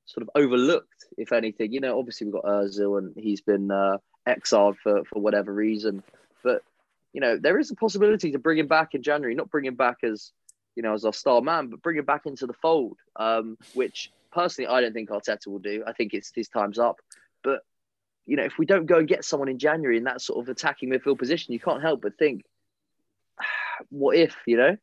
sort 0.06 0.22
of 0.22 0.30
overlooked, 0.34 0.93
if 1.18 1.32
anything. 1.32 1.72
You 1.72 1.80
know, 1.80 1.98
obviously 1.98 2.26
we've 2.26 2.34
got 2.34 2.44
Özil 2.44 2.98
and 2.98 3.14
he's 3.16 3.40
been 3.40 3.70
uh, 3.70 3.98
exiled 4.26 4.76
for, 4.82 5.04
for 5.04 5.20
whatever 5.20 5.52
reason. 5.52 6.02
But, 6.42 6.62
you 7.12 7.20
know, 7.20 7.38
there 7.38 7.58
is 7.58 7.70
a 7.70 7.76
possibility 7.76 8.32
to 8.32 8.38
bring 8.38 8.58
him 8.58 8.68
back 8.68 8.94
in 8.94 9.02
January, 9.02 9.34
not 9.34 9.50
bring 9.50 9.64
him 9.64 9.76
back 9.76 9.98
as, 10.02 10.32
you 10.76 10.82
know, 10.82 10.94
as 10.94 11.04
our 11.04 11.12
star 11.12 11.40
man, 11.40 11.68
but 11.68 11.82
bring 11.82 11.98
him 11.98 12.04
back 12.04 12.26
into 12.26 12.46
the 12.46 12.52
fold, 12.54 12.98
um, 13.16 13.56
which 13.74 14.10
personally 14.32 14.68
I 14.68 14.80
don't 14.80 14.92
think 14.92 15.10
Arteta 15.10 15.46
will 15.46 15.58
do. 15.58 15.84
I 15.86 15.92
think 15.92 16.14
it's 16.14 16.32
his 16.34 16.48
time's 16.48 16.78
up. 16.78 16.96
But, 17.42 17.60
you 18.26 18.36
know, 18.36 18.44
if 18.44 18.58
we 18.58 18.66
don't 18.66 18.86
go 18.86 18.98
and 18.98 19.08
get 19.08 19.24
someone 19.24 19.48
in 19.48 19.58
January 19.58 19.96
in 19.96 20.04
that 20.04 20.20
sort 20.20 20.42
of 20.42 20.48
attacking 20.48 20.90
midfield 20.90 21.18
position, 21.18 21.52
you 21.52 21.60
can't 21.60 21.82
help 21.82 22.02
but 22.02 22.18
think, 22.18 22.42
what 23.90 24.16
if, 24.16 24.36
you 24.46 24.56
know? 24.56 24.76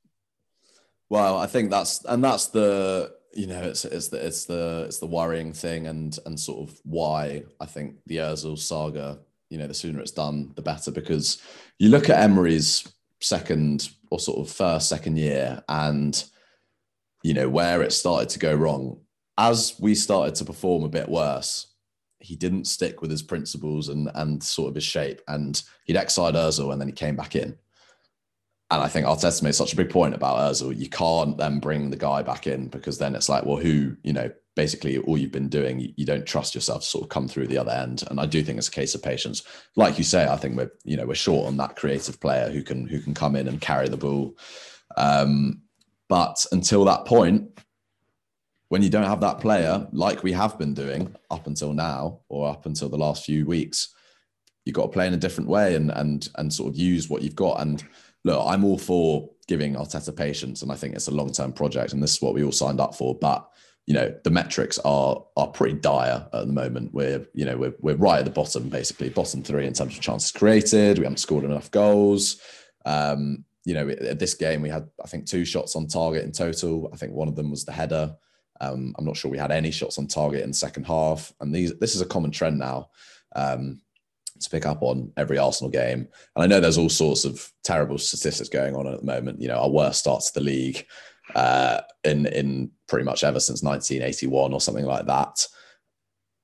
Well, 1.10 1.38
I 1.38 1.48
think 1.48 1.70
that's, 1.70 2.06
and 2.06 2.24
that's 2.24 2.48
the, 2.48 3.14
you 3.34 3.48
know, 3.48 3.62
it's 3.62 3.86
it's 3.86 4.10
the 4.10 4.26
it's 4.26 4.46
the 4.46 4.84
it's 4.86 5.00
the 5.00 5.06
worrying 5.06 5.54
thing, 5.54 5.88
and 5.88 6.18
and 6.26 6.40
sort 6.40 6.70
of 6.70 6.80
why 6.84 7.44
I 7.60 7.66
think 7.66 7.96
the 8.06 8.18
Özil 8.18 8.58
saga, 8.58 9.20
you 9.50 9.58
know, 9.58 9.68
the 9.68 9.74
sooner 9.74 10.00
it's 10.00 10.12
done, 10.12 10.52
the 10.56 10.62
better. 10.62 10.92
Because 10.92 11.42
you 11.80 11.90
look 11.90 12.10
at 12.10 12.20
Emery's 12.20 12.88
second 13.20 13.90
or 14.10 14.20
sort 14.20 14.40
of 14.40 14.54
first 14.54 14.90
second 14.90 15.18
year, 15.18 15.64
and 15.70 16.24
you 17.24 17.34
know 17.34 17.50
where 17.50 17.82
it 17.82 17.94
started 17.94 18.30
to 18.30 18.40
go 18.40 18.54
wrong. 18.54 19.00
As 19.38 19.76
we 19.80 19.96
started 19.96 20.36
to 20.36 20.46
perform 20.46 20.84
a 20.84 20.90
bit 20.90 21.08
worse, 21.08 21.68
he 22.20 22.36
didn't 22.36 22.66
stick 22.66 23.02
with 23.02 23.10
his 23.10 23.24
principles 23.24 23.90
and 23.90 24.12
and 24.16 24.44
sort 24.44 24.70
of 24.70 24.76
his 24.76 24.84
shape, 24.84 25.22
and 25.28 25.62
he'd 25.86 25.98
exiled 25.98 26.36
Özil, 26.36 26.72
and 26.72 26.82
then 26.82 26.90
he 26.90 26.94
came 26.94 27.16
back 27.16 27.36
in. 27.36 27.58
And 28.72 28.82
I 28.82 28.88
think 28.88 29.06
Arteta 29.06 29.44
made 29.44 29.54
such 29.54 29.74
a 29.74 29.76
big 29.76 29.90
point 29.90 30.16
about 30.16 30.38
Özil. 30.38 30.78
You 30.78 30.88
can't 30.88 31.38
then 31.38 31.60
bring 31.60 31.90
the 31.90 31.98
guy 31.98 32.22
back 32.22 32.48
in 32.48 32.70
because 32.70 32.98
then 32.98 33.16
it's 33.16 33.28
like, 33.28 33.46
well, 33.46 33.58
who, 33.58 33.98
you 34.02 34.14
know, 34.14 34.32
basically 34.56 34.98
all 35.00 35.18
you've 35.18 35.32
been 35.32 35.50
doing, 35.50 35.82
you, 35.82 35.94
you, 35.98 36.06
don't 36.06 36.26
trust 36.26 36.56
yourself 36.56 36.82
to 36.82 36.88
sort 36.88 37.04
of 37.04 37.10
come 37.10 37.28
through 37.28 37.48
the 37.48 37.58
other 37.58 37.72
end. 37.72 38.04
And 38.10 38.18
I 38.18 38.26
do 38.26 38.42
think 38.42 38.58
it's 38.58 38.70
a 38.70 38.72
case 38.72 38.96
of 38.96 39.04
patience. 39.04 39.44
Like 39.76 39.98
you 39.98 40.06
say, 40.06 40.26
I 40.26 40.38
think 40.38 40.56
we're, 40.56 40.72
you 40.86 40.96
know, 40.96 41.06
we're 41.06 41.16
short 41.16 41.48
on 41.48 41.58
that 41.58 41.76
creative 41.76 42.22
player 42.22 42.50
who 42.50 42.64
can 42.64 42.88
who 42.88 43.02
can 43.02 43.14
come 43.14 43.36
in 43.36 43.50
and 43.50 43.60
carry 43.60 43.90
the 43.90 43.98
ball. 43.98 44.38
Um, 44.96 45.64
but 46.08 46.46
until 46.54 46.86
that 46.86 47.04
point, 47.06 47.60
when 48.70 48.82
you 48.82 48.90
don't 48.90 49.04
have 49.04 49.22
that 49.22 49.42
player, 49.42 49.86
like 49.92 50.24
we 50.24 50.32
have 50.32 50.58
been 50.58 50.74
doing 50.74 51.14
up 51.30 51.46
until 51.46 51.74
now, 51.74 52.22
or 52.30 52.50
up 52.50 52.66
until 52.66 52.88
the 52.88 52.98
last 52.98 53.26
few 53.26 53.46
weeks, 53.46 53.94
you've 54.64 54.76
got 54.76 54.84
to 54.84 54.90
play 54.90 55.08
in 55.08 55.14
a 55.14 55.18
different 55.18 55.50
way 55.50 55.76
and 55.76 55.92
and 55.92 56.30
and 56.36 56.54
sort 56.54 56.70
of 56.70 56.78
use 56.78 57.10
what 57.10 57.22
you've 57.22 57.36
got. 57.36 57.60
And 57.60 57.84
look, 58.24 58.44
I'm 58.46 58.64
all 58.64 58.78
for 58.78 59.30
giving 59.48 59.76
Arteta 59.76 60.16
patience, 60.16 60.62
and 60.62 60.72
I 60.72 60.76
think 60.76 60.96
it's 60.96 61.08
a 61.08 61.12
long 61.12 61.32
term 61.32 61.54
project, 61.54 61.94
and 61.94 62.02
this 62.02 62.16
is 62.16 62.22
what 62.22 62.34
we 62.34 62.44
all 62.44 62.52
signed 62.52 62.80
up 62.80 62.96
for. 62.96 63.16
But 63.16 63.48
you 63.88 63.94
know, 63.94 64.14
the 64.24 64.30
metrics 64.30 64.80
are 64.80 65.24
are 65.36 65.48
pretty 65.48 65.78
dire 65.78 66.28
at 66.32 66.48
the 66.48 66.54
moment. 66.54 66.94
We're 66.94 67.26
you 67.34 67.46
know 67.46 67.58
we're 67.58 67.74
we're 67.80 67.96
right 67.96 68.20
at 68.20 68.26
the 68.26 68.32
bottom, 68.32 68.70
basically 68.70 69.10
bottom 69.10 69.44
three 69.44 69.66
in 69.66 69.74
terms 69.74 69.96
of 69.96 70.02
chances 70.02 70.32
created. 70.32 70.98
We 70.98 71.06
haven't 71.06 71.18
scored 71.18 71.44
enough 71.44 71.72
goals. 71.72 72.40
Um, 72.86 73.46
you 73.64 73.74
know, 73.74 73.90
at 73.90 74.20
this 74.20 74.34
game 74.34 74.62
we 74.62 74.70
had 74.70 74.90
I 75.04 75.08
think 75.08 75.26
two 75.26 75.46
shots 75.46 75.76
on 75.76 75.88
target 75.88 76.24
in 76.24 76.32
total. 76.32 76.90
I 76.94 76.98
think 76.98 77.14
one 77.14 77.28
of 77.28 77.36
them 77.36 77.52
was 77.52 77.66
the 77.66 77.72
header. 77.72 78.16
Um, 78.60 78.94
I'm 78.98 79.06
not 79.06 79.18
sure 79.18 79.32
we 79.32 79.40
had 79.40 79.52
any 79.52 79.72
shots 79.72 79.98
on 79.98 80.08
target 80.08 80.44
in 80.44 80.52
the 80.52 80.56
second 80.56 80.86
half, 80.86 81.34
and 81.42 81.54
these 81.54 81.78
this 81.80 81.96
is 81.96 82.02
a 82.02 82.06
common 82.06 82.32
trend 82.32 82.60
now. 82.60 82.90
Um, 83.36 83.82
to 84.42 84.50
pick 84.50 84.66
up 84.66 84.82
on 84.82 85.12
every 85.18 85.38
Arsenal 85.38 85.72
game. 85.72 86.08
And 86.36 86.44
I 86.44 86.48
know 86.48 86.60
there's 86.60 86.78
all 86.78 86.90
sorts 86.90 87.26
of 87.26 87.52
terrible 87.64 87.98
statistics 87.98 88.50
going 88.50 88.76
on 88.76 88.88
at 88.88 89.00
the 89.00 89.06
moment. 89.06 89.42
You 89.42 89.48
know, 89.48 89.60
our 89.60 89.70
worst 89.70 90.00
starts 90.00 90.32
to 90.32 90.40
the 90.40 90.46
league. 90.46 90.86
uh, 91.36 91.82
in 92.04 92.26
in 92.28 92.72
pretty 92.88 93.06
much 93.06 93.24
ever 93.24 93.40
since 93.40 93.64
1981 93.64 94.54
or 94.54 94.62
something 94.62 94.86
like 94.86 95.06
that. 95.06 95.48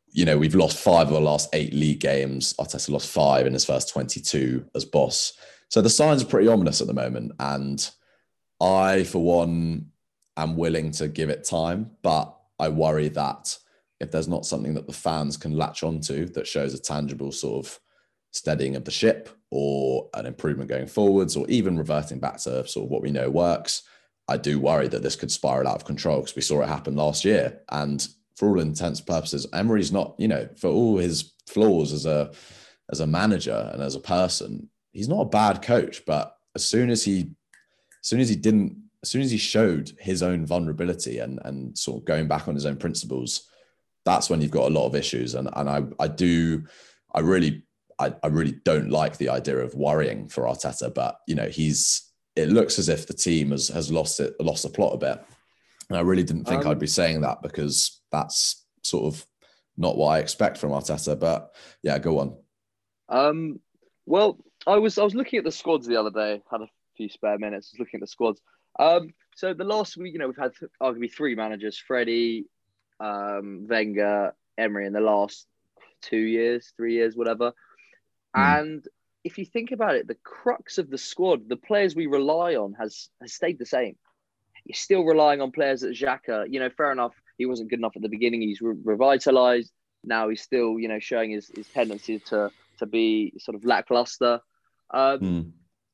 You 0.10 0.26
know, 0.26 0.38
we've 0.38 0.56
lost 0.56 0.78
five 0.78 1.08
of 1.08 1.14
the 1.14 1.20
last 1.20 1.50
eight 1.54 1.74
league 1.74 2.00
games. 2.00 2.54
Arteta 2.60 2.89
lost 2.89 3.10
five 3.10 3.45
in 3.45 3.54
his 3.54 3.66
first 3.66 3.89
22 3.89 4.66
as 4.74 4.86
boss. 4.86 5.34
So 5.70 5.82
the 5.82 5.89
signs 5.89 6.24
are 6.24 6.28
pretty 6.28 6.48
ominous 6.48 6.82
at 6.82 6.88
the 6.88 6.93
moment. 6.93 7.34
And 7.39 7.88
I, 8.62 9.04
for 9.04 9.22
one, 9.22 9.88
am 10.38 10.56
willing 10.56 10.91
to 10.91 11.08
give 11.08 11.30
it 11.30 11.43
time, 11.43 11.91
but 12.02 12.34
I 12.58 12.70
worry 12.70 13.10
that 13.10 13.58
if 14.00 14.12
there's 14.12 14.28
not 14.28 14.45
something 14.45 14.74
that 14.76 14.88
the 14.88 14.93
fans 14.93 15.36
can 15.36 15.58
latch 15.58 15.84
onto 15.84 16.28
that 16.28 16.48
shows 16.48 16.74
a 16.74 16.82
tangible 16.82 17.32
sort 17.32 17.66
of 17.66 17.80
steadying 18.32 18.76
of 18.76 18.86
the 18.86 18.92
ship 18.92 19.30
or 19.50 20.10
an 20.14 20.26
improvement 20.26 20.70
going 20.70 20.88
forwards 20.88 21.36
or 21.36 21.46
even 21.50 21.78
reverting 21.78 22.20
back 22.20 22.38
to 22.38 22.68
sort 22.68 22.86
of 22.86 22.92
what 22.92 23.02
we 23.02 23.12
know 23.12 23.30
works, 23.30 23.84
I 24.28 24.38
do 24.38 24.60
worry 24.60 24.88
that 24.90 25.02
this 25.04 25.16
could 25.16 25.32
spiral 25.32 25.68
out 25.68 25.78
of 25.78 25.86
control 25.86 26.20
because 26.20 26.36
we 26.36 26.42
saw 26.42 26.62
it 26.62 26.68
happen 26.68 26.96
last 26.96 27.24
year. 27.24 27.62
And 27.70 28.06
for 28.36 28.50
all 28.50 28.60
intents 28.60 29.00
and 29.00 29.08
purposes, 29.08 29.48
Emery's 29.54 29.92
not, 29.92 30.16
you 30.18 30.28
know, 30.28 30.48
for 30.58 30.70
all 30.70 30.98
his 30.98 31.34
flaws 31.48 31.94
as 31.94 32.06
a 32.06 32.32
as 32.92 33.00
a 33.00 33.08
manager 33.08 33.70
and 33.74 33.82
as 33.82 33.96
a 33.96 34.00
person, 34.00 34.70
he's 34.92 35.10
not 35.10 35.22
a 35.22 35.30
bad 35.30 35.62
coach. 35.62 36.06
But 36.06 36.36
as 36.56 36.68
soon 36.68 36.90
as 36.90 37.04
he 37.04 37.22
as 38.02 38.08
soon 38.08 38.20
as 38.20 38.30
he 38.30 38.36
didn't 38.36 38.78
as 39.04 39.10
soon 39.10 39.22
as 39.22 39.32
he 39.32 39.38
showed 39.38 39.92
his 40.00 40.22
own 40.22 40.46
vulnerability 40.46 41.20
and 41.20 41.40
and 41.46 41.78
sort 41.78 42.02
of 42.02 42.06
going 42.06 42.28
back 42.28 42.48
on 42.48 42.56
his 42.56 42.66
own 42.66 42.78
principles, 42.78 43.48
that's 44.04 44.30
when 44.30 44.42
you've 44.42 44.52
got 44.52 44.70
a 44.70 44.74
lot 44.74 44.88
of 44.88 44.96
issues. 44.96 45.36
And 45.36 45.50
and 45.54 45.70
I 45.70 45.84
I 46.00 46.08
do 46.10 46.66
I 47.14 47.22
really 47.22 47.64
I, 48.00 48.14
I 48.24 48.28
really 48.28 48.60
don't 48.64 48.89
like 48.89 49.18
the 49.18 49.30
idea 49.30 49.58
of 49.58 49.74
worrying 49.74 50.28
for 50.28 50.43
Arteta, 50.43 50.93
but 50.93 51.20
you 51.28 51.36
know, 51.36 51.48
he's 51.48 52.12
it 52.36 52.50
looks 52.50 52.78
as 52.78 52.89
if 52.89 53.08
the 53.08 53.14
team 53.14 53.52
has 53.52 53.68
has 53.70 53.91
lost 53.91 54.20
it 54.20 54.36
lost 54.39 54.64
the 54.64 54.70
plot 54.70 54.93
a 54.93 54.98
bit. 54.98 55.24
And 55.89 55.98
I 55.98 56.02
really 56.02 56.24
didn't 56.24 56.45
think 56.45 56.66
um, 56.66 56.72
I'd 56.72 56.80
be 56.80 56.88
saying 56.88 57.22
that 57.22 57.41
because 57.41 58.02
that's 58.12 58.66
sort 58.84 59.14
of 59.14 59.26
not 59.78 59.98
what 59.98 60.10
I 60.10 60.20
expect 60.20 60.58
from 60.58 60.72
Arteta. 60.72 61.20
But 61.20 61.56
yeah, 61.82 61.98
go 61.98 62.20
on. 62.20 62.38
Um, 63.10 63.60
well, 64.06 64.38
I 64.66 64.78
was 64.78 64.98
I 64.98 65.04
was 65.04 65.16
looking 65.16 65.39
at 65.39 65.45
the 65.45 65.52
squads 65.52 65.88
the 65.88 65.98
other 65.98 66.12
day. 66.12 66.41
Had 66.52 66.62
a 66.62 66.70
few 66.95 67.10
spare 67.10 67.39
minutes. 67.39 67.72
Was 67.74 67.80
looking 67.80 68.00
at 68.00 68.02
the 68.02 68.08
squads. 68.08 68.41
Um, 68.80 69.14
so 69.36 69.54
the 69.54 69.64
last 69.64 69.98
week, 69.98 70.14
you 70.14 70.20
know, 70.20 70.28
we've 70.28 70.38
had 70.38 70.54
arguably 70.82 71.12
three 71.12 71.36
managers: 71.36 71.78
Freddie, 71.78 72.45
um, 73.00 73.66
Wenger, 73.68 74.36
Emery 74.58 74.88
in 74.88 74.93
the 74.93 75.00
last 75.00 75.48
two 76.02 76.18
years, 76.18 76.74
three 76.76 76.93
years, 76.93 77.16
whatever. 77.16 77.54
Mm. 78.36 78.60
And 78.60 78.88
if 79.24 79.38
you 79.38 79.46
think 79.46 79.72
about 79.72 79.96
it, 79.96 80.08
the 80.08 80.18
crux 80.24 80.78
of 80.78 80.90
the 80.90 80.98
squad, 80.98 81.50
the 81.50 81.58
players 81.58 81.96
we 81.96 82.08
rely 82.08 82.56
on, 82.56 82.74
has 82.74 83.10
has 83.22 83.34
stayed 83.34 83.60
the 83.60 83.66
same. 83.66 83.96
You're 84.66 84.76
still 84.76 85.04
relying 85.04 85.42
on 85.42 85.52
players 85.52 85.84
at 85.84 85.94
Xhaka. 85.94 86.46
You 86.50 86.60
know, 86.60 86.70
fair 86.70 86.92
enough. 86.92 87.14
He 87.38 87.46
wasn't 87.46 87.70
good 87.70 87.80
enough 87.80 87.96
at 87.96 88.02
the 88.02 88.10
beginning. 88.10 88.42
He's 88.42 88.62
re- 88.62 88.76
revitalized. 88.84 89.72
Now 90.04 90.30
he's 90.30 90.42
still, 90.42 90.80
you 90.80 90.88
know, 90.88 91.00
showing 91.00 91.32
his, 91.32 91.52
his 91.56 91.68
tendency 91.68 92.20
to 92.30 92.52
to 92.80 92.86
be 92.86 93.34
sort 93.40 93.56
of 93.56 93.66
lackluster. 93.66 94.40
Um, 94.92 95.20
mm. 95.20 95.52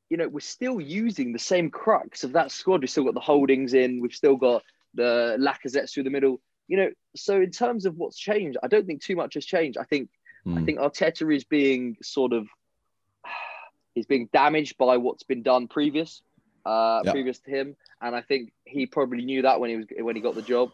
You 0.10 0.18
know, 0.18 0.28
we're 0.28 0.42
still 0.42 0.80
using 0.80 1.34
the 1.34 1.40
same 1.40 1.72
crux 1.72 2.24
of 2.24 2.34
that 2.34 2.52
squad. 2.52 2.82
We've 2.82 2.90
still 2.90 3.06
got 3.06 3.16
the 3.16 3.20
holdings 3.20 3.74
in. 3.74 4.00
We've 4.02 4.14
still 4.14 4.36
got 4.36 4.64
the 4.94 5.38
Lacazettes 5.40 5.94
through 5.94 6.04
the 6.04 6.10
middle. 6.12 6.40
You 6.68 6.78
know, 6.78 6.90
so 7.16 7.42
in 7.42 7.52
terms 7.52 7.86
of 7.86 7.96
what's 7.96 8.18
changed, 8.18 8.58
I 8.62 8.68
don't 8.68 8.86
think 8.86 9.02
too 9.02 9.16
much 9.16 9.34
has 9.34 9.46
changed. 9.46 9.78
I 9.78 9.84
think 9.84 10.10
Mm. 10.46 10.56
I 10.56 10.60
hmm. 10.60 10.66
think 10.66 10.80
Arteta 10.80 11.36
is 11.36 11.44
being 11.44 11.98
sort 12.02 12.34
of 12.34 12.48
he's 13.96 14.06
being 14.06 14.30
damaged 14.34 14.78
by 14.78 14.98
what's 14.98 15.24
been 15.24 15.44
done 15.44 15.68
previous, 15.68 16.22
uh, 16.66 17.02
yep. 17.04 17.14
previous 17.14 17.40
to 17.40 17.52
him, 17.52 17.76
and 18.02 18.16
I 18.16 18.22
think 18.22 18.52
he 18.66 18.86
probably 18.86 19.24
knew 19.24 19.44
that 19.44 19.60
when 19.60 19.70
he 19.70 19.78
was 19.78 19.86
when 20.00 20.16
he 20.16 20.22
got 20.22 20.36
the 20.36 20.42
job. 20.42 20.72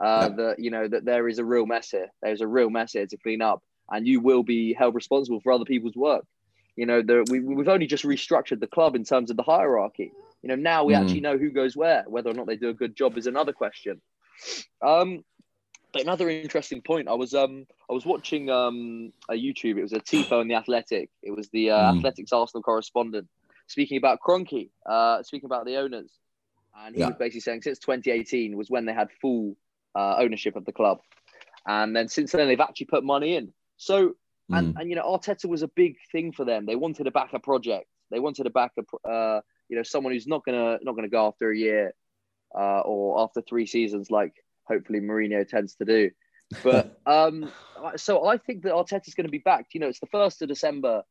Uh, 0.00 0.28
yep. 0.28 0.36
That 0.36 0.58
you 0.58 0.70
know 0.70 0.88
that 0.88 1.04
there 1.04 1.28
is 1.28 1.38
a 1.38 1.44
real 1.44 1.66
mess 1.66 1.90
here. 1.90 2.10
There's 2.22 2.40
a 2.40 2.46
real 2.46 2.70
mess 2.70 2.92
here 2.92 3.06
to 3.06 3.16
clean 3.16 3.42
up, 3.42 3.62
and 3.90 4.06
you 4.06 4.20
will 4.20 4.42
be 4.42 4.72
held 4.72 4.94
responsible 4.94 5.40
for 5.40 5.52
other 5.52 5.64
people's 5.64 5.94
work. 5.94 6.24
You 6.76 6.86
know, 6.86 7.02
the, 7.02 7.26
we, 7.30 7.40
we've 7.40 7.68
only 7.68 7.86
just 7.86 8.04
restructured 8.04 8.60
the 8.60 8.66
club 8.66 8.96
in 8.96 9.04
terms 9.04 9.30
of 9.30 9.36
the 9.36 9.42
hierarchy. 9.42 10.10
You 10.42 10.48
know, 10.48 10.54
now 10.56 10.84
we 10.84 10.94
mm. 10.94 11.00
actually 11.00 11.20
know 11.20 11.36
who 11.36 11.50
goes 11.50 11.76
where. 11.76 12.04
Whether 12.06 12.30
or 12.30 12.34
not 12.34 12.46
they 12.46 12.56
do 12.56 12.70
a 12.70 12.74
good 12.74 12.96
job 12.96 13.18
is 13.18 13.26
another 13.26 13.52
question. 13.52 14.00
Um, 14.80 15.24
but 15.92 16.02
another 16.02 16.28
interesting 16.30 16.82
point, 16.82 17.08
I 17.08 17.14
was 17.14 17.34
um 17.34 17.66
I 17.88 17.92
was 17.92 18.06
watching 18.06 18.50
um 18.50 19.12
a 19.28 19.34
YouTube. 19.34 19.78
It 19.78 19.82
was 19.82 19.92
a 19.92 20.00
Tifo 20.00 20.40
in 20.40 20.48
the 20.48 20.54
Athletic. 20.54 21.10
It 21.22 21.32
was 21.32 21.48
the 21.50 21.70
uh, 21.70 21.92
mm. 21.92 21.98
Athletic's 21.98 22.32
Arsenal 22.32 22.62
correspondent 22.62 23.28
speaking 23.66 23.96
about 23.96 24.20
Kroenke, 24.20 24.70
uh, 24.86 25.22
speaking 25.22 25.46
about 25.46 25.64
the 25.66 25.76
owners, 25.76 26.10
and 26.76 26.94
he 26.94 27.00
yeah. 27.00 27.08
was 27.08 27.16
basically 27.16 27.40
saying 27.40 27.62
since 27.62 27.78
2018 27.78 28.56
was 28.56 28.70
when 28.70 28.84
they 28.84 28.92
had 28.92 29.08
full 29.20 29.56
uh, 29.94 30.16
ownership 30.18 30.56
of 30.56 30.64
the 30.64 30.72
club, 30.72 31.00
and 31.66 31.94
then 31.94 32.08
since 32.08 32.32
then 32.32 32.48
they've 32.48 32.60
actually 32.60 32.86
put 32.86 33.04
money 33.04 33.36
in. 33.36 33.52
So 33.76 34.14
and 34.50 34.74
mm. 34.74 34.80
and 34.80 34.90
you 34.90 34.96
know 34.96 35.04
Arteta 35.04 35.46
was 35.46 35.62
a 35.62 35.68
big 35.68 35.96
thing 36.10 36.32
for 36.32 36.44
them. 36.44 36.66
They 36.66 36.76
wanted 36.76 37.04
to 37.04 37.10
back 37.10 37.32
a 37.32 37.38
project. 37.38 37.86
They 38.10 38.20
wanted 38.20 38.44
to 38.44 38.50
back 38.50 38.72
a 38.78 39.08
uh, 39.08 39.40
you 39.68 39.76
know 39.76 39.82
someone 39.82 40.12
who's 40.12 40.26
not 40.26 40.44
gonna 40.44 40.78
not 40.82 40.94
gonna 40.94 41.08
go 41.08 41.26
after 41.26 41.50
a 41.50 41.56
year 41.56 41.94
uh, 42.54 42.80
or 42.80 43.22
after 43.22 43.40
three 43.40 43.66
seasons 43.66 44.10
like 44.10 44.34
hopefully 44.64 45.00
Mourinho 45.00 45.46
tends 45.46 45.74
to 45.76 45.84
do. 45.84 46.10
But 46.62 46.98
um, 47.06 47.50
so 47.96 48.26
I 48.26 48.36
think 48.36 48.62
that 48.62 48.72
Arteta's 48.72 49.14
going 49.14 49.26
to 49.26 49.30
be 49.30 49.38
backed. 49.38 49.74
You 49.74 49.80
know, 49.80 49.88
it's 49.88 50.00
the 50.00 50.06
first 50.06 50.42
of 50.42 50.48
December. 50.48 51.02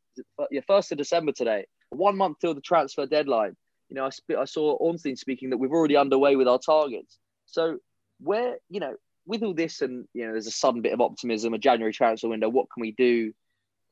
Yeah, 0.49 0.61
first 0.67 0.91
of 0.91 0.97
December 0.97 1.31
today. 1.31 1.65
One 1.89 2.17
month 2.17 2.37
till 2.39 2.53
the 2.53 2.61
transfer 2.61 3.05
deadline. 3.05 3.55
You 3.89 3.95
know, 3.95 4.05
I, 4.05 4.09
sp- 4.09 4.39
I 4.39 4.45
saw 4.45 4.77
Ornstein 4.77 5.17
speaking 5.17 5.49
that 5.49 5.57
we're 5.57 5.69
already 5.69 5.97
underway 5.97 6.35
with 6.35 6.47
our 6.47 6.59
targets. 6.59 7.17
So 7.45 7.79
where 8.19 8.57
you 8.69 8.79
know, 8.79 8.95
with 9.25 9.43
all 9.43 9.53
this, 9.53 9.81
and 9.81 10.07
you 10.13 10.25
know, 10.25 10.31
there's 10.31 10.47
a 10.47 10.51
sudden 10.51 10.81
bit 10.81 10.93
of 10.93 11.01
optimism, 11.01 11.53
a 11.53 11.57
January 11.57 11.93
transfer 11.93 12.29
window. 12.29 12.49
What 12.49 12.67
can 12.73 12.81
we 12.81 12.91
do? 12.91 13.33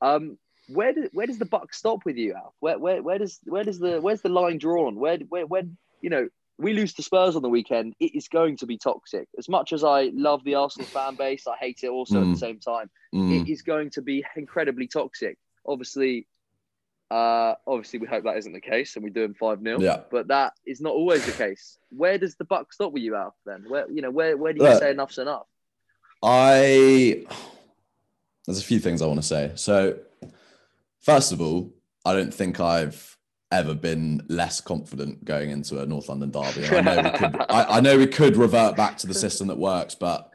Um, 0.02 0.38
where 0.68 0.94
do, 0.94 1.10
where 1.14 1.28
does 1.28 1.40
the 1.40 1.46
buck 1.46 1.74
stop 1.74 2.06
with 2.06 2.16
you, 2.16 2.34
Alf? 2.34 2.54
Where, 2.60 2.78
where 2.78 3.02
where 3.02 3.18
does 3.18 3.40
where 3.44 3.64
does 3.64 3.80
the 3.80 4.00
where's 4.00 4.22
the 4.22 4.30
line 4.30 4.58
drawn? 4.58 4.96
Where 4.96 5.18
where 5.18 5.46
when 5.46 5.78
you 6.02 6.10
know 6.10 6.30
we 6.60 6.74
lose 6.74 6.94
to 6.94 7.04
Spurs 7.04 7.38
on 7.38 7.42
the 7.42 7.50
weekend, 7.50 7.96
it 8.00 8.14
is 8.16 8.28
going 8.28 8.58
to 8.58 8.66
be 8.66 8.78
toxic. 8.78 9.28
As 9.38 9.48
much 9.48 9.72
as 9.72 9.84
I 9.84 10.12
love 10.14 10.44
the 10.44 10.56
Arsenal 10.56 10.88
fan 10.88 11.16
base, 11.16 11.48
I 11.48 11.56
hate 11.56 11.80
it 11.84 11.88
also 11.88 12.16
mm. 12.16 12.22
at 12.22 12.26
the 12.26 12.34
mm. 12.34 12.40
same 12.40 12.60
time. 12.60 12.90
Mm. 13.16 13.42
It 13.42 13.52
is 13.52 13.62
going 13.62 13.92
to 13.92 14.02
be 14.02 14.26
incredibly 14.36 14.88
toxic. 14.88 15.38
Obviously, 15.66 16.28
uh, 17.10 17.56
obviously 17.66 18.00
we 18.00 18.08
hope 18.08 18.26
that 18.26 18.38
isn't 18.38 18.52
the 18.52 18.60
case 18.60 18.96
and 18.96 19.04
we 19.04 19.10
do 19.10 19.22
them 19.22 19.36
5 19.36 19.64
0. 19.64 19.80
Yeah. 19.80 20.02
But 20.12 20.28
that 20.28 20.54
is 20.68 20.82
not 20.82 20.92
always 20.92 21.26
the 21.26 21.32
case. 21.32 21.78
Where 21.90 22.18
does 22.18 22.36
the 22.36 22.46
buck 22.46 22.74
stop 22.74 22.92
with 22.92 23.04
you, 23.04 23.16
Alf, 23.16 23.36
then? 23.46 23.64
Where 23.68 23.90
you 23.90 24.02
know, 24.02 24.12
where 24.12 24.36
where 24.36 24.52
do 24.52 24.62
you 24.62 24.70
Look, 24.70 24.80
say 24.80 24.92
enough's 24.92 25.18
enough? 25.18 25.48
I 26.22 27.26
there's 28.46 28.60
a 28.60 28.66
few 28.66 28.80
things 28.80 29.02
I 29.02 29.06
want 29.06 29.22
to 29.22 29.26
say. 29.26 29.54
So 29.56 29.98
first 31.00 31.32
of 31.32 31.40
all, 31.40 31.74
I 32.06 32.14
don't 32.14 32.34
think 32.34 32.60
I've 32.60 33.18
ever 33.52 33.74
been 33.74 34.24
less 34.30 34.62
confident 34.62 35.26
going 35.26 35.50
into 35.50 35.82
a 35.82 35.86
North 35.86 36.10
London 36.10 36.32
derby. 36.32 36.68
I 36.68 36.82
know 36.82 37.02
we 37.02 37.18
could, 37.18 37.42
I, 37.50 37.78
I, 37.78 37.80
know 37.80 37.98
we 37.98 38.08
could 38.08 38.38
revert 38.38 38.76
back 38.76 38.98
to 39.00 39.08
the 39.08 39.14
system 39.14 39.48
that 39.48 39.58
works, 39.58 39.96
but 39.96 40.32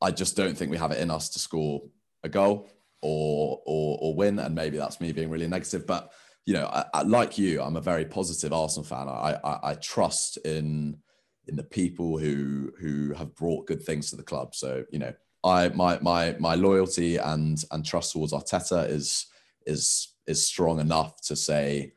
I 0.00 0.10
just 0.10 0.36
don't 0.36 0.56
think 0.56 0.70
we 0.70 0.76
have 0.76 0.92
it 0.92 1.00
in 1.00 1.10
us 1.10 1.30
to 1.30 1.38
score 1.38 1.82
a 2.22 2.28
goal 2.28 2.68
or 3.00 3.60
or, 3.64 3.98
or 4.00 4.14
win. 4.14 4.38
And 4.38 4.54
maybe 4.54 4.76
that's 4.76 5.00
me 5.00 5.12
being 5.12 5.30
really 5.30 5.48
negative, 5.48 5.86
but 5.86 6.12
you 6.44 6.54
know, 6.54 6.66
I, 6.66 6.84
I, 6.92 7.02
like 7.02 7.38
you, 7.38 7.62
I'm 7.62 7.76
a 7.76 7.80
very 7.80 8.04
positive 8.04 8.52
Arsenal 8.52 8.84
fan. 8.84 9.08
I, 9.08 9.38
I 9.62 9.74
trust 9.74 10.38
in 10.38 10.98
in 11.46 11.56
the 11.56 11.62
people 11.62 12.18
who 12.18 12.72
who 12.78 13.14
have 13.14 13.34
brought 13.34 13.66
good 13.66 13.82
things 13.82 14.10
to 14.10 14.16
the 14.16 14.22
club. 14.22 14.54
So 14.54 14.84
you 14.90 14.98
know, 14.98 15.12
I 15.44 15.68
my 15.68 15.98
my 16.00 16.36
my 16.38 16.54
loyalty 16.54 17.16
and 17.16 17.62
and 17.70 17.84
trust 17.84 18.12
towards 18.12 18.32
Arteta 18.32 18.88
is 18.88 19.26
is 19.66 20.14
is 20.26 20.46
strong 20.46 20.80
enough 20.80 21.20
to 21.22 21.36
say 21.36 21.92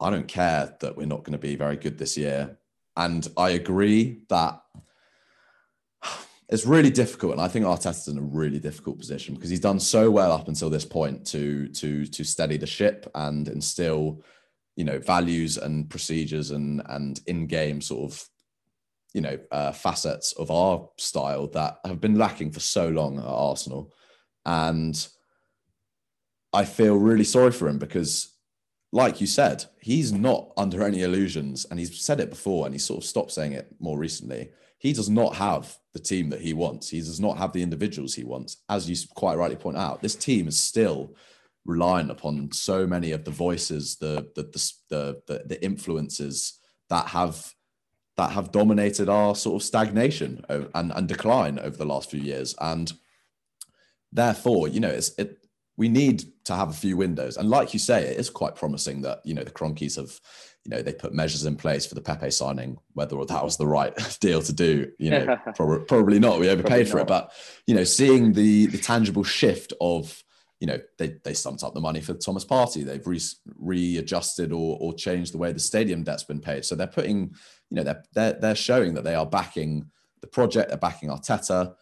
I 0.00 0.10
don't 0.10 0.28
care 0.28 0.76
that 0.80 0.96
we're 0.96 1.06
not 1.06 1.24
going 1.24 1.32
to 1.32 1.38
be 1.38 1.56
very 1.56 1.76
good 1.76 1.98
this 1.98 2.16
year. 2.16 2.58
And 2.96 3.26
I 3.36 3.50
agree 3.50 4.22
that 4.28 4.60
it's 6.48 6.66
really 6.66 6.90
difficult. 6.90 7.32
And 7.32 7.40
I 7.40 7.48
think 7.48 7.66
Arteta's 7.66 8.08
in 8.08 8.18
a 8.18 8.22
really 8.22 8.58
difficult 8.58 8.98
position 8.98 9.34
because 9.34 9.50
he's 9.50 9.60
done 9.60 9.80
so 9.80 10.10
well 10.10 10.32
up 10.32 10.48
until 10.48 10.70
this 10.70 10.84
point 10.84 11.26
to 11.28 11.68
to 11.68 12.06
to 12.06 12.24
steady 12.24 12.56
the 12.56 12.66
ship 12.66 13.10
and 13.14 13.48
instill, 13.48 14.22
you 14.76 14.84
know, 14.84 14.98
values 14.98 15.58
and 15.58 15.90
procedures 15.90 16.50
and 16.50 16.82
and 16.88 17.20
in-game 17.26 17.80
sort 17.80 18.12
of 18.12 18.28
you 19.14 19.20
know 19.20 19.38
uh, 19.50 19.72
facets 19.72 20.32
of 20.32 20.50
our 20.50 20.88
style 20.96 21.46
that 21.48 21.78
have 21.84 22.00
been 22.00 22.16
lacking 22.16 22.50
for 22.50 22.60
so 22.60 22.88
long 22.88 23.18
at 23.18 23.24
Arsenal. 23.24 23.92
And 24.46 25.08
I 26.52 26.64
feel 26.64 26.96
really 26.96 27.24
sorry 27.24 27.52
for 27.52 27.68
him 27.68 27.78
because 27.78 28.37
like 28.92 29.20
you 29.20 29.26
said, 29.26 29.64
he's 29.80 30.12
not 30.12 30.52
under 30.56 30.82
any 30.82 31.02
illusions, 31.02 31.66
and 31.66 31.78
he's 31.78 32.00
said 32.00 32.20
it 32.20 32.30
before, 32.30 32.64
and 32.64 32.74
he 32.74 32.78
sort 32.78 33.02
of 33.02 33.08
stopped 33.08 33.32
saying 33.32 33.52
it 33.52 33.74
more 33.80 33.98
recently. 33.98 34.50
He 34.78 34.92
does 34.92 35.10
not 35.10 35.34
have 35.34 35.76
the 35.92 35.98
team 35.98 36.30
that 36.30 36.40
he 36.40 36.54
wants. 36.54 36.88
He 36.88 37.00
does 37.00 37.20
not 37.20 37.36
have 37.36 37.52
the 37.52 37.62
individuals 37.62 38.14
he 38.14 38.24
wants. 38.24 38.58
As 38.68 38.88
you 38.88 38.96
quite 39.14 39.36
rightly 39.36 39.56
point 39.56 39.76
out, 39.76 40.00
this 40.00 40.14
team 40.14 40.48
is 40.48 40.58
still 40.58 41.14
relying 41.66 42.08
upon 42.08 42.50
so 42.52 42.86
many 42.86 43.12
of 43.12 43.24
the 43.24 43.30
voices, 43.30 43.96
the 43.96 44.30
the 44.34 44.42
the 44.88 45.22
the, 45.26 45.42
the, 45.46 45.64
influences 45.64 46.58
that 46.88 47.08
have 47.08 47.54
that 48.16 48.32
have 48.32 48.52
dominated 48.52 49.08
our 49.08 49.34
sort 49.34 49.60
of 49.60 49.66
stagnation 49.66 50.44
and, 50.48 50.92
and 50.92 51.06
decline 51.06 51.58
over 51.58 51.76
the 51.76 51.86
last 51.86 52.10
few 52.10 52.20
years. 52.20 52.54
And 52.60 52.92
therefore, 54.12 54.68
you 54.68 54.80
know, 54.80 54.88
it's 54.88 55.10
it 55.18 55.46
we 55.78 55.88
need 55.88 56.24
to 56.44 56.54
have 56.54 56.70
a 56.70 56.74
few 56.74 56.96
windows. 56.96 57.36
And 57.36 57.48
like 57.48 57.72
you 57.72 57.78
say, 57.78 58.02
it 58.02 58.18
is 58.18 58.28
quite 58.28 58.56
promising 58.56 59.00
that, 59.02 59.20
you 59.24 59.32
know, 59.32 59.44
the 59.44 59.52
Kroenkes 59.52 59.94
have, 59.94 60.20
you 60.64 60.70
know, 60.70 60.82
they 60.82 60.92
put 60.92 61.14
measures 61.14 61.46
in 61.46 61.54
place 61.54 61.86
for 61.86 61.94
the 61.94 62.00
Pepe 62.00 62.32
signing, 62.32 62.76
whether 62.94 63.16
or 63.16 63.24
that 63.26 63.44
was 63.44 63.56
the 63.56 63.66
right 63.66 63.94
deal 64.20 64.42
to 64.42 64.52
do, 64.52 64.90
you 64.98 65.10
know, 65.10 65.38
probably, 65.54 65.84
probably 65.84 66.18
not. 66.18 66.40
We 66.40 66.50
overpaid 66.50 66.88
for 66.88 66.98
it. 66.98 67.06
But, 67.06 67.32
you 67.68 67.76
know, 67.76 67.84
seeing 67.84 68.32
the 68.32 68.66
the 68.66 68.78
tangible 68.78 69.22
shift 69.22 69.72
of, 69.80 70.20
you 70.58 70.66
know, 70.66 70.80
they, 70.98 71.14
they 71.22 71.32
stumped 71.32 71.62
up 71.62 71.74
the 71.74 71.80
money 71.80 72.00
for 72.00 72.14
Thomas 72.14 72.44
Partey. 72.44 72.84
They've 72.84 73.06
re, 73.06 73.20
readjusted 73.56 74.50
or, 74.50 74.78
or 74.80 74.94
changed 74.94 75.32
the 75.32 75.38
way 75.38 75.52
the 75.52 75.60
stadium 75.60 76.02
debt's 76.02 76.24
been 76.24 76.40
paid. 76.40 76.64
So 76.64 76.74
they're 76.74 76.88
putting, 76.88 77.36
you 77.70 77.76
know, 77.76 77.84
they're, 77.84 78.02
they're, 78.14 78.32
they're 78.32 78.54
showing 78.56 78.94
that 78.94 79.04
they 79.04 79.14
are 79.14 79.26
backing 79.26 79.88
the 80.22 80.26
project, 80.26 80.70
they're 80.70 80.78
backing 80.78 81.10
Arteta. 81.10 81.76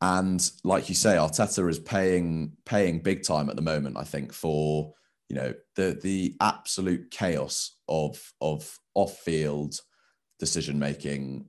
And 0.00 0.50
like 0.62 0.88
you 0.88 0.94
say, 0.94 1.16
Arteta 1.16 1.68
is 1.70 1.78
paying 1.78 2.52
paying 2.64 3.00
big 3.00 3.22
time 3.22 3.48
at 3.48 3.56
the 3.56 3.62
moment. 3.62 3.96
I 3.96 4.04
think 4.04 4.32
for 4.32 4.92
you 5.28 5.36
know 5.36 5.54
the 5.74 5.98
the 6.00 6.36
absolute 6.40 7.10
chaos 7.10 7.76
of 7.88 8.32
of 8.40 8.78
off 8.94 9.18
field 9.18 9.80
decision 10.38 10.78
making. 10.78 11.46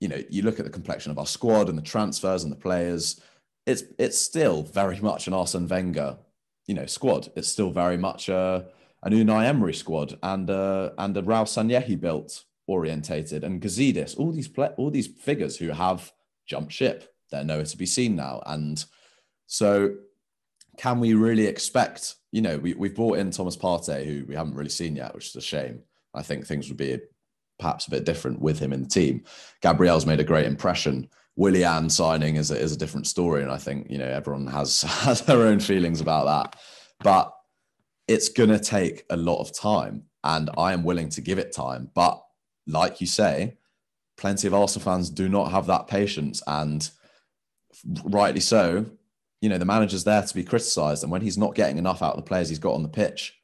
You 0.00 0.08
know, 0.08 0.22
you 0.28 0.42
look 0.42 0.58
at 0.58 0.66
the 0.66 0.72
complexion 0.72 1.12
of 1.12 1.18
our 1.18 1.26
squad 1.26 1.68
and 1.68 1.78
the 1.78 1.82
transfers 1.82 2.42
and 2.42 2.52
the 2.52 2.56
players. 2.56 3.20
It's 3.64 3.84
it's 3.98 4.18
still 4.18 4.62
very 4.62 5.00
much 5.00 5.26
an 5.26 5.32
Arsene 5.32 5.68
Wenger, 5.68 6.18
you 6.66 6.74
know, 6.74 6.86
squad. 6.86 7.30
It's 7.36 7.48
still 7.48 7.70
very 7.70 7.96
much 7.96 8.28
a 8.28 8.66
an 9.04 9.12
Unai 9.12 9.46
Emery 9.46 9.74
squad 9.74 10.18
and 10.22 10.50
uh, 10.50 10.90
and 10.98 11.16
a 11.16 11.22
Raul 11.22 11.46
Sanllehi 11.46 11.98
built 12.00 12.44
orientated 12.66 13.44
and 13.44 13.62
Gazidis. 13.62 14.18
All 14.18 14.32
these 14.32 14.50
all 14.76 14.90
these 14.90 15.06
figures 15.06 15.58
who 15.58 15.68
have 15.68 16.12
jumped 16.46 16.72
ship 16.72 17.13
they're 17.34 17.44
nowhere 17.44 17.64
to 17.64 17.76
be 17.76 17.86
seen 17.86 18.16
now. 18.16 18.42
And 18.46 18.84
so, 19.46 19.94
can 20.78 21.00
we 21.00 21.14
really 21.14 21.46
expect? 21.46 22.16
You 22.32 22.42
know, 22.42 22.58
we, 22.58 22.74
we've 22.74 22.94
brought 22.94 23.18
in 23.18 23.30
Thomas 23.30 23.56
Partey, 23.56 24.04
who 24.04 24.24
we 24.26 24.34
haven't 24.34 24.54
really 24.54 24.70
seen 24.70 24.96
yet, 24.96 25.14
which 25.14 25.28
is 25.28 25.36
a 25.36 25.40
shame. 25.40 25.82
I 26.14 26.22
think 26.22 26.46
things 26.46 26.68
would 26.68 26.76
be 26.76 26.98
perhaps 27.58 27.86
a 27.86 27.90
bit 27.90 28.04
different 28.04 28.40
with 28.40 28.58
him 28.58 28.72
in 28.72 28.82
the 28.82 28.88
team. 28.88 29.24
Gabriel's 29.60 30.06
made 30.06 30.20
a 30.20 30.24
great 30.24 30.46
impression. 30.46 31.08
Willian 31.36 31.90
signing 31.90 32.36
is 32.36 32.50
a, 32.50 32.58
is 32.58 32.72
a 32.72 32.78
different 32.78 33.06
story, 33.06 33.42
and 33.42 33.50
I 33.50 33.58
think 33.58 33.90
you 33.90 33.98
know 33.98 34.08
everyone 34.08 34.46
has 34.48 34.82
has 35.02 35.22
their 35.22 35.42
own 35.42 35.60
feelings 35.60 36.00
about 36.00 36.26
that. 36.26 36.60
But 37.02 37.34
it's 38.06 38.28
to 38.28 38.58
take 38.58 39.04
a 39.10 39.16
lot 39.16 39.40
of 39.40 39.52
time, 39.52 40.04
and 40.22 40.50
I 40.56 40.72
am 40.72 40.84
willing 40.84 41.08
to 41.10 41.20
give 41.20 41.38
it 41.38 41.52
time. 41.52 41.90
But 41.94 42.22
like 42.66 43.00
you 43.00 43.06
say, 43.06 43.58
plenty 44.16 44.46
of 44.46 44.54
Arsenal 44.54 44.84
fans 44.84 45.10
do 45.10 45.28
not 45.28 45.50
have 45.50 45.66
that 45.66 45.88
patience, 45.88 46.42
and 46.46 46.88
rightly 48.04 48.40
so, 48.40 48.86
you 49.40 49.48
know, 49.48 49.58
the 49.58 49.64
manager's 49.64 50.04
there 50.04 50.22
to 50.22 50.34
be 50.34 50.44
criticised. 50.44 51.02
And 51.02 51.12
when 51.12 51.22
he's 51.22 51.38
not 51.38 51.54
getting 51.54 51.78
enough 51.78 52.02
out 52.02 52.14
of 52.14 52.16
the 52.16 52.28
players 52.28 52.48
he's 52.48 52.58
got 52.58 52.74
on 52.74 52.82
the 52.82 52.88
pitch, 52.88 53.38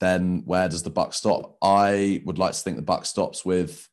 then 0.00 0.42
where 0.44 0.68
does 0.68 0.82
the 0.82 0.90
buck 0.90 1.14
stop? 1.14 1.56
I 1.62 2.22
would 2.24 2.38
like 2.38 2.52
to 2.52 2.60
think 2.60 2.76
the 2.76 2.82
buck 2.82 3.06
stops 3.06 3.44
with 3.44 3.88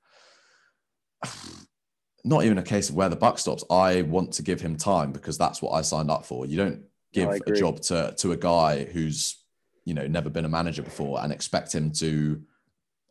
not 2.24 2.44
even 2.44 2.58
a 2.58 2.64
case 2.64 2.90
of 2.90 2.96
where 2.96 3.10
the 3.10 3.16
buck 3.16 3.40
stops. 3.40 3.64
I 3.70 4.02
want 4.02 4.34
to 4.34 4.44
give 4.44 4.62
him 4.62 4.76
time 4.76 5.12
because 5.12 5.38
that's 5.38 5.62
what 5.62 5.72
I 5.72 5.82
signed 5.82 6.12
up 6.12 6.26
for. 6.26 6.46
You 6.46 6.58
don't 6.58 6.84
give 7.14 7.30
no, 7.30 7.40
a 7.48 7.56
job 7.56 7.82
to 7.82 8.14
to 8.18 8.32
a 8.32 8.38
guy 8.38 8.86
who's 8.86 9.38
you 9.86 9.94
know 9.94 10.08
never 10.08 10.30
been 10.30 10.46
a 10.46 10.50
manager 10.50 10.82
before 10.82 11.22
and 11.22 11.32
expect 11.32 11.74
him 11.74 11.92
to 11.94 12.42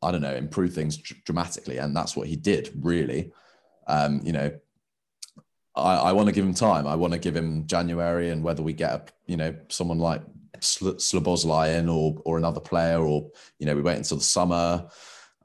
I 0.03 0.13
don't 0.13 0.21
know 0.21 0.35
improve 0.35 0.75
things 0.75 0.97
dramatically, 0.97 1.79
and 1.79 1.97
that's 1.97 2.17
what 2.17 2.29
he 2.29 2.37
did 2.37 2.71
really. 2.81 3.33
Um, 3.87 4.21
you 4.23 4.33
know, 4.33 4.53
I, 5.79 6.11
I 6.11 6.13
want 6.13 6.29
to 6.29 6.35
give 6.35 6.45
him 6.45 6.55
time. 6.55 6.87
I 6.87 6.95
want 6.95 7.13
to 7.13 7.19
give 7.19 7.37
him 7.37 7.67
January, 7.67 8.31
and 8.31 8.43
whether 8.43 8.63
we 8.63 8.73
get 8.73 8.93
a, 8.93 9.03
you 9.27 9.37
know 9.37 9.55
someone 9.69 9.99
like 9.99 10.23
Szoboszlai 10.59 11.79
in 11.79 11.89
or 11.89 12.21
or 12.25 12.39
another 12.39 12.61
player, 12.61 13.01
or 13.01 13.31
you 13.59 13.67
know 13.67 13.75
we 13.75 13.83
wait 13.83 13.97
until 13.97 14.19
the 14.19 14.25
summer, 14.25 14.89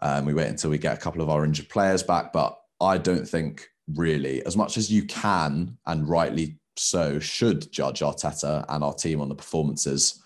um, 0.02 0.26
we 0.26 0.34
wait 0.34 0.48
until 0.48 0.70
we 0.70 0.78
get 0.78 0.98
a 0.98 1.02
couple 1.02 1.22
of 1.22 1.30
our 1.30 1.46
injured 1.46 1.70
players 1.70 2.04
back. 2.04 2.34
But 2.34 2.60
I 2.82 2.98
don't 2.98 3.28
think 3.28 3.70
really, 3.96 4.46
as 4.46 4.58
much 4.58 4.78
as 4.78 4.92
you 4.92 5.04
can 5.06 5.78
and 5.86 6.08
rightly 6.08 6.58
so, 6.76 7.20
should 7.20 7.72
judge 7.72 8.00
Arteta 8.00 8.66
and 8.70 8.84
our 8.84 8.94
team 8.94 9.22
on 9.22 9.30
the 9.30 9.36
performances. 9.36 10.22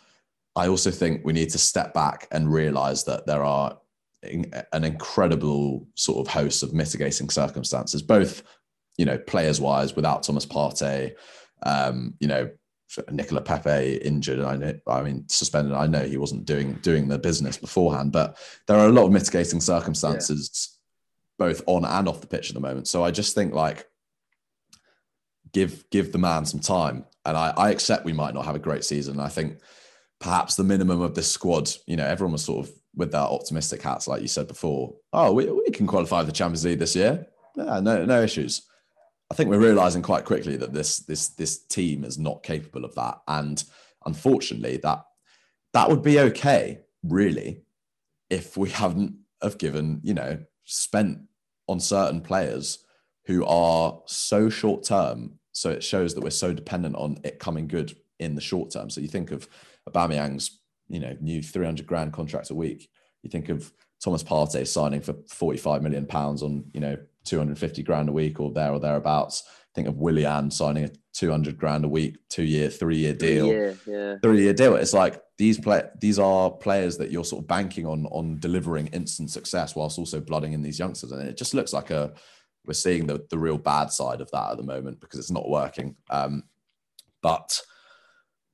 I 0.56 0.68
also 0.68 0.90
think 0.90 1.22
we 1.24 1.34
need 1.34 1.50
to 1.52 1.60
step 1.60 1.94
back 1.94 2.28
and 2.32 2.52
realize 2.52 3.04
that 3.04 3.28
there 3.28 3.44
are 3.44 3.78
an 4.24 4.84
incredible 4.84 5.88
sort 5.96 6.26
of 6.26 6.34
host 6.34 6.64
of 6.64 6.74
mitigating 6.74 7.30
circumstances, 7.30 8.02
both 8.02 8.44
you 8.98 9.06
know, 9.06 9.18
players 9.18 9.62
wise, 9.62 9.96
without 9.96 10.24
Thomas 10.24 10.46
Partey, 10.46 11.14
um, 11.64 12.16
you 12.20 12.28
know, 12.28 12.50
Nicola 13.12 13.42
Pepe 13.42 13.98
injured, 13.98 14.40
and 14.40 14.48
I 14.48 14.56
know, 14.56 14.80
I 14.88 15.02
mean, 15.02 15.28
suspended. 15.28 15.74
I 15.74 15.88
know 15.88 16.04
he 16.04 16.18
wasn't 16.18 16.46
doing 16.46 16.74
doing 16.82 17.08
the 17.08 17.20
business 17.20 17.58
beforehand, 17.58 18.12
but 18.12 18.38
there 18.66 18.78
are 18.78 18.88
a 18.88 18.92
lot 18.92 19.06
of 19.06 19.12
mitigating 19.12 19.60
circumstances, 19.60 20.80
yeah. 21.40 21.48
both 21.48 21.62
on 21.66 21.84
and 21.84 22.08
off 22.08 22.22
the 22.22 22.28
pitch 22.28 22.50
at 22.50 22.54
the 22.54 22.62
moment. 22.62 22.88
So 22.88 23.04
I 23.04 23.12
just 23.12 23.36
think 23.36 23.54
like, 23.54 23.86
give 25.52 25.84
give 25.90 26.12
the 26.12 26.18
man 26.18 26.46
some 26.46 26.62
time, 26.62 27.06
and 27.26 27.36
I, 27.36 27.54
I 27.58 27.72
accept 27.72 28.06
we 28.06 28.14
might 28.14 28.34
not 28.34 28.46
have 28.46 28.56
a 28.56 28.60
great 28.60 28.86
season. 28.86 29.20
I 29.20 29.28
think 29.28 29.60
perhaps 30.20 30.56
the 30.56 30.64
minimum 30.64 31.02
of 31.02 31.14
this 31.14 31.32
squad, 31.32 31.70
you 31.88 31.98
know, 31.98 32.06
everyone 32.06 32.34
was 32.34 32.46
sort 32.46 32.68
of 32.68 32.74
with 32.96 33.12
their 33.12 33.22
optimistic 33.22 33.82
hats, 33.82 34.08
like 34.08 34.22
you 34.22 34.28
said 34.28 34.48
before. 34.48 34.96
Oh, 35.12 35.34
we, 35.34 35.46
we 35.52 35.70
can 35.72 35.88
qualify 35.88 36.22
for 36.22 36.26
the 36.26 36.32
Champions 36.32 36.66
League 36.66 36.80
this 36.80 36.96
year. 36.96 37.28
Yeah, 37.56 37.80
no 37.82 38.06
no 38.06 38.22
issues. 38.22 38.67
I 39.30 39.34
think 39.34 39.50
we're 39.50 39.60
realizing 39.60 40.02
quite 40.02 40.26
quickly 40.26 40.56
that 40.58 40.74
this 40.74 41.00
this 41.00 41.30
this 41.30 41.60
team 41.66 42.04
is 42.04 42.18
not 42.18 42.44
capable 42.44 42.86
of 42.86 42.96
that, 42.96 43.20
and 43.28 43.62
unfortunately, 44.06 44.78
that 44.78 45.04
that 45.74 45.90
would 45.90 46.02
be 46.02 46.20
okay, 46.20 46.80
really, 47.04 47.64
if 48.30 48.56
we 48.56 48.70
hadn't 48.70 49.16
have 49.42 49.58
given 49.58 50.00
you 50.04 50.14
know 50.14 50.40
spent 50.64 51.20
on 51.68 51.80
certain 51.80 52.22
players 52.22 52.80
who 53.26 53.46
are 53.46 54.02
so 54.06 54.50
short 54.50 54.84
term. 54.84 55.34
So 55.52 55.70
it 55.72 55.84
shows 55.84 56.14
that 56.14 56.24
we're 56.24 56.30
so 56.30 56.54
dependent 56.54 56.96
on 56.96 57.18
it 57.24 57.40
coming 57.40 57.68
good 57.68 57.96
in 58.20 58.36
the 58.36 58.42
short 58.42 58.72
term. 58.72 58.90
So 58.90 59.02
you 59.02 59.08
think 59.08 59.32
of 59.32 59.48
Aubameyang's 59.90 60.62
you 60.88 61.00
know 61.00 61.16
new 61.20 61.42
300 61.42 61.86
grand 61.86 62.14
contract 62.14 62.50
a 62.50 62.56
week. 62.56 62.90
You 63.24 63.30
think 63.30 63.50
of 63.50 63.74
Thomas 64.04 64.24
Partey 64.24 64.68
signing 64.68 65.02
for 65.02 65.16
45 65.30 65.82
million 65.82 66.06
pounds 66.06 66.44
on 66.44 66.66
you 66.74 66.80
know 66.80 66.98
250 67.26 67.84
grand 67.84 68.10
a 68.10 68.12
week 68.12 68.40
or 68.40 68.52
there 68.52 68.72
or 68.72 68.80
thereabouts. 68.80 69.44
Think 69.76 69.88
of 69.88 69.98
Willian 69.98 70.50
signing 70.50 70.86
a 70.86 70.90
200 71.14 71.58
grand 71.58 71.86
a 71.86 71.88
week, 71.88 72.18
two 72.30 72.44
year, 72.44 72.70
three 72.70 72.98
year 72.98 73.14
deal, 73.14 73.46
three 73.46 73.56
year, 73.56 73.78
yeah. 73.86 74.16
three 74.22 74.42
year 74.44 74.54
deal. 74.54 74.76
It's 74.76 74.94
like 74.94 75.22
these 75.38 75.60
play 75.60 75.84
these 76.00 76.20
are 76.20 76.50
players 76.50 76.98
that 76.98 77.12
you're 77.12 77.26
sort 77.26 77.44
of 77.44 77.48
banking 77.48 77.86
on 77.86 78.06
on 78.08 78.40
delivering 78.40 78.88
instant 78.88 79.30
success 79.30 79.76
whilst 79.76 80.00
also 80.00 80.20
blooding 80.20 80.54
in 80.54 80.62
these 80.62 80.80
youngsters, 80.80 81.12
and 81.12 81.28
it 81.28 81.38
just 81.38 81.54
looks 81.54 81.74
like 81.74 81.90
a 81.92 82.14
we're 82.66 82.74
seeing 82.74 83.08
the 83.08 83.26
the 83.30 83.38
real 83.38 83.58
bad 83.58 83.92
side 83.92 84.22
of 84.22 84.30
that 84.32 84.52
at 84.52 84.58
the 84.58 84.64
moment 84.64 85.00
because 85.00 85.20
it's 85.20 85.32
not 85.32 85.50
working. 85.50 85.96
Um, 86.10 86.44
but 87.22 87.62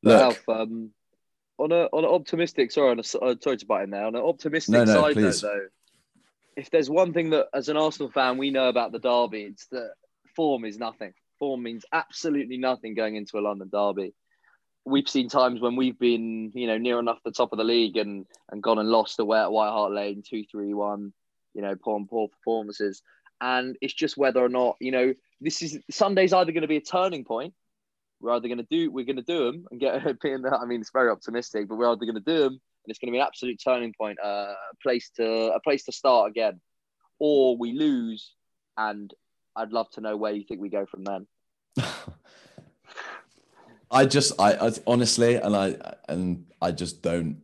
look, 0.04 0.42
um, 0.48 0.92
on 1.58 1.72
a 1.72 1.86
on 1.94 2.04
an 2.04 2.10
optimistic, 2.10 2.72
sorry, 2.72 2.92
on 2.92 3.00
a, 3.00 3.24
uh, 3.24 3.36
sorry 3.40 3.58
to 3.58 3.66
butt 3.66 3.84
in 3.84 3.90
there. 3.92 4.06
On 4.06 4.16
an 4.16 4.22
optimistic 4.22 4.74
no, 4.74 4.84
no, 4.84 4.94
side 4.94 5.16
note, 5.16 5.42
though, 5.42 5.68
if 6.56 6.70
there's 6.70 6.90
one 6.90 7.14
thing 7.14 7.32
that, 7.32 7.48
as 7.54 7.70
an 7.70 7.78
Arsenal 7.78 8.12
fan, 8.12 8.38
we 8.38 8.52
know 8.52 8.70
about 8.70 8.92
the 8.92 9.00
derby, 9.00 9.44
it's 9.44 9.68
that 9.68 9.92
form 10.36 10.66
is 10.66 10.78
nothing. 10.78 11.14
Form 11.40 11.64
means 11.64 11.86
absolutely 11.92 12.58
nothing 12.58 12.94
going 12.94 13.16
into 13.16 13.38
a 13.38 13.42
London 13.42 13.70
derby. 13.72 14.14
We've 14.86 15.08
seen 15.08 15.30
times 15.30 15.62
when 15.62 15.76
we've 15.76 15.98
been, 15.98 16.52
you 16.54 16.68
know, 16.68 16.78
near 16.78 17.00
enough 17.00 17.20
the 17.24 17.32
top 17.32 17.54
of 17.54 17.58
the 17.58 17.64
league 17.64 17.98
and 17.98 18.26
and 18.52 18.62
gone 18.62 18.80
and 18.80 18.90
lost 18.90 19.20
away 19.20 19.40
at 19.40 19.52
White 19.52 19.70
Hart 19.70 19.94
Lane, 19.94 20.24
two, 20.28 20.44
three, 20.44 20.74
one, 20.74 21.14
you 21.54 21.62
know, 21.62 21.76
poor 21.76 21.96
and 21.98 22.10
poor 22.10 22.28
performances. 22.28 23.02
And 23.40 23.78
it's 23.82 23.94
just 23.94 24.18
whether 24.18 24.44
or 24.44 24.50
not, 24.50 24.78
you 24.80 24.92
know, 24.92 25.14
this 25.42 25.62
is 25.62 25.80
Sunday's 25.90 26.34
either 26.34 26.52
going 26.52 26.62
to 26.62 26.68
be 26.68 26.78
a 26.78 26.82
turning 26.82 27.26
point. 27.26 27.54
We're 28.24 28.32
either 28.32 28.48
going 28.48 28.60
to 28.60 28.68
do, 28.70 28.90
we're 28.90 29.06
going 29.06 29.18
to 29.18 29.22
do 29.22 29.46
them 29.52 29.66
and 29.70 29.80
get 29.82 29.96
I 30.06 30.66
mean, 30.66 30.80
it's 30.80 30.92
very 30.92 31.12
optimistic, 31.12 31.68
but 31.68 31.76
we're 31.78 31.92
either 31.92 32.06
going 32.06 32.16
to 32.16 32.22
do 32.22 32.40
them 32.40 32.54
and 32.54 32.88
it's 32.88 32.98
going 32.98 33.10
to 33.10 33.12
be 33.12 33.20
an 33.20 33.28
absolute 33.28 33.60
turning 33.62 33.94
point, 34.00 34.18
uh, 34.24 34.54
a 34.54 34.76
place 34.82 35.12
to 35.18 35.52
a 35.54 35.60
place 35.60 35.84
to 35.86 35.92
start 35.92 36.32
again, 36.32 36.62
or 37.20 37.58
we 37.58 37.74
lose, 37.74 38.34
and 38.78 39.14
I'd 39.58 39.74
love 39.74 39.90
to 39.92 40.02
know 40.02 40.16
where 40.16 40.32
you 40.32 40.44
think 40.44 40.62
we 40.62 40.70
go 40.70 40.86
from 40.86 41.04
then. 41.04 41.28
I 43.92 44.06
just, 44.06 44.40
I, 44.40 44.54
I 44.54 44.72
honestly, 44.88 45.36
and 45.36 45.56
I, 45.56 45.76
and 46.10 46.46
I 46.62 46.72
just 46.72 47.02
don't, 47.04 47.42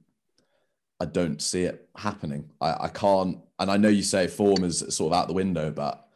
I 1.00 1.06
don't 1.06 1.42
see 1.42 1.64
it 1.64 1.90
happening. 1.96 2.50
I, 2.60 2.86
I 2.86 2.88
can't, 2.88 3.38
and 3.60 3.70
I 3.70 3.78
know 3.78 3.90
you 3.90 4.02
say 4.02 4.28
form 4.28 4.64
is 4.64 4.80
sort 4.90 5.14
of 5.14 5.20
out 5.20 5.28
the 5.28 5.34
window, 5.34 5.72
but 5.72 6.08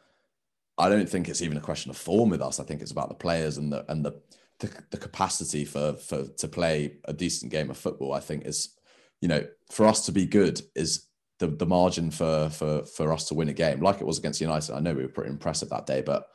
I 0.78 0.89
don't 0.89 1.07
think 1.07 1.30
it's 1.30 1.41
even 1.41 1.57
a 1.57 1.61
question 1.61 1.91
of 1.91 1.97
form 1.97 2.30
with 2.30 2.41
us. 2.41 2.59
I 2.59 2.64
think 2.64 2.82
it's 2.82 2.91
about 2.91 3.09
the 3.09 3.16
players 3.16 3.57
and 3.57 3.72
the 3.72 3.86
and 3.91 4.03
the 4.03 4.14
the, 4.60 4.72
the 4.91 4.97
capacity 4.97 5.66
for 5.66 5.93
for 5.93 6.28
to 6.28 6.47
play 6.47 6.97
a 7.06 7.14
decent 7.14 7.51
game 7.51 7.70
of 7.70 7.78
football. 7.78 8.14
I 8.14 8.20
think 8.20 8.45
is 8.45 8.76
you 9.24 9.30
know, 9.30 9.47
for 9.72 9.86
us 9.86 10.06
to 10.08 10.12
be 10.12 10.26
good 10.26 10.62
is 10.76 11.06
the, 11.39 11.47
the 11.47 11.66
margin 11.66 12.12
for 12.12 12.49
for 12.49 12.84
for 12.84 13.14
us 13.14 13.30
to 13.30 13.34
win 13.34 13.47
a 13.47 13.54
game, 13.54 13.80
like 13.80 14.01
it 14.01 14.06
was 14.06 14.20
against 14.20 14.41
United. 14.41 14.76
I 14.76 14.82
know 14.82 14.93
we 14.93 15.04
were 15.04 15.08
pretty 15.08 15.32
impressive 15.32 15.70
that 15.70 15.86
day, 15.86 16.01
but 16.01 16.28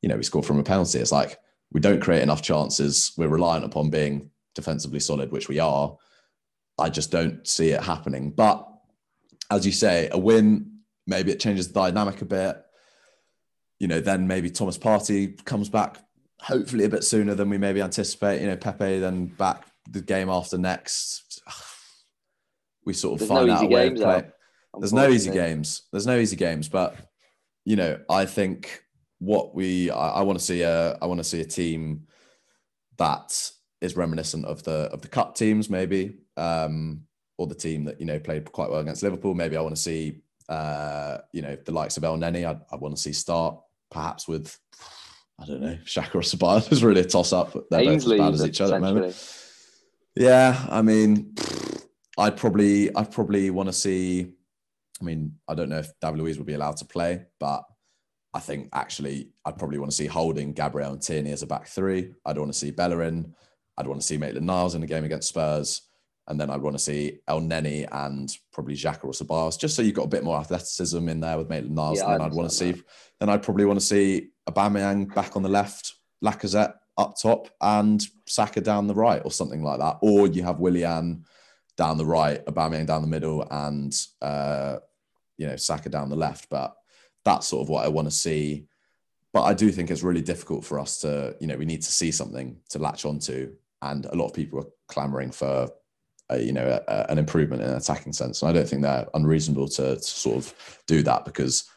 you 0.00 0.08
know 0.08 0.16
we 0.16 0.22
scored 0.22 0.46
from 0.46 0.60
a 0.60 0.62
penalty. 0.62 1.00
It's 1.00 1.10
like 1.10 1.40
we 1.72 1.80
don't 1.80 2.00
create 2.00 2.22
enough 2.22 2.42
chances. 2.42 3.12
We're 3.16 3.26
reliant 3.26 3.64
upon 3.64 3.90
being 3.90 4.30
defensively 4.54 5.00
solid, 5.00 5.32
which 5.32 5.48
we 5.48 5.58
are. 5.58 5.96
I 6.78 6.88
just 6.88 7.10
don't 7.10 7.44
see 7.44 7.70
it 7.70 7.82
happening. 7.82 8.30
But 8.30 8.64
as 9.50 9.66
you 9.66 9.72
say, 9.72 10.08
a 10.12 10.18
win, 10.18 10.82
maybe 11.04 11.32
it 11.32 11.40
changes 11.40 11.66
the 11.66 11.80
dynamic 11.80 12.22
a 12.22 12.26
bit. 12.26 12.62
You 13.80 13.88
know, 13.88 14.00
then 14.00 14.28
maybe 14.28 14.50
Thomas 14.50 14.78
Partey 14.78 15.44
comes 15.44 15.68
back, 15.68 15.98
hopefully 16.40 16.84
a 16.84 16.88
bit 16.88 17.04
sooner 17.04 17.34
than 17.34 17.48
we 17.50 17.58
maybe 17.58 17.82
anticipate. 17.82 18.40
You 18.40 18.48
know, 18.48 18.56
Pepe 18.56 18.98
then 18.98 19.26
back 19.26 19.66
the 19.90 20.02
game 20.02 20.28
after 20.28 20.58
next. 20.58 21.42
We 22.84 22.92
sort 22.92 23.14
of 23.14 23.18
There's 23.18 23.28
find 23.28 23.48
no 23.48 23.54
out 23.54 23.64
a 23.64 23.66
way 23.66 23.86
of 23.88 23.94
games 23.94 24.00
play. 24.00 24.14
out, 24.14 24.26
There's 24.78 24.92
no 24.92 25.08
easy 25.08 25.32
games. 25.32 25.88
There's 25.90 26.06
no 26.06 26.16
easy 26.16 26.36
games, 26.36 26.68
but 26.68 26.94
you 27.64 27.74
know, 27.74 27.98
I 28.08 28.26
think 28.26 28.80
what 29.18 29.56
we 29.56 29.90
I, 29.90 30.10
I 30.10 30.22
want 30.22 30.38
to 30.38 30.44
see 30.44 30.62
a 30.62 30.96
I 31.02 31.06
want 31.06 31.18
to 31.18 31.24
see 31.24 31.40
a 31.40 31.44
team 31.44 32.06
that 32.96 33.50
is 33.80 33.96
reminiscent 33.96 34.44
of 34.44 34.62
the 34.62 34.88
of 34.92 35.02
the 35.02 35.08
cup 35.08 35.34
teams, 35.34 35.68
maybe, 35.68 36.18
um, 36.36 37.02
or 37.38 37.48
the 37.48 37.56
team 37.56 37.84
that 37.84 37.98
you 38.00 38.06
know 38.06 38.18
played 38.18 38.50
quite 38.52 38.70
well 38.70 38.80
against 38.80 39.02
Liverpool. 39.02 39.34
Maybe 39.34 39.56
I 39.56 39.62
want 39.62 39.74
to 39.74 39.82
see 39.82 40.22
uh, 40.48 41.18
you 41.32 41.42
know 41.42 41.56
the 41.56 41.72
likes 41.72 41.96
of 41.96 42.04
Elneny. 42.04 42.46
I, 42.46 42.56
I 42.70 42.76
want 42.76 42.94
to 42.94 43.02
see 43.02 43.12
start 43.12 43.58
perhaps 43.90 44.28
with 44.28 44.56
I 45.38 45.44
don't 45.44 45.60
know 45.60 45.76
Xhaka 45.84 46.14
or 46.14 46.20
Ceballos. 46.20 46.72
is 46.72 46.82
really 46.82 47.02
a 47.02 47.04
toss 47.04 47.32
up. 47.32 47.56
They're 47.70 47.80
Ainsley, 47.80 48.18
both 48.18 48.34
as 48.34 48.40
bad 48.40 48.44
as 48.44 48.48
each 48.48 48.60
other 48.60 48.76
at 48.76 48.80
the 48.80 48.94
moment. 48.94 49.32
Yeah, 50.14 50.66
I 50.70 50.80
mean, 50.80 51.34
I'd 52.18 52.36
probably, 52.36 52.94
I'd 52.94 53.10
probably 53.12 53.50
want 53.50 53.68
to 53.68 53.72
see. 53.72 54.32
I 55.00 55.04
mean, 55.04 55.36
I 55.46 55.54
don't 55.54 55.68
know 55.68 55.78
if 55.78 55.90
David 56.00 56.20
Luiz 56.20 56.38
would 56.38 56.46
be 56.46 56.54
allowed 56.54 56.78
to 56.78 56.86
play, 56.86 57.26
but 57.38 57.64
I 58.32 58.40
think 58.40 58.70
actually, 58.72 59.30
I'd 59.44 59.58
probably 59.58 59.78
want 59.78 59.90
to 59.90 59.96
see 59.96 60.06
Holding, 60.06 60.54
Gabriel, 60.54 60.92
and 60.92 61.02
Tierney 61.02 61.32
as 61.32 61.42
a 61.42 61.46
back 61.46 61.66
three. 61.66 62.12
I'd 62.24 62.38
want 62.38 62.52
to 62.52 62.58
see 62.58 62.70
Bellerin. 62.70 63.34
I'd 63.76 63.86
want 63.86 64.00
to 64.00 64.06
see 64.06 64.16
Maitland 64.16 64.46
Niles 64.46 64.74
in 64.74 64.80
the 64.80 64.86
game 64.86 65.04
against 65.04 65.28
Spurs, 65.28 65.82
and 66.28 66.40
then 66.40 66.48
I'd 66.48 66.62
want 66.62 66.76
to 66.76 66.82
see 66.82 67.18
Elneny 67.28 67.86
and 67.92 68.34
probably 68.54 68.74
Xhaka 68.74 69.04
or 69.04 69.12
Ceballos, 69.12 69.58
just 69.58 69.76
so 69.76 69.82
you've 69.82 69.94
got 69.94 70.04
a 70.06 70.08
bit 70.08 70.24
more 70.24 70.38
athleticism 70.38 71.08
in 71.10 71.20
there 71.20 71.36
with 71.36 71.50
Maitland 71.50 71.74
Niles. 71.74 71.98
Yeah, 71.98 72.14
and 72.14 72.22
I'd 72.22 72.32
want 72.32 72.48
to 72.48 72.56
see, 72.56 72.74
then 73.20 73.28
I'd 73.28 73.42
probably 73.42 73.66
want 73.66 73.80
to 73.80 73.84
see 73.84 74.28
Aubameyang 74.48 75.14
back 75.14 75.36
on 75.36 75.42
the 75.42 75.48
left, 75.48 75.94
Lacazette 76.24 76.74
up 76.98 77.14
top, 77.20 77.48
and 77.60 78.02
Saka 78.26 78.60
down 78.60 78.86
the 78.86 78.94
right, 78.94 79.22
or 79.24 79.30
something 79.30 79.62
like 79.62 79.78
that. 79.80 79.98
Or 80.00 80.26
you 80.26 80.42
have 80.44 80.60
Willian 80.60 81.24
down 81.76 81.98
the 81.98 82.06
right, 82.06 82.44
Aubameyang 82.46 82.86
down 82.86 83.02
the 83.02 83.08
middle, 83.08 83.46
and 83.50 83.94
uh, 84.22 84.76
you 85.36 85.46
know 85.46 85.56
Saka 85.56 85.88
down 85.88 86.08
the 86.08 86.16
left. 86.16 86.48
But 86.48 86.74
that's 87.24 87.48
sort 87.48 87.62
of 87.62 87.68
what 87.68 87.84
I 87.84 87.88
want 87.88 88.06
to 88.08 88.14
see. 88.14 88.66
But 89.32 89.42
I 89.42 89.52
do 89.52 89.70
think 89.70 89.90
it's 89.90 90.02
really 90.02 90.22
difficult 90.22 90.64
for 90.64 90.78
us 90.78 91.00
to, 91.00 91.36
you 91.40 91.46
know, 91.46 91.56
we 91.58 91.66
need 91.66 91.82
to 91.82 91.92
see 91.92 92.10
something 92.10 92.56
to 92.70 92.78
latch 92.78 93.04
onto, 93.04 93.52
and 93.82 94.06
a 94.06 94.14
lot 94.14 94.26
of 94.28 94.32
people 94.32 94.60
are 94.60 94.66
clamoring 94.88 95.30
for, 95.30 95.68
a, 96.30 96.40
you 96.40 96.52
know, 96.52 96.66
a, 96.66 96.90
a- 96.90 97.10
an 97.10 97.18
improvement 97.18 97.60
in 97.60 97.68
an 97.68 97.76
attacking 97.76 98.14
sense, 98.14 98.40
and 98.40 98.48
I 98.48 98.54
don't 98.54 98.66
think 98.66 98.80
they're 98.80 99.06
unreasonable 99.12 99.68
to, 99.68 99.96
to 99.96 100.02
sort 100.02 100.36
of 100.38 100.54
do 100.86 101.02
that 101.02 101.26
because 101.26 101.68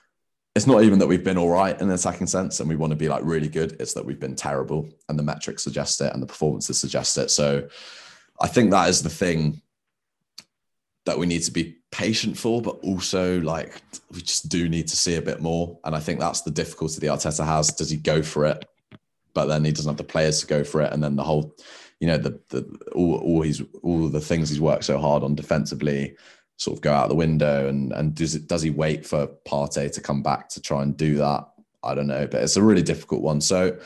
it's 0.56 0.68
not 0.68 0.84
even 0.84 1.00
that 1.00 1.08
we've 1.08 1.24
been 1.24 1.38
all 1.38 1.50
right 1.50 1.76
in 1.80 1.90
an 1.90 1.94
attacking 1.94 2.28
sense 2.28 2.60
and 2.60 2.68
we 2.68 2.76
want 2.76 2.92
to 2.92 2.98
be 2.98 3.08
like 3.08 3.24
really 3.24 3.48
good. 3.48 3.78
It's 3.80 3.94
that 3.94 4.06
we've 4.06 4.20
been 4.20 4.36
terrible 4.36 4.90
and 5.08 5.18
the 5.18 5.24
metrics 5.24 5.64
suggest 5.64 6.02
it 6.02 6.12
and 6.14 6.22
the 6.22 6.28
performances 6.28 6.80
suggest 6.80 7.18
it. 7.18 7.30
So 7.30 7.68
I 8.42 8.48
think 8.48 8.72
that 8.72 8.90
is 8.90 9.04
the 9.04 9.10
thing 9.10 9.62
that 11.06 11.18
we 11.18 11.26
need 11.26 11.44
to 11.44 11.52
be 11.52 11.78
patient 11.92 12.38
for, 12.38 12.62
but 12.62 12.78
also 12.84 13.40
like 13.42 13.82
we 14.12 14.22
just 14.22 14.50
do 14.50 14.68
need 14.68 14.88
to 14.88 14.98
see 14.98 15.16
a 15.16 15.22
bit 15.22 15.40
more. 15.40 15.80
And 15.84 15.96
I 15.96 16.00
think 16.00 16.20
that's 16.20 16.42
the 16.42 16.52
difficulty 16.52 17.00
the 17.00 17.08
Arteta 17.08 17.46
has. 17.46 17.70
Does 17.70 17.90
he 17.90 17.98
go 17.98 18.22
for 18.22 18.46
it? 18.46 18.66
But 19.34 19.46
then 19.46 19.64
he 19.64 19.72
doesn't 19.72 19.90
have 19.90 19.98
the 19.98 20.04
players 20.04 20.42
to 20.42 20.48
go 20.48 20.64
for 20.64 20.82
it. 20.82 20.92
And 20.92 21.04
then 21.04 21.16
the 21.16 21.24
whole, 21.24 21.56
you 22.00 22.08
know, 22.08 22.18
the 22.18 22.40
the 22.50 22.64
all, 22.94 23.16
all 23.16 23.42
he's 23.42 23.62
all 23.84 24.10
the 24.10 24.20
things 24.20 24.50
he's 24.50 24.60
worked 24.60 24.84
so 24.84 24.98
hard 24.98 25.24
on 25.24 25.36
defensively 25.36 26.16
sort 26.60 26.78
of 26.78 26.82
go 26.82 26.94
out 26.94 27.08
the 27.08 27.16
window 27.16 27.70
and 27.70 27.94
and 27.94 28.14
does 28.14 28.36
it 28.36 28.48
does 28.48 28.62
he 28.62 28.70
wait 28.70 29.06
for 29.06 29.28
Partey 29.48 29.92
to 29.92 30.02
come 30.02 30.22
back 30.22 30.50
to 30.50 30.62
try 30.62 30.84
and 30.84 30.96
do 30.96 31.16
that? 31.16 31.48
I 31.82 31.96
don't 31.96 32.08
know, 32.08 32.28
but 32.28 32.44
it's 32.44 32.58
a 32.58 32.64
really 32.64 32.84
difficult 32.84 33.22
one. 33.22 33.40
So 33.40 33.80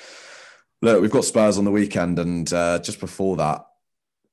look, 0.82 1.02
we've 1.02 1.12
got 1.12 1.24
Spurs 1.24 1.58
on 1.58 1.66
the 1.66 1.72
weekend, 1.72 2.18
and 2.20 2.52
uh, 2.52 2.80
just 2.80 3.00
before 3.00 3.38
that, 3.38 3.66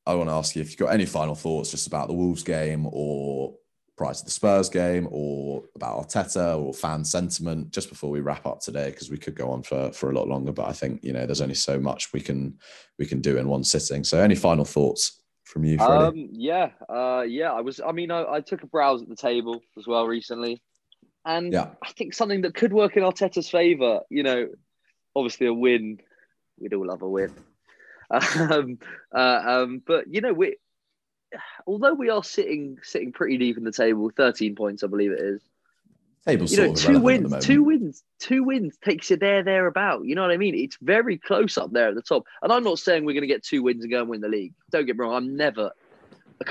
I 0.07 0.14
want 0.14 0.30
to 0.30 0.34
ask 0.34 0.57
you 0.57 0.62
if 0.62 0.70
you've 0.70 0.78
got 0.78 0.95
any 0.95 1.07
final 1.07 1.34
thoughts 1.34 1.70
just 1.70 1.86
about 1.86 2.09
the 2.09 2.14
Wolves 2.14 2.43
game 2.43 2.88
or 2.91 3.55
prior 4.01 4.14
to 4.14 4.24
the 4.24 4.30
Spurs 4.30 4.70
game 4.70 5.07
or 5.11 5.62
about 5.76 6.09
Arteta 6.09 6.59
or 6.59 6.72
fan 6.72 7.05
sentiment 7.05 7.70
just 7.70 7.91
before 7.91 8.09
we 8.09 8.20
wrap 8.20 8.47
up 8.47 8.61
today 8.61 8.88
because 8.88 9.11
we 9.11 9.18
could 9.18 9.34
go 9.34 9.51
on 9.51 9.62
for 9.62 9.93
for 9.93 10.11
a 10.11 10.14
lot 10.14 10.26
longer 10.26 10.53
but 10.53 10.66
I 10.66 10.72
think 10.72 11.05
you 11.05 11.12
know 11.12 11.26
there's 11.26 11.43
only 11.43 11.55
so 11.55 11.78
much 11.78 12.11
we 12.14 12.22
can 12.22 12.59
we 12.99 13.05
can 13.05 13.20
do 13.20 13.36
in 13.36 13.47
one 13.47 13.62
sitting 13.62 14.03
so 14.03 14.18
any 14.18 14.34
final 14.34 14.64
thoughts 14.64 15.20
from 15.51 15.65
you 15.65 15.77
Freddy 15.77 16.05
Um, 16.05 16.29
yeah, 16.33 16.71
uh, 16.89 17.25
yeah. 17.27 17.53
I 17.53 17.61
was. 17.61 17.81
I 17.81 17.93
mean, 17.93 18.11
I, 18.11 18.25
I 18.25 18.41
took 18.41 18.63
a 18.63 18.67
browse 18.67 19.03
at 19.03 19.09
the 19.09 19.17
table 19.17 19.61
as 19.77 19.87
well 19.87 20.07
recently, 20.07 20.63
and 21.25 21.53
Yeah. 21.53 21.71
I 21.83 21.93
think 21.93 22.15
something 22.15 22.43
that 22.43 22.55
could 22.55 22.73
work 22.73 22.97
in 22.97 23.03
Arteta's 23.03 23.51
favour. 23.51 24.01
You 24.09 24.23
know, 24.23 24.49
obviously 25.15 25.47
a 25.47 25.55
win. 25.55 25.99
We'd 26.59 26.75
all 26.75 26.87
love 26.87 27.03
a 27.03 27.09
win. 27.09 27.33
Um, 28.11 28.79
uh, 29.15 29.43
um, 29.47 29.83
but 29.87 30.13
you 30.13 30.21
know, 30.21 30.33
we 30.33 30.57
although 31.65 31.95
we 31.95 32.11
are 32.11 32.25
sitting 32.25 32.79
sitting 32.83 33.13
pretty 33.13 33.39
deep 33.39 33.57
in 33.57 33.63
the 33.63 33.71
table, 33.71 34.11
thirteen 34.17 34.57
points, 34.57 34.83
I 34.83 34.89
believe 34.89 35.13
it 35.13 35.21
is. 35.21 35.43
Table's 36.27 36.53
You 36.53 36.66
know, 36.68 36.75
two 36.75 36.97
irrelevant 36.97 37.35
at 37.35 37.43
the 37.43 37.43
wins, 37.43 37.47
two 37.47 37.62
wins, 37.62 38.03
two 38.18 38.45
wins 38.45 38.77
takes 38.85 39.11
you 39.11 39.16
there, 39.16 39.43
there 39.43 39.66
about. 39.66 40.05
You 40.05 40.14
know 40.14 40.23
what 40.23 40.31
I 40.31 40.37
mean? 40.37 40.55
It's 40.55 40.77
very 40.81 41.16
close 41.16 41.57
up 41.57 41.73
there 41.73 41.89
at 41.89 41.95
the 41.95 42.03
top. 42.03 42.25
And 42.43 42.53
I'm 42.53 42.62
not 42.62 42.79
saying 42.79 43.05
we're 43.05 43.14
going 43.14 43.23
to 43.23 43.27
get 43.27 43.43
two 43.43 43.62
wins 43.62 43.83
and 43.83 43.91
go 43.91 44.01
and 44.01 44.09
win 44.09 44.21
the 44.21 44.29
league. 44.29 44.53
Don't 44.71 44.87
get 44.87 44.97
me 44.97 45.05
wrong. 45.05 45.14
I'm 45.14 45.37
never, 45.37 45.71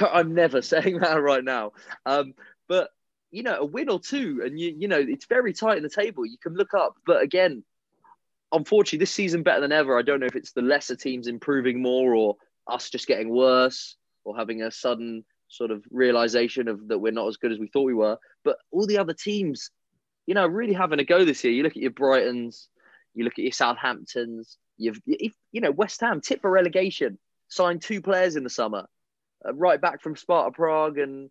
I'm 0.01 0.34
never 0.34 0.61
saying 0.63 0.99
that 0.99 1.22
right 1.22 1.43
now. 1.43 1.74
Um, 2.05 2.34
but 2.67 2.89
you 3.32 3.43
know, 3.43 3.59
a 3.59 3.65
win 3.65 3.89
or 3.89 3.99
two, 3.99 4.41
and 4.43 4.59
you, 4.59 4.76
you 4.76 4.88
know, 4.88 4.99
it's 4.99 5.26
very 5.26 5.53
tight 5.53 5.78
in 5.78 5.84
the 5.84 5.89
table. 5.89 6.26
You 6.26 6.38
can 6.41 6.55
look 6.55 6.74
up, 6.74 6.95
but 7.05 7.22
again, 7.22 7.63
unfortunately, 8.51 8.99
this 8.99 9.11
season 9.11 9.43
better 9.43 9.61
than 9.61 9.72
ever. 9.72 9.97
I 9.97 10.01
don't 10.01 10.20
know 10.20 10.26
if 10.26 10.36
it's 10.36 10.51
the 10.51 10.63
lesser 10.63 10.95
teams 10.95 11.28
improving 11.28 11.82
more 11.82 12.15
or 12.15 12.36
us 12.67 12.89
just 12.89 13.07
getting 13.07 13.30
worse 13.30 13.95
or 14.24 14.36
having 14.36 14.63
a 14.63 14.72
sudden 14.72 15.26
sort 15.50 15.72
of 15.72 15.84
realization 15.91 16.68
of 16.68 16.88
that 16.88 17.00
we're 17.00 17.12
not 17.12 17.28
as 17.28 17.38
good 17.38 17.52
as 17.52 17.60
we 17.60 17.68
thought 17.68 17.84
we 17.84 17.93
were. 17.93 18.18
But 18.43 18.58
all 18.72 18.88
the 18.88 18.97
other 19.00 19.14
teams, 19.14 19.72
you 20.26 20.34
know, 20.34 20.47
really 20.47 20.74
having 20.74 21.00
a 21.00 21.04
go 21.04 21.26
this 21.26 21.43
year. 21.43 21.54
You 21.54 21.63
look 21.63 21.76
at 21.76 21.82
your 21.82 21.92
Brightons, 21.92 22.67
you 23.13 23.24
look 23.24 23.34
at 23.34 23.43
your 23.43 23.51
Southamptons, 23.51 24.58
you've 24.78 25.01
you 25.05 25.62
know 25.62 25.71
West 25.71 26.01
Ham 26.01 26.21
tip 26.21 26.42
for 26.42 26.50
relegation, 26.50 27.17
signed 27.50 27.82
two 27.82 28.01
players 28.01 28.36
in 28.36 28.43
the 28.43 28.50
summer, 28.50 28.88
uh, 29.46 29.54
right 29.54 29.82
back 29.82 30.01
from 30.01 30.16
Sparta 30.16 30.51
Prague 30.51 30.97
and 30.97 31.30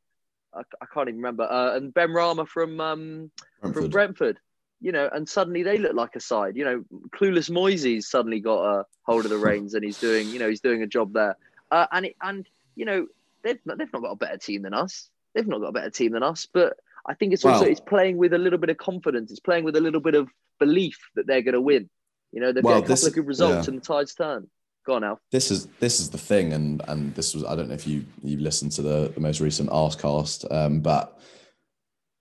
I, 0.55 0.61
I 0.81 0.87
can't 0.93 1.09
even 1.09 1.21
remember, 1.21 1.45
uh, 1.45 1.77
and 1.77 1.93
Benrahma 1.93 2.47
from 2.47 2.81
um, 2.81 3.31
from 3.61 3.73
Brentford. 3.73 3.91
Brentford. 3.91 4.41
You 4.81 4.93
know, 4.93 5.11
and 5.13 5.29
suddenly 5.29 5.65
they 5.65 5.77
look 5.77 5.95
like 5.95 6.15
a 6.15 6.21
side. 6.21 6.57
You 6.57 6.65
know, 6.65 6.85
clueless 7.11 7.51
Moyes 7.51 8.05
suddenly 8.05 8.39
got 8.39 8.63
a 8.63 8.87
hold 9.03 9.25
of 9.25 9.31
the 9.31 9.37
reins, 9.37 9.75
and 9.75 9.83
he's 9.83 9.99
doing, 9.99 10.29
you 10.29 10.39
know, 10.39 10.49
he's 10.49 10.61
doing 10.61 10.83
a 10.83 10.87
job 10.87 11.13
there. 11.13 11.37
Uh, 11.73 11.87
and 11.91 12.07
it, 12.07 12.17
and 12.23 12.49
you 12.77 12.85
know, 12.85 13.09
they've 13.43 13.59
not, 13.65 13.79
they've 13.79 13.93
not 13.93 14.03
got 14.03 14.13
a 14.13 14.17
better 14.17 14.37
team 14.39 14.63
than 14.63 14.75
us. 14.75 15.11
They've 15.35 15.47
not 15.47 15.61
got 15.61 15.69
a 15.69 15.73
better 15.73 15.91
team 15.91 16.13
than 16.13 16.23
us. 16.23 16.47
But 16.53 16.77
I 17.07 17.15
think 17.15 17.33
it's 17.33 17.45
also 17.45 17.61
Well- 17.63 17.71
it's 17.71 17.81
playing 17.81 18.17
with 18.17 18.33
a 18.33 18.39
little 18.39 18.59
bit 18.59 18.71
of 18.71 18.77
confidence. 18.79 19.31
It's 19.31 19.41
playing 19.41 19.65
with 19.65 19.77
a 19.77 19.81
little 19.81 20.01
bit 20.01 20.15
of 20.15 20.29
belief 20.59 20.99
that 21.15 21.27
they're 21.27 21.43
going 21.43 21.55
to 21.55 21.61
win. 21.61 21.89
You 22.33 22.41
know, 22.41 22.53
they've 22.53 22.63
Well, 22.65 22.75
got 22.75 22.79
a 22.79 22.83
couple 22.83 22.95
this- 22.95 23.07
of 23.07 23.15
good 23.15 23.27
results, 23.27 23.67
yeah. 23.67 23.73
and 23.75 23.81
the 23.83 23.85
tide's 23.87 24.15
turned. 24.15 24.49
Go 24.87 24.95
on, 24.95 25.05
Al. 25.05 25.21
this 25.33 25.51
is 25.51 25.67
this 25.81 26.01
is 26.01 26.09
the 26.09 26.17
thing, 26.19 26.55
and 26.55 26.81
and 26.89 27.15
this 27.15 27.35
was 27.35 27.45
I 27.45 27.55
don't 27.55 27.69
know 27.69 27.75
if 27.75 27.87
you 27.87 28.07
you 28.23 28.39
listened 28.39 28.73
to 28.73 28.83
the 28.83 29.11
the 29.15 29.21
most 29.21 29.39
recent 29.41 29.69
Arsecast, 29.69 30.51
um, 30.51 30.81
but 30.81 31.19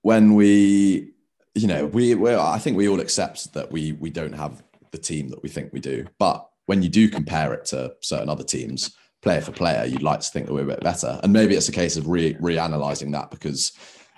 when 0.02 0.34
we 0.34 1.12
you 1.54 1.66
know 1.66 1.86
we 1.86 2.14
we 2.14 2.34
I 2.34 2.58
think 2.58 2.76
we 2.76 2.88
all 2.88 3.00
accept 3.00 3.54
that 3.54 3.72
we 3.72 3.92
we 3.92 4.10
don't 4.10 4.34
have 4.34 4.62
the 4.90 4.98
team 4.98 5.28
that 5.30 5.42
we 5.42 5.48
think 5.48 5.72
we 5.72 5.80
do, 5.80 6.06
but 6.18 6.46
when 6.66 6.82
you 6.82 6.90
do 6.90 7.08
compare 7.08 7.54
it 7.54 7.64
to 7.66 7.94
certain 8.00 8.28
other 8.28 8.44
teams, 8.44 8.94
player 9.22 9.40
for 9.40 9.52
player, 9.52 9.84
you'd 9.84 10.02
like 10.02 10.20
to 10.20 10.30
think 10.30 10.46
that 10.46 10.52
we're 10.52 10.62
a 10.62 10.66
bit 10.66 10.80
better, 10.80 11.18
and 11.22 11.32
maybe 11.32 11.54
it's 11.54 11.68
a 11.68 11.72
case 11.72 11.96
of 11.96 12.08
re 12.08 12.34
reanalyzing 12.34 13.12
that 13.12 13.30
because. 13.30 13.72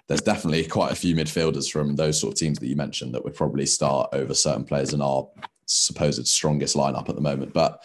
There's 0.09 0.23
definitely 0.23 0.67
quite 0.67 0.91
a 0.91 0.97
few 0.97 1.15
midfielders 1.15 1.71
from 1.71 1.95
those 1.95 2.21
sort 2.21 2.33
of 2.33 2.39
teams 2.41 2.59
that 2.59 2.67
you 2.67 2.75
mentioned 2.75 3.15
that 3.15 3.23
would 3.23 3.37
probably 3.37 3.65
start 3.65 4.09
over 4.13 4.35
certain 4.35 4.65
players 4.65 4.93
in 4.93 5.01
our 5.01 5.29
supposed 5.67 6.27
strongest 6.27 6.75
lineup 6.75 7.09
at 7.09 7.15
the 7.15 7.21
moment. 7.21 7.53
But 7.53 7.81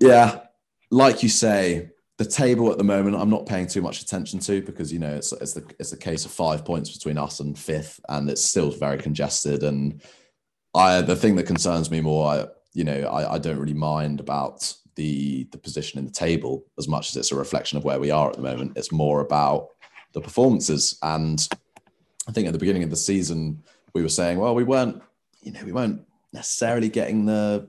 yeah, 0.00 0.40
like 0.90 1.22
you 1.22 1.28
say, 1.28 1.90
the 2.18 2.24
table 2.24 2.70
at 2.70 2.78
the 2.78 2.84
moment, 2.84 3.16
I'm 3.16 3.30
not 3.30 3.46
paying 3.46 3.66
too 3.68 3.80
much 3.80 4.02
attention 4.02 4.40
to 4.40 4.60
because 4.60 4.92
you 4.92 4.98
know 4.98 5.14
it's 5.14 5.32
it's 5.32 5.54
the 5.54 5.64
it's 5.78 5.92
a 5.92 5.96
case 5.96 6.24
of 6.24 6.32
five 6.32 6.64
points 6.64 6.90
between 6.90 7.16
us 7.16 7.40
and 7.40 7.58
fifth, 7.58 8.00
and 8.08 8.28
it's 8.28 8.44
still 8.44 8.70
very 8.70 8.98
congested. 8.98 9.62
And 9.62 10.02
I 10.74 11.00
the 11.00 11.16
thing 11.16 11.36
that 11.36 11.46
concerns 11.46 11.90
me 11.90 12.00
more, 12.00 12.26
I 12.26 12.46
you 12.74 12.84
know, 12.84 13.02
I, 13.02 13.34
I 13.34 13.38
don't 13.38 13.58
really 13.58 13.72
mind 13.72 14.20
about 14.20 14.72
the 14.98 15.44
the 15.52 15.58
position 15.58 15.98
in 15.98 16.04
the 16.04 16.12
table 16.12 16.66
as 16.76 16.88
much 16.88 17.08
as 17.08 17.16
it's 17.16 17.32
a 17.32 17.36
reflection 17.36 17.78
of 17.78 17.84
where 17.84 18.00
we 18.00 18.10
are 18.10 18.28
at 18.28 18.36
the 18.36 18.42
moment. 18.42 18.76
It's 18.76 18.92
more 18.92 19.20
about 19.20 19.68
the 20.12 20.20
performances. 20.20 20.98
And 21.02 21.48
I 22.28 22.32
think 22.32 22.46
at 22.46 22.52
the 22.52 22.58
beginning 22.58 22.82
of 22.82 22.90
the 22.90 22.96
season, 22.96 23.62
we 23.94 24.02
were 24.02 24.08
saying, 24.08 24.38
well, 24.38 24.54
we 24.54 24.64
weren't, 24.64 25.00
you 25.40 25.52
know, 25.52 25.64
we 25.64 25.72
weren't 25.72 26.02
necessarily 26.32 26.88
getting 26.88 27.24
the, 27.24 27.68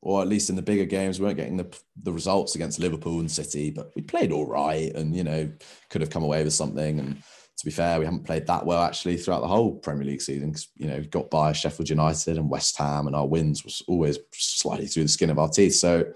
or 0.00 0.22
at 0.22 0.28
least 0.28 0.48
in 0.48 0.56
the 0.56 0.62
bigger 0.62 0.86
games, 0.86 1.20
we 1.20 1.26
weren't 1.26 1.36
getting 1.36 1.58
the 1.58 1.78
the 2.02 2.12
results 2.12 2.54
against 2.54 2.80
Liverpool 2.80 3.20
and 3.20 3.30
City, 3.30 3.70
but 3.70 3.92
we 3.94 4.00
played 4.00 4.32
all 4.32 4.46
right, 4.46 4.92
and 4.94 5.14
you 5.14 5.22
know, 5.22 5.50
could 5.90 6.00
have 6.00 6.10
come 6.10 6.24
away 6.24 6.42
with 6.42 6.54
something. 6.54 6.98
And 6.98 7.22
to 7.58 7.64
be 7.66 7.70
fair, 7.70 7.98
we 7.98 8.06
haven't 8.06 8.24
played 8.24 8.46
that 8.46 8.64
well 8.64 8.82
actually 8.82 9.18
throughout 9.18 9.42
the 9.42 9.46
whole 9.46 9.74
Premier 9.74 10.06
League 10.06 10.22
season. 10.22 10.54
You 10.76 10.86
know, 10.86 11.02
got 11.10 11.28
by 11.30 11.52
Sheffield 11.52 11.90
United 11.90 12.38
and 12.38 12.48
West 12.48 12.78
Ham, 12.78 13.06
and 13.06 13.14
our 13.14 13.26
wins 13.26 13.64
was 13.64 13.82
always 13.86 14.18
slightly 14.32 14.86
through 14.86 15.02
the 15.02 15.08
skin 15.10 15.28
of 15.28 15.38
our 15.38 15.50
teeth. 15.50 15.74
So, 15.74 16.06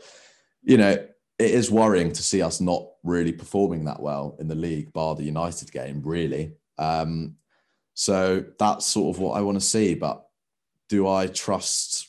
you 0.64 0.78
know, 0.78 0.92
it 1.38 1.50
is 1.50 1.70
worrying 1.70 2.12
to 2.12 2.22
see 2.22 2.42
us 2.42 2.60
not 2.60 2.86
really 3.02 3.32
performing 3.32 3.84
that 3.84 4.00
well 4.00 4.36
in 4.38 4.48
the 4.48 4.54
league, 4.54 4.92
bar 4.92 5.14
the 5.14 5.22
United 5.22 5.70
game, 5.70 6.00
really. 6.04 6.52
Um, 6.78 7.36
so 7.94 8.44
that's 8.58 8.86
sort 8.86 9.14
of 9.14 9.20
what 9.20 9.36
I 9.36 9.40
want 9.42 9.60
to 9.60 9.64
see. 9.64 9.94
But 9.94 10.26
do 10.88 11.08
I 11.08 11.26
trust 11.26 12.08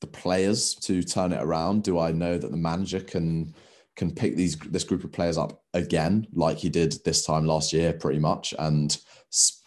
the 0.00 0.06
players 0.06 0.74
to 0.74 1.02
turn 1.02 1.32
it 1.32 1.42
around? 1.42 1.82
Do 1.82 1.98
I 1.98 2.12
know 2.12 2.38
that 2.38 2.50
the 2.50 2.56
manager 2.56 3.00
can 3.00 3.54
can 3.96 4.10
pick 4.10 4.36
these 4.36 4.56
this 4.56 4.84
group 4.84 5.04
of 5.04 5.12
players 5.12 5.36
up 5.36 5.62
again, 5.74 6.26
like 6.32 6.56
he 6.56 6.68
did 6.68 6.94
this 7.04 7.24
time 7.24 7.44
last 7.44 7.72
year, 7.72 7.92
pretty 7.92 8.18
much? 8.18 8.54
And 8.58 8.96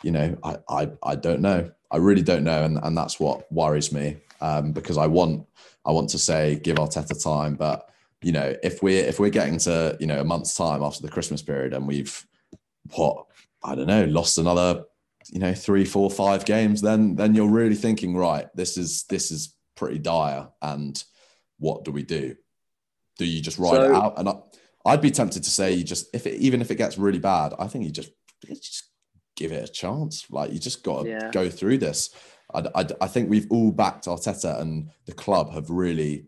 you 0.01 0.11
know, 0.11 0.37
I 0.43 0.57
I, 0.69 0.91
I 1.03 1.15
don't 1.15 1.41
know. 1.41 1.69
I 1.91 1.97
really 1.97 2.23
don't 2.23 2.43
know, 2.43 2.63
and, 2.63 2.79
and 2.81 2.97
that's 2.97 3.19
what 3.19 3.51
worries 3.51 3.91
me 3.91 4.17
um, 4.41 4.71
because 4.71 4.97
I 4.97 5.07
want 5.07 5.45
I 5.85 5.91
want 5.91 6.09
to 6.11 6.19
say 6.19 6.55
give 6.55 6.77
Arteta 6.77 7.21
time, 7.23 7.55
but 7.55 7.89
you 8.23 8.31
know, 8.31 8.55
if 8.63 8.81
we're 8.81 9.05
if 9.05 9.19
we're 9.19 9.29
getting 9.29 9.57
to 9.59 9.97
you 9.99 10.07
know 10.07 10.19
a 10.19 10.23
month's 10.23 10.55
time 10.55 10.81
after 10.81 11.01
the 11.01 11.09
Christmas 11.09 11.41
period 11.41 11.73
and 11.73 11.87
we've 11.87 12.25
what 12.95 13.25
I 13.63 13.75
don't 13.75 13.87
know 13.87 14.05
lost 14.05 14.37
another 14.37 14.83
you 15.31 15.39
know 15.39 15.53
three, 15.53 15.85
four, 15.85 16.09
five 16.09 16.45
games, 16.45 16.81
then 16.81 17.15
then 17.15 17.35
you're 17.35 17.49
really 17.49 17.75
thinking 17.75 18.15
right, 18.15 18.47
this 18.55 18.77
is 18.77 19.03
this 19.03 19.31
is 19.31 19.55
pretty 19.75 19.99
dire, 19.99 20.47
and 20.61 21.03
what 21.59 21.83
do 21.83 21.91
we 21.91 22.03
do? 22.03 22.35
Do 23.17 23.25
you 23.25 23.41
just 23.41 23.59
ride 23.59 23.75
so, 23.75 23.83
it 23.83 23.91
out? 23.91 24.17
And 24.17 24.29
I, 24.29 24.35
I'd 24.85 25.01
be 25.01 25.11
tempted 25.11 25.43
to 25.43 25.49
say 25.49 25.73
you 25.73 25.83
just 25.83 26.07
if 26.13 26.25
it, 26.27 26.35
even 26.35 26.61
if 26.61 26.71
it 26.71 26.75
gets 26.75 26.97
really 26.97 27.19
bad, 27.19 27.53
I 27.59 27.67
think 27.67 27.85
you 27.85 27.91
just 27.91 28.11
just 28.45 28.89
give 29.35 29.51
it 29.51 29.67
a 29.67 29.71
chance. 29.71 30.25
Like 30.29 30.51
you 30.51 30.59
just 30.59 30.83
got 30.83 31.03
to 31.03 31.09
yeah. 31.09 31.31
go 31.31 31.49
through 31.49 31.79
this. 31.79 32.09
I, 32.53 32.67
I, 32.75 32.85
I 33.01 33.07
think 33.07 33.29
we've 33.29 33.47
all 33.49 33.71
backed 33.71 34.05
Arteta 34.05 34.59
and 34.61 34.89
the 35.05 35.13
club 35.13 35.53
have 35.53 35.69
really 35.69 36.27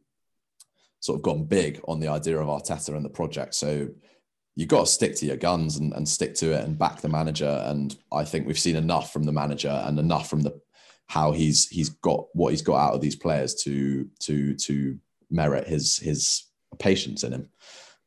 sort 1.06 1.18
of 1.20 1.22
gone 1.22 1.46
big 1.46 1.80
on 1.88 2.00
the 2.00 2.08
idea 2.08 2.40
of 2.40 2.48
Arteta 2.48 2.96
and 2.96 3.06
the 3.06 3.10
project. 3.10 3.54
So 3.54 3.88
you've 4.56 4.70
got 4.70 4.82
to 4.82 4.92
stick 4.92 5.16
to 5.18 5.26
your 5.28 5.38
guns 5.38 5.78
and, 5.78 5.94
and 5.94 6.10
stick 6.10 6.34
to 6.36 6.52
it 6.54 6.64
and 6.66 6.80
back 6.80 7.02
the 7.02 7.10
manager. 7.10 7.64
And 7.68 7.96
I 8.12 8.26
think 8.26 8.48
we've 8.48 8.58
seen 8.58 8.76
enough 8.76 9.14
from 9.14 9.24
the 9.24 9.32
manager 9.32 9.84
and 9.86 10.00
enough 10.00 10.30
from 10.30 10.42
the 10.42 10.60
how 11.08 11.32
he's 11.32 11.68
he's 11.68 11.90
got 11.90 12.26
what 12.34 12.50
he's 12.50 12.64
got 12.64 12.78
out 12.78 12.96
of 12.96 13.02
these 13.02 13.16
players 13.16 13.54
to 13.54 14.10
to 14.22 14.56
to 14.56 14.98
merit 15.30 15.68
his 15.68 15.98
his 15.98 16.48
patience 16.80 17.24
in 17.24 17.34
him. 17.34 17.50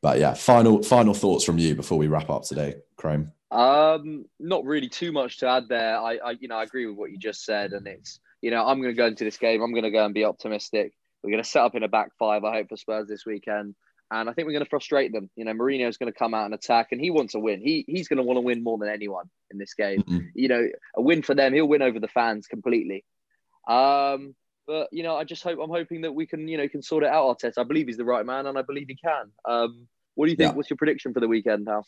But 0.03 0.19
yeah, 0.19 0.35
final 0.35 0.83
final 0.83 1.15
thoughts 1.15 1.45
from 1.45 1.59
you 1.59 1.77
before 1.77 1.99
we 1.99 2.09
wrap 2.09 2.31
up 2.31 2.43
today, 2.43 2.77
Krame. 3.01 3.31
Um, 3.53 4.27
not 4.41 4.65
really 4.65 4.89
too 4.89 5.13
much 5.13 5.39
to 5.39 5.49
add 5.49 5.69
there. 5.69 5.99
I, 5.99 6.17
I 6.17 6.31
you 6.41 6.49
know 6.49 6.57
I 6.57 6.65
agree 6.65 6.87
with 6.87 6.97
what 6.97 7.13
you 7.13 7.19
just 7.19 7.45
said, 7.45 7.73
and 7.73 7.87
it's 7.87 8.19
you 8.43 8.51
know 8.51 8.67
I'm 8.67 8.81
going 8.81 8.93
to 8.93 8.99
go 8.99 9.07
into 9.07 9.23
this 9.23 9.37
game. 9.37 9.63
I'm 9.63 9.73
going 9.73 9.85
to 9.85 9.93
go 9.93 10.05
and 10.05 10.13
be 10.13 10.25
optimistic. 10.25 10.93
We're 11.23 11.31
going 11.31 11.43
to 11.43 11.49
set 11.49 11.63
up 11.63 11.75
in 11.75 11.83
a 11.83 11.89
back 11.89 12.11
five, 12.19 12.45
I 12.45 12.53
hope, 12.53 12.69
for 12.69 12.77
Spurs 12.77 13.09
this 13.09 13.27
weekend. 13.27 13.75
And 14.11 14.31
I 14.31 14.33
think 14.33 14.47
we're 14.47 14.53
going 14.53 14.65
to 14.65 14.71
frustrate 14.71 15.13
them. 15.13 15.29
You 15.37 15.45
know, 15.45 15.53
Mourinho's 15.53 15.99
going 15.99 16.11
to 16.11 16.19
come 16.19 16.33
out 16.33 16.47
and 16.47 16.55
attack, 16.55 16.89
and 16.93 17.01
he 17.01 17.11
wants 17.11 17.33
to 17.33 17.41
win. 17.41 17.61
He 17.61 17.85
he's 17.87 18.09
going 18.09 18.17
to 18.17 18.23
want 18.23 18.39
to 18.39 18.43
win 18.43 18.63
more 18.63 18.79
than 18.79 18.89
anyone 18.89 19.29
in 19.51 19.59
this 19.59 19.75
game. 19.75 20.03
Mm-hmm. 20.03 20.27
You 20.35 20.49
know, 20.49 20.69
a 20.97 21.03
win 21.03 21.23
for 21.23 21.35
them, 21.35 21.53
he'll 21.53 21.69
win 21.69 21.83
over 21.83 22.01
the 22.01 22.09
fans 22.09 22.47
completely. 22.47 23.05
Um, 23.69 24.35
but 24.67 24.89
you 24.93 25.03
know, 25.03 25.17
I 25.17 25.25
just 25.25 25.43
hope 25.43 25.59
I'm 25.63 25.69
hoping 25.71 26.03
that 26.03 26.13
we 26.13 26.27
can, 26.27 26.49
you 26.49 26.57
know, 26.57 26.69
can 26.69 26.83
sort 26.83 27.05
it 27.05 27.11
out. 27.11 27.39
Arteta, 27.39 27.59
I 27.59 27.65
believe 27.65 27.87
he's 27.87 27.97
the 27.99 28.05
right 28.05 28.25
man, 28.25 28.47
and 28.47 28.57
I 28.57 28.63
believe 28.63 28.87
he 28.89 28.97
can. 28.97 29.31
Um, 29.45 29.89
what 30.15 30.27
do 30.27 30.31
you 30.31 30.37
think? 30.37 30.53
Yeah. 30.53 30.57
What's 30.57 30.71
your 30.71 30.77
prediction 30.79 31.13
for 31.13 31.21
the 31.21 31.29
weekend 31.29 31.65
now? 31.65 31.85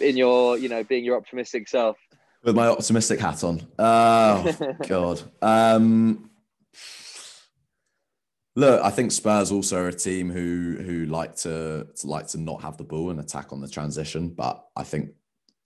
In 0.00 0.16
your, 0.16 0.58
you 0.58 0.68
know, 0.68 0.84
being 0.84 1.04
your 1.04 1.16
optimistic 1.16 1.68
self. 1.68 1.96
With 2.42 2.54
my 2.54 2.68
optimistic 2.68 3.18
hat 3.18 3.42
on. 3.42 3.66
Oh 3.78 4.76
God. 4.88 5.22
Um, 5.42 6.30
Look, 8.58 8.82
I 8.82 8.90
think 8.90 9.12
Spurs 9.12 9.52
also 9.52 9.84
are 9.84 9.86
a 9.86 9.94
team 9.94 10.30
who 10.30 10.78
who 10.84 11.06
like 11.06 11.36
to, 11.36 11.86
to 11.94 12.06
like 12.08 12.26
to 12.28 12.38
not 12.38 12.60
have 12.62 12.76
the 12.76 12.82
ball 12.82 13.10
and 13.10 13.20
attack 13.20 13.52
on 13.52 13.60
the 13.60 13.68
transition, 13.68 14.30
but 14.30 14.66
I 14.74 14.82
think 14.82 15.10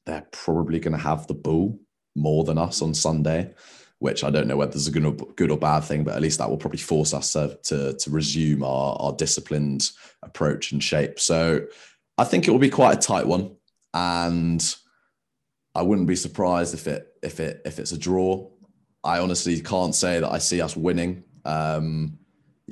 they're 0.05 0.27
probably 0.31 0.79
going 0.79 0.95
to 0.95 1.03
have 1.03 1.27
the 1.27 1.33
ball 1.33 1.81
more 2.15 2.45
than 2.45 2.59
us 2.59 2.83
on 2.83 2.93
Sunday, 2.93 3.55
which 3.99 4.25
I 4.25 4.29
don't 4.29 4.47
know 4.47 4.59
whether 4.59 4.73
it's 4.73 4.89
a 4.89 4.91
good 4.91 5.07
or, 5.07 5.15
good 5.15 5.51
or 5.51 5.57
bad 5.57 5.85
thing, 5.85 6.05
but 6.05 6.15
at 6.15 6.21
least 6.21 6.37
that 6.37 6.51
will 6.51 6.59
probably 6.59 6.81
force 6.81 7.15
us 7.15 7.33
to 7.33 7.59
to, 7.63 7.95
to 7.95 8.11
resume 8.11 8.63
our, 8.63 8.95
our 9.01 9.13
disciplined 9.15 9.91
approach 10.23 10.73
and 10.73 10.85
shape. 10.85 11.19
So 11.19 11.65
I 12.19 12.25
think 12.25 12.47
it 12.47 12.51
will 12.51 12.59
be 12.59 12.69
quite 12.69 12.99
a 12.99 13.01
tight 13.01 13.27
one, 13.27 13.57
and 13.95 14.63
I 15.75 15.81
wouldn't 15.81 16.09
be 16.09 16.17
surprised 16.17 16.75
if 16.75 16.87
it 16.87 17.07
if 17.23 17.41
it 17.41 17.63
if 17.65 17.79
it's 17.79 17.93
a 17.93 17.99
draw. 17.99 18.51
I 19.03 19.21
honestly 19.21 19.59
can't 19.63 19.95
say 19.95 20.21
that 20.21 20.31
I 20.31 20.37
see 20.37 20.61
us 20.61 20.77
winning. 20.77 21.25
Um, 21.47 22.19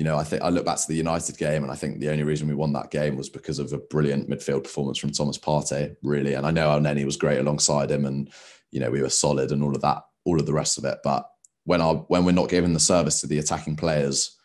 you 0.01 0.05
know, 0.05 0.17
I 0.17 0.25
think 0.25 0.41
I 0.41 0.49
look 0.49 0.65
back 0.65 0.79
to 0.79 0.89
the 0.89 0.95
United 0.95 1.37
game, 1.37 1.63
and 1.63 1.71
I 1.71 1.75
think 1.75 2.01
the 2.01 2.09
only 2.09 2.23
reason 2.23 2.49
we 2.49 2.55
won 2.55 2.73
that 2.73 2.91
game 2.91 3.17
was 3.17 3.29
because 3.29 3.59
of 3.59 3.75
a 3.75 3.77
brilliant 3.77 4.31
midfield 4.31 4.65
performance 4.65 4.97
from 4.97 5.11
Thomas 5.11 5.37
Partey, 5.37 5.95
really. 6.03 6.33
And 6.33 6.47
I 6.47 6.51
know 6.51 6.69
Elneny 6.69 7.05
was 7.05 7.19
great 7.19 7.39
alongside 7.39 7.91
him, 7.91 8.07
and 8.07 8.33
you 8.71 8.81
know 8.81 8.91
we 8.91 9.03
were 9.03 9.11
solid 9.11 9.53
and 9.53 9.63
all 9.63 9.75
of 9.77 9.83
that, 9.83 10.03
all 10.25 10.41
of 10.41 10.47
the 10.47 10.55
rest 10.55 10.79
of 10.79 10.87
it. 10.87 11.01
But 11.05 11.29
when 11.65 11.83
our 11.83 11.97
when 12.09 12.25
we're 12.25 12.33
not 12.33 12.49
giving 12.49 12.73
the 12.73 12.81
service 12.81 13.21
to 13.21 13.27
the 13.27 13.41
attacking 13.41 13.77
players, 13.77 14.39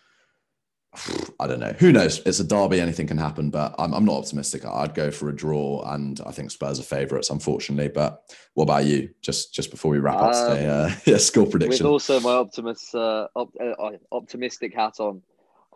I 1.40 1.48
don't 1.48 1.62
know. 1.62 1.74
Who 1.80 1.94
knows? 1.94 2.20
It's 2.26 2.42
a 2.42 2.44
derby; 2.44 2.82
anything 2.82 3.08
can 3.08 3.18
happen. 3.18 3.50
But 3.50 3.76
I'm, 3.80 3.94
I'm 3.94 4.04
not 4.04 4.18
optimistic. 4.18 4.66
I'd 4.66 4.94
go 4.94 5.10
for 5.10 5.30
a 5.30 5.34
draw, 5.34 5.90
and 5.90 6.20
I 6.26 6.34
think 6.34 6.52
Spurs 6.52 6.82
are 6.82 6.84
favourites, 6.84 7.30
unfortunately. 7.30 7.88
But 7.88 8.30
what 8.56 8.64
about 8.64 8.84
you? 8.84 9.12
Just 9.22 9.54
just 9.54 9.72
before 9.72 9.92
we 9.92 10.00
wrap 10.00 10.18
up 10.18 10.34
today, 10.34 10.68
uh, 10.68 10.92
yeah, 11.06 11.16
score 11.16 11.48
prediction. 11.48 11.86
With 11.86 11.94
also 11.94 12.20
my 12.20 12.34
optimist, 12.34 12.94
uh, 12.94 13.30
op- 13.38 13.56
uh, 13.58 13.92
optimistic 14.12 14.76
hat 14.76 15.00
on. 15.00 15.22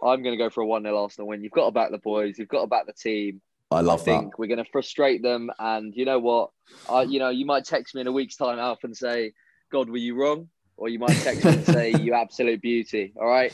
I'm 0.03 0.23
going 0.23 0.37
to 0.37 0.43
go 0.43 0.49
for 0.49 0.61
a 0.61 0.65
1 0.65 0.83
0 0.83 0.97
Arsenal 0.97 1.27
win. 1.27 1.43
You've 1.43 1.51
got 1.51 1.65
to 1.65 1.71
back 1.71 1.91
the 1.91 1.97
boys, 1.97 2.37
you've 2.37 2.47
got 2.47 2.61
to 2.61 2.67
back 2.67 2.85
the 2.85 2.93
team. 2.93 3.41
I 3.71 3.81
love 3.81 4.01
I 4.01 4.05
think 4.05 4.31
that. 4.31 4.39
We're 4.39 4.47
going 4.47 4.63
to 4.63 4.71
frustrate 4.71 5.21
them. 5.21 5.51
And 5.59 5.95
you 5.95 6.05
know 6.05 6.19
what? 6.19 6.49
I, 6.89 7.03
you 7.03 7.19
know, 7.19 7.29
you 7.29 7.45
might 7.45 7.65
text 7.65 7.93
me 7.93 8.01
in 8.01 8.07
a 8.07 8.11
week's 8.11 8.35
time, 8.35 8.57
Alf, 8.57 8.83
and 8.83 8.95
say, 8.95 9.33
God, 9.71 9.89
were 9.89 9.97
you 9.97 10.15
wrong? 10.15 10.49
Or 10.77 10.89
you 10.89 10.97
might 10.97 11.17
text 11.17 11.45
me 11.45 11.53
and 11.53 11.65
say, 11.65 11.93
You 11.99 12.13
absolute 12.13 12.61
beauty. 12.61 13.13
All 13.15 13.27
right. 13.27 13.53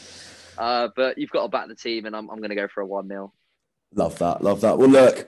Uh, 0.58 0.88
but 0.96 1.18
you've 1.18 1.32
got 1.32 1.44
to 1.44 1.50
back 1.50 1.68
the 1.68 1.76
team, 1.76 2.06
and 2.06 2.16
I'm, 2.16 2.30
I'm 2.30 2.38
going 2.38 2.50
to 2.50 2.56
go 2.56 2.68
for 2.68 2.82
a 2.82 2.86
1 2.86 3.08
0. 3.08 3.34
Love 3.94 4.18
that. 4.20 4.42
Love 4.42 4.62
that. 4.62 4.78
Well, 4.78 4.90
look, 4.90 5.28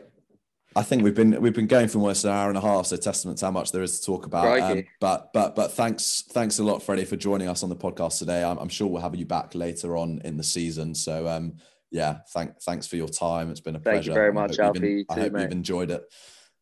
I 0.76 0.84
think 0.84 1.04
we've 1.04 1.16
been 1.16 1.42
we've 1.42 1.54
been 1.54 1.68
going 1.68 1.88
for 1.88 1.98
almost 2.00 2.24
an 2.24 2.32
hour 2.32 2.50
and 2.50 2.58
a 2.58 2.62
half, 2.62 2.88
so 2.88 2.98
testament 2.98 3.40
to 3.40 3.46
how 3.46 3.52
much 3.52 3.72
there 3.72 3.82
is 3.82 4.00
to 4.00 4.06
talk 4.06 4.26
about. 4.26 4.60
Um, 4.60 4.84
but 5.00 5.34
but 5.34 5.56
but 5.56 5.72
thanks 5.72 6.24
thanks 6.32 6.60
a 6.60 6.64
lot, 6.64 6.84
Freddy, 6.84 7.06
for 7.06 7.16
joining 7.16 7.48
us 7.48 7.64
on 7.64 7.70
the 7.70 7.76
podcast 7.76 8.20
today. 8.20 8.44
I'm, 8.44 8.58
I'm, 8.58 8.70
sure 8.70 8.88
we'll 8.88 9.02
have 9.02 9.16
you 9.16 9.26
back 9.26 9.56
later 9.56 9.98
on 9.98 10.22
in 10.24 10.38
the 10.38 10.44
season. 10.44 10.94
So 10.94 11.28
um, 11.28 11.54
yeah, 11.90 12.20
thank 12.32 12.60
thanks 12.62 12.86
for 12.86 12.96
your 12.96 13.08
time. 13.08 13.50
It's 13.50 13.60
been 13.60 13.76
a 13.76 13.80
Thank 13.80 13.84
pleasure. 13.84 13.96
Thank 13.96 14.06
you 14.08 14.14
very 14.14 14.34
much, 14.34 14.60
Alfie. 14.60 15.06
I 15.10 15.14
hope, 15.14 15.34
you've 15.40 15.52
enjoyed 15.52 15.90
it. 15.90 16.04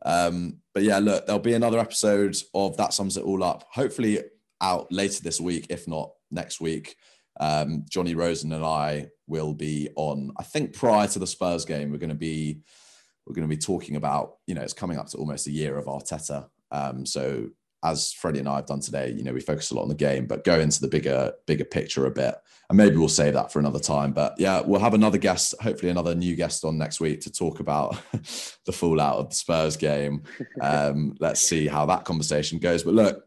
Um, 0.06 0.57
but 0.73 0.84
yeah, 0.84 0.99
look, 0.99 1.26
there'll 1.26 1.40
be 1.40 1.53
another 1.53 1.80
episode 1.80 2.38
of 2.53 2.77
that 2.77 2.94
sums 2.94 3.18
it 3.18 3.23
all 3.23 3.44
up. 3.44 3.65
Hopefully 3.72 4.19
out 4.61 4.91
later 4.91 5.22
this 5.23 5.41
week, 5.41 5.68
if 5.69 5.88
not 5.88 6.11
next 6.32 6.61
week. 6.61 6.95
Um, 7.40 7.86
Johnny 7.90 8.15
Rosen 8.15 8.53
and 8.53 8.64
I 8.64 9.07
will 9.27 9.53
be 9.53 9.90
on. 9.95 10.32
I 10.38 10.44
think 10.44 10.73
prior 10.73 11.07
to 11.07 11.19
the 11.19 11.27
Spurs 11.27 11.65
game, 11.65 11.91
we're 11.91 11.98
going 11.98 12.10
to 12.10 12.15
be 12.15 12.61
we're 13.26 13.34
going 13.35 13.47
to 13.47 13.56
be 13.56 13.60
talking 13.60 13.95
about, 13.95 14.38
you 14.47 14.56
know, 14.56 14.61
it's 14.61 14.73
coming 14.73 14.97
up 14.97 15.07
to 15.07 15.18
almost 15.18 15.47
a 15.47 15.52
year 15.52 15.77
of 15.77 15.85
Arteta. 15.85 16.47
Um, 16.72 17.06
so 17.06 17.49
as 17.84 18.11
Freddy 18.14 18.39
and 18.39 18.49
I 18.49 18.56
have 18.56 18.65
done 18.65 18.80
today, 18.80 19.11
you 19.11 19.23
know, 19.23 19.34
we 19.34 19.41
focus 19.41 19.69
a 19.72 19.76
lot 19.76 19.84
on 19.84 19.89
the 19.89 19.95
game, 19.95 20.26
but 20.26 20.43
go 20.43 20.60
into 20.60 20.81
the 20.81 20.88
bigger, 20.88 21.34
bigger 21.45 21.65
picture 21.65 22.06
a 22.06 22.11
bit. 22.11 22.35
And 22.69 22.77
maybe 22.77 22.97
we'll 22.97 23.10
save 23.10 23.34
that 23.34 23.52
for 23.52 23.60
another 23.60 23.80
time. 23.80 24.11
But 24.11 24.34
yeah, 24.39 24.61
we'll 24.61 24.80
have 24.80 24.95
another 24.95 25.19
guest, 25.19 25.53
hopefully 25.61 25.91
another 25.91 26.15
new 26.15 26.35
guest 26.35 26.65
on 26.65 26.80
next 26.80 26.99
week 26.99 27.22
to 27.22 27.31
talk 27.31 27.60
about 27.60 27.97
the 28.65 28.72
fallout 28.72 29.18
of 29.18 29.30
the 29.30 29.35
Spurs 29.35 29.77
game. 29.77 30.23
Um, 30.61 31.15
let's 31.19 31.41
see 31.41 31.68
how 31.68 31.85
that 31.85 32.06
conversation 32.06 32.57
goes. 32.57 32.84
But 32.84 32.95
look, 32.95 33.23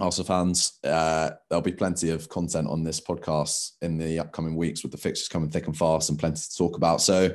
also 0.00 0.22
fans, 0.22 0.78
uh, 0.84 1.30
there'll 1.48 1.62
be 1.62 1.72
plenty 1.72 2.10
of 2.10 2.28
content 2.28 2.68
on 2.68 2.84
this 2.84 3.00
podcast 3.00 3.72
in 3.80 3.96
the 3.96 4.18
upcoming 4.18 4.54
weeks 4.54 4.82
with 4.82 4.92
the 4.92 4.98
fixtures 4.98 5.28
coming 5.28 5.48
thick 5.48 5.66
and 5.66 5.76
fast 5.76 6.10
and 6.10 6.18
plenty 6.18 6.40
to 6.40 6.56
talk 6.56 6.76
about. 6.76 7.00
So 7.00 7.34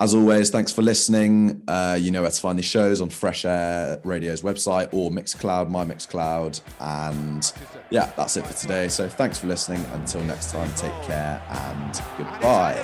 as 0.00 0.14
always, 0.14 0.48
thanks 0.48 0.72
for 0.72 0.80
listening. 0.80 1.62
Uh, 1.68 1.98
you 2.00 2.10
know 2.10 2.22
where 2.22 2.30
to 2.30 2.40
find 2.40 2.58
these 2.58 2.64
shows 2.64 3.02
on 3.02 3.10
Fresh 3.10 3.44
Air 3.44 4.00
Radio's 4.02 4.40
website 4.40 4.88
or 4.92 5.10
Mixcloud, 5.10 5.68
my 5.68 5.84
Mixcloud. 5.84 6.60
And 6.80 7.52
yeah, 7.90 8.10
that's 8.16 8.38
it 8.38 8.46
for 8.46 8.54
today. 8.54 8.88
So 8.88 9.08
thanks 9.08 9.38
for 9.38 9.46
listening. 9.46 9.84
Until 9.92 10.22
next 10.24 10.52
time, 10.52 10.72
take 10.74 11.02
care 11.02 11.42
and 11.50 12.02
goodbye. 12.16 12.82